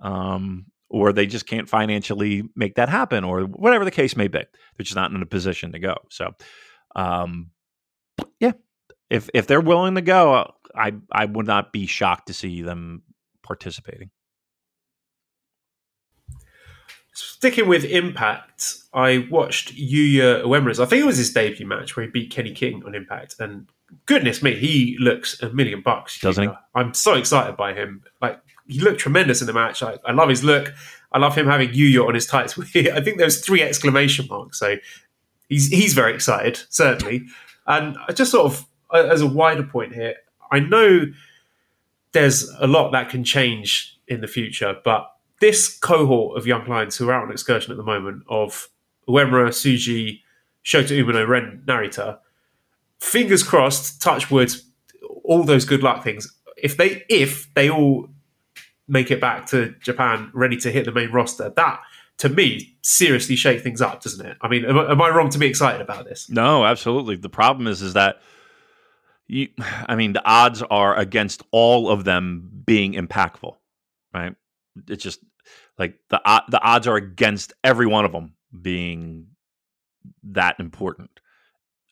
Um, 0.00 0.66
or 0.90 1.12
they 1.12 1.26
just 1.26 1.46
can't 1.46 1.68
financially 1.68 2.42
make 2.56 2.74
that 2.74 2.88
happen, 2.88 3.22
or 3.22 3.42
whatever 3.42 3.84
the 3.84 3.92
case 3.92 4.16
may 4.16 4.26
be. 4.26 4.40
They're 4.40 4.84
just 4.84 4.96
not 4.96 5.12
in 5.12 5.22
a 5.22 5.26
position 5.26 5.72
to 5.72 5.78
go. 5.78 5.94
So, 6.10 6.32
um, 6.96 7.50
yeah, 8.40 8.52
if 9.08 9.30
if 9.32 9.46
they're 9.46 9.60
willing 9.60 9.94
to 9.94 10.00
go, 10.00 10.52
I 10.74 10.94
I 11.12 11.26
would 11.26 11.46
not 11.46 11.72
be 11.72 11.86
shocked 11.86 12.26
to 12.26 12.34
see 12.34 12.62
them 12.62 13.02
participating. 13.42 14.10
Sticking 17.40 17.68
with 17.68 17.84
Impact, 17.86 18.74
I 18.92 19.26
watched 19.30 19.74
Yuya 19.74 20.44
Uemura's. 20.44 20.78
I 20.78 20.84
think 20.84 21.00
it 21.00 21.06
was 21.06 21.16
his 21.16 21.32
debut 21.32 21.66
match 21.66 21.96
where 21.96 22.04
he 22.04 22.12
beat 22.12 22.30
Kenny 22.30 22.52
King 22.52 22.82
on 22.84 22.94
Impact, 22.94 23.36
and 23.40 23.66
goodness 24.04 24.42
me, 24.42 24.54
he 24.56 24.98
looks 25.00 25.40
a 25.42 25.48
million 25.48 25.80
bucks. 25.80 26.20
Doesn't 26.20 26.50
he? 26.50 26.54
I'm 26.74 26.92
so 26.92 27.14
excited 27.14 27.56
by 27.56 27.72
him. 27.72 28.02
Like 28.20 28.38
he 28.68 28.80
looked 28.80 29.00
tremendous 29.00 29.40
in 29.40 29.46
the 29.46 29.54
match. 29.54 29.82
I, 29.82 29.96
I 30.04 30.12
love 30.12 30.28
his 30.28 30.44
look. 30.44 30.74
I 31.12 31.18
love 31.18 31.34
him 31.34 31.46
having 31.46 31.70
Yuya 31.70 32.06
on 32.06 32.14
his 32.14 32.26
tights. 32.26 32.58
I 32.76 33.00
think 33.00 33.16
there's 33.16 33.42
three 33.42 33.62
exclamation 33.62 34.26
marks. 34.28 34.58
So 34.58 34.76
he's 35.48 35.68
he's 35.68 35.94
very 35.94 36.12
excited, 36.12 36.60
certainly. 36.68 37.24
And 37.66 37.96
I 38.06 38.12
just 38.12 38.32
sort 38.32 38.52
of 38.52 38.66
as 38.92 39.22
a 39.22 39.26
wider 39.26 39.62
point 39.62 39.94
here, 39.94 40.16
I 40.52 40.60
know 40.60 41.06
there's 42.12 42.50
a 42.58 42.66
lot 42.66 42.90
that 42.90 43.08
can 43.08 43.24
change 43.24 43.98
in 44.08 44.20
the 44.20 44.26
future, 44.26 44.76
but 44.84 45.09
this 45.40 45.78
cohort 45.78 46.38
of 46.38 46.46
young 46.46 46.66
lions 46.66 46.96
who 46.96 47.08
are 47.08 47.12
out 47.12 47.24
on 47.24 47.32
excursion 47.32 47.72
at 47.72 47.76
the 47.76 47.82
moment 47.82 48.22
of 48.28 48.68
Uemura, 49.08 49.48
Tsuji, 49.48 50.20
Shota 50.64 51.02
Umino, 51.02 51.26
Ren, 51.26 51.62
Narita, 51.66 52.18
fingers 53.00 53.42
crossed, 53.42 54.00
touch 54.00 54.30
wood, 54.30 54.54
all 55.24 55.42
those 55.42 55.64
good 55.64 55.82
luck 55.82 56.04
things. 56.04 56.32
If 56.56 56.76
they 56.76 57.04
if 57.08 57.52
they 57.54 57.70
all 57.70 58.08
make 58.86 59.10
it 59.10 59.20
back 59.20 59.46
to 59.46 59.74
Japan 59.80 60.30
ready 60.34 60.56
to 60.58 60.70
hit 60.70 60.84
the 60.84 60.92
main 60.92 61.10
roster, 61.10 61.50
that 61.56 61.80
to 62.18 62.28
me 62.28 62.76
seriously 62.82 63.36
shake 63.36 63.62
things 63.62 63.80
up, 63.80 64.02
doesn't 64.02 64.24
it? 64.24 64.36
I 64.42 64.48
mean, 64.48 64.66
am, 64.66 64.76
am 64.76 65.00
I 65.00 65.08
wrong 65.08 65.30
to 65.30 65.38
be 65.38 65.46
excited 65.46 65.80
about 65.80 66.04
this? 66.04 66.28
No, 66.28 66.66
absolutely. 66.66 67.16
The 67.16 67.30
problem 67.30 67.66
is, 67.66 67.80
is 67.80 67.94
that 67.94 68.20
you. 69.26 69.48
I 69.58 69.96
mean, 69.96 70.12
the 70.12 70.24
odds 70.24 70.62
are 70.62 70.94
against 70.96 71.42
all 71.50 71.88
of 71.88 72.04
them 72.04 72.50
being 72.66 72.92
impactful, 72.92 73.56
right? 74.12 74.34
It's 74.88 75.02
just 75.02 75.20
like 75.78 75.98
the 76.08 76.20
the 76.48 76.60
odds 76.62 76.86
are 76.86 76.96
against 76.96 77.52
every 77.64 77.86
one 77.86 78.04
of 78.04 78.12
them 78.12 78.34
being 78.60 79.26
that 80.24 80.58
important. 80.60 81.10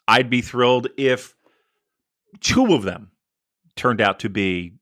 I'd 0.07 0.31
be 0.31 0.41
thrilled 0.41 0.89
if 0.97 1.35
two 2.41 2.75
of 2.75 2.83
them 2.83 3.11
turned 3.77 4.01
out 4.01 4.21
to 4.21 4.29
be 4.29 4.75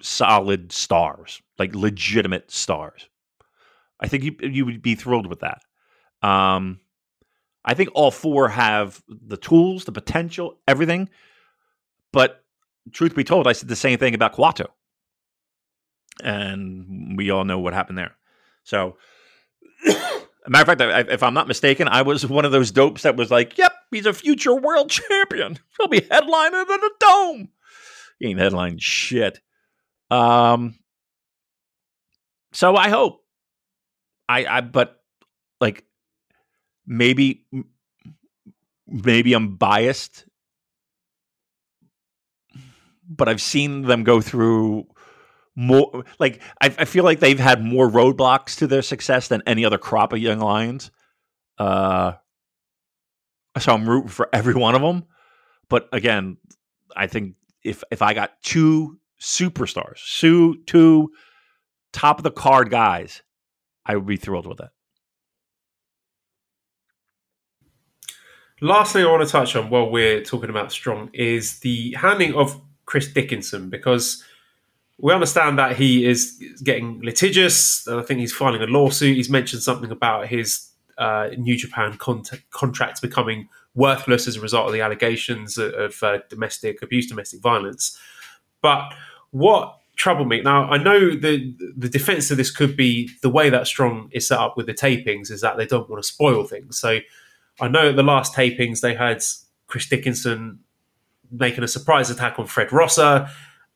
solid 0.00 0.72
stars, 0.72 1.40
like 1.58 1.74
legitimate 1.74 2.50
stars. 2.50 3.08
I 4.00 4.08
think 4.08 4.24
you 4.24 4.36
you 4.40 4.66
would 4.66 4.82
be 4.82 4.94
thrilled 4.94 5.26
with 5.26 5.40
that. 5.40 5.62
Um, 6.26 6.80
I 7.64 7.74
think 7.74 7.90
all 7.94 8.10
four 8.10 8.48
have 8.48 9.02
the 9.08 9.36
tools, 9.36 9.84
the 9.84 9.92
potential, 9.92 10.58
everything. 10.66 11.08
But 12.12 12.44
truth 12.92 13.14
be 13.14 13.24
told, 13.24 13.46
I 13.46 13.52
said 13.52 13.68
the 13.68 13.76
same 13.76 13.98
thing 13.98 14.14
about 14.14 14.34
Quato. 14.34 14.66
And 16.22 17.16
we 17.16 17.30
all 17.30 17.44
know 17.44 17.58
what 17.58 17.74
happened 17.74 17.98
there. 17.98 18.16
So, 18.64 18.96
matter 19.84 20.62
of 20.72 20.78
fact, 20.78 20.80
I- 20.80 21.12
if 21.12 21.22
I'm 21.22 21.34
not 21.34 21.48
mistaken, 21.48 21.88
I 21.88 22.02
was 22.02 22.24
one 22.26 22.44
of 22.44 22.52
those 22.52 22.70
dopes 22.70 23.02
that 23.02 23.16
was 23.16 23.30
like, 23.30 23.58
yep, 23.58 23.72
he's 23.90 24.06
a 24.06 24.12
future 24.12 24.54
world 24.54 24.90
champion. 24.90 25.58
He'll 25.78 25.88
be 25.88 26.00
headlining 26.00 26.62
in 26.62 26.80
the 26.80 26.90
dome. 27.00 27.48
He 28.18 28.28
ain't 28.28 28.38
headline 28.38 28.78
shit. 28.78 29.40
Um, 30.10 30.78
so 32.52 32.76
I 32.76 32.88
hope 32.88 33.24
I, 34.28 34.44
I, 34.46 34.60
but 34.60 35.00
like 35.60 35.84
maybe, 36.86 37.46
maybe 38.86 39.32
I'm 39.32 39.56
biased, 39.56 40.26
but 43.08 43.28
I've 43.28 43.40
seen 43.40 43.82
them 43.82 44.04
go 44.04 44.20
through 44.20 44.86
more. 45.54 46.04
Like 46.18 46.40
I, 46.60 46.74
I 46.78 46.84
feel 46.84 47.04
like 47.04 47.20
they've 47.20 47.38
had 47.38 47.62
more 47.62 47.88
roadblocks 47.88 48.58
to 48.58 48.66
their 48.66 48.82
success 48.82 49.28
than 49.28 49.42
any 49.46 49.64
other 49.64 49.78
crop 49.78 50.12
of 50.12 50.18
young 50.18 50.40
lions. 50.40 50.90
Uh, 51.58 52.12
so 53.58 53.72
I'm 53.72 53.88
rooting 53.88 54.08
for 54.08 54.28
every 54.32 54.54
one 54.54 54.74
of 54.74 54.82
them. 54.82 55.04
But 55.68 55.88
again, 55.92 56.38
I 56.96 57.06
think 57.06 57.34
if 57.64 57.82
if 57.90 58.02
I 58.02 58.14
got 58.14 58.42
two 58.42 58.98
superstars, 59.20 60.18
two 60.18 60.62
two 60.66 61.10
top 61.92 62.18
of 62.18 62.24
the 62.24 62.30
card 62.30 62.70
guys, 62.70 63.22
I 63.84 63.96
would 63.96 64.06
be 64.06 64.16
thrilled 64.16 64.46
with 64.46 64.58
that. 64.58 64.70
Last 68.60 68.92
thing 68.92 69.04
I 69.04 69.10
want 69.10 69.26
to 69.26 69.32
touch 69.32 69.56
on 69.56 69.70
while 69.70 69.90
we're 69.90 70.22
talking 70.22 70.48
about 70.48 70.70
Strong 70.70 71.10
is 71.12 71.58
the 71.60 71.94
handling 71.98 72.34
of 72.34 72.60
Chris 72.86 73.12
Dickinson 73.12 73.70
because 73.70 74.22
we 75.02 75.12
understand 75.12 75.58
that 75.58 75.76
he 75.76 76.06
is 76.06 76.40
getting 76.62 77.02
litigious. 77.02 77.86
I 77.88 78.02
think 78.02 78.20
he's 78.20 78.32
filing 78.32 78.62
a 78.62 78.66
lawsuit. 78.66 79.16
He's 79.16 79.28
mentioned 79.28 79.62
something 79.62 79.90
about 79.90 80.28
his 80.28 80.68
uh, 80.96 81.30
New 81.36 81.56
Japan 81.56 81.96
con- 81.98 82.22
contracts 82.50 83.00
becoming 83.00 83.48
worthless 83.74 84.28
as 84.28 84.36
a 84.36 84.40
result 84.40 84.68
of 84.68 84.72
the 84.72 84.80
allegations 84.80 85.58
of, 85.58 85.74
of 85.74 86.02
uh, 86.04 86.18
domestic 86.30 86.82
abuse, 86.82 87.08
domestic 87.08 87.40
violence. 87.40 87.98
But 88.60 88.94
what 89.32 89.76
troubled 89.96 90.28
me 90.28 90.40
now, 90.40 90.70
I 90.70 90.78
know 90.78 91.16
the 91.16 91.52
the 91.76 91.88
defense 91.88 92.30
of 92.30 92.36
this 92.36 92.52
could 92.52 92.76
be 92.76 93.10
the 93.22 93.28
way 93.28 93.50
that 93.50 93.66
Strong 93.66 94.08
is 94.12 94.28
set 94.28 94.38
up 94.38 94.56
with 94.56 94.66
the 94.66 94.74
tapings 94.74 95.32
is 95.32 95.40
that 95.40 95.56
they 95.56 95.66
don't 95.66 95.90
want 95.90 96.00
to 96.00 96.06
spoil 96.06 96.44
things. 96.44 96.78
So 96.78 97.00
I 97.60 97.66
know 97.66 97.88
at 97.88 97.96
the 97.96 98.04
last 98.04 98.34
tapings 98.34 98.80
they 98.80 98.94
had 98.94 99.20
Chris 99.66 99.88
Dickinson 99.88 100.60
making 101.32 101.64
a 101.64 101.68
surprise 101.68 102.08
attack 102.08 102.38
on 102.38 102.46
Fred 102.46 102.72
Rosser, 102.72 103.28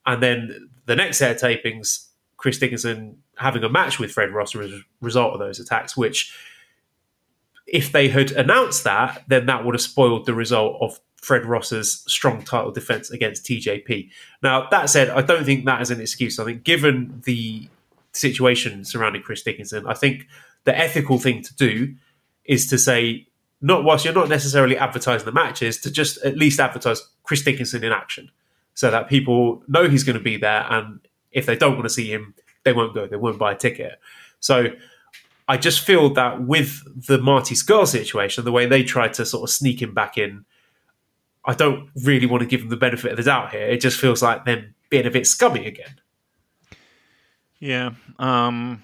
and 0.04 0.22
then 0.22 0.68
the 0.86 0.96
next 0.96 1.20
of 1.20 1.36
tapings, 1.36 2.06
Chris 2.36 2.58
Dickinson 2.58 3.18
having 3.36 3.62
a 3.64 3.68
match 3.68 3.98
with 3.98 4.12
Fred 4.12 4.32
Rosser 4.32 4.62
as 4.62 4.72
a 4.72 4.80
result 5.00 5.34
of 5.34 5.38
those 5.38 5.60
attacks, 5.60 5.96
which 5.96 6.34
if 7.66 7.92
they 7.92 8.08
had 8.08 8.30
announced 8.32 8.84
that, 8.84 9.24
then 9.26 9.46
that 9.46 9.64
would 9.64 9.74
have 9.74 9.82
spoiled 9.82 10.26
the 10.26 10.34
result 10.34 10.76
of 10.80 11.00
Fred 11.20 11.44
Rosser's 11.44 12.04
strong 12.06 12.42
title 12.42 12.70
defense 12.70 13.10
against 13.10 13.44
TJP. 13.44 14.10
Now, 14.42 14.68
that 14.70 14.88
said, 14.88 15.10
I 15.10 15.22
don't 15.22 15.44
think 15.44 15.64
that 15.64 15.82
is 15.82 15.90
an 15.90 16.00
excuse. 16.00 16.38
I 16.38 16.44
think, 16.44 16.62
given 16.62 17.22
the 17.24 17.68
situation 18.12 18.84
surrounding 18.84 19.22
Chris 19.22 19.42
Dickinson, 19.42 19.86
I 19.86 19.94
think 19.94 20.26
the 20.64 20.78
ethical 20.78 21.18
thing 21.18 21.42
to 21.42 21.54
do 21.56 21.94
is 22.44 22.68
to 22.68 22.78
say, 22.78 23.26
not 23.60 23.82
whilst 23.82 24.04
you're 24.04 24.14
not 24.14 24.28
necessarily 24.28 24.78
advertising 24.78 25.24
the 25.24 25.32
matches, 25.32 25.78
to 25.78 25.90
just 25.90 26.18
at 26.24 26.36
least 26.36 26.60
advertise 26.60 27.08
Chris 27.24 27.42
Dickinson 27.42 27.82
in 27.82 27.90
action 27.90 28.30
so 28.76 28.90
that 28.90 29.08
people 29.08 29.62
know 29.66 29.88
he's 29.88 30.04
going 30.04 30.18
to 30.18 30.22
be 30.22 30.36
there. 30.36 30.64
And 30.70 31.00
if 31.32 31.46
they 31.46 31.56
don't 31.56 31.72
want 31.72 31.86
to 31.86 31.90
see 31.90 32.12
him, 32.12 32.34
they 32.62 32.74
won't 32.74 32.94
go, 32.94 33.06
they 33.06 33.16
won't 33.16 33.38
buy 33.38 33.52
a 33.52 33.56
ticket. 33.56 33.98
So 34.38 34.66
I 35.48 35.56
just 35.56 35.80
feel 35.80 36.12
that 36.14 36.42
with 36.42 37.06
the 37.06 37.18
Marty 37.18 37.54
Scurll 37.54 37.86
situation, 37.86 38.44
the 38.44 38.52
way 38.52 38.66
they 38.66 38.84
tried 38.84 39.14
to 39.14 39.24
sort 39.24 39.48
of 39.48 39.50
sneak 39.52 39.80
him 39.80 39.94
back 39.94 40.18
in, 40.18 40.44
I 41.42 41.54
don't 41.54 41.88
really 42.04 42.26
want 42.26 42.42
to 42.42 42.46
give 42.46 42.60
them 42.60 42.68
the 42.68 42.76
benefit 42.76 43.12
of 43.12 43.16
the 43.16 43.22
doubt 43.22 43.50
here. 43.50 43.66
It 43.66 43.80
just 43.80 43.98
feels 43.98 44.22
like 44.22 44.44
them 44.44 44.74
being 44.90 45.06
a 45.06 45.10
bit 45.10 45.26
scummy 45.26 45.66
again. 45.66 46.00
Yeah. 47.58 47.92
Um 48.18 48.82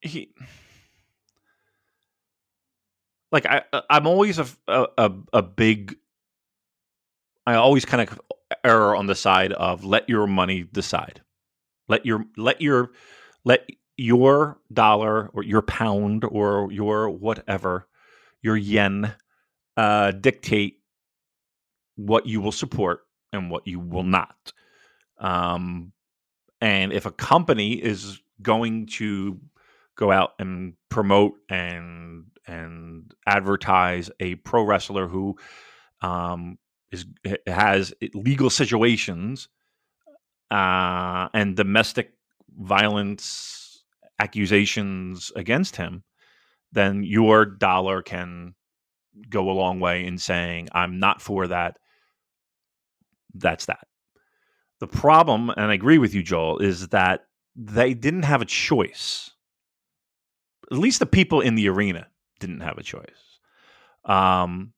he 0.00 0.32
like 3.32 3.46
I 3.46 3.62
I'm 3.90 4.06
always 4.06 4.38
a 4.38 4.46
a, 4.68 5.12
a 5.32 5.42
big 5.42 5.96
I 7.46 7.54
always 7.54 7.84
kind 7.84 8.08
of 8.08 8.20
err 8.64 8.94
on 8.94 9.06
the 9.06 9.14
side 9.14 9.52
of 9.52 9.84
let 9.84 10.08
your 10.08 10.26
money 10.26 10.64
decide. 10.72 11.22
Let 11.88 12.04
your 12.04 12.24
let 12.36 12.60
your 12.60 12.90
let 13.44 13.68
your 13.96 14.58
dollar 14.72 15.28
or 15.32 15.42
your 15.42 15.62
pound 15.62 16.24
or 16.24 16.70
your 16.72 17.08
whatever, 17.10 17.86
your 18.42 18.56
yen, 18.56 19.14
uh, 19.76 20.10
dictate 20.12 20.80
what 21.96 22.26
you 22.26 22.40
will 22.40 22.52
support 22.52 23.00
and 23.32 23.50
what 23.50 23.66
you 23.66 23.80
will 23.80 24.02
not. 24.02 24.52
Um, 25.18 25.92
and 26.60 26.92
if 26.92 27.06
a 27.06 27.10
company 27.10 27.74
is 27.74 28.20
going 28.42 28.86
to 28.86 29.40
go 29.96 30.10
out 30.12 30.34
and 30.38 30.74
promote 30.88 31.34
and 31.48 32.24
and 32.46 33.12
advertise 33.26 34.10
a 34.20 34.34
pro 34.36 34.62
wrestler 34.62 35.08
who 35.08 35.36
um, 36.02 36.58
is 36.92 37.06
has 37.46 37.92
legal 38.14 38.50
situations 38.50 39.48
uh, 40.50 41.28
and 41.34 41.56
domestic 41.56 42.12
violence 42.58 43.84
accusations 44.18 45.32
against 45.36 45.76
him, 45.76 46.04
then 46.72 47.02
your 47.02 47.44
dollar 47.44 48.02
can 48.02 48.54
go 49.28 49.50
a 49.50 49.52
long 49.52 49.80
way 49.80 50.04
in 50.04 50.18
saying, 50.18 50.68
I'm 50.72 50.98
not 50.98 51.20
for 51.20 51.46
that. 51.48 51.78
That's 53.34 53.66
that. 53.66 53.86
The 54.80 54.86
problem, 54.86 55.50
and 55.50 55.70
I 55.70 55.74
agree 55.74 55.98
with 55.98 56.14
you, 56.14 56.22
Joel, 56.22 56.58
is 56.58 56.88
that 56.88 57.26
they 57.54 57.94
didn't 57.94 58.24
have 58.24 58.42
a 58.42 58.46
choice. 58.46 59.30
At 60.70 60.78
least 60.78 60.98
the 60.98 61.06
people 61.06 61.40
in 61.40 61.54
the 61.54 61.68
arena 61.68 62.08
didn't 62.40 62.60
have 62.60 62.76
a 62.76 62.82
choice. 62.82 63.38
Um, 64.04 64.72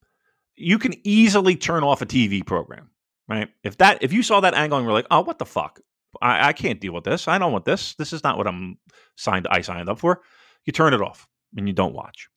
you 0.59 0.79
can 0.79 0.95
easily 1.05 1.57
turn 1.57 1.83
off 1.83 2.03
a 2.03 2.07
TV 2.07 2.45
program, 2.45 2.91
right? 3.29 3.49
If 3.63 3.79
that 3.79 4.03
if 4.03 4.13
you 4.13 4.23
saw 4.23 4.41
that 4.41 4.55
angle 4.55 4.79
and 4.79 4.87
were 4.87 4.93
like, 4.93 5.07
oh, 5.11 5.21
what 5.21 5.39
the 5.39 5.47
fuck? 5.47 5.81
I, 6.21 6.49
I 6.49 6.53
can't 6.53 6.81
deal 6.81 6.95
with 6.95 7.05
this. 7.05 7.29
I 7.29 7.39
don't 7.39 7.53
want 7.53 7.65
this. 7.65 7.95
This 7.95 8.13
is 8.13 8.25
not 8.25 8.39
what 8.39 8.47
I'm 8.47 8.79
signed. 9.17 9.47
I 9.51 9.61
signed 9.61 9.89
up 9.89 9.99
for. 9.99 10.23
You 10.65 10.73
turn 10.73 10.95
it 10.95 11.03
off 11.03 11.29
and 11.57 11.69
you 11.69 11.75
don't 11.75 11.95
watch. 11.95 12.29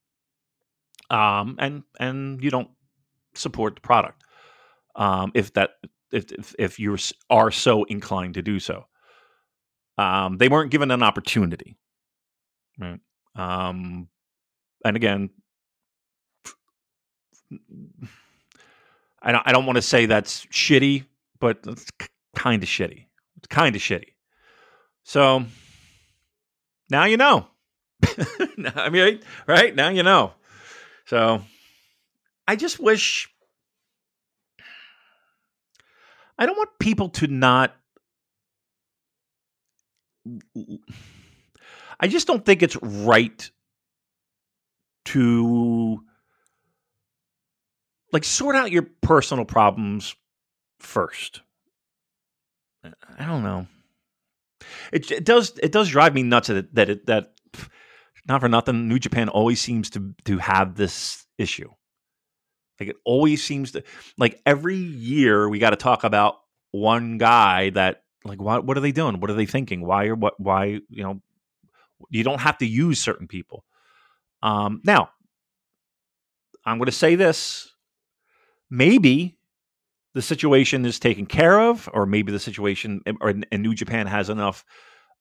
Um, 1.10 1.56
and 1.60 1.84
and 2.00 2.44
you 2.44 2.50
don't 2.50 2.70
support 3.34 3.76
the 3.76 3.82
product. 3.82 4.24
Um, 4.96 5.32
if 5.36 5.54
that 5.54 5.72
if 6.12 6.32
if, 6.32 6.56
if 6.60 6.80
you 6.80 6.98
are 7.30 7.52
so 7.52 7.84
inclined 7.86 8.36
to 8.36 8.42
do 8.42 8.60
so. 8.60 8.86
Um, 9.98 10.38
they 10.38 10.50
weren't 10.50 10.72
given 10.72 10.90
an 10.90 11.04
opportunity. 11.04 11.78
Right. 12.80 13.00
Um, 13.36 14.08
and 14.84 14.96
again, 14.96 15.30
I 19.22 19.32
don't, 19.32 19.44
I 19.46 19.52
don't 19.52 19.66
want 19.68 19.76
to 19.76 19.84
say 19.84 20.08
that's 20.08 20.46
shitty, 20.48 21.06
but 21.40 21.60
it's 21.68 21.86
kind 22.36 22.64
of 22.64 22.70
shitty. 22.70 23.06
It's 23.38 23.48
kind 23.48 23.76
of 23.76 23.82
shitty. 23.82 24.14
So 25.04 25.46
now 26.90 27.06
you 27.06 27.18
know. 27.18 27.48
I 28.76 28.90
mean, 28.90 29.20
right 29.46 29.76
now 29.76 29.90
you 29.90 30.04
know. 30.04 30.34
So 31.06 31.44
I 32.48 32.56
just 32.56 32.80
wish 32.80 33.30
I 36.38 36.48
don't 36.48 36.58
want 36.58 36.72
people 36.80 37.10
to 37.10 37.28
not. 37.28 37.76
I 42.00 42.08
just 42.08 42.26
don't 42.26 42.44
think 42.44 42.64
it's 42.64 42.76
right 42.78 43.52
to 45.06 46.04
like 48.12 48.24
sort 48.24 48.56
out 48.56 48.72
your 48.72 48.88
personal 49.02 49.46
problems 49.46 50.16
first. 50.80 51.42
I 52.84 53.26
don't 53.26 53.44
know. 53.44 53.68
It, 54.92 55.12
it 55.12 55.26
does 55.26 55.58
it 55.62 55.72
does 55.72 55.90
drive 55.90 56.14
me 56.14 56.24
nuts 56.24 56.48
that 56.48 56.74
that 56.76 56.90
it, 56.90 57.06
that 57.08 57.34
not 58.28 58.42
for 58.42 58.50
nothing. 58.50 58.88
New 58.88 59.00
Japan 59.00 59.30
always 59.30 59.60
seems 59.60 59.90
to 59.92 60.14
to 60.26 60.38
have 60.38 60.76
this 60.76 61.26
issue. 61.38 61.70
Like 62.80 62.90
it 62.90 62.96
always 63.06 63.44
seems 63.44 63.72
to 63.72 63.84
like 64.18 64.42
every 64.46 64.76
year 64.76 65.48
we 65.48 65.60
got 65.60 65.72
to 65.72 65.76
talk 65.76 66.04
about 66.04 66.36
one 66.72 67.18
guy 67.18 67.70
that 67.72 68.04
like 68.24 68.42
what 68.42 68.66
what 68.66 68.78
are 68.78 68.82
they 68.82 68.92
doing? 68.92 69.20
What 69.20 69.30
are 69.30 69.36
they 69.36 69.46
thinking? 69.46 69.86
Why 69.86 70.08
or 70.08 70.16
what 70.16 70.40
why 70.40 70.80
you 70.90 71.04
know 71.04 71.22
you 72.10 72.24
don't 72.24 72.42
have 72.42 72.58
to 72.60 72.66
use 72.66 73.00
certain 73.00 73.28
people. 73.28 73.64
Um, 74.42 74.82
now 74.84 75.10
I'm 76.66 76.78
going 76.78 76.88
to 76.88 76.92
say 76.92 77.16
this. 77.16 77.72
Maybe 78.72 79.38
the 80.16 80.22
situation 80.22 80.86
is 80.86 80.98
taken 81.00 81.26
care 81.28 81.60
of, 81.60 81.88
or 81.94 82.06
maybe 82.06 82.32
the 82.32 82.40
situation 82.40 83.02
or 83.22 83.30
and 83.30 83.62
New 83.62 83.76
Japan 83.76 84.08
has 84.08 84.30
enough 84.30 84.66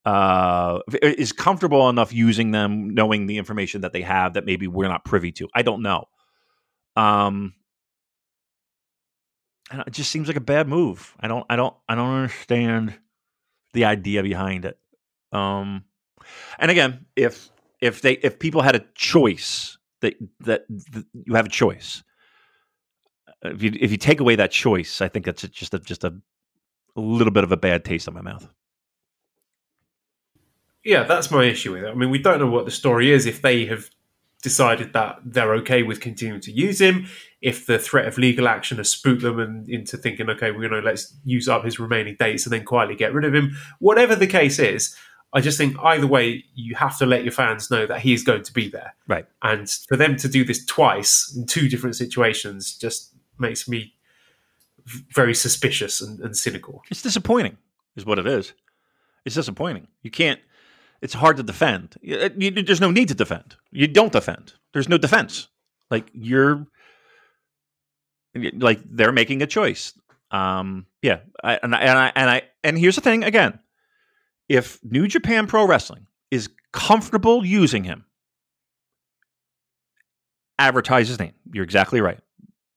uh, 0.07 0.79
is 1.03 1.33
comfortable 1.33 1.91
enough 1.91 2.13
using 2.13 2.53
them, 2.53 2.95
knowing 2.95 3.27
the 3.27 3.37
information 3.37 3.83
that 3.83 3.93
they 3.93 4.03
have 4.03 4.35
that 4.35 4.47
maybe 4.47 4.67
we're 4.67 4.89
not 4.89 5.05
privy 5.05 5.33
to. 5.33 5.49
I 5.55 5.63
don't 5.63 5.83
know. 5.83 6.05
Um, 6.97 7.55
it 9.87 9.93
just 9.93 10.11
seems 10.11 10.29
like 10.29 10.39
a 10.39 10.41
bad 10.41 10.69
move. 10.69 11.15
I 11.21 11.29
don't, 11.29 11.45
I 11.51 11.57
don't, 11.57 11.75
I 11.89 11.95
don't 11.95 12.15
understand 12.15 12.99
the 13.75 13.85
idea 13.85 14.23
behind 14.23 14.65
it. 14.65 14.79
Um, 15.33 15.85
And 16.59 16.71
again, 16.71 17.07
if 17.17 17.51
if 17.81 18.03
they 18.03 18.13
if 18.15 18.39
people 18.39 18.63
had 18.63 18.77
a 18.77 18.85
choice 18.95 19.79
that 20.01 20.15
that, 20.41 20.65
that 20.69 21.07
you 21.13 21.35
have 21.35 21.47
a 21.47 21.51
choice. 21.51 22.03
If 23.43 23.63
you 23.63 23.73
if 23.81 23.91
you 23.91 23.97
take 23.97 24.21
away 24.21 24.37
that 24.37 24.51
choice, 24.51 25.01
I 25.01 25.09
think 25.09 25.25
that's 25.25 25.43
just 25.43 25.75
a, 25.75 25.79
just 25.79 26.05
a, 26.05 26.15
a 26.97 27.01
little 27.01 27.33
bit 27.33 27.45
of 27.45 27.53
a 27.53 27.57
bad 27.57 27.85
taste 27.85 28.07
in 28.07 28.15
my 28.15 28.21
mouth. 28.21 28.47
Yeah, 30.85 31.05
that's 31.05 31.31
my 31.31 31.45
issue 31.45 31.73
with 31.73 31.85
it. 31.85 31.91
I 31.91 31.95
mean, 31.95 32.11
we 32.11 32.19
don't 32.19 32.39
know 32.39 32.51
what 32.51 32.65
the 32.65 32.71
story 32.71 33.11
is 33.11 33.27
if 33.27 33.43
they 33.43 33.67
have 33.67 33.91
decided 34.43 34.95
that 34.95 35.19
they're 35.25 35.55
okay 35.55 35.83
with 35.83 36.01
continuing 36.01 36.41
to 36.41 36.53
use 36.53 36.81
him, 36.81 37.07
if 37.43 37.67
the 37.67 37.79
threat 37.79 38.07
of 38.07 38.17
legal 38.17 38.49
action 38.49 38.79
has 38.79 38.89
spooked 38.89 39.23
them 39.23 39.39
and 39.39 39.69
into 39.69 39.97
thinking, 39.97 40.31
okay, 40.31 40.51
we're 40.51 40.69
going 40.69 40.83
to 40.83 40.87
let's 40.87 41.15
use 41.25 41.49
up 41.49 41.65
his 41.65 41.79
remaining 41.79 42.17
dates 42.19 42.47
and 42.47 42.53
then 42.53 42.65
quietly 42.65 42.97
get 42.97 43.13
rid 43.13 43.25
of 43.25 43.35
him. 43.35 43.57
Whatever 43.79 44.17
the 44.17 44.27
case 44.27 44.59
is, 44.59 44.97
I 45.33 45.41
just 45.41 45.59
think 45.59 45.77
either 45.83 46.07
way, 46.07 46.45
you 46.55 46.75
have 46.75 46.99
to 46.99 47.07
let 47.07 47.23
your 47.23 47.33
fans 47.33 47.71
know 47.71 47.87
that 47.87 48.01
he 48.01 48.13
is 48.13 48.25
going 48.25 48.43
to 48.43 48.53
be 48.53 48.69
there. 48.69 48.95
Right. 49.07 49.27
And 49.43 49.69
for 49.89 49.97
them 49.97 50.17
to 50.17 50.29
do 50.29 50.45
this 50.45 50.65
twice 50.65 51.33
in 51.37 51.47
two 51.47 51.69
different 51.69 51.97
situations 51.97 52.77
just 52.77 53.15
makes 53.41 53.69
me 53.69 53.95
very 55.15 55.35
suspicious 55.35 56.01
and, 56.01 56.21
and 56.21 56.37
cynical. 56.37 56.83
It's 56.91 57.03
disappointing, 57.03 57.57
is 57.97 58.07
what 58.07 58.19
it 58.19 58.27
is. 58.27 58.53
It's 59.25 59.35
disappointing. 59.35 59.89
You 60.03 60.11
can't. 60.11 60.41
It's 61.03 61.15
hard 61.15 61.37
to 61.39 61.43
defend. 61.43 61.97
You, 62.03 62.31
you, 62.37 62.51
there's 62.51 62.81
no 62.81 62.91
need 62.91 63.09
to 63.09 63.15
defend. 63.15 63.57
You 63.71 63.87
don't 63.87 64.13
defend. 64.13 64.55
There's 64.73 64.89
no 64.89 64.99
defense. 64.99 65.49
Like 65.91 66.11
you're, 66.13 66.67
like 68.35 68.81
they're 68.85 69.13
making 69.13 69.43
a 69.43 69.47
choice. 69.47 69.93
Um, 70.31 70.87
yeah, 71.03 71.21
I, 71.43 71.59
and, 71.63 71.75
I, 71.75 71.81
and 71.81 71.99
I 71.99 72.13
and 72.15 72.31
I 72.31 72.43
and 72.63 72.79
here's 72.79 72.95
the 72.95 73.01
thing 73.01 73.25
again 73.25 73.59
if 74.49 74.79
New 74.85 75.07
Japan 75.07 75.47
Pro 75.47 75.67
Wrestling 75.67 76.07
is 76.31 76.49
comfortable 76.73 77.45
using 77.45 77.85
him, 77.85 78.05
advertise 80.59 81.09
his 81.09 81.19
name. 81.19 81.35
You're 81.53 81.65
exactly 81.65 82.01
right. 82.01 82.19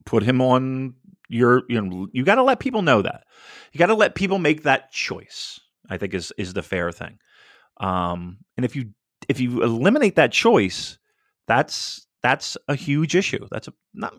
Put 0.05 0.23
him 0.23 0.41
on 0.41 0.95
your 1.29 1.63
you 1.69 1.81
know 1.81 2.07
you 2.11 2.23
got 2.23 2.35
to 2.35 2.43
let 2.43 2.59
people 2.59 2.81
know 2.81 3.01
that. 3.01 3.23
You 3.71 3.79
got 3.79 3.87
to 3.87 3.95
let 3.95 4.15
people 4.15 4.39
make 4.39 4.63
that 4.63 4.91
choice. 4.91 5.59
I 5.89 5.97
think 5.97 6.13
is 6.13 6.31
is 6.37 6.53
the 6.53 6.63
fair 6.63 6.91
thing. 6.91 7.19
Um, 7.77 8.37
and 8.57 8.65
if 8.65 8.75
you 8.75 8.91
if 9.29 9.39
you 9.39 9.63
eliminate 9.63 10.15
that 10.15 10.31
choice, 10.31 10.97
that's 11.47 12.05
that's 12.21 12.57
a 12.67 12.75
huge 12.75 13.15
issue. 13.15 13.47
That's 13.51 13.67
a 13.67 13.73
not 13.93 14.13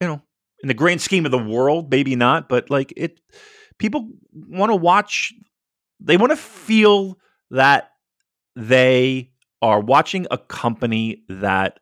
you 0.00 0.08
know 0.08 0.22
in 0.62 0.68
the 0.68 0.74
grand 0.74 1.00
scheme 1.00 1.24
of 1.24 1.32
the 1.32 1.38
world, 1.38 1.90
maybe 1.90 2.16
not, 2.16 2.48
but 2.48 2.70
like 2.70 2.92
it 2.96 3.20
people 3.78 4.08
want 4.32 4.70
to 4.70 4.76
watch 4.76 5.32
they 6.00 6.16
want 6.16 6.30
to 6.30 6.36
feel 6.36 7.18
that 7.50 7.90
they 8.56 9.30
are 9.60 9.80
watching 9.80 10.26
a 10.30 10.38
company 10.38 11.22
that 11.28 11.78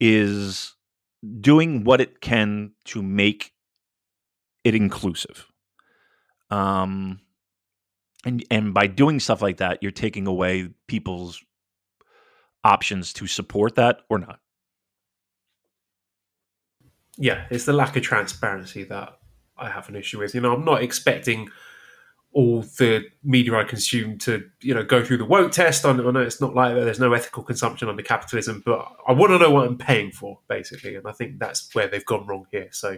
is 0.00 0.74
doing 1.40 1.84
what 1.84 2.00
it 2.00 2.20
can 2.20 2.72
to 2.84 3.02
make 3.02 3.52
it 4.64 4.74
inclusive. 4.74 5.46
Um, 6.50 7.20
and 8.24 8.44
and 8.50 8.74
by 8.74 8.86
doing 8.86 9.20
stuff 9.20 9.42
like 9.42 9.56
that, 9.58 9.82
you're 9.82 9.90
taking 9.92 10.26
away 10.26 10.70
people's 10.86 11.42
options 12.64 13.12
to 13.14 13.26
support 13.26 13.74
that 13.76 14.00
or 14.08 14.18
not. 14.18 14.38
Yeah, 17.16 17.46
it's 17.50 17.64
the 17.64 17.72
lack 17.72 17.96
of 17.96 18.02
transparency 18.02 18.84
that 18.84 19.18
I 19.56 19.68
have 19.68 19.88
an 19.88 19.96
issue 19.96 20.18
with. 20.18 20.34
You 20.34 20.40
know, 20.40 20.54
I'm 20.54 20.64
not 20.64 20.82
expecting 20.82 21.48
all 22.34 22.62
the 22.62 23.04
media 23.22 23.54
I 23.54 23.64
consume 23.64 24.18
to 24.18 24.42
you 24.60 24.74
know 24.74 24.82
go 24.82 25.04
through 25.04 25.18
the 25.18 25.24
woke 25.24 25.52
test. 25.52 25.84
I 25.84 25.92
know 25.92 26.20
it's 26.20 26.40
not 26.40 26.54
like 26.54 26.74
there's 26.74 27.00
no 27.00 27.12
ethical 27.12 27.42
consumption 27.42 27.88
under 27.88 28.02
capitalism, 28.02 28.62
but 28.64 28.86
I 29.06 29.12
want 29.12 29.32
to 29.32 29.38
know 29.38 29.50
what 29.50 29.66
I'm 29.66 29.78
paying 29.78 30.12
for 30.12 30.38
basically, 30.48 30.96
and 30.96 31.06
I 31.06 31.12
think 31.12 31.38
that's 31.38 31.74
where 31.74 31.88
they've 31.88 32.04
gone 32.04 32.26
wrong 32.26 32.46
here. 32.50 32.68
So 32.72 32.96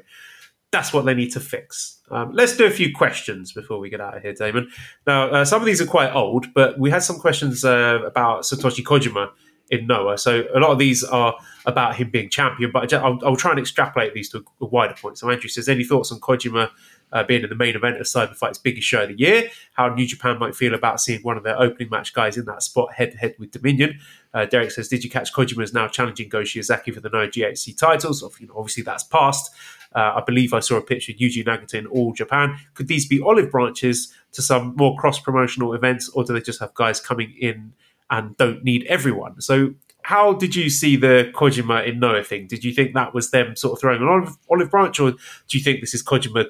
that's 0.70 0.92
what 0.92 1.04
they 1.04 1.14
need 1.14 1.30
to 1.30 1.40
fix. 1.40 2.00
Um, 2.10 2.32
let's 2.32 2.56
do 2.56 2.66
a 2.66 2.70
few 2.70 2.92
questions 2.92 3.52
before 3.52 3.78
we 3.78 3.90
get 3.90 4.00
out 4.00 4.16
of 4.16 4.22
here, 4.22 4.34
Damon. 4.34 4.68
Now, 5.06 5.30
uh, 5.30 5.44
some 5.44 5.62
of 5.62 5.66
these 5.66 5.80
are 5.80 5.86
quite 5.86 6.12
old, 6.12 6.52
but 6.52 6.78
we 6.78 6.90
had 6.90 7.02
some 7.02 7.18
questions 7.18 7.64
uh, 7.64 8.00
about 8.04 8.42
Satoshi 8.42 8.82
Kojima 8.82 9.30
in 9.70 9.86
Noah. 9.86 10.18
So 10.18 10.44
a 10.54 10.58
lot 10.58 10.70
of 10.70 10.78
these 10.78 11.04
are 11.04 11.36
about 11.64 11.96
him 11.96 12.10
being 12.10 12.28
champion, 12.28 12.70
but 12.72 12.92
I'll, 12.92 13.18
I'll 13.24 13.36
try 13.36 13.52
and 13.52 13.60
extrapolate 13.60 14.14
these 14.14 14.28
to 14.30 14.44
a 14.60 14.66
wider 14.66 14.94
point. 14.94 15.18
So 15.18 15.30
Andrew 15.30 15.48
says, 15.48 15.68
any 15.68 15.84
thoughts 15.84 16.12
on 16.12 16.20
Kojima 16.20 16.70
uh, 17.12 17.22
being 17.24 17.42
in 17.42 17.48
the 17.48 17.54
main 17.54 17.76
event 17.76 17.96
of 17.96 18.06
Cyber 18.06 18.34
Fight's 18.34 18.58
biggest 18.58 18.86
show 18.86 19.02
of 19.02 19.08
the 19.08 19.18
year? 19.18 19.48
How 19.74 19.92
New 19.94 20.06
Japan 20.06 20.38
might 20.38 20.54
feel 20.54 20.74
about 20.74 21.00
seeing 21.00 21.20
one 21.20 21.36
of 21.36 21.44
their 21.44 21.58
opening 21.60 21.90
match 21.90 22.12
guys 22.12 22.36
in 22.36 22.44
that 22.46 22.62
spot 22.62 22.92
head 22.94 23.12
to 23.12 23.18
head 23.18 23.34
with 23.38 23.50
Dominion? 23.50 24.00
Uh, 24.32 24.46
Derek 24.46 24.70
says, 24.70 24.88
did 24.88 25.04
you 25.04 25.10
catch 25.10 25.32
Kojima 25.32 25.62
is 25.62 25.72
now 25.72 25.86
challenging 25.86 26.28
Go 26.28 26.40
Shiozaki 26.40 26.92
for 26.92 27.00
the 27.00 27.08
Noah 27.08 27.28
GHC 27.28 27.76
titles? 27.76 28.22
Obviously, 28.22 28.82
that's 28.82 29.04
passed. 29.04 29.54
Uh, 29.94 30.14
I 30.16 30.22
believe 30.26 30.52
I 30.52 30.60
saw 30.60 30.76
a 30.76 30.82
picture 30.82 31.12
of 31.12 31.18
Yuji 31.18 31.44
Nagata 31.44 31.74
in 31.74 31.86
All 31.86 32.12
Japan. 32.12 32.58
Could 32.74 32.88
these 32.88 33.06
be 33.06 33.20
olive 33.20 33.50
branches 33.50 34.12
to 34.32 34.42
some 34.42 34.74
more 34.76 34.96
cross 34.96 35.20
promotional 35.20 35.72
events, 35.72 36.08
or 36.08 36.24
do 36.24 36.32
they 36.32 36.40
just 36.40 36.60
have 36.60 36.74
guys 36.74 37.00
coming 37.00 37.34
in 37.40 37.72
and 38.10 38.36
don't 38.36 38.64
need 38.64 38.84
everyone? 38.86 39.40
So 39.40 39.74
how 40.02 40.34
did 40.34 40.54
you 40.54 40.68
see 40.68 40.96
the 40.96 41.32
Kojima 41.34 41.86
in 41.86 41.98
Noah 41.98 42.24
thing? 42.24 42.46
Did 42.46 42.64
you 42.64 42.72
think 42.72 42.94
that 42.94 43.14
was 43.14 43.30
them 43.30 43.56
sort 43.56 43.72
of 43.74 43.80
throwing 43.80 44.02
an 44.02 44.08
olive, 44.08 44.36
olive 44.50 44.70
branch, 44.70 45.00
or 45.00 45.12
do 45.12 45.58
you 45.58 45.60
think 45.60 45.80
this 45.80 45.94
is 45.94 46.02
Kojima 46.02 46.46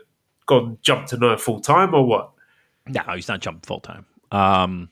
gone 0.47 0.79
jumped 0.83 1.09
to 1.11 1.17
Noah 1.17 1.39
full 1.39 1.61
time, 1.61 1.95
or 1.95 2.05
what? 2.07 2.31
No, 2.87 3.03
he's 3.15 3.29
not 3.29 3.41
jumping 3.41 3.63
full 3.63 3.81
time. 3.81 4.07
Um, 4.31 4.91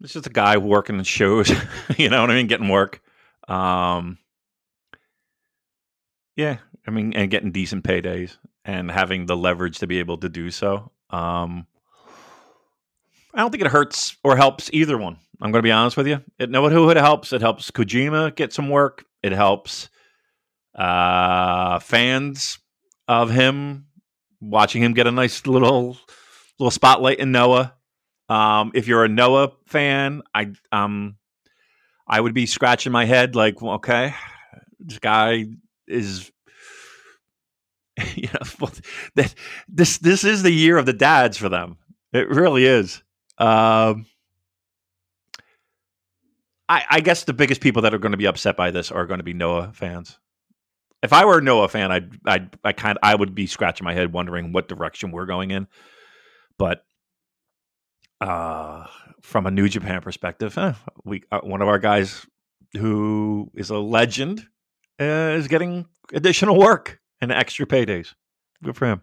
it's 0.00 0.12
just 0.12 0.26
a 0.26 0.30
guy 0.30 0.58
working 0.58 0.98
in 0.98 1.04
shows, 1.04 1.50
you 1.96 2.08
know 2.08 2.20
what 2.20 2.30
I 2.30 2.34
mean, 2.34 2.46
getting 2.46 2.68
work. 2.68 3.02
Um, 3.48 4.18
yeah, 6.36 6.58
I 6.86 6.90
mean, 6.90 7.12
and 7.14 7.30
getting 7.30 7.50
decent 7.50 7.84
paydays 7.84 8.36
and 8.64 8.90
having 8.90 9.26
the 9.26 9.36
leverage 9.36 9.78
to 9.78 9.86
be 9.86 9.98
able 9.98 10.18
to 10.18 10.28
do 10.28 10.50
so. 10.50 10.92
Um, 11.10 11.66
I 13.34 13.40
don't 13.40 13.50
think 13.50 13.64
it 13.64 13.70
hurts 13.70 14.16
or 14.22 14.36
helps 14.36 14.70
either 14.72 14.98
one. 14.98 15.16
I'm 15.40 15.52
going 15.52 15.62
to 15.62 15.66
be 15.66 15.72
honest 15.72 15.96
with 15.96 16.06
you. 16.06 16.22
It, 16.38 16.50
know 16.50 16.68
who 16.68 16.90
it 16.90 16.96
helps? 16.96 17.32
It 17.32 17.40
helps 17.40 17.70
Kojima 17.70 18.34
get 18.34 18.52
some 18.52 18.68
work. 18.68 19.04
It 19.22 19.32
helps 19.32 19.88
uh, 20.74 21.78
fans 21.78 22.58
of 23.08 23.30
him 23.30 23.86
watching 24.40 24.82
him 24.82 24.92
get 24.92 25.06
a 25.06 25.10
nice 25.10 25.46
little 25.46 25.96
little 26.58 26.70
spotlight 26.70 27.18
in 27.18 27.32
Noah. 27.32 27.74
Um, 28.28 28.72
if 28.74 28.86
you're 28.86 29.04
a 29.04 29.08
Noah 29.08 29.52
fan, 29.66 30.22
I 30.34 30.52
um 30.70 31.16
I 32.06 32.20
would 32.20 32.34
be 32.34 32.46
scratching 32.46 32.92
my 32.92 33.06
head 33.06 33.34
like, 33.34 33.60
well, 33.60 33.74
okay, 33.74 34.14
this 34.78 34.98
guy 34.98 35.46
is 35.86 36.30
you 38.14 38.28
know 38.28 38.68
that 39.14 39.34
this 39.68 39.98
this 39.98 40.24
is 40.24 40.42
the 40.42 40.52
year 40.52 40.76
of 40.76 40.86
the 40.86 40.92
dads 40.92 41.36
for 41.36 41.48
them. 41.48 41.78
It 42.12 42.28
really 42.28 42.64
is. 42.64 43.02
Um, 43.38 44.06
I, 46.68 46.84
I 46.90 47.00
guess 47.00 47.24
the 47.24 47.32
biggest 47.32 47.60
people 47.60 47.82
that 47.82 47.94
are 47.94 47.98
going 47.98 48.12
to 48.12 48.18
be 48.18 48.26
upset 48.26 48.56
by 48.56 48.70
this 48.70 48.90
are 48.90 49.06
going 49.06 49.20
to 49.20 49.24
be 49.24 49.34
Noah 49.34 49.72
fans. 49.74 50.18
If 51.02 51.12
I 51.12 51.24
were 51.24 51.40
Noah 51.40 51.68
fan, 51.68 51.92
I'd, 51.92 52.10
I'd, 52.26 52.58
I 52.64 52.72
kind, 52.72 52.98
I 53.02 53.14
would 53.14 53.34
be 53.34 53.46
scratching 53.46 53.84
my 53.84 53.94
head, 53.94 54.12
wondering 54.12 54.52
what 54.52 54.68
direction 54.68 55.12
we're 55.12 55.26
going 55.26 55.50
in. 55.50 55.68
But 56.58 56.84
uh, 58.20 58.86
from 59.22 59.46
a 59.46 59.50
New 59.50 59.68
Japan 59.68 60.00
perspective, 60.00 60.58
eh, 60.58 60.72
we 61.04 61.22
uh, 61.30 61.40
one 61.40 61.62
of 61.62 61.68
our 61.68 61.78
guys 61.78 62.26
who 62.76 63.50
is 63.54 63.70
a 63.70 63.78
legend 63.78 64.46
uh, 65.00 65.36
is 65.36 65.46
getting 65.46 65.86
additional 66.12 66.58
work 66.58 67.00
and 67.20 67.30
extra 67.30 67.64
paydays. 67.66 68.14
Good 68.62 68.76
for 68.76 68.86
him. 68.86 69.02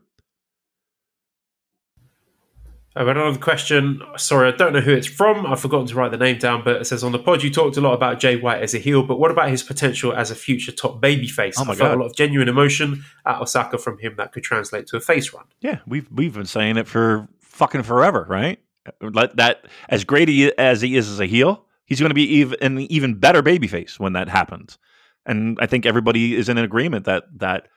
I've 2.98 3.06
got 3.06 3.18
another 3.18 3.40
question. 3.40 4.02
Sorry, 4.16 4.48
I 4.48 4.56
don't 4.56 4.72
know 4.72 4.80
who 4.80 4.94
it's 4.94 5.08
from. 5.08 5.46
I've 5.46 5.60
forgotten 5.60 5.86
to 5.88 5.96
write 5.96 6.12
the 6.12 6.18
name 6.18 6.38
down, 6.38 6.64
but 6.64 6.78
it 6.78 6.86
says 6.86 7.04
on 7.04 7.12
the 7.12 7.20
pod 7.20 7.44
you 7.44 7.52
talked 7.52 7.76
a 7.76 7.82
lot 7.82 7.94
about 7.94 8.20
Jay 8.20 8.38
White 8.38 8.62
as 8.62 8.74
a 8.74 8.78
heel, 8.78 9.04
but 9.04 9.20
what 9.20 9.32
about 9.32 9.50
his 9.50 9.64
potential 9.64 10.14
as 10.14 10.32
a 10.32 10.36
future 10.36 10.72
top 10.72 11.02
babyface? 11.02 11.56
Oh 11.58 11.66
my 11.66 11.74
I 11.74 11.76
felt 11.76 11.90
God. 11.90 11.96
a 11.96 12.00
lot 12.00 12.06
of 12.06 12.16
genuine 12.16 12.48
emotion 12.48 13.04
at 13.26 13.42
Osaka 13.42 13.78
from 13.78 13.98
him 13.98 14.16
that 14.16 14.32
could 14.32 14.44
translate 14.44 14.88
to 14.88 14.98
a 14.98 15.02
face 15.02 15.34
run. 15.34 15.44
Yeah, 15.60 15.80
we've 15.86 16.08
we've 16.10 16.34
been 16.34 16.46
saying 16.46 16.78
it 16.78 16.88
for 16.88 17.28
fucking 17.42 17.84
forever, 17.84 18.26
right? 18.30 18.60
Let 19.02 19.36
that 19.36 19.66
as 19.90 20.06
great 20.06 20.30
as 20.58 20.80
he 20.80 20.96
is 20.96 21.10
as 21.10 21.20
a 21.20 21.26
heel, 21.26 21.66
he's 21.86 22.00
going 22.00 22.12
to 22.12 22.16
be 22.16 22.36
even 22.36 22.58
an 22.62 22.80
even 22.80 23.16
better 23.16 23.44
babyface 23.44 24.00
when 24.00 24.14
that 24.14 24.30
happens. 24.30 24.78
And 25.26 25.58
I 25.60 25.66
think 25.66 25.86
everybody 25.86 26.34
is 26.36 26.48
in 26.48 26.58
agreement 26.58 27.06
that 27.06 27.26
that 27.40 27.68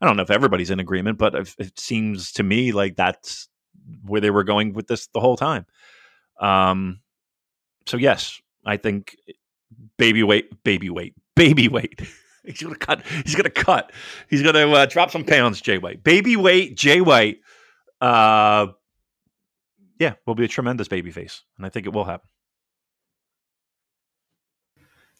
I 0.00 0.06
don't 0.06 0.16
know 0.16 0.22
if 0.22 0.30
everybody's 0.30 0.70
in 0.70 0.78
agreement, 0.78 1.18
but 1.18 1.34
it 1.58 1.80
seems 1.80 2.30
to 2.32 2.44
me 2.44 2.70
like 2.70 2.94
that's 2.94 3.48
where 4.04 4.20
they 4.20 4.30
were 4.30 4.44
going 4.44 4.72
with 4.72 4.86
this 4.86 5.06
the 5.08 5.20
whole 5.20 5.36
time. 5.36 5.66
Um, 6.40 7.00
so 7.86 7.96
yes, 7.96 8.40
I 8.64 8.76
think 8.76 9.16
baby 9.96 10.22
weight, 10.22 10.62
baby 10.64 10.90
weight, 10.90 11.14
baby 11.36 11.68
weight. 11.68 12.00
he's 12.44 12.62
gonna 12.62 12.76
cut. 12.76 13.02
He's 13.24 13.34
gonna 13.34 13.50
cut. 13.50 13.92
He's 14.28 14.42
gonna 14.42 14.68
uh, 14.68 14.86
drop 14.86 15.10
some 15.10 15.24
pounds. 15.24 15.60
Jay 15.60 15.78
White, 15.78 16.02
baby 16.02 16.36
weight, 16.36 16.76
Jay 16.76 17.00
White. 17.00 17.38
Uh, 18.00 18.68
yeah, 19.98 20.14
will 20.26 20.34
be 20.34 20.44
a 20.44 20.48
tremendous 20.48 20.88
babyface, 20.88 21.40
and 21.56 21.66
I 21.66 21.68
think 21.68 21.86
it 21.86 21.92
will 21.92 22.04
happen. 22.04 22.28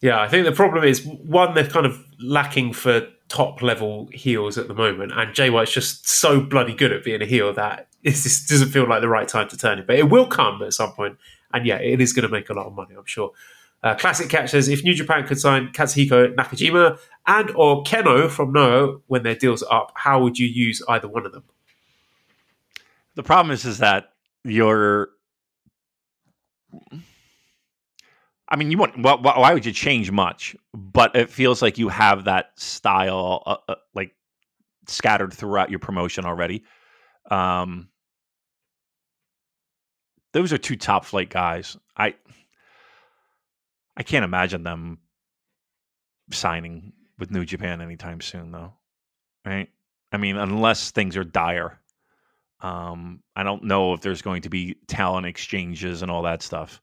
Yeah, 0.01 0.21
I 0.21 0.29
think 0.29 0.45
the 0.45 0.53
problem 0.53 0.85
is 0.85 1.05
one 1.05 1.53
they're 1.53 1.67
kind 1.67 1.85
of 1.85 2.01
lacking 2.21 2.71
for 2.71 3.07
top 3.29 3.61
level 3.61 4.09
heels 4.13 4.57
at 4.57 4.67
the 4.67 4.73
moment, 4.73 5.11
and 5.15 5.33
Jay 5.33 5.49
White's 5.49 5.71
just 5.71 6.09
so 6.09 6.41
bloody 6.41 6.73
good 6.73 6.91
at 6.91 7.03
being 7.03 7.21
a 7.21 7.25
heel 7.25 7.53
that 7.53 7.87
it 8.03 8.11
just 8.11 8.49
doesn't 8.49 8.69
feel 8.69 8.87
like 8.87 9.01
the 9.01 9.09
right 9.09 9.27
time 9.27 9.47
to 9.49 9.57
turn 9.57 9.79
it. 9.79 9.87
But 9.87 9.97
it 9.97 10.09
will 10.09 10.27
come 10.27 10.61
at 10.61 10.73
some 10.73 10.91
point, 10.93 11.17
and 11.53 11.65
yeah, 11.65 11.77
it 11.77 12.01
is 12.01 12.13
going 12.13 12.23
to 12.23 12.29
make 12.29 12.49
a 12.49 12.53
lot 12.53 12.65
of 12.65 12.73
money, 12.73 12.95
I'm 12.97 13.05
sure. 13.05 13.31
Uh, 13.81 13.95
Classic 13.95 14.27
Catch 14.29 14.49
says 14.49 14.67
if 14.67 14.83
New 14.83 14.93
Japan 14.93 15.25
could 15.25 15.39
sign 15.39 15.69
Katsuhiko 15.69 16.35
Nakajima 16.35 16.99
and 17.27 17.51
or 17.51 17.83
Kenoh 17.83 18.29
from 18.29 18.51
Noah 18.51 18.97
when 19.07 19.23
their 19.23 19.35
deals 19.35 19.63
are 19.63 19.83
up, 19.83 19.93
how 19.95 20.21
would 20.21 20.37
you 20.37 20.47
use 20.47 20.83
either 20.89 21.07
one 21.07 21.25
of 21.25 21.31
them? 21.31 21.43
The 23.15 23.23
problem 23.23 23.53
is, 23.53 23.65
is 23.65 23.77
that 23.77 24.13
you're. 24.43 25.09
I 28.49 28.55
mean, 28.55 28.71
you 28.71 28.77
want. 28.77 28.99
Well, 29.01 29.21
why 29.21 29.53
would 29.53 29.65
you 29.65 29.71
change 29.71 30.11
much? 30.11 30.55
But 30.73 31.15
it 31.15 31.29
feels 31.29 31.61
like 31.61 31.77
you 31.77 31.89
have 31.89 32.23
that 32.25 32.59
style, 32.59 33.43
uh, 33.45 33.57
uh, 33.67 33.75
like 33.93 34.11
scattered 34.87 35.33
throughout 35.33 35.69
your 35.69 35.79
promotion 35.79 36.25
already. 36.25 36.63
Um, 37.29 37.89
those 40.33 40.51
are 40.51 40.57
two 40.57 40.75
top 40.75 41.05
flight 41.05 41.29
guys. 41.29 41.77
I 41.95 42.15
I 43.95 44.03
can't 44.03 44.25
imagine 44.25 44.63
them 44.63 44.99
signing 46.31 46.93
with 47.19 47.31
New 47.31 47.45
Japan 47.45 47.81
anytime 47.81 48.21
soon, 48.21 48.51
though. 48.51 48.73
Right? 49.45 49.69
I 50.11 50.17
mean, 50.17 50.37
unless 50.37 50.91
things 50.91 51.17
are 51.17 51.23
dire. 51.23 51.79
Um, 52.61 53.21
I 53.35 53.43
don't 53.43 53.63
know 53.63 53.93
if 53.93 54.01
there's 54.01 54.21
going 54.21 54.41
to 54.41 54.49
be 54.49 54.75
talent 54.87 55.25
exchanges 55.25 56.01
and 56.01 56.11
all 56.11 56.23
that 56.23 56.41
stuff. 56.41 56.81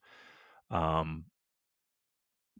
Um, 0.70 1.24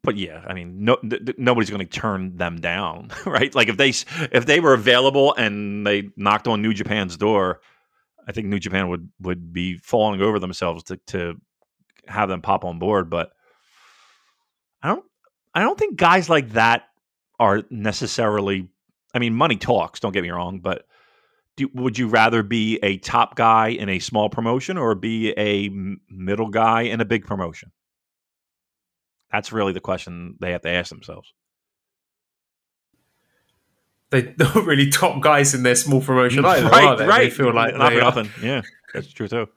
but 0.07 0.17
yeah, 0.17 0.45
I 0.47 0.55
mean, 0.55 0.85
no, 0.85 0.97
th- 0.97 1.37
nobody's 1.37 1.69
going 1.69 1.85
to 1.85 2.01
turn 2.01 2.37
them 2.37 2.61
down, 2.61 3.11
right? 3.27 3.53
Like 3.55 3.69
if 3.69 3.77
they 3.77 3.89
if 3.89 4.47
they 4.47 4.61
were 4.61 4.73
available 4.73 5.35
and 5.35 5.85
they 5.85 6.11
knocked 6.17 6.47
on 6.47 6.63
New 6.63 6.73
Japan's 6.73 7.17
door, 7.17 7.61
I 8.27 8.33
think 8.33 8.47
New 8.47 8.61
Japan 8.61 8.89
would 8.89 9.11
would 9.21 9.53
be 9.53 9.79
falling 9.79 10.23
over 10.23 10.39
themselves 10.39 10.85
to 10.85 10.97
to 11.09 11.35
have 12.07 12.29
them 12.29 12.41
pop 12.41 12.65
on 12.65 12.79
board. 12.79 13.11
But 13.11 13.33
I 14.81 14.89
don't 14.89 15.05
I 15.55 15.61
don't 15.61 15.77
think 15.77 15.97
guys 15.97 16.31
like 16.31 16.51
that 16.51 16.85
are 17.41 17.65
necessarily. 17.69 18.69
I 19.13 19.19
mean, 19.19 19.35
money 19.35 19.57
talks. 19.57 19.99
Don't 19.99 20.13
get 20.13 20.23
me 20.23 20.31
wrong, 20.31 20.61
but 20.61 20.87
do, 21.57 21.69
would 21.75 21.99
you 21.99 22.07
rather 22.07 22.43
be 22.45 22.79
a 22.83 22.99
top 22.99 23.35
guy 23.35 23.69
in 23.69 23.89
a 23.89 23.99
small 23.99 24.29
promotion 24.29 24.79
or 24.79 24.95
be 24.95 25.33
a 25.37 25.69
middle 26.09 26.51
guy 26.51 26.83
in 26.83 27.01
a 27.01 27.05
big 27.05 27.25
promotion? 27.25 27.73
That's 29.33 29.53
really 29.53 29.73
the 29.73 29.81
question 29.81 30.37
they 30.41 30.53
have 30.53 30.63
to 30.63 30.71
ask 30.71 30.91
themselves. 30.91 31.33
They're 34.11 34.35
not 34.39 34.65
really 34.65 34.89
top 34.91 35.21
guys 35.21 35.55
in 35.55 35.65
their 35.65 35.75
small 35.75 36.01
promotion 36.01 36.45
either, 36.45 36.69
right, 36.69 36.85
are 36.85 36.97
they? 36.97 37.07
Right, 37.07 37.19
they 37.25 37.31
feel 37.31 37.53
like 37.53 37.75
not 37.75 37.91
they 37.91 37.99
nothing. 37.99 38.31
Yeah, 38.41 38.63
that's 38.95 39.13
true 39.13 39.27
too. 39.27 39.49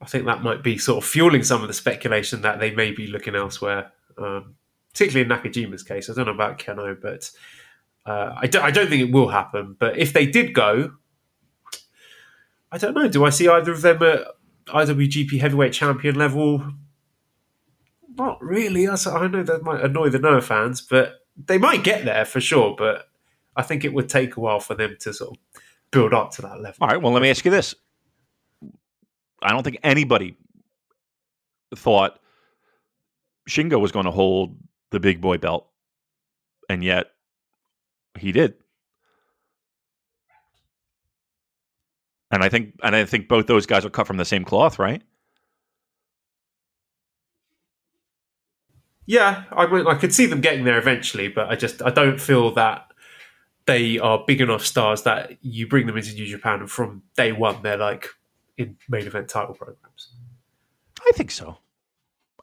I 0.00 0.06
think 0.06 0.26
that 0.26 0.42
might 0.42 0.62
be 0.62 0.78
sort 0.78 1.02
of 1.02 1.08
fueling 1.08 1.42
some 1.42 1.62
of 1.62 1.68
the 1.68 1.74
speculation 1.74 2.42
that 2.42 2.60
they 2.60 2.72
may 2.72 2.92
be 2.92 3.06
looking 3.06 3.34
elsewhere, 3.34 3.92
um, 4.16 4.54
particularly 4.92 5.22
in 5.22 5.28
Nakajima's 5.28 5.82
case. 5.82 6.08
I 6.08 6.14
don't 6.14 6.26
know 6.26 6.32
about 6.32 6.58
Kenoh, 6.58 7.00
but 7.00 7.30
uh, 8.06 8.34
I, 8.36 8.46
don't, 8.46 8.64
I 8.64 8.70
don't 8.70 8.88
think 8.88 9.08
it 9.08 9.12
will 9.12 9.28
happen. 9.28 9.76
But 9.78 9.98
if 9.98 10.12
they 10.12 10.26
did 10.26 10.54
go, 10.54 10.92
I 12.70 12.78
don't 12.78 12.94
know. 12.94 13.08
Do 13.08 13.24
I 13.24 13.30
see 13.30 13.48
either 13.48 13.72
of 13.72 13.82
them 13.82 14.02
at 14.02 14.26
IWGP 14.66 15.40
Heavyweight 15.40 15.72
Champion 15.72 16.14
level? 16.14 16.62
Not 18.18 18.42
really. 18.42 18.88
I 18.88 18.96
know 19.28 19.44
that 19.44 19.62
might 19.62 19.82
annoy 19.82 20.10
the 20.10 20.18
Noah 20.18 20.42
fans, 20.42 20.82
but 20.82 21.20
they 21.36 21.56
might 21.56 21.84
get 21.84 22.04
there 22.04 22.24
for 22.24 22.40
sure. 22.40 22.74
But 22.76 23.08
I 23.54 23.62
think 23.62 23.84
it 23.84 23.94
would 23.94 24.08
take 24.08 24.36
a 24.36 24.40
while 24.40 24.60
for 24.60 24.74
them 24.74 24.96
to 25.00 25.14
sort 25.14 25.30
of 25.30 25.62
build 25.92 26.12
up 26.12 26.32
to 26.32 26.42
that 26.42 26.60
level. 26.60 26.78
All 26.80 26.88
right. 26.88 27.00
Well, 27.00 27.12
let 27.12 27.22
me 27.22 27.30
ask 27.30 27.44
you 27.44 27.52
this: 27.52 27.76
I 29.40 29.50
don't 29.50 29.62
think 29.62 29.78
anybody 29.84 30.36
thought 31.76 32.18
Shingo 33.48 33.80
was 33.80 33.92
going 33.92 34.06
to 34.06 34.10
hold 34.10 34.58
the 34.90 34.98
big 34.98 35.20
boy 35.20 35.38
belt, 35.38 35.68
and 36.68 36.82
yet 36.82 37.12
he 38.18 38.32
did. 38.32 38.54
And 42.30 42.42
I 42.42 42.48
think, 42.48 42.74
and 42.82 42.94
I 42.96 43.04
think 43.04 43.28
both 43.28 43.46
those 43.46 43.64
guys 43.64 43.84
are 43.86 43.90
cut 43.90 44.06
from 44.06 44.18
the 44.18 44.24
same 44.24 44.44
cloth, 44.44 44.78
right? 44.78 45.02
Yeah, 49.08 49.44
I 49.52 49.66
mean, 49.66 49.86
I 49.86 49.94
could 49.94 50.12
see 50.12 50.26
them 50.26 50.42
getting 50.42 50.64
there 50.64 50.76
eventually, 50.76 51.28
but 51.28 51.48
I 51.48 51.56
just 51.56 51.80
I 51.80 51.88
don't 51.88 52.20
feel 52.20 52.50
that 52.52 52.92
they 53.64 53.98
are 53.98 54.22
big 54.26 54.42
enough 54.42 54.66
stars 54.66 55.04
that 55.04 55.38
you 55.40 55.66
bring 55.66 55.86
them 55.86 55.96
into 55.96 56.12
New 56.12 56.26
Japan 56.26 56.60
and 56.60 56.70
from 56.70 57.02
day 57.16 57.32
one 57.32 57.62
they're 57.62 57.78
like 57.78 58.08
in 58.58 58.76
main 58.86 59.06
event 59.06 59.30
title 59.30 59.54
programs. 59.54 60.12
I 61.00 61.12
think 61.14 61.30
so. 61.30 61.56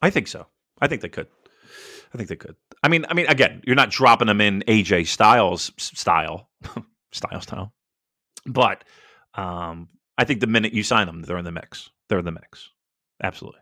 I 0.02 0.10
think 0.10 0.28
so. 0.28 0.48
I 0.82 0.88
think 0.88 1.04
they 1.04 1.10
could. 1.10 1.28
I 2.12 2.18
think 2.18 2.30
they 2.30 2.36
could. 2.36 2.56
I 2.82 2.88
mean, 2.88 3.06
I 3.10 3.14
mean, 3.14 3.28
again, 3.28 3.62
you're 3.68 3.76
not 3.76 3.92
dropping 3.92 4.26
them 4.26 4.42
in 4.42 4.64
AJ 4.68 5.06
Styles 5.06 5.72
style, 5.78 6.50
style 7.12 7.42
style, 7.42 7.74
but 8.48 8.84
um, 9.36 9.88
I 10.18 10.24
think 10.24 10.40
the 10.40 10.48
minute 10.48 10.74
you 10.74 10.82
sign 10.82 11.06
them, 11.06 11.22
they're 11.22 11.38
in 11.38 11.46
the 11.46 11.52
mix. 11.52 11.92
They're 12.10 12.20
in 12.20 12.26
the 12.26 12.32
mix. 12.32 12.72
Absolutely. 13.22 13.62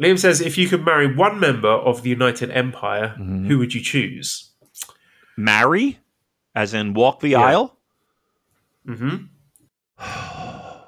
Liam 0.00 0.18
says, 0.18 0.40
if 0.40 0.56
you 0.56 0.66
could 0.68 0.84
marry 0.84 1.14
one 1.14 1.38
member 1.38 1.68
of 1.68 2.02
the 2.02 2.08
United 2.10 2.50
Empire, 2.50 3.14
Mhm. 3.18 3.46
who 3.46 3.58
would 3.58 3.74
you 3.74 3.82
choose? 3.82 4.50
Marry, 5.36 5.98
as 6.54 6.72
in 6.74 6.94
walk 6.94 7.20
the 7.20 7.30
Yeah. 7.30 7.40
aisle. 7.40 7.76
hmm 8.86 9.16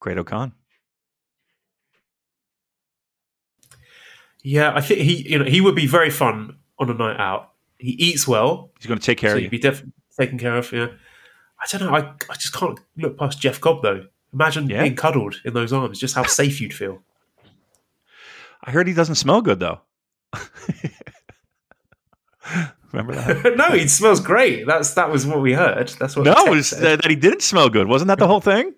Great 0.00 0.18
O-Khan. 0.18 0.52
Yeah, 4.42 4.72
I 4.74 4.80
think 4.80 5.00
he 5.00 5.28
you 5.28 5.38
know 5.40 5.44
he 5.44 5.60
would 5.60 5.74
be 5.74 5.86
very 5.88 6.10
fun 6.10 6.56
on 6.78 6.88
a 6.88 6.94
night 6.94 7.18
out. 7.18 7.52
He 7.78 7.90
eats 7.92 8.28
well, 8.28 8.70
He's 8.78 8.86
going 8.86 8.98
to 9.00 9.04
take 9.04 9.18
care 9.18 9.30
so 9.30 9.36
of 9.36 9.40
he'd 9.40 9.44
you. 9.46 9.50
be 9.50 9.58
definitely 9.58 9.92
taken 10.18 10.38
care 10.38 10.56
of. 10.56 10.70
Yeah, 10.70 10.86
I 11.60 11.64
don't 11.68 11.80
know. 11.90 11.94
I, 11.96 12.12
I 12.30 12.34
just 12.34 12.52
can't 12.54 12.78
look 12.96 13.18
past 13.18 13.40
Jeff 13.40 13.60
Cobb 13.60 13.82
though. 13.82 14.06
Imagine 14.36 14.68
Yeah. 14.68 14.82
being 14.82 14.94
cuddled 14.96 15.40
in 15.46 15.54
those 15.54 15.72
arms. 15.72 15.98
Just 15.98 16.14
how 16.14 16.22
safe 16.40 16.60
you'd 16.60 16.74
feel. 16.74 17.02
I 18.62 18.70
heard 18.70 18.86
he 18.86 18.92
doesn't 18.94 19.14
smell 19.14 19.40
good 19.40 19.58
though. 19.60 19.80
Remember 22.92 23.14
that? 23.14 23.56
no, 23.56 23.70
he 23.76 23.88
smells 23.88 24.20
great. 24.20 24.66
That's 24.66 24.94
that 24.94 25.10
was 25.10 25.26
what 25.26 25.40
we 25.40 25.52
heard. 25.54 25.88
That's 25.98 26.16
what. 26.16 26.24
no, 26.26 26.34
it 26.46 26.50
was 26.50 26.70
that, 26.70 27.02
that 27.02 27.10
he 27.10 27.16
didn't 27.16 27.42
smell 27.42 27.68
good. 27.68 27.88
Wasn't 27.88 28.08
that 28.08 28.18
the 28.18 28.26
whole 28.26 28.40
thing? 28.40 28.74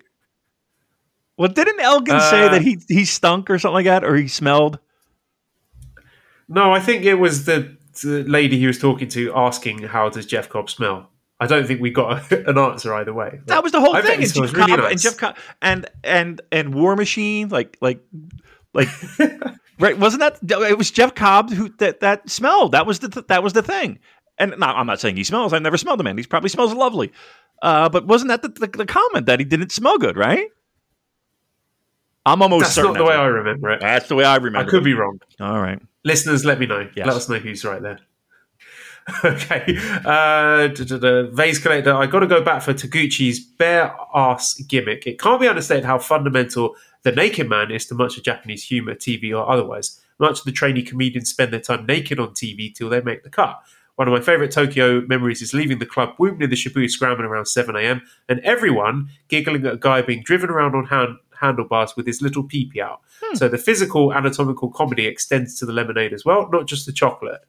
Well, 1.37 1.49
didn't 1.49 1.79
Elgin 1.79 2.19
say 2.19 2.45
Uh, 2.47 2.49
that 2.49 2.61
he 2.61 2.79
he 2.87 3.05
stunk 3.05 3.49
or 3.49 3.59
something 3.59 3.73
like 3.75 3.85
that, 3.85 4.03
or 4.03 4.15
he 4.15 4.27
smelled? 4.27 4.79
No, 6.47 6.71
I 6.73 6.79
think 6.79 7.03
it 7.05 7.15
was 7.15 7.45
the, 7.45 7.77
the 8.01 8.23
lady 8.23 8.57
he 8.57 8.65
was 8.67 8.79
talking 8.79 9.07
to 9.09 9.31
asking 9.35 9.83
how 9.83 10.09
does 10.09 10.25
Jeff 10.25 10.49
Cobb 10.49 10.69
smell. 10.69 11.11
I 11.39 11.47
don't 11.47 11.65
think 11.65 11.81
we 11.81 11.89
got 11.89 12.31
an 12.31 12.57
answer 12.57 12.93
either 12.93 13.13
way. 13.13 13.39
That 13.45 13.63
was 13.63 13.71
the 13.71 13.79
whole 13.79 13.95
I 13.95 14.01
thing. 14.01 14.21
And 14.21 14.33
Jeff, 14.33 14.53
really 14.53 14.67
Cobb, 14.67 14.79
nice. 14.79 14.91
and 14.91 15.01
Jeff 15.01 15.17
Cobb 15.17 15.37
and 15.61 15.89
and 16.03 16.41
and 16.51 16.73
War 16.73 16.95
Machine, 16.95 17.49
like 17.49 17.77
like 17.81 18.01
like 18.73 18.89
right? 19.79 19.97
Wasn't 19.97 20.19
that 20.21 20.37
it 20.41 20.77
was 20.77 20.91
Jeff 20.91 21.15
Cobb 21.15 21.51
who 21.51 21.69
that 21.77 22.01
that 22.01 22.29
smelled? 22.29 22.73
That 22.73 22.85
was 22.85 22.99
the 22.99 23.23
that 23.27 23.43
was 23.43 23.53
the 23.53 23.63
thing. 23.63 23.99
And 24.37 24.55
no, 24.57 24.67
I'm 24.67 24.87
not 24.87 24.99
saying 24.99 25.17
he 25.17 25.23
smells. 25.23 25.53
I've 25.53 25.61
never 25.61 25.77
smelled 25.77 25.99
the 25.99 26.03
man. 26.03 26.17
He 26.17 26.23
probably 26.23 26.49
smells 26.49 26.73
lovely. 26.73 27.11
Uh, 27.61 27.89
but 27.89 28.07
wasn't 28.07 28.29
that 28.29 28.41
the, 28.41 28.47
the, 28.47 28.67
the 28.67 28.85
comment 28.85 29.25
that 29.25 29.39
he 29.39 29.45
didn't 29.45 29.71
smell 29.71 29.97
good? 29.97 30.15
Right? 30.15 30.47
I'm 32.25 32.41
almost 32.41 32.63
That's 32.63 32.75
certain 32.75 32.93
not 32.93 32.99
the 32.99 33.05
way 33.05 33.13
that's 33.13 33.21
I 33.21 33.25
remember 33.25 33.69
it. 33.71 33.81
That's 33.81 34.07
the 34.07 34.15
way 34.15 34.23
I 34.23 34.35
remember. 34.35 34.59
I 34.59 34.69
could 34.69 34.81
it. 34.81 34.85
be 34.85 34.93
wrong. 34.93 35.19
All 35.39 35.59
right. 35.59 35.79
Listeners, 36.03 36.45
let 36.45 36.59
me 36.59 36.65
know. 36.65 36.87
Yes. 36.95 37.07
Let 37.07 37.15
us 37.15 37.29
know 37.29 37.39
who's 37.39 37.65
right 37.65 37.81
there. 37.81 37.99
okay. 39.23 39.77
Uh, 40.05 40.67
da. 40.67 41.27
Vase 41.31 41.59
Collector, 41.59 41.93
I 41.93 42.05
got 42.05 42.19
to 42.19 42.27
go 42.27 42.41
back 42.41 42.61
for 42.61 42.73
Taguchi's 42.73 43.39
bare 43.39 43.95
ass 44.13 44.55
gimmick. 44.61 45.07
It 45.07 45.19
can't 45.19 45.41
be 45.41 45.47
understated 45.47 45.85
how 45.85 45.99
fundamental 45.99 46.75
the 47.03 47.11
naked 47.11 47.49
man 47.49 47.71
is 47.71 47.85
to 47.87 47.95
much 47.95 48.17
of 48.17 48.23
Japanese 48.23 48.63
humor, 48.63 48.95
TV 48.95 49.31
or 49.31 49.49
otherwise. 49.49 50.01
Much 50.19 50.39
of 50.39 50.45
the 50.45 50.51
trainee 50.51 50.83
comedians 50.83 51.29
spend 51.29 51.53
their 51.53 51.61
time 51.61 51.85
naked 51.85 52.19
on 52.19 52.29
TV 52.29 52.73
till 52.73 52.89
they 52.89 53.01
make 53.01 53.23
the 53.23 53.29
cut. 53.29 53.61
One 53.95 54.07
of 54.07 54.13
my 54.13 54.21
favourite 54.21 54.51
Tokyo 54.51 55.01
memories 55.01 55.41
is 55.41 55.53
leaving 55.53 55.79
the 55.79 55.85
club 55.85 56.13
whooping 56.17 56.41
in 56.41 56.49
the 56.49 56.55
Shibuya 56.55 56.89
scrambling 56.89 57.27
around 57.27 57.45
7am 57.45 58.01
and 58.29 58.39
everyone 58.41 59.09
giggling 59.27 59.65
at 59.65 59.73
a 59.73 59.77
guy 59.77 60.01
being 60.01 60.23
driven 60.23 60.49
around 60.49 60.73
on 60.73 60.85
hand, 60.85 61.17
handlebars 61.39 61.95
with 61.97 62.07
his 62.07 62.21
little 62.21 62.43
peepee 62.43 62.79
out. 62.79 63.01
So 63.33 63.49
the 63.49 63.57
physical 63.57 64.13
anatomical 64.13 64.69
comedy 64.71 65.05
extends 65.05 65.59
to 65.59 65.65
the 65.65 65.73
lemonade 65.73 66.13
as 66.13 66.23
well, 66.23 66.49
not 66.49 66.65
just 66.65 66.85
the 66.85 66.93
chocolate. 66.93 67.41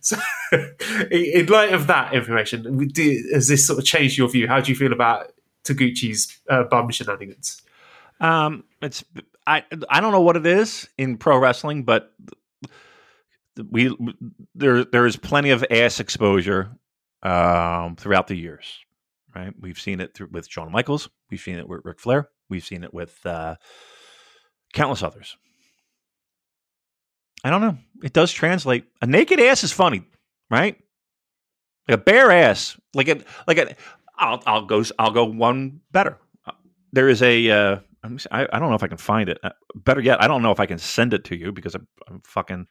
So, 0.00 0.16
in 1.10 1.46
light 1.46 1.72
of 1.72 1.86
that 1.86 2.14
information, 2.14 2.88
do, 2.88 3.30
has 3.32 3.48
this 3.48 3.66
sort 3.66 3.78
of 3.78 3.84
changed 3.84 4.18
your 4.18 4.28
view? 4.28 4.48
How 4.48 4.60
do 4.60 4.70
you 4.70 4.76
feel 4.76 4.92
about 4.92 5.32
Taguchi's 5.64 6.40
uh, 6.48 6.64
bum 6.64 6.90
shenanigans? 6.90 7.62
Um, 8.20 8.64
it's 8.80 9.04
I 9.46 9.64
I 9.90 10.00
don't 10.00 10.12
know 10.12 10.20
what 10.20 10.36
it 10.36 10.46
is 10.46 10.88
in 10.96 11.18
pro 11.18 11.38
wrestling, 11.38 11.84
but 11.84 12.12
we 13.70 13.94
there 14.54 14.84
there 14.84 15.06
is 15.06 15.16
plenty 15.16 15.50
of 15.50 15.64
ass 15.70 16.00
exposure 16.00 16.70
um, 17.22 17.96
throughout 17.96 18.28
the 18.28 18.36
years. 18.36 18.64
Right, 19.34 19.54
we've 19.58 19.80
seen 19.80 20.00
it 20.00 20.12
through, 20.12 20.28
with 20.30 20.46
Shawn 20.46 20.70
Michaels, 20.70 21.08
we've 21.30 21.40
seen 21.40 21.56
it 21.56 21.66
with 21.66 21.80
Ric 21.84 21.98
Flair, 21.98 22.28
we've 22.50 22.64
seen 22.64 22.84
it 22.84 22.92
with 22.92 23.24
uh, 23.24 23.56
countless 24.74 25.02
others. 25.02 25.38
I 27.44 27.50
don't 27.50 27.60
know. 27.60 27.78
It 28.02 28.12
does 28.12 28.32
translate. 28.32 28.84
A 29.00 29.06
naked 29.06 29.40
ass 29.40 29.64
is 29.64 29.72
funny, 29.72 30.04
right? 30.50 30.76
Like 31.88 31.98
a 31.98 32.02
bare 32.02 32.30
ass, 32.30 32.76
like 32.94 33.08
a 33.08 33.22
like 33.46 33.58
a. 33.58 33.74
I'll 34.16 34.42
I'll 34.46 34.64
go 34.66 34.84
I'll 34.98 35.10
go 35.10 35.24
one 35.24 35.80
better. 35.90 36.18
There 36.92 37.08
is 37.08 37.22
a. 37.22 37.50
Uh, 37.50 37.76
I, 38.30 38.48
I 38.52 38.58
don't 38.58 38.68
know 38.68 38.74
if 38.74 38.82
I 38.82 38.88
can 38.88 38.98
find 38.98 39.28
it. 39.28 39.38
Uh, 39.42 39.50
better 39.74 40.00
yet, 40.00 40.22
I 40.22 40.28
don't 40.28 40.42
know 40.42 40.50
if 40.50 40.60
I 40.60 40.66
can 40.66 40.78
send 40.78 41.14
it 41.14 41.24
to 41.24 41.36
you 41.36 41.52
because 41.52 41.74
I'm, 41.74 41.86
I'm 42.08 42.20
fucking 42.24 42.66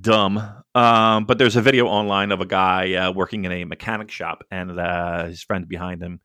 dumb. 0.00 0.38
Um, 0.74 1.24
but 1.24 1.38
there's 1.38 1.56
a 1.56 1.62
video 1.62 1.86
online 1.86 2.32
of 2.32 2.40
a 2.40 2.46
guy 2.46 2.94
uh, 2.94 3.12
working 3.12 3.44
in 3.44 3.52
a 3.52 3.64
mechanic 3.64 4.10
shop, 4.10 4.44
and 4.50 4.78
uh, 4.78 5.26
his 5.26 5.42
friend 5.42 5.68
behind 5.68 6.02
him 6.02 6.20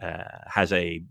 uh, 0.00 0.24
has 0.46 0.72
a 0.72 1.02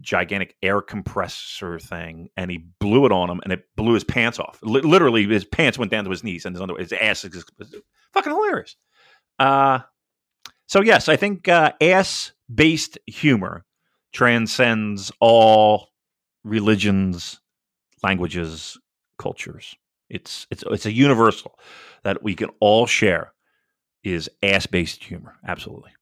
gigantic 0.00 0.56
air 0.62 0.80
compressor 0.80 1.78
thing, 1.78 2.28
and 2.36 2.50
he 2.50 2.58
blew 2.78 3.06
it 3.06 3.12
on 3.12 3.30
him, 3.30 3.40
and 3.44 3.52
it 3.52 3.64
blew 3.76 3.94
his 3.94 4.04
pants 4.04 4.38
off. 4.38 4.58
L- 4.64 4.72
literally, 4.72 5.26
his 5.26 5.44
pants 5.44 5.78
went 5.78 5.90
down 5.90 6.04
to 6.04 6.10
his 6.10 6.24
knees, 6.24 6.46
and 6.46 6.56
his, 6.56 6.64
his 6.78 6.92
ass 6.92 7.24
is 7.24 7.44
fucking 8.12 8.32
hilarious. 8.32 8.76
Uh, 9.38 9.80
so 10.66 10.80
yes, 10.80 11.08
I 11.08 11.16
think 11.16 11.48
uh, 11.48 11.72
ass-based 11.80 12.98
humor 13.06 13.64
transcends 14.12 15.12
all 15.20 15.88
religions, 16.44 17.40
languages, 18.02 18.78
cultures. 19.18 19.76
It's 20.08 20.46
it's 20.50 20.64
it's 20.66 20.86
a 20.86 20.92
universal 20.92 21.58
that 22.02 22.22
we 22.22 22.34
can 22.34 22.50
all 22.60 22.86
share 22.86 23.32
is 24.04 24.28
ass-based 24.42 25.04
humor. 25.04 25.36
Absolutely. 25.46 25.92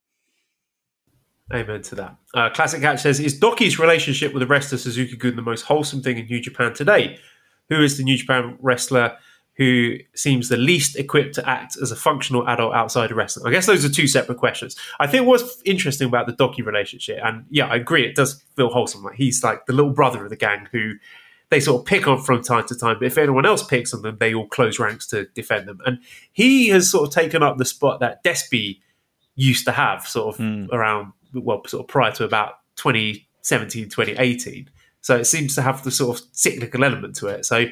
Amen 1.52 1.82
to 1.82 1.94
that. 1.96 2.16
Uh, 2.32 2.48
Classic 2.50 2.80
Catch 2.80 3.00
says, 3.00 3.18
Is 3.18 3.38
DOUKI's 3.38 3.78
relationship 3.78 4.32
with 4.32 4.40
the 4.40 4.46
wrestler 4.46 4.78
Suzuki 4.78 5.16
Gun 5.16 5.36
the 5.36 5.42
most 5.42 5.62
wholesome 5.62 6.00
thing 6.02 6.18
in 6.18 6.26
New 6.26 6.40
Japan 6.40 6.72
today? 6.74 7.18
Who 7.68 7.82
is 7.82 7.96
the 7.96 8.04
New 8.04 8.16
Japan 8.16 8.56
wrestler 8.60 9.16
who 9.56 9.96
seems 10.14 10.48
the 10.48 10.56
least 10.56 10.96
equipped 10.96 11.34
to 11.34 11.48
act 11.48 11.76
as 11.82 11.90
a 11.90 11.96
functional 11.96 12.48
adult 12.48 12.72
outside 12.74 13.10
of 13.10 13.16
wrestling? 13.16 13.46
I 13.46 13.50
guess 13.50 13.66
those 13.66 13.84
are 13.84 13.88
two 13.88 14.06
separate 14.06 14.38
questions. 14.38 14.76
I 15.00 15.06
think 15.08 15.26
what's 15.26 15.60
interesting 15.64 16.06
about 16.08 16.26
the 16.28 16.32
DOUKI 16.34 16.64
relationship, 16.64 17.18
and 17.22 17.44
yeah, 17.50 17.66
I 17.66 17.76
agree, 17.76 18.06
it 18.06 18.14
does 18.14 18.44
feel 18.56 18.68
wholesome. 18.68 19.02
Like 19.02 19.16
he's 19.16 19.42
like 19.42 19.66
the 19.66 19.72
little 19.72 19.92
brother 19.92 20.22
of 20.22 20.30
the 20.30 20.36
gang 20.36 20.68
who 20.70 20.94
they 21.50 21.58
sort 21.58 21.80
of 21.80 21.86
pick 21.86 22.06
on 22.06 22.22
from 22.22 22.42
time 22.42 22.64
to 22.68 22.76
time, 22.76 22.96
but 23.00 23.06
if 23.06 23.18
anyone 23.18 23.44
else 23.44 23.64
picks 23.64 23.92
on 23.92 24.02
them, 24.02 24.16
they 24.20 24.32
all 24.32 24.46
close 24.46 24.78
ranks 24.78 25.04
to 25.08 25.26
defend 25.34 25.66
them. 25.66 25.80
And 25.84 25.98
he 26.32 26.68
has 26.68 26.88
sort 26.90 27.08
of 27.08 27.12
taken 27.12 27.42
up 27.42 27.58
the 27.58 27.64
spot 27.64 27.98
that 28.00 28.22
Despy 28.22 28.78
used 29.34 29.64
to 29.64 29.72
have, 29.72 30.06
sort 30.06 30.34
of 30.36 30.40
Mm. 30.40 30.68
around, 30.70 31.12
well, 31.34 31.62
sort 31.66 31.84
of 31.84 31.88
prior 31.88 32.12
to 32.12 32.24
about 32.24 32.54
2017, 32.76 33.88
2018. 33.88 34.70
So 35.00 35.16
it 35.16 35.24
seems 35.24 35.54
to 35.54 35.62
have 35.62 35.82
the 35.82 35.90
sort 35.90 36.18
of 36.18 36.26
cyclical 36.32 36.84
element 36.84 37.16
to 37.16 37.28
it. 37.28 37.46
So 37.46 37.66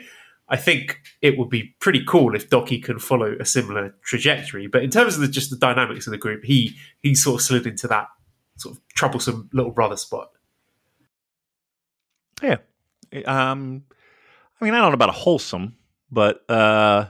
I 0.48 0.56
think 0.56 1.00
it 1.20 1.36
would 1.36 1.50
be 1.50 1.74
pretty 1.78 2.04
cool 2.06 2.34
if 2.34 2.48
DOUKI 2.48 2.82
can 2.82 2.98
follow 2.98 3.36
a 3.38 3.44
similar 3.44 3.94
trajectory. 4.02 4.66
But 4.66 4.82
in 4.82 4.90
terms 4.90 5.14
of 5.14 5.20
the, 5.20 5.28
just 5.28 5.50
the 5.50 5.56
dynamics 5.56 6.06
of 6.06 6.12
the 6.12 6.18
group, 6.18 6.44
he 6.44 6.76
he 7.02 7.14
sort 7.14 7.40
of 7.40 7.46
slid 7.46 7.66
into 7.66 7.86
that 7.88 8.08
sort 8.56 8.76
of 8.76 8.88
troublesome 8.94 9.50
little 9.52 9.72
brother 9.72 9.96
spot. 9.96 10.30
Yeah. 12.42 12.58
Um, 13.26 13.84
I 14.60 14.64
mean, 14.64 14.74
I 14.74 14.78
don't 14.78 14.90
know 14.90 14.94
about 14.94 15.10
a 15.10 15.12
wholesome, 15.12 15.76
but 16.10 16.48
uh, 16.50 17.08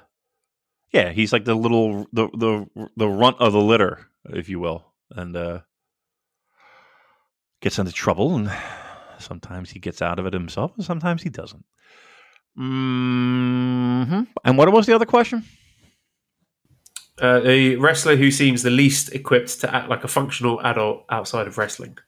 yeah, 0.90 1.10
he's 1.10 1.32
like 1.32 1.44
the 1.44 1.54
little 1.54 2.06
the 2.12 2.28
the 2.34 2.88
the 2.96 3.08
runt 3.08 3.36
of 3.38 3.52
the 3.52 3.60
litter, 3.60 4.08
if 4.30 4.48
you 4.48 4.58
will, 4.58 4.84
and 5.10 5.36
uh, 5.36 5.60
gets 7.60 7.78
into 7.78 7.93
trouble, 7.93 8.36
and 8.36 8.51
sometimes 9.18 9.70
he 9.70 9.78
gets 9.78 10.02
out 10.02 10.18
of 10.18 10.26
it 10.26 10.32
himself, 10.32 10.72
and 10.76 10.85
sometimes 10.85 11.22
he 11.22 11.30
doesn't. 11.30 11.64
hmm 12.56 14.22
And 14.44 14.59
what 14.59 14.72
was 14.72 14.86
the 14.86 14.94
other 14.94 15.06
question? 15.06 15.44
Uh, 17.20 17.40
a 17.44 17.74
wrestler 17.76 18.14
who 18.16 18.30
seems 18.30 18.62
the 18.62 18.70
least 18.70 19.12
equipped 19.12 19.60
to 19.60 19.74
act 19.74 19.89
like 19.89 20.05
a 20.05 20.09
functional 20.09 20.60
adult 20.60 21.05
outside 21.10 21.48
of 21.48 21.59
wrestling. 21.59 21.98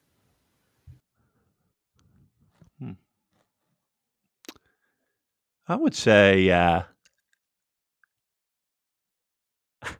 I 5.70 5.76
would 5.76 5.94
say 5.94 6.50
uh, 6.50 6.82
I 9.82 9.92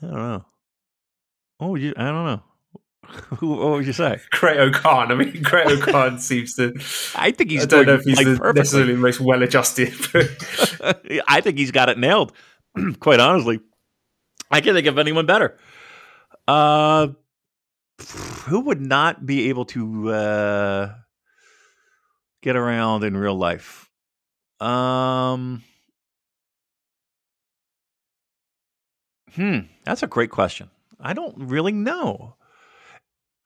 don't 0.00 0.12
know. 0.12 0.44
Oh, 1.60 1.74
you 1.74 1.92
I 1.94 2.04
don't 2.04 2.24
know. 2.24 2.42
Who, 3.38 3.50
what 3.50 3.70
would 3.70 3.86
you 3.86 3.92
say? 3.92 4.20
Great 4.30 4.58
O-Khan. 4.58 5.10
I 5.10 5.14
mean, 5.14 5.42
Great 5.42 5.66
O-Khan 5.66 6.18
seems 6.20 6.54
to. 6.54 6.72
I 7.14 7.32
think 7.32 7.50
he's 7.50 7.62
I 7.62 7.66
don't 7.66 7.86
know 7.86 7.94
if 7.94 8.04
he's 8.04 8.16
like 8.16 8.26
the, 8.26 8.52
necessarily 8.54 8.94
the 8.94 9.00
most 9.00 9.20
well 9.20 9.42
adjusted. 9.42 9.92
I 11.28 11.40
think 11.40 11.58
he's 11.58 11.70
got 11.70 11.88
it 11.88 11.98
nailed. 11.98 12.32
Quite 13.00 13.20
honestly, 13.20 13.60
I 14.50 14.60
can't 14.60 14.76
think 14.76 14.86
of 14.86 14.98
anyone 14.98 15.26
better. 15.26 15.58
Uh, 16.46 17.08
who 18.44 18.60
would 18.60 18.80
not 18.80 19.26
be 19.26 19.48
able 19.48 19.64
to 19.66 20.10
uh, 20.10 20.94
get 22.42 22.56
around 22.56 23.04
in 23.04 23.16
real 23.16 23.36
life? 23.36 23.88
Um, 24.60 25.62
hmm, 29.34 29.60
that's 29.84 30.02
a 30.02 30.06
great 30.06 30.30
question. 30.30 30.70
I 31.00 31.12
don't 31.12 31.34
really 31.36 31.72
know. 31.72 32.36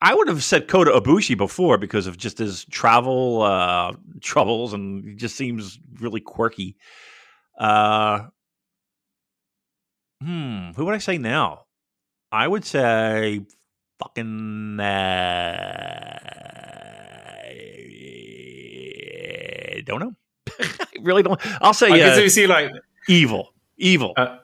I 0.05 0.13
would 0.13 0.27
have 0.27 0.43
said 0.43 0.67
Kota 0.67 0.91
Ibushi 0.91 1.35
before 1.35 1.79
because 1.79 2.05
of 2.05 2.15
just 2.15 2.37
his 2.37 2.63
travel 2.65 3.41
uh, 3.41 3.93
troubles, 4.21 4.71
and 4.71 5.03
he 5.03 5.15
just 5.15 5.35
seems 5.35 5.79
really 5.99 6.21
quirky. 6.21 6.77
Uh, 7.57 8.27
hmm, 10.21 10.69
who 10.75 10.85
would 10.85 10.93
I 10.93 10.99
say 10.99 11.17
now? 11.17 11.65
I 12.31 12.47
would 12.47 12.65
say 12.65 13.41
fucking. 13.97 14.79
Uh, 14.79 16.15
don't 19.85 19.99
know. 19.99 20.13
I 20.59 20.85
really 21.01 21.23
don't. 21.23 21.39
I'll 21.61 21.73
say 21.73 21.87
I 21.89 22.11
uh, 22.11 22.15
can 22.15 22.29
see 22.29 22.47
like 22.47 22.71
evil. 23.07 23.53
Evil. 23.77 24.13
Uh, 24.15 24.37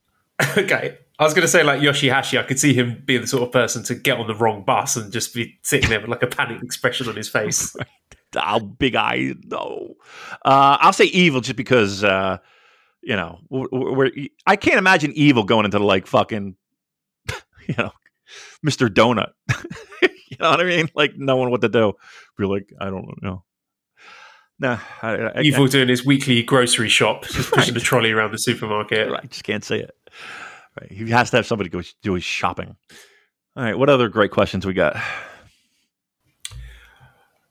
okay. 0.58 0.98
I 1.18 1.24
was 1.24 1.34
going 1.34 1.42
to 1.42 1.48
say 1.48 1.64
like 1.64 1.80
Yoshihashi. 1.80 2.38
I 2.38 2.44
could 2.44 2.60
see 2.60 2.72
him 2.72 3.02
being 3.04 3.22
the 3.22 3.26
sort 3.26 3.42
of 3.42 3.52
person 3.52 3.82
to 3.84 3.94
get 3.94 4.18
on 4.18 4.28
the 4.28 4.34
wrong 4.34 4.62
bus 4.64 4.96
and 4.96 5.12
just 5.12 5.34
be 5.34 5.58
sitting 5.62 5.90
there 5.90 6.00
with 6.00 6.10
like 6.10 6.22
a 6.22 6.28
panicked 6.28 6.62
expression 6.62 7.08
on 7.08 7.16
his 7.16 7.28
face. 7.28 7.74
I'll 8.36 8.60
big 8.60 8.94
eye. 8.94 9.34
No, 9.44 9.96
uh, 10.44 10.76
I'll 10.80 10.92
say 10.92 11.06
evil 11.06 11.40
just 11.40 11.56
because 11.56 12.04
uh, 12.04 12.38
you 13.02 13.16
know 13.16 13.40
we're, 13.48 13.66
we're, 13.72 14.10
I 14.46 14.56
can't 14.56 14.76
imagine 14.76 15.12
evil 15.14 15.44
going 15.44 15.64
into 15.64 15.78
like 15.78 16.06
fucking 16.06 16.54
you 17.66 17.74
know 17.76 17.90
Mister 18.62 18.88
Donut. 18.88 19.32
you 20.02 20.36
know 20.38 20.50
what 20.50 20.60
I 20.60 20.64
mean? 20.64 20.88
Like 20.94 21.16
knowing 21.16 21.50
what 21.50 21.62
to 21.62 21.68
do. 21.68 21.94
Be 22.36 22.44
like, 22.44 22.72
I 22.78 22.90
don't 22.90 23.22
know. 23.22 23.44
Nah, 24.60 24.78
I, 25.02 25.10
I, 25.10 25.40
Evil 25.42 25.68
doing 25.68 25.88
his 25.88 26.04
weekly 26.04 26.42
grocery 26.42 26.88
shop, 26.88 27.24
just 27.26 27.52
pushing 27.52 27.74
the 27.74 27.80
trolley 27.80 28.10
around 28.10 28.32
the 28.32 28.38
supermarket. 28.38 29.08
I, 29.12 29.26
just 29.26 29.44
can't 29.44 29.64
say 29.64 29.80
it. 29.80 29.96
Right. 30.80 30.92
He 30.92 31.10
has 31.10 31.30
to 31.30 31.36
have 31.36 31.46
somebody 31.46 31.70
go 31.70 31.82
do 32.02 32.14
his 32.14 32.24
shopping. 32.24 32.76
All 33.56 33.64
right. 33.64 33.78
What 33.78 33.88
other 33.88 34.08
great 34.08 34.30
questions 34.30 34.66
we 34.66 34.74
got? 34.74 34.96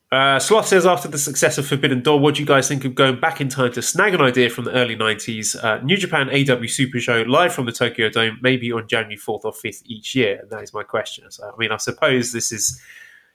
Uh, 0.09 0.39
Sloth 0.39 0.67
says, 0.67 0.85
after 0.85 1.09
the 1.09 1.17
success 1.17 1.57
of 1.57 1.67
Forbidden 1.67 2.01
Door, 2.01 2.21
what 2.21 2.35
do 2.35 2.41
you 2.41 2.47
guys 2.47 2.69
think 2.69 2.85
of 2.85 2.95
going 2.95 3.19
back 3.19 3.41
in 3.41 3.49
time 3.49 3.73
to 3.73 3.81
snag 3.81 4.13
an 4.13 4.21
idea 4.21 4.49
from 4.49 4.63
the 4.63 4.71
early 4.71 4.95
90s? 4.95 5.61
Uh, 5.61 5.83
New 5.83 5.97
Japan 5.97 6.29
AEW 6.29 6.69
Super 6.69 6.99
Show 6.99 7.23
live 7.23 7.53
from 7.53 7.65
the 7.65 7.73
Tokyo 7.73 8.07
Dome, 8.09 8.39
maybe 8.41 8.71
on 8.71 8.87
January 8.87 9.17
4th 9.17 9.43
or 9.43 9.51
5th 9.51 9.81
each 9.85 10.15
year? 10.15 10.39
And 10.39 10.49
that 10.49 10.63
is 10.63 10.73
my 10.73 10.83
question. 10.83 11.29
So, 11.29 11.51
I 11.53 11.57
mean, 11.57 11.73
I 11.73 11.77
suppose 11.77 12.31
this 12.31 12.53
is 12.53 12.81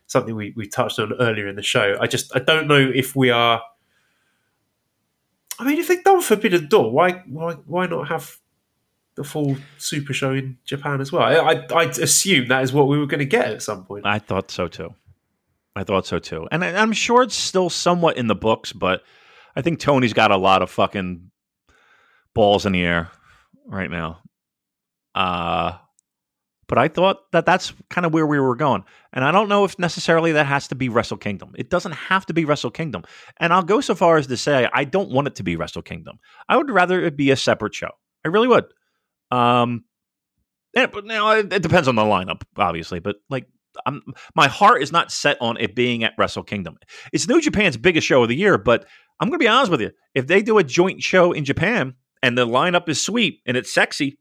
something 0.06 0.35
we, 0.35 0.55
we 0.56 0.66
touched 0.66 0.98
on 0.98 1.12
earlier 1.20 1.47
in 1.47 1.56
the 1.56 1.62
show. 1.62 1.98
I 2.01 2.06
just, 2.06 2.35
I 2.35 2.39
don't 2.39 2.66
know 2.69 2.90
if 2.94 3.14
we 3.14 3.28
are. 3.28 3.60
I 5.59 5.64
mean, 5.64 5.78
if 5.78 5.89
they've 5.89 6.02
done 6.02 6.23
Forbidden 6.23 6.69
Door, 6.69 6.90
why, 6.93 7.23
why, 7.27 7.52
why 7.66 7.86
not 7.86 8.09
have 8.09 8.39
the 9.14 9.24
full 9.24 9.56
Super 9.78 10.12
Show 10.12 10.32
in 10.32 10.59
Japan 10.64 11.01
as 11.01 11.12
well? 11.12 11.22
I, 11.22 11.34
I, 11.34 11.66
I'd 11.74 11.98
assume 11.98 12.48
that 12.48 12.62
is 12.62 12.72
what 12.72 12.89
we 12.89 12.98
were 12.98 13.06
going 13.06 13.20
to 13.20 13.26
get 13.26 13.51
at 13.51 13.62
some 13.62 13.84
point. 13.84 14.06
I 14.06 14.18
thought 14.18 14.51
so 14.51 14.68
too. 14.68 14.94
I 15.74 15.84
thought 15.84 16.06
so 16.06 16.18
too. 16.18 16.48
And 16.51 16.64
I, 16.64 16.80
I'm 16.80 16.93
sure 16.93 17.22
it's 17.22 17.34
still 17.34 17.70
somewhat 17.70 18.16
in 18.16 18.26
the 18.26 18.34
books, 18.34 18.72
but 18.72 19.02
I 19.56 19.62
think 19.62 19.78
Tony's 19.78 20.12
got 20.12 20.30
a 20.30 20.36
lot 20.36 20.62
of 20.62 20.70
fucking 20.70 21.30
balls 22.34 22.66
in 22.66 22.72
the 22.72 22.84
air 22.84 23.10
right 23.66 23.90
now. 23.90 24.20
Uh, 25.14 25.78
but 26.68 26.78
I 26.78 26.89
thought 26.89 27.30
that 27.32 27.44
that's 27.44 27.72
kind 27.90 28.06
of 28.06 28.14
where 28.14 28.26
we 28.26 28.40
were 28.40 28.56
going. 28.56 28.84
And 29.12 29.24
I 29.24 29.30
don't 29.30 29.51
know 29.51 29.64
if 29.64 29.78
necessarily 29.78 30.32
that 30.32 30.47
has 30.47 30.68
to 30.68 30.74
be 30.74 30.89
Wrestle 30.89 31.18
Kingdom. 31.18 31.52
It 31.55 31.68
doesn't 31.68 31.93
have 31.93 32.24
to 32.26 32.32
be 32.32 32.47
Wrestle 32.47 32.70
Kingdom. 32.70 33.05
And 33.39 33.52
I'll 33.52 33.62
go 33.62 33.82
so 33.82 33.94
far 33.94 34.16
as 34.16 34.26
to 34.28 34.36
say 34.39 34.68
I 34.72 34.84
don't 34.84 35.10
want 35.10 35.26
it 35.26 35.34
to 35.34 35.43
be 35.43 35.56
Wrestle 35.56 35.82
Kingdom. 35.82 36.18
I 36.48 36.56
would 36.56 36.70
rather 36.70 37.02
it 37.05 37.14
be 37.14 37.30
a 37.30 37.36
separate 37.36 37.74
show. 37.74 37.90
I 38.24 38.28
really 38.28 38.48
would. 38.48 38.64
Um, 39.33 39.85
but 40.75 41.05
now 41.05 41.31
it, 41.31 41.53
it 41.53 41.63
depends 41.63 41.89
on 41.89 41.97
the 41.97 42.03
lineup, 42.03 42.43
obviously. 42.57 43.01
But 43.01 43.17
like, 43.31 43.47
I'm, 43.87 44.03
my 44.35 44.49
heart 44.49 44.83
is 44.83 44.93
not 44.93 45.11
set 45.11 45.39
on 45.41 45.57
it 45.59 45.75
being 45.75 46.05
at 46.05 46.13
Wrestle 46.19 46.43
Kingdom. 46.43 46.77
It's 47.13 47.27
New 47.27 47.41
Japan's 47.41 47.77
biggest 47.77 48.07
show 48.07 48.23
of 48.23 48.29
the 48.29 48.37
year, 48.37 48.59
but 48.59 48.87
I'm 49.19 49.29
going 49.29 49.39
to 49.39 49.43
be 49.43 49.49
honest 49.49 49.71
with 49.71 49.81
you. 49.81 49.91
If 50.15 50.27
they 50.27 50.43
do 50.43 50.59
a 50.59 50.65
joint 50.65 51.03
show 51.03 51.33
in 51.33 51.45
Japan 51.45 51.95
and 52.23 52.37
the 52.37 52.47
lineup 52.47 52.89
is 52.89 53.03
sweet 53.03 53.41
and 53.47 53.57
it's 53.57 53.73
sexy, 53.73 54.19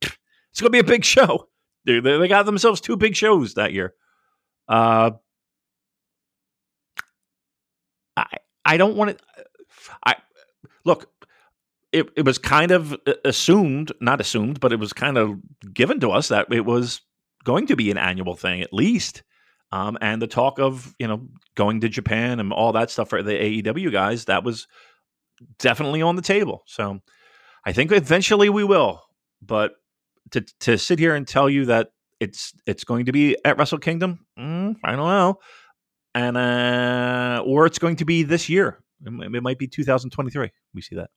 it's 0.00 0.60
going 0.60 0.68
to 0.68 0.70
be 0.70 0.80
a 0.80 0.84
big 0.84 1.04
show. 1.04 1.48
Dude, 1.86 2.04
they, 2.04 2.18
they 2.18 2.28
got 2.28 2.46
themselves 2.46 2.80
two 2.80 2.96
big 2.96 3.14
shows 3.14 3.54
that 3.54 3.72
year. 3.72 3.94
Uh, 4.68 5.12
I 8.16 8.26
I 8.64 8.76
don't 8.76 8.96
want 8.96 9.18
to. 9.18 9.24
I 10.04 10.16
look. 10.84 11.10
It 11.92 12.08
it 12.16 12.24
was 12.24 12.38
kind 12.38 12.70
of 12.70 12.96
assumed, 13.24 13.92
not 14.00 14.20
assumed, 14.20 14.60
but 14.60 14.72
it 14.72 14.80
was 14.80 14.92
kind 14.92 15.18
of 15.18 15.36
given 15.72 16.00
to 16.00 16.10
us 16.10 16.28
that 16.28 16.52
it 16.52 16.64
was 16.64 17.02
going 17.44 17.66
to 17.66 17.76
be 17.76 17.90
an 17.90 17.98
annual 17.98 18.34
thing 18.34 18.62
at 18.62 18.72
least. 18.72 19.22
Um, 19.72 19.96
and 20.00 20.20
the 20.20 20.26
talk 20.26 20.58
of 20.58 20.94
you 20.98 21.08
know 21.08 21.28
going 21.54 21.80
to 21.80 21.88
Japan 21.88 22.40
and 22.40 22.52
all 22.52 22.72
that 22.72 22.90
stuff 22.90 23.10
for 23.10 23.22
the 23.22 23.32
AEW 23.62 23.92
guys 23.92 24.26
that 24.26 24.44
was 24.44 24.66
definitely 25.58 26.02
on 26.02 26.16
the 26.16 26.22
table. 26.22 26.62
So 26.66 27.00
I 27.64 27.72
think 27.72 27.92
eventually 27.92 28.48
we 28.48 28.64
will, 28.64 29.02
but 29.40 29.72
to 30.32 30.42
to 30.60 30.78
sit 30.78 30.98
here 30.98 31.14
and 31.14 31.26
tell 31.26 31.48
you 31.48 31.66
that 31.66 31.88
it's 32.20 32.54
it's 32.66 32.84
going 32.84 33.06
to 33.06 33.12
be 33.12 33.36
at 33.44 33.58
Wrestle 33.58 33.78
Kingdom, 33.78 34.26
mm, 34.38 34.76
I 34.84 34.96
don't 34.96 35.08
know, 35.08 35.38
and 36.14 36.36
uh, 36.36 37.42
or 37.44 37.66
it's 37.66 37.78
going 37.78 37.96
to 37.96 38.04
be 38.04 38.22
this 38.22 38.48
year. 38.48 38.78
It 39.04 39.42
might 39.42 39.58
be 39.58 39.66
2023. 39.66 40.50
We 40.74 40.80
see 40.80 40.94
that. 40.96 41.10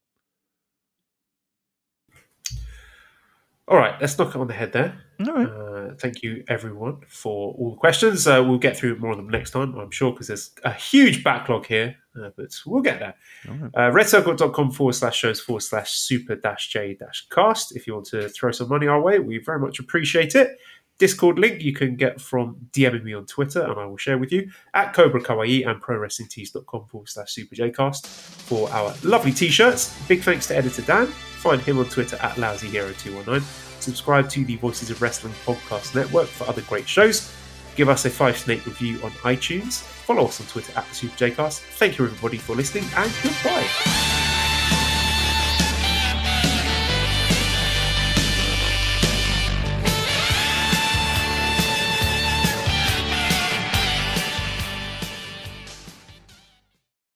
All 3.67 3.77
right, 3.77 3.99
let's 3.99 4.15
knock 4.17 4.29
it 4.29 4.35
on 4.35 4.47
the 4.47 4.53
head 4.53 4.73
there. 4.73 5.01
All 5.25 5.33
right. 5.33 5.47
Uh, 5.47 5.95
thank 5.95 6.21
you, 6.21 6.43
everyone, 6.47 7.01
for 7.07 7.53
all 7.53 7.71
the 7.71 7.77
questions. 7.77 8.27
Uh, 8.27 8.43
we'll 8.45 8.59
get 8.59 8.77
through 8.77 8.99
more 8.99 9.11
of 9.11 9.17
them 9.17 9.29
next 9.29 9.51
time, 9.51 9.73
I'm 9.75 9.89
sure, 9.89 10.11
because 10.11 10.27
there's 10.27 10.51
a 10.63 10.71
huge 10.71 11.23
backlog 11.23 11.65
here, 11.65 11.95
uh, 12.21 12.29
but 12.37 12.53
we'll 12.67 12.83
get 12.83 12.99
there. 12.99 13.15
Right. 13.47 13.71
Uh, 13.73 13.91
redcircle.com 13.91 14.71
forward 14.71 14.93
slash 14.93 15.17
shows 15.17 15.39
forward 15.39 15.61
slash 15.61 15.93
super 15.93 16.35
dash 16.35 16.69
j 16.69 16.93
dash 16.93 17.27
cast. 17.31 17.75
If 17.75 17.87
you 17.87 17.95
want 17.95 18.05
to 18.07 18.29
throw 18.29 18.51
some 18.51 18.69
money 18.69 18.85
our 18.85 19.01
way, 19.01 19.17
we 19.17 19.39
very 19.39 19.59
much 19.59 19.79
appreciate 19.79 20.35
it. 20.35 20.59
Discord 20.97 21.37
link 21.37 21.61
you 21.61 21.73
can 21.73 21.95
get 21.95 22.21
from 22.21 22.55
DMing 22.71 23.03
me 23.03 23.13
on 23.13 23.25
Twitter, 23.25 23.61
and 23.61 23.79
I 23.79 23.85
will 23.85 23.97
share 23.97 24.17
with 24.17 24.31
you 24.31 24.49
at 24.73 24.93
Cobra 24.93 25.21
Kawaii 25.21 25.67
and 25.67 25.81
ProWrestlingTees.com 25.81 26.85
forward 26.85 27.09
slash 27.09 27.31
Super 27.31 27.55
J 27.55 27.69
Cast 27.71 28.07
for 28.07 28.69
our 28.71 28.93
lovely 29.03 29.31
t 29.31 29.49
shirts. 29.49 29.95
Big 30.07 30.21
thanks 30.21 30.47
to 30.47 30.55
editor 30.55 30.81
Dan. 30.83 31.07
Find 31.07 31.61
him 31.61 31.79
on 31.79 31.85
Twitter 31.85 32.15
at 32.17 32.35
LousyHero219. 32.35 33.41
Subscribe 33.81 34.29
to 34.29 34.45
the 34.45 34.55
Voices 34.55 34.89
of 34.89 35.01
Wrestling 35.01 35.33
podcast 35.45 35.93
network 35.95 36.27
for 36.27 36.47
other 36.47 36.61
great 36.63 36.87
shows. 36.87 37.31
Give 37.75 37.89
us 37.89 38.05
a 38.05 38.09
five 38.09 38.37
snake 38.37 38.65
review 38.65 39.01
on 39.03 39.11
iTunes. 39.11 39.81
Follow 39.81 40.25
us 40.25 40.39
on 40.39 40.47
Twitter 40.47 40.71
at 40.77 40.87
the 40.87 40.95
Super 40.95 41.17
J 41.17 41.31
Cast. 41.31 41.61
Thank 41.61 41.97
you, 41.97 42.05
everybody, 42.05 42.37
for 42.37 42.55
listening, 42.55 42.85
and 42.95 43.11
goodbye. 43.21 44.14